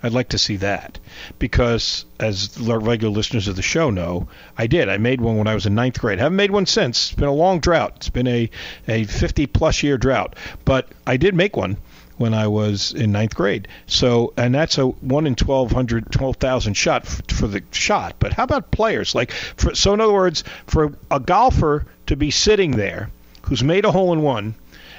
I'd 0.01 0.13
like 0.13 0.30
to 0.30 0.38
see 0.38 0.57
that 0.57 0.99
because, 1.39 2.05
as 2.19 2.57
regular 2.59 3.13
listeners 3.13 3.47
of 3.47 3.55
the 3.55 3.61
show 3.61 3.89
know, 3.89 4.28
I 4.57 4.67
did. 4.67 4.89
I 4.89 4.97
made 4.97 5.21
one 5.21 5.38
when 5.38 5.47
I 5.47 5.55
was 5.55 5.65
in 5.65 5.75
ninth 5.75 5.99
grade. 5.99 6.19
haven't 6.19 6.36
made 6.36 6.51
one 6.51 6.67
since. 6.67 7.07
It's 7.07 7.15
been 7.15 7.28
a 7.28 7.34
long 7.34 7.59
drought. 7.59 7.93
It's 7.97 8.09
been 8.09 8.28
a 8.28 8.49
a 8.88 9.05
50 9.05 9.47
plus 9.47 9.82
year 9.84 9.97
drought, 9.97 10.36
but 10.65 10.88
I 11.05 11.17
did 11.17 11.36
make 11.36 11.57
one 11.57 11.78
when 12.18 12.34
I 12.34 12.47
was 12.47 12.93
in 12.93 13.11
ninth 13.11 13.36
grade. 13.36 13.68
So, 13.86 14.34
and 14.38 14.53
that's 14.53 14.78
a 14.78 14.88
one 14.88 15.28
in 15.28 15.34
1,200, 15.34 16.11
12,000 16.11 16.74
shot 16.74 17.05
f- 17.05 17.22
for 17.30 17.47
the 17.47 17.63
shot. 17.72 18.15
But 18.20 18.34
how 18.34 18.43
about 18.43 18.72
players? 18.72 19.15
Like, 19.15 19.32
for, 19.32 19.76
so 19.76 19.93
in 19.93 20.01
other 20.01 20.13
words, 20.13 20.43
for 20.65 20.93
a 21.09 21.20
golfer 21.20 21.86
to 22.07 22.15
be 22.15 22.32
sitting 22.32 22.72
there 22.72 23.09
who's 23.43 23.63
made 23.63 23.86
a 23.86 23.91
hole 23.91 24.13
in 24.13 24.22
one 24.22 24.55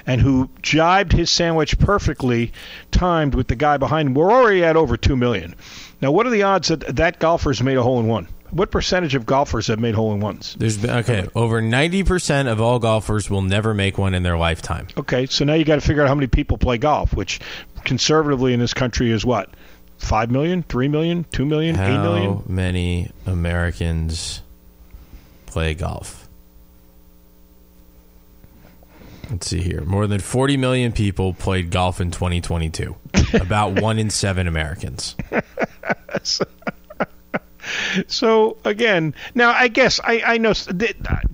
and 0.07 0.21
who 0.21 0.49
jibed 0.61 1.11
his 1.11 1.29
sandwich 1.29 1.77
perfectly 1.77 2.51
timed 2.91 3.35
with 3.35 3.47
the 3.47 3.55
guy 3.55 3.77
behind 3.77 4.07
him, 4.07 4.13
we're 4.15 4.31
already 4.31 4.63
at 4.63 4.75
over 4.75 4.97
2 4.97 5.15
million. 5.15 5.55
Now, 6.01 6.11
what 6.11 6.25
are 6.25 6.31
the 6.31 6.43
odds 6.43 6.69
that 6.69 6.95
that 6.95 7.19
golfer's 7.19 7.61
made 7.61 7.77
a 7.77 7.83
hole 7.83 7.99
in 7.99 8.07
one? 8.07 8.27
What 8.51 8.71
percentage 8.71 9.15
of 9.15 9.25
golfers 9.25 9.67
have 9.67 9.79
made 9.79 9.95
hole 9.95 10.13
in 10.13 10.19
ones? 10.19 10.55
There's 10.57 10.77
been 10.77 10.89
okay 10.89 11.27
over 11.35 11.61
ninety 11.61 12.03
percent 12.03 12.47
of 12.47 12.59
all 12.59 12.79
golfers 12.79 13.29
will 13.29 13.41
never 13.41 13.73
make 13.73 13.97
one 13.97 14.13
in 14.15 14.23
their 14.23 14.37
lifetime. 14.37 14.87
Okay, 14.97 15.25
so 15.27 15.45
now 15.45 15.53
you 15.53 15.65
got 15.65 15.75
to 15.75 15.81
figure 15.81 16.01
out 16.01 16.07
how 16.07 16.15
many 16.15 16.27
people 16.27 16.57
play 16.57 16.77
golf, 16.77 17.13
which 17.13 17.39
conservatively 17.83 18.53
in 18.53 18.59
this 18.59 18.73
country 18.73 19.11
is 19.11 19.25
what? 19.25 19.49
5 19.99 20.31
million, 20.31 20.63
3 20.63 20.87
million, 20.87 21.25
2 21.31 21.45
million, 21.45 21.75
How 21.75 22.43
many 22.47 23.11
Americans 23.25 24.41
play 25.45 25.73
golf? 25.73 26.27
Let's 29.29 29.47
see 29.47 29.61
here. 29.61 29.81
More 29.81 30.07
than 30.07 30.19
40 30.19 30.57
million 30.57 30.91
people 30.91 31.33
played 31.33 31.69
golf 31.69 32.01
in 32.01 32.09
2022. 32.11 32.95
About 33.35 33.79
one 33.79 33.99
in 33.99 34.09
seven 34.09 34.47
Americans. 34.47 35.15
So 38.07 38.57
again, 38.65 39.13
now 39.35 39.51
I 39.51 39.67
guess 39.67 39.99
I, 40.03 40.21
I 40.25 40.37
know. 40.37 40.53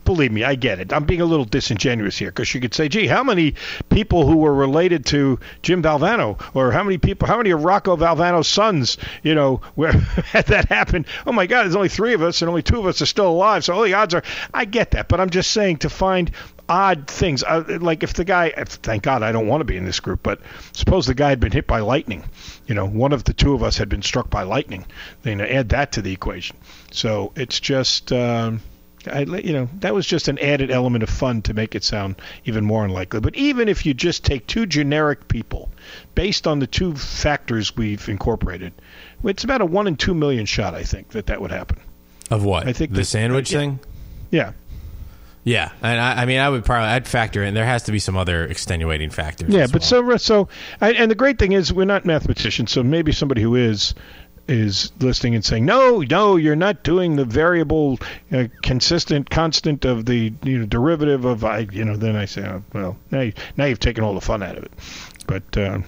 Believe 0.03 0.31
me, 0.31 0.43
I 0.43 0.55
get 0.55 0.79
it. 0.79 0.93
I'm 0.93 1.05
being 1.05 1.21
a 1.21 1.25
little 1.25 1.45
disingenuous 1.45 2.17
here 2.17 2.29
because 2.29 2.53
you 2.53 2.61
could 2.61 2.73
say, 2.73 2.89
"Gee, 2.89 3.07
how 3.07 3.23
many 3.23 3.55
people 3.89 4.27
who 4.27 4.37
were 4.37 4.53
related 4.53 5.05
to 5.07 5.39
Jim 5.61 5.81
Valvano, 5.81 6.39
or 6.53 6.71
how 6.71 6.83
many 6.83 6.97
people, 6.97 7.27
how 7.27 7.37
many 7.37 7.51
of 7.51 7.63
Rocco 7.63 7.95
Valvano's 7.95 8.47
sons, 8.47 8.97
you 9.23 9.35
know, 9.35 9.61
where 9.75 9.91
had 9.91 10.47
that 10.47 10.69
happen? 10.69 11.05
Oh 11.25 11.31
my 11.31 11.47
God, 11.47 11.63
there's 11.63 11.75
only 11.75 11.89
three 11.89 12.13
of 12.13 12.21
us, 12.21 12.41
and 12.41 12.49
only 12.49 12.63
two 12.63 12.79
of 12.79 12.85
us 12.85 13.01
are 13.01 13.05
still 13.05 13.29
alive. 13.29 13.63
So 13.63 13.73
all 13.73 13.83
the 13.83 13.93
odds 13.93 14.13
are. 14.13 14.23
I 14.53 14.65
get 14.65 14.91
that, 14.91 15.07
but 15.07 15.19
I'm 15.19 15.29
just 15.29 15.51
saying 15.51 15.77
to 15.77 15.89
find 15.89 16.31
odd 16.67 17.07
things. 17.07 17.43
Uh, 17.43 17.77
like 17.81 18.03
if 18.03 18.13
the 18.13 18.25
guy, 18.25 18.51
thank 18.65 19.03
God 19.03 19.23
I 19.23 19.31
don't 19.31 19.47
want 19.47 19.61
to 19.61 19.65
be 19.65 19.77
in 19.77 19.85
this 19.85 19.99
group, 19.99 20.21
but 20.23 20.39
suppose 20.73 21.05
the 21.05 21.13
guy 21.13 21.29
had 21.29 21.39
been 21.39 21.51
hit 21.51 21.67
by 21.67 21.79
lightning. 21.79 22.23
You 22.67 22.75
know, 22.75 22.87
one 22.87 23.13
of 23.13 23.23
the 23.23 23.33
two 23.33 23.53
of 23.53 23.63
us 23.63 23.77
had 23.77 23.89
been 23.89 24.01
struck 24.01 24.29
by 24.29 24.43
lightning. 24.43 24.85
Then 25.23 25.41
add 25.41 25.69
that 25.69 25.93
to 25.93 26.01
the 26.01 26.11
equation. 26.11 26.57
So 26.91 27.31
it's 27.35 27.59
just, 27.59 28.11
um, 28.11 28.61
I, 29.07 29.21
you 29.21 29.53
know, 29.53 29.69
that 29.81 29.93
was 29.93 30.07
just 30.07 30.27
an 30.27 30.39
added 30.39 30.71
element 30.71 31.03
of 31.03 31.09
fun 31.09 31.43
to 31.43 31.53
make 31.53 31.75
it 31.75 31.83
sound 31.83 32.15
even 32.45 32.65
more 32.65 32.83
unlikely. 32.83 33.19
But 33.19 33.35
even 33.35 33.69
if 33.69 33.85
you 33.85 33.93
just 33.93 34.23
take 34.23 34.47
two 34.47 34.65
generic 34.65 35.27
people, 35.27 35.69
based 36.15 36.47
on 36.47 36.59
the 36.59 36.67
two 36.67 36.95
factors 36.95 37.75
we've 37.75 38.09
incorporated, 38.09 38.73
it's 39.23 39.43
about 39.43 39.61
a 39.61 39.65
one 39.65 39.87
in 39.87 39.95
two 39.95 40.13
million 40.13 40.45
shot. 40.45 40.73
I 40.73 40.83
think 40.83 41.09
that 41.09 41.27
that 41.27 41.41
would 41.41 41.51
happen. 41.51 41.79
Of 42.31 42.43
what? 42.43 42.67
I 42.67 42.73
think 42.73 42.91
the 42.91 42.97
that- 42.97 43.05
sandwich 43.05 43.51
yeah. 43.51 43.59
thing? 43.59 43.79
Yeah. 44.31 44.51
Yeah. 45.45 45.71
And 45.81 46.01
I, 46.01 46.23
I 46.23 46.25
mean, 46.25 46.39
I 46.39 46.49
would 46.49 46.65
probably, 46.65 46.89
I'd 46.89 47.07
factor 47.07 47.43
in, 47.43 47.53
there 47.53 47.65
has 47.65 47.83
to 47.83 47.91
be 47.91 47.99
some 47.99 48.17
other 48.17 48.45
extenuating 48.45 49.11
factors. 49.11 49.53
Yeah, 49.53 49.67
but 49.67 49.89
well. 49.89 50.17
so 50.17 50.17
so, 50.17 50.49
and 50.81 51.09
the 51.09 51.15
great 51.15 51.39
thing 51.39 51.53
is 51.53 51.71
we're 51.71 51.85
not 51.85 52.03
mathematicians, 52.03 52.71
so 52.71 52.83
maybe 52.83 53.13
somebody 53.13 53.41
who 53.41 53.55
is 53.55 53.93
is 54.47 54.91
listening 54.99 55.33
and 55.35 55.43
saying, 55.43 55.65
no, 55.65 56.01
no, 56.01 56.35
you're 56.35 56.55
not 56.55 56.83
doing 56.83 57.15
the 57.15 57.25
variable, 57.25 57.97
uh, 58.31 58.45
consistent, 58.61 59.29
constant 59.29 59.85
of 59.85 60.05
the 60.05 60.33
you 60.43 60.59
know 60.59 60.65
derivative 60.65 61.25
of 61.25 61.43
I, 61.43 61.59
you 61.71 61.85
know. 61.85 61.95
Then 61.95 62.15
I 62.15 62.25
say, 62.25 62.45
oh, 62.47 62.63
well, 62.73 62.97
now 63.11 63.21
you, 63.21 63.33
now 63.55 63.65
you've 63.65 63.79
taken 63.79 64.03
all 64.03 64.13
the 64.13 64.21
fun 64.21 64.43
out 64.43 64.57
of 64.57 64.63
it. 64.63 64.71
But 65.27 65.57
uh, 65.57 65.79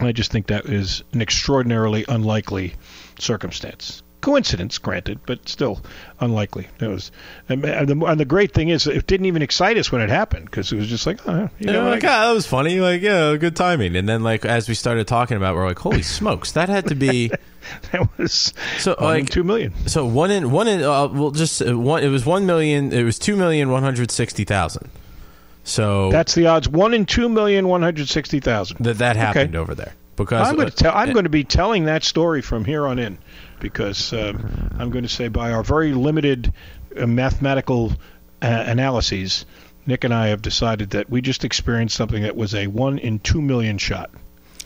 I 0.00 0.12
just 0.12 0.32
think 0.32 0.46
that 0.48 0.66
is 0.66 1.02
an 1.12 1.20
extraordinarily 1.20 2.04
unlikely 2.08 2.74
circumstance. 3.18 4.02
Coincidence, 4.26 4.78
granted, 4.78 5.20
but 5.24 5.48
still 5.48 5.80
unlikely. 6.18 6.66
That 6.78 6.90
was, 6.90 7.12
and 7.48 7.62
the, 7.62 8.04
and 8.06 8.18
the 8.18 8.24
great 8.24 8.52
thing 8.52 8.70
is, 8.70 8.88
it 8.88 9.06
didn't 9.06 9.26
even 9.26 9.40
excite 9.40 9.76
us 9.78 9.92
when 9.92 10.02
it 10.02 10.08
happened 10.10 10.46
because 10.46 10.72
it 10.72 10.76
was 10.76 10.88
just 10.88 11.06
like, 11.06 11.20
oh, 11.28 11.48
you 11.60 11.66
know, 11.72 11.88
like, 11.88 12.02
I- 12.02 12.08
ah, 12.08 12.28
that 12.28 12.32
was 12.34 12.44
funny. 12.44 12.80
Like, 12.80 13.02
yeah, 13.02 13.36
good 13.36 13.54
timing. 13.54 13.94
And 13.94 14.08
then, 14.08 14.24
like, 14.24 14.44
as 14.44 14.68
we 14.68 14.74
started 14.74 15.06
talking 15.06 15.36
about, 15.36 15.52
it, 15.52 15.56
we're 15.58 15.68
like, 15.68 15.78
holy 15.78 16.02
smokes, 16.18 16.50
that 16.52 16.68
had 16.68 16.88
to 16.88 16.96
be. 16.96 17.30
that 17.92 18.18
was 18.18 18.52
so 18.78 18.96
one 18.98 19.04
like 19.20 19.30
two 19.30 19.44
million. 19.44 19.72
So 19.86 20.04
one 20.06 20.32
in 20.32 20.50
one 20.50 20.66
in 20.66 20.82
uh, 20.82 21.06
well, 21.06 21.30
just 21.30 21.62
uh, 21.62 21.78
one. 21.78 22.02
It 22.02 22.08
was 22.08 22.26
one 22.26 22.46
million. 22.46 22.92
It 22.92 23.04
was 23.04 23.20
two 23.20 23.36
million 23.36 23.70
one 23.70 23.84
hundred 23.84 24.10
sixty 24.10 24.42
thousand. 24.44 24.90
So 25.62 26.10
That's 26.10 26.34
the 26.34 26.46
odds. 26.46 26.68
One 26.68 26.94
in 26.94 27.06
two 27.06 27.28
million 27.28 27.68
one 27.68 27.82
hundred 27.82 28.08
sixty 28.08 28.40
thousand. 28.40 28.78
that 28.84 28.98
that 28.98 29.14
happened 29.16 29.54
Okay. 29.54 29.58
over 29.62 29.74
there 29.76 29.94
because 30.16 30.48
I'm 30.48 30.56
going 30.56 30.68
to 30.70 30.74
tell. 30.76 30.92
I'm 30.94 31.12
going 31.12 31.24
to 31.24 31.30
be 31.30 31.44
telling 31.44 31.84
that 31.84 32.02
story 32.04 32.42
from 32.42 32.64
here 32.64 32.86
on 32.86 32.98
in, 32.98 33.18
because 33.60 34.12
um, 34.12 34.70
I'm 34.78 34.90
going 34.90 35.04
to 35.04 35.08
say 35.08 35.28
by 35.28 35.52
our 35.52 35.62
very 35.62 35.92
limited 35.92 36.52
uh, 36.96 37.06
mathematical 37.06 37.92
uh, 38.42 38.64
analyses, 38.66 39.46
Nick 39.86 40.04
and 40.04 40.12
I 40.12 40.28
have 40.28 40.42
decided 40.42 40.90
that 40.90 41.08
we 41.08 41.20
just 41.20 41.44
experienced 41.44 41.96
something 41.96 42.22
that 42.22 42.36
was 42.36 42.54
a 42.54 42.66
one 42.66 42.98
in 42.98 43.18
two 43.18 43.40
million 43.40 43.78
shot. 43.78 44.10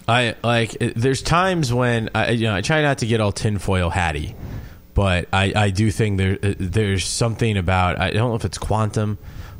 I 0.08 0.34
like. 0.42 0.76
There's 0.80 1.22
times 1.22 1.72
when 1.72 2.10
I, 2.14 2.30
you 2.30 2.46
know, 2.46 2.54
I 2.54 2.62
try 2.62 2.82
not 2.82 2.98
to 2.98 3.06
get 3.06 3.20
all 3.20 3.32
tinfoil 3.32 3.90
hatty, 3.90 4.34
but 4.94 5.28
I, 5.32 5.52
I 5.54 5.70
do 5.70 5.90
think 5.90 6.18
there 6.18 6.38
uh, 6.42 6.54
there's 6.58 7.04
something 7.04 7.56
about 7.56 8.00
I 8.00 8.10
don't 8.10 8.30
know 8.30 8.34
if 8.34 8.44
it's 8.44 8.58
quantum, 8.58 9.18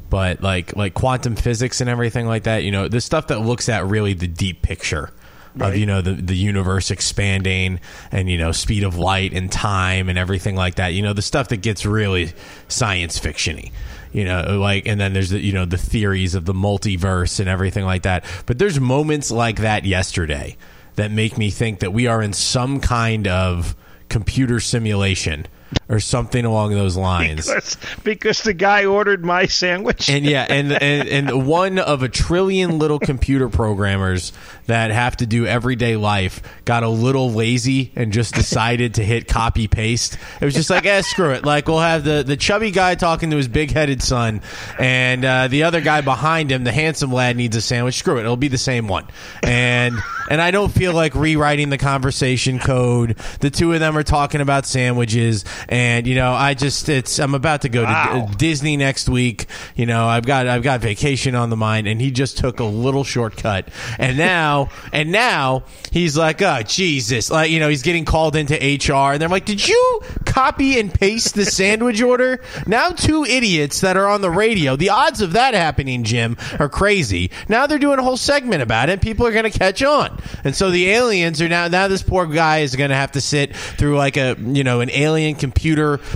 but 0.08 0.42
like 0.42 0.74
like 0.74 0.94
quantum 0.94 1.36
physics 1.36 1.80
and 1.80 1.88
everything 1.88 2.26
like 2.26 2.44
that. 2.44 2.64
You 2.64 2.72
know, 2.72 2.88
the 2.88 3.00
stuff 3.00 3.28
that 3.28 3.40
looks 3.40 3.68
at 3.68 3.86
really 3.86 4.14
the 4.14 4.26
deep 4.26 4.62
picture. 4.62 5.10
Of 5.58 5.76
you 5.76 5.86
know 5.86 6.00
the 6.00 6.12
the 6.12 6.36
universe 6.36 6.90
expanding 6.90 7.80
and 8.12 8.30
you 8.30 8.38
know 8.38 8.52
speed 8.52 8.84
of 8.84 8.96
light 8.96 9.32
and 9.32 9.50
time 9.50 10.08
and 10.08 10.18
everything 10.18 10.54
like 10.54 10.76
that. 10.76 10.94
You 10.94 11.02
know 11.02 11.12
the 11.12 11.22
stuff 11.22 11.48
that 11.48 11.58
gets 11.58 11.84
really 11.84 12.32
science 12.68 13.18
fictiony 13.18 13.72
you 14.12 14.24
know 14.24 14.58
like 14.58 14.86
and 14.86 15.00
then 15.00 15.12
there's 15.12 15.30
the 15.30 15.40
you 15.40 15.52
know 15.52 15.64
the 15.64 15.78
theories 15.78 16.34
of 16.34 16.44
the 16.44 16.52
multiverse 16.52 17.38
and 17.38 17.48
everything 17.48 17.84
like 17.84 18.02
that 18.02 18.24
but 18.46 18.58
there's 18.58 18.80
moments 18.80 19.30
like 19.30 19.58
that 19.58 19.84
yesterday 19.84 20.56
that 20.96 21.10
make 21.10 21.38
me 21.38 21.50
think 21.50 21.78
that 21.80 21.92
we 21.92 22.06
are 22.06 22.20
in 22.20 22.32
some 22.32 22.80
kind 22.80 23.28
of 23.28 23.76
computer 24.08 24.58
simulation 24.60 25.46
or 25.88 26.00
something 26.00 26.44
along 26.44 26.70
those 26.72 26.96
lines 26.96 27.46
Because, 27.46 27.76
because 28.04 28.42
the 28.42 28.54
guy 28.54 28.84
ordered 28.84 29.24
my 29.24 29.46
sandwich. 29.46 30.08
and 30.08 30.24
yeah, 30.24 30.46
and, 30.48 30.72
and 30.72 31.08
and 31.08 31.46
one 31.46 31.78
of 31.78 32.02
a 32.02 32.08
trillion 32.08 32.78
little 32.78 32.98
computer 32.98 33.48
programmers 33.48 34.32
that 34.66 34.90
have 34.90 35.16
to 35.16 35.26
do 35.26 35.46
everyday 35.46 35.96
life 35.96 36.42
got 36.64 36.82
a 36.82 36.88
little 36.88 37.30
lazy 37.32 37.92
and 37.96 38.12
just 38.12 38.34
decided 38.34 38.94
to 38.94 39.04
hit 39.04 39.26
copy 39.28 39.66
paste. 39.68 40.16
It 40.40 40.44
was 40.44 40.54
just 40.54 40.70
like, 40.70 40.86
eh, 40.86 41.02
screw 41.02 41.30
it. 41.32 41.44
Like 41.44 41.66
we'll 41.68 41.80
have 41.80 42.04
the 42.04 42.22
the 42.24 42.36
chubby 42.36 42.70
guy 42.70 42.94
talking 42.94 43.30
to 43.30 43.36
his 43.36 43.48
big 43.48 43.70
headed 43.72 44.02
son, 44.02 44.42
and 44.78 45.24
uh, 45.24 45.48
the 45.48 45.64
other 45.64 45.80
guy 45.80 46.00
behind 46.02 46.50
him, 46.52 46.64
the 46.64 46.72
handsome 46.72 47.12
lad, 47.12 47.36
needs 47.36 47.56
a 47.56 47.60
sandwich. 47.60 47.96
Screw 47.96 48.16
it, 48.18 48.20
it'll 48.20 48.36
be 48.36 48.48
the 48.48 48.58
same 48.58 48.86
one. 48.88 49.06
And 49.42 49.96
and 50.30 50.40
I 50.40 50.50
don't 50.52 50.70
feel 50.72 50.92
like 50.92 51.14
rewriting 51.14 51.70
the 51.70 51.78
conversation 51.78 52.58
code. 52.60 53.16
The 53.40 53.50
two 53.50 53.72
of 53.72 53.80
them 53.80 53.96
are 53.98 54.02
talking 54.04 54.40
about 54.40 54.66
sandwiches, 54.66 55.44
and 55.68 56.06
you 56.06 56.14
know, 56.14 56.32
I 56.32 56.54
just 56.54 56.88
it's 56.88 57.18
I'm 57.18 57.34
about 57.34 57.62
to 57.62 57.68
go 57.68 57.84
to 57.84 58.26
D- 58.28 58.34
Disney 58.36 58.76
next 58.76 59.08
week. 59.08 59.46
You 59.74 59.86
know, 59.86 60.06
I've 60.06 60.26
got 60.26 60.46
I've 60.46 60.62
got 60.62 60.80
vacation 60.80 61.34
on 61.34 61.50
the 61.50 61.56
mind, 61.56 61.86
and 61.86 62.00
he 62.00 62.10
just 62.10 62.38
took 62.38 62.60
a 62.60 62.64
little 62.64 63.04
shortcut, 63.04 63.68
and 63.98 64.16
now 64.16 64.70
and 64.92 65.12
now 65.12 65.64
he's 65.90 66.16
like, 66.16 66.42
oh 66.42 66.62
Jesus, 66.62 67.30
like 67.30 67.50
you 67.50 67.60
know, 67.60 67.68
he's 67.68 67.82
getting 67.82 68.04
called 68.04 68.36
into 68.36 68.54
HR, 68.54 69.12
and 69.12 69.20
they're 69.20 69.28
like, 69.28 69.44
did 69.44 69.66
you 69.66 70.00
copy 70.26 70.78
and 70.78 70.92
paste 70.92 71.34
the 71.34 71.44
sandwich 71.44 72.00
order? 72.02 72.42
Now 72.66 72.90
two 72.90 73.24
idiots 73.24 73.80
that 73.80 73.96
are 73.96 74.06
on 74.06 74.20
the 74.20 74.30
radio. 74.30 74.76
The 74.76 74.90
odds 74.90 75.20
of 75.20 75.32
that 75.32 75.54
happening, 75.54 76.04
Jim, 76.04 76.36
are 76.58 76.68
crazy. 76.68 77.30
Now 77.48 77.66
they're 77.66 77.78
doing 77.78 77.98
a 77.98 78.02
whole 78.02 78.16
segment 78.16 78.62
about 78.62 78.88
it. 78.88 79.00
People 79.00 79.26
are 79.26 79.32
going 79.32 79.50
to 79.50 79.58
catch 79.58 79.82
on, 79.82 80.18
and 80.44 80.54
so 80.54 80.70
the 80.70 80.90
aliens 80.90 81.40
are 81.42 81.48
now. 81.48 81.68
Now 81.68 81.88
this 81.88 82.02
poor 82.02 82.26
guy 82.26 82.58
is 82.58 82.76
going 82.76 82.90
to 82.90 82.96
have 82.96 83.12
to 83.12 83.20
sit 83.20 83.54
through 83.54 83.96
like 83.96 84.16
a 84.16 84.36
you 84.38 84.64
know 84.64 84.80
an 84.80 84.90
alien 84.90 85.34
computer 85.34 85.49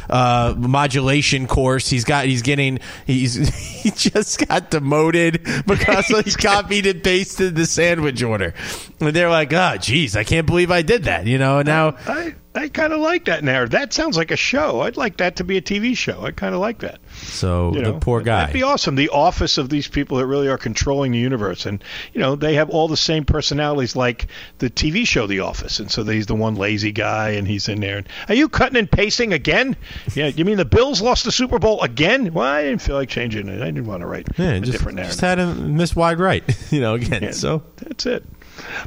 uh, 0.09 0.55
modulation 0.57 1.47
course. 1.47 1.89
He's 1.89 2.05
got 2.05 2.27
he's 2.27 2.43
getting 2.43 2.79
he's 3.07 3.35
he 3.83 3.91
just 3.91 4.47
got 4.47 4.71
demoted 4.71 5.45
because 5.67 6.07
he 6.25 6.31
copied 6.33 6.87
and 6.87 7.03
pasted 7.03 7.55
the 7.55 7.67
sandwich 7.67 8.23
order. 8.23 8.55
And 9.01 9.15
they're 9.15 9.31
like, 9.31 9.53
oh, 9.53 9.77
geez, 9.79 10.17
I 10.17 10.25
can't 10.25 10.47
believe 10.47 10.71
I 10.71 10.83
did 10.83 11.05
that. 11.05 11.27
You 11.27 11.39
know, 11.39 11.59
and 11.59 11.67
now 11.67 11.97
I, 12.07 12.13
I 12.13 12.35
kind 12.69 12.93
of 12.93 13.01
like 13.01 13.25
that 13.25 13.43
narrative. 13.43 13.73
That 13.73 13.93
sounds 13.93 14.17
like 14.17 14.31
a 14.31 14.37
show. 14.37 14.83
I'd 14.83 14.97
like 14.97 15.17
that 15.17 15.37
to 15.37 15.45
be 15.45 15.57
a 15.57 15.63
TV 15.63 15.97
show. 15.97 16.25
I 16.25 16.31
kind 16.31 16.55
of 16.55 16.61
like 16.61 16.79
that. 16.79 17.01
so 17.13 17.75
You 17.75 17.83
the 17.83 17.99
poor 17.99 18.21
guy. 18.21 18.41
That'd 18.41 18.55
be 18.55 18.63
awesome. 18.63 18.95
The 18.95 19.09
office 19.09 19.59
of 19.59 19.69
these 19.69 19.89
people 19.89 20.19
that 20.19 20.27
really 20.27 20.49
are 20.49 20.57
controlling 20.57 21.13
the 21.13 21.19
universe, 21.19 21.67
and 21.67 21.83
you 22.13 22.21
know 22.21 22.37
they 22.37 22.55
have 22.55 22.71
all 22.71 22.87
the 22.87 22.97
same 22.97 23.25
personalities 23.25 23.97
like 23.97 24.29
the 24.59 24.71
TV 24.71 25.07
show 25.07 25.27
The 25.27 25.41
Office, 25.41 25.81
and 25.81 25.91
so 25.91 26.05
he's 26.05 26.27
the 26.27 26.35
one 26.35 26.55
lazy 26.55 26.93
guy, 26.93 27.31
and 27.31 27.49
he's 27.49 27.69
in 27.69 27.81
there. 27.81 27.99
And, 27.99 28.09
are 28.29 28.35
you 28.35 28.49
cutting 28.49 28.79
and 28.79 28.91
pasting 28.91 29.33
again? 29.33 29.77
Yeah, 30.15 30.29
you 30.29 30.45
mean 30.45 30.57
the 30.57 30.65
Bills 30.65 31.03
lost 31.03 31.25
the 31.25 31.33
Super 31.33 31.59
Bowl 31.59 31.83
again? 31.83 32.33
Well, 32.33 32.47
I 32.47 32.63
didn't 32.63 32.83
feel 32.83 32.95
like 32.95 33.09
changing 33.09 33.49
it. 33.49 33.63
I 33.63 33.67
didn't 33.67 33.87
want 33.87 34.03
to 34.03 34.07
write 34.07 34.29
yeah, 34.39 34.51
a 34.51 34.61
just, 34.61 34.73
different 34.73 34.97
narrative. 34.97 35.13
just 35.13 35.21
had 35.21 35.39
him 35.39 35.77
miss 35.77 35.97
wide 35.97 36.21
right. 36.21 36.45
You 36.71 36.81
know, 36.81 36.95
again. 36.95 37.23
Yeah, 37.23 37.31
So 37.31 37.63
that's 37.77 38.07
it. 38.07 38.25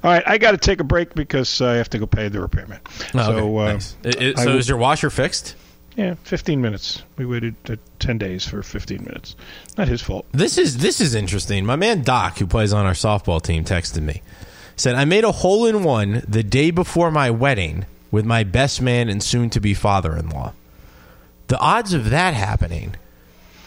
All 0.03 0.11
right, 0.11 0.23
I 0.25 0.37
got 0.37 0.51
to 0.51 0.57
take 0.57 0.79
a 0.79 0.83
break 0.83 1.13
because 1.15 1.61
I 1.61 1.75
have 1.75 1.89
to 1.91 1.99
go 1.99 2.05
pay 2.05 2.27
the 2.29 2.41
repairman. 2.41 2.79
Oh, 3.15 3.23
so, 3.23 3.31
okay, 3.31 3.57
uh, 3.57 3.67
thanks. 3.67 3.95
I- 4.05 4.07
I- 4.07 4.27
I 4.29 4.43
so 4.43 4.51
will- 4.51 4.57
is 4.59 4.69
your 4.69 4.77
washer 4.77 5.09
fixed? 5.09 5.55
Yeah, 5.95 6.13
15 6.25 6.61
minutes. 6.61 7.01
We 7.17 7.25
waited 7.25 7.55
uh, 7.69 7.75
10 7.99 8.19
days 8.19 8.45
for 8.47 8.61
15 8.61 9.03
minutes. 9.03 9.35
Not 9.79 9.87
his 9.87 9.99
fault. 10.01 10.27
This 10.31 10.59
is 10.59 10.77
this 10.77 11.01
is 11.01 11.15
interesting. 11.15 11.65
My 11.65 11.75
man 11.75 12.03
Doc, 12.03 12.37
who 12.37 12.45
plays 12.45 12.71
on 12.71 12.85
our 12.85 12.93
softball 12.93 13.41
team, 13.41 13.63
texted 13.63 14.03
me. 14.03 14.21
Said 14.75 14.93
I 14.93 15.05
made 15.05 15.23
a 15.23 15.31
hole 15.31 15.65
in 15.65 15.83
one 15.83 16.21
the 16.27 16.43
day 16.43 16.69
before 16.69 17.09
my 17.09 17.31
wedding 17.31 17.87
with 18.11 18.25
my 18.25 18.43
best 18.43 18.79
man 18.79 19.09
and 19.09 19.23
soon 19.23 19.49
to 19.49 19.59
be 19.59 19.73
father 19.73 20.15
in 20.15 20.29
law. 20.29 20.53
The 21.47 21.57
odds 21.57 21.93
of 21.93 22.11
that 22.11 22.35
happening. 22.35 22.95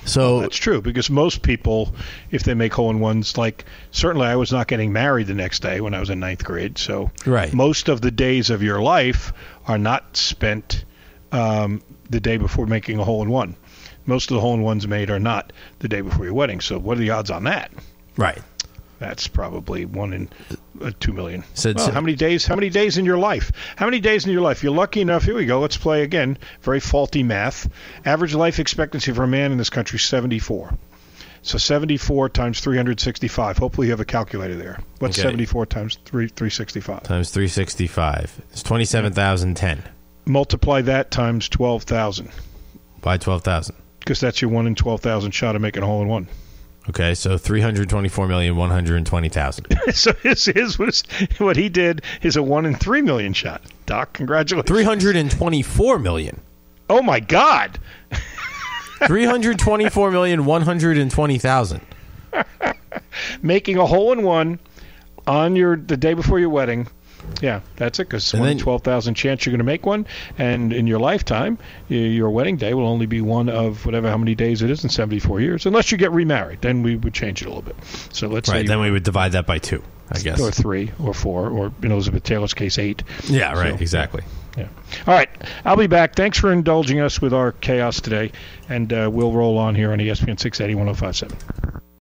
So 0.05 0.41
That's 0.41 0.57
true 0.57 0.81
because 0.81 1.11
most 1.11 1.43
people, 1.43 1.95
if 2.31 2.43
they 2.43 2.55
make 2.55 2.73
hole 2.73 2.91
in 2.91 3.01
ones, 3.01 3.37
like 3.37 3.65
certainly 3.91 4.27
I 4.27 4.37
was 4.37 4.51
not 4.53 4.67
getting 4.67 4.93
married 4.93 5.27
the 5.27 5.35
next 5.35 5.61
day 5.61 5.81
when 5.81 5.95
I 5.95 6.01
was 6.01 6.11
in 6.11 6.21
ninth 6.21 6.45
grade. 6.45 6.79
So 6.79 7.11
Right. 7.27 7.53
most 7.53 7.89
of 7.89 8.01
the 8.01 8.11
days 8.11 8.51
of 8.51 8.63
your 8.63 8.81
life 8.81 9.33
are 9.67 9.79
not 9.79 10.17
spent 10.17 10.85
um, 11.33 11.83
the 12.09 12.21
day 12.21 12.39
before 12.39 12.67
making 12.67 12.99
a 12.99 13.05
hole 13.05 13.23
in 13.23 13.29
one. 13.31 13.57
Most 14.07 14.31
of 14.31 14.35
the 14.35 14.41
hole 14.41 14.55
in 14.55 14.63
ones 14.63 14.89
made 14.89 15.11
are 15.11 15.21
not 15.21 15.53
the 15.79 15.89
day 15.89 16.01
before 16.01 16.25
your 16.25 16.35
wedding. 16.35 16.61
So 16.61 16.79
what 16.79 16.97
are 16.97 17.01
the 17.01 17.11
odds 17.11 17.31
on 17.31 17.45
that? 17.45 17.71
Right. 18.17 18.41
That's 19.01 19.27
probably 19.27 19.87
one 19.87 20.13
in 20.13 20.29
uh, 20.81 20.93
two 21.01 21.13
million. 21.13 21.43
Said- 21.55 21.77
Well, 21.77 21.91
how 21.91 22.01
many 22.03 22.15
days? 22.15 22.47
How 22.47 22.55
many 22.55 22.69
days 22.71 22.99
in 22.99 23.05
your 23.07 23.19
life? 23.19 23.51
How 23.77 23.87
many 23.87 23.99
days 23.99 24.27
in 24.27 24.31
your 24.33 24.43
life? 24.43 24.63
You're 24.63 24.75
lucky 24.75 25.01
enough. 25.01 25.25
Here 25.25 25.35
we 25.35 25.47
go. 25.47 25.59
Let's 25.59 25.79
play 25.79 26.03
again. 26.03 26.37
Very 26.61 26.81
faulty 26.81 27.23
math. 27.23 27.69
Average 28.05 28.35
life 28.35 28.59
expectancy 28.59 29.11
for 29.13 29.25
a 29.25 29.27
man 29.29 29.53
in 29.53 29.59
this 29.59 29.71
country 29.71 29.97
is 29.97 30.03
74. 30.05 30.75
So 31.43 31.57
74 31.57 32.29
times 32.29 32.61
365. 32.61 33.57
Hopefully 33.57 33.87
you 33.87 33.93
have 33.93 34.01
a 34.01 34.05
calculator 34.05 34.55
there. 34.57 34.79
What's 34.99 35.19
Okay. 35.19 35.27
74 35.29 35.65
times 35.65 35.99
3 36.05 36.29
365? 36.29 37.03
times 37.03 37.31
three 37.31 37.49
sixty 37.49 37.87
five. 37.87 38.31
It's 38.53 38.63
twenty 38.63 38.85
seven 38.85 39.15
thousand 39.15 39.57
ten 39.57 39.83
Multiply 40.27 40.83
that 40.83 41.11
times 41.11 41.49
12,000 41.49 42.29
by 43.01 43.17
twelve 43.17 43.43
thousand. 43.43 43.77
because 44.01 44.21
that's 44.21 44.43
your 44.43 44.51
one 44.51 44.67
in 44.67 44.75
12,000 44.75 45.31
shot 45.31 45.57
of 45.57 45.63
making 45.63 45.83
a 45.83 45.87
hole 45.87 46.03
in 46.03 46.09
one. 46.09 46.29
Okay, 46.91 47.14
so 47.14 47.38
three 47.38 47.61
hundred 47.61 47.88
twenty 47.88 48.09
four 48.09 48.26
million 48.26 48.57
one 48.57 48.68
hundred 48.68 49.07
twenty 49.07 49.28
thousand. 49.28 49.68
so 49.93 50.12
his, 50.24 50.45
his 50.47 50.76
was 50.76 51.05
what 51.38 51.57
he 51.57 51.68
did 51.68 52.03
is 52.20 52.34
a 52.34 52.43
one 52.43 52.66
in 52.66 52.74
3 52.74 53.01
million 53.03 53.32
shot. 53.32 53.62
Doc, 53.86 54.12
congratulations. 54.12 54.68
Three 54.68 54.82
hundred 54.82 55.14
and 55.14 55.30
twenty 55.30 55.62
four 55.62 56.01
million. 56.01 56.41
Oh 56.88 57.01
my 57.01 57.20
God. 57.20 57.78
Three 59.07 59.24
hundred 59.24 59.61
twenty 59.61 59.88
four 59.88 60.11
million 60.11 60.45
one 60.47 60.62
hundred 60.62 60.99
and 60.99 61.12
twenty 61.12 61.38
thousand. 61.38 61.80
making 63.41 63.76
a 63.76 63.86
hole 63.86 64.11
in 64.11 64.24
one 64.24 64.59
on 65.28 65.55
your 65.55 65.76
the 65.76 65.97
day 65.97 66.14
before 66.14 66.41
your 66.41 66.51
wedding. 66.51 66.88
Yeah, 67.41 67.61
that's 67.77 67.99
it. 68.01 68.05
Because 68.09 68.33
one 68.35 68.59
twelve 68.59 68.83
thousand 68.83 69.14
chance 69.14 69.45
you're 69.47 69.53
going 69.53 69.59
to 69.59 69.64
make 69.64 69.87
one, 69.87 70.07
and 70.39 70.73
in 70.73 70.87
your 70.87 70.99
lifetime, 70.99 71.59
your 71.89 72.31
wedding 72.31 72.57
day 72.57 72.75
will 72.75 72.87
only 72.87 73.07
be 73.07 73.21
one 73.21 73.49
of 73.49 73.87
whatever 73.87 74.09
how 74.11 74.18
many 74.18 74.35
days 74.35 74.62
it 74.62 74.71
is 74.71 74.85
in 74.85 74.91
seventy 74.91 75.18
four 75.21 75.41
years, 75.41 75.66
unless 75.66 75.91
you 75.93 75.99
get 75.99 76.12
remarried. 76.12 76.61
Then 76.61 76.83
we 76.83 76.97
would 76.97 77.14
change 77.14 77.43
it 77.43 77.47
a 77.47 77.49
little 77.49 77.62
bit. 77.62 77.77
So 78.12 78.29
let's 78.29 78.49
Right, 78.49 78.66
then 78.66 78.81
we 78.81 78.91
would 78.91 79.03
divide 79.05 79.33
that 79.33 79.47
by 79.47 79.59
two, 79.59 79.83
I 80.11 80.18
guess. 80.18 80.41
or 80.41 80.51
three 80.51 80.93
or 81.03 81.14
four, 81.14 81.49
or 81.49 81.73
in 81.83 81.93
Elizabeth 81.93 82.23
Taylor's 82.25 82.55
case, 82.55 82.79
eight. 82.79 83.03
Yeah, 83.27 83.53
right, 83.59 83.75
So- 83.75 83.81
exactly. 83.83 84.23
Yeah. 84.59 84.66
All 85.07 85.14
right, 85.14 85.29
I'll 85.64 85.77
be 85.77 85.87
back. 85.87 86.16
Thanks 86.16 86.37
for 86.37 86.53
indulging 86.53 87.01
us 87.01 87.23
with 87.23 87.33
our 87.33 87.53
chaos 87.53 88.01
today, 88.01 88.33
and 88.68 88.93
uh, 88.93 89.09
we'll 89.11 89.31
roll 89.33 89.59
on 89.59 89.77
here 89.77 89.93
on 89.93 89.99
ESPN 90.01 90.41
680 90.41 90.75
1057. 90.75 91.80